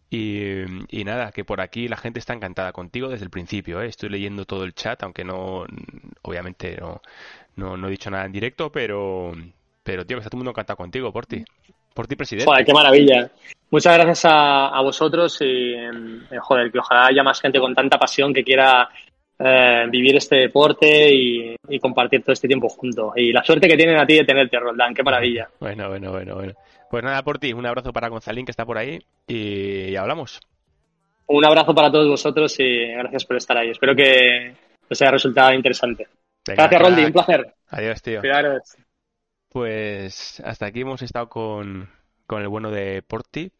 Y, 0.10 0.64
y, 0.89 1.03
nada, 1.06 1.31
que 1.31 1.45
por 1.45 1.61
aquí 1.61 1.88
la 1.88 1.95
gente 1.95 2.19
está 2.19 2.34
encantada 2.34 2.73
contigo 2.73 3.10
desde 3.10 3.26
el 3.26 3.30
principio. 3.30 3.81
¿eh? 3.81 3.88
Estoy 3.88 4.10
leyendo 4.10 4.45
todo 4.45 4.64
el 4.64 4.73
chat, 4.73 5.01
aunque 5.03 5.23
no, 5.23 5.65
obviamente 6.23 6.77
no, 6.81 7.01
no, 7.56 7.77
no 7.77 7.88
he 7.88 7.91
dicho 7.91 8.10
nada 8.10 8.26
en 8.26 8.31
directo, 8.31 8.72
pero, 8.72 9.31
pero 9.84 10.06
tío, 10.06 10.18
que 10.18 10.22
está 10.22 10.30
todo 10.31 10.38
el 10.38 10.39
mundo 10.39 10.51
encantado 10.51 10.77
contigo, 10.77 11.14
por 11.14 11.27
ti. 11.27 11.45
Por 11.93 12.07
ti, 12.07 12.15
presidente. 12.15 12.49
Joder, 12.49 12.65
qué 12.65 12.73
maravilla. 12.73 13.31
Muchas 13.69 13.93
gracias 13.95 14.26
a, 14.26 14.69
a 14.69 14.81
vosotros 14.81 15.38
y, 15.41 15.73
eh, 15.76 15.89
joder, 16.39 16.72
que 16.72 16.80
ojalá 16.80 17.07
haya 17.07 17.22
más 17.22 17.39
gente 17.39 17.60
con 17.60 17.76
tanta 17.76 17.99
pasión 17.99 18.34
que 18.34 18.43
quiera 18.43 18.89
eh, 19.39 19.85
vivir 19.89 20.17
este 20.17 20.35
deporte 20.35 21.13
y, 21.13 21.55
y, 21.69 21.79
compartir 21.79 22.21
todo 22.21 22.33
este 22.33 22.47
tiempo 22.47 22.67
junto. 22.67 23.13
Y 23.15 23.31
la 23.31 23.43
suerte 23.43 23.67
que 23.67 23.77
tienen 23.77 23.97
a 23.97 24.05
ti 24.05 24.15
de 24.15 24.25
tenerte, 24.25 24.59
Roldán, 24.59 24.93
qué 24.93 25.01
maravilla. 25.01 25.49
Bueno, 25.59 25.87
bueno, 25.87 26.11
bueno, 26.11 26.35
bueno. 26.35 26.53
Pues 26.89 27.03
nada, 27.03 27.23
por 27.23 27.39
ti, 27.39 27.53
un 27.53 27.65
abrazo 27.65 27.93
para 27.93 28.09
Gonzalín 28.09 28.45
que 28.45 28.51
está 28.51 28.65
por 28.65 28.77
ahí 28.77 28.99
y, 29.27 29.91
y 29.91 29.95
hablamos. 29.95 30.41
Un 31.27 31.45
abrazo 31.45 31.73
para 31.75 31.91
todos 31.91 32.07
vosotros 32.07 32.59
y 32.59 32.87
gracias 32.87 33.23
por 33.23 33.37
estar 33.37 33.57
ahí. 33.57 33.69
Espero 33.69 33.95
que 33.95 34.55
os 34.89 35.01
haya 35.01 35.11
resultado 35.11 35.53
interesante. 35.53 36.07
Venga, 36.47 36.63
gracias, 36.63 36.81
Roldi, 36.81 37.05
un 37.05 37.13
placer. 37.13 37.53
Adiós, 37.69 38.01
tío. 38.01 38.19
Cuidaros. 38.19 38.75
Pues 39.49 40.41
hasta 40.43 40.65
aquí 40.65 40.81
hemos 40.81 41.01
estado 41.01 41.29
con, 41.29 41.89
con 42.25 42.41
el 42.41 42.47
bueno 42.47 42.71
de 42.71 43.03
Porti, 43.03 43.51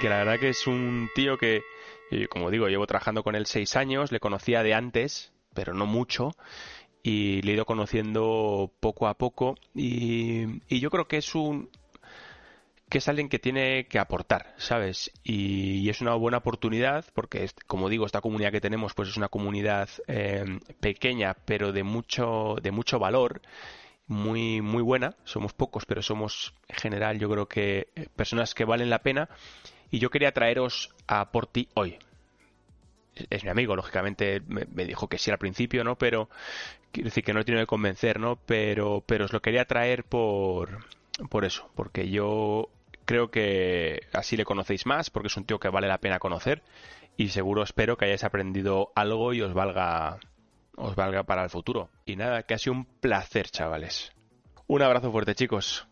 que 0.00 0.08
la 0.08 0.18
verdad 0.18 0.38
que 0.38 0.50
es 0.50 0.66
un 0.66 1.08
tío 1.14 1.36
que, 1.36 1.60
y 2.10 2.26
como 2.26 2.50
digo, 2.50 2.68
llevo 2.68 2.86
trabajando 2.86 3.22
con 3.22 3.34
él 3.34 3.46
seis 3.46 3.76
años, 3.76 4.12
le 4.12 4.20
conocía 4.20 4.62
de 4.62 4.74
antes, 4.74 5.32
pero 5.54 5.74
no 5.74 5.86
mucho, 5.86 6.32
y 7.02 7.42
le 7.42 7.52
he 7.52 7.54
ido 7.54 7.64
conociendo 7.64 8.72
poco 8.80 9.08
a 9.08 9.14
poco, 9.14 9.56
y, 9.74 10.62
y 10.68 10.80
yo 10.80 10.90
creo 10.90 11.08
que 11.08 11.18
es 11.18 11.34
un 11.34 11.70
que 12.90 12.98
es 12.98 13.08
alguien 13.08 13.28
que 13.28 13.38
tiene 13.38 13.86
que 13.86 14.00
aportar, 14.00 14.52
¿sabes? 14.58 15.12
Y, 15.22 15.78
y 15.78 15.90
es 15.90 16.00
una 16.00 16.14
buena 16.14 16.38
oportunidad 16.38 17.04
porque, 17.14 17.48
como 17.68 17.88
digo, 17.88 18.04
esta 18.04 18.20
comunidad 18.20 18.50
que 18.50 18.60
tenemos 18.60 18.94
pues 18.94 19.08
es 19.10 19.16
una 19.16 19.28
comunidad 19.28 19.88
eh, 20.08 20.44
pequeña 20.80 21.34
pero 21.44 21.70
de 21.72 21.84
mucho, 21.84 22.56
de 22.60 22.72
mucho 22.72 22.98
valor 22.98 23.42
muy, 24.08 24.60
muy 24.60 24.82
buena. 24.82 25.14
Somos 25.24 25.52
pocos, 25.52 25.86
pero 25.86 26.02
somos 26.02 26.52
en 26.68 26.76
general, 26.76 27.18
yo 27.20 27.30
creo 27.30 27.46
que 27.46 27.88
personas 28.16 28.54
que 28.54 28.64
valen 28.64 28.90
la 28.90 29.02
pena. 29.02 29.28
Y 29.90 29.98
yo 29.98 30.10
quería 30.10 30.32
traeros 30.32 30.94
a 31.06 31.30
Porti 31.32 31.68
hoy. 31.74 31.98
Es 33.28 33.44
mi 33.44 33.50
amigo, 33.50 33.76
lógicamente 33.76 34.40
me, 34.46 34.64
dijo 34.84 35.08
que 35.08 35.18
sí 35.18 35.30
al 35.30 35.38
principio, 35.38 35.84
¿no? 35.84 35.96
Pero 35.96 36.28
quiero 36.92 37.08
decir 37.08 37.24
que 37.24 37.34
no 37.34 37.40
he 37.40 37.44
tenido 37.44 37.62
que 37.62 37.66
convencer, 37.66 38.20
¿no? 38.20 38.36
Pero, 38.36 39.02
pero 39.06 39.24
os 39.24 39.32
lo 39.32 39.42
quería 39.42 39.64
traer 39.64 40.04
por, 40.04 40.86
por 41.28 41.44
eso, 41.44 41.70
porque 41.74 42.08
yo 42.08 42.70
creo 43.04 43.30
que 43.30 44.06
así 44.12 44.36
le 44.36 44.44
conocéis 44.44 44.86
más, 44.86 45.10
porque 45.10 45.26
es 45.26 45.36
un 45.36 45.44
tío 45.44 45.58
que 45.58 45.68
vale 45.68 45.88
la 45.88 45.98
pena 45.98 46.18
conocer. 46.18 46.62
Y 47.16 47.28
seguro 47.28 47.62
espero 47.62 47.96
que 47.96 48.06
hayáis 48.06 48.24
aprendido 48.24 48.92
algo 48.94 49.34
y 49.34 49.42
os 49.42 49.52
valga 49.52 50.20
os 50.76 50.94
valga 50.94 51.24
para 51.24 51.44
el 51.44 51.50
futuro. 51.50 51.90
Y 52.06 52.16
nada, 52.16 52.44
que 52.44 52.54
ha 52.54 52.58
sido 52.58 52.74
un 52.74 52.84
placer, 52.84 53.50
chavales. 53.50 54.12
Un 54.66 54.82
abrazo 54.82 55.12
fuerte, 55.12 55.34
chicos. 55.34 55.89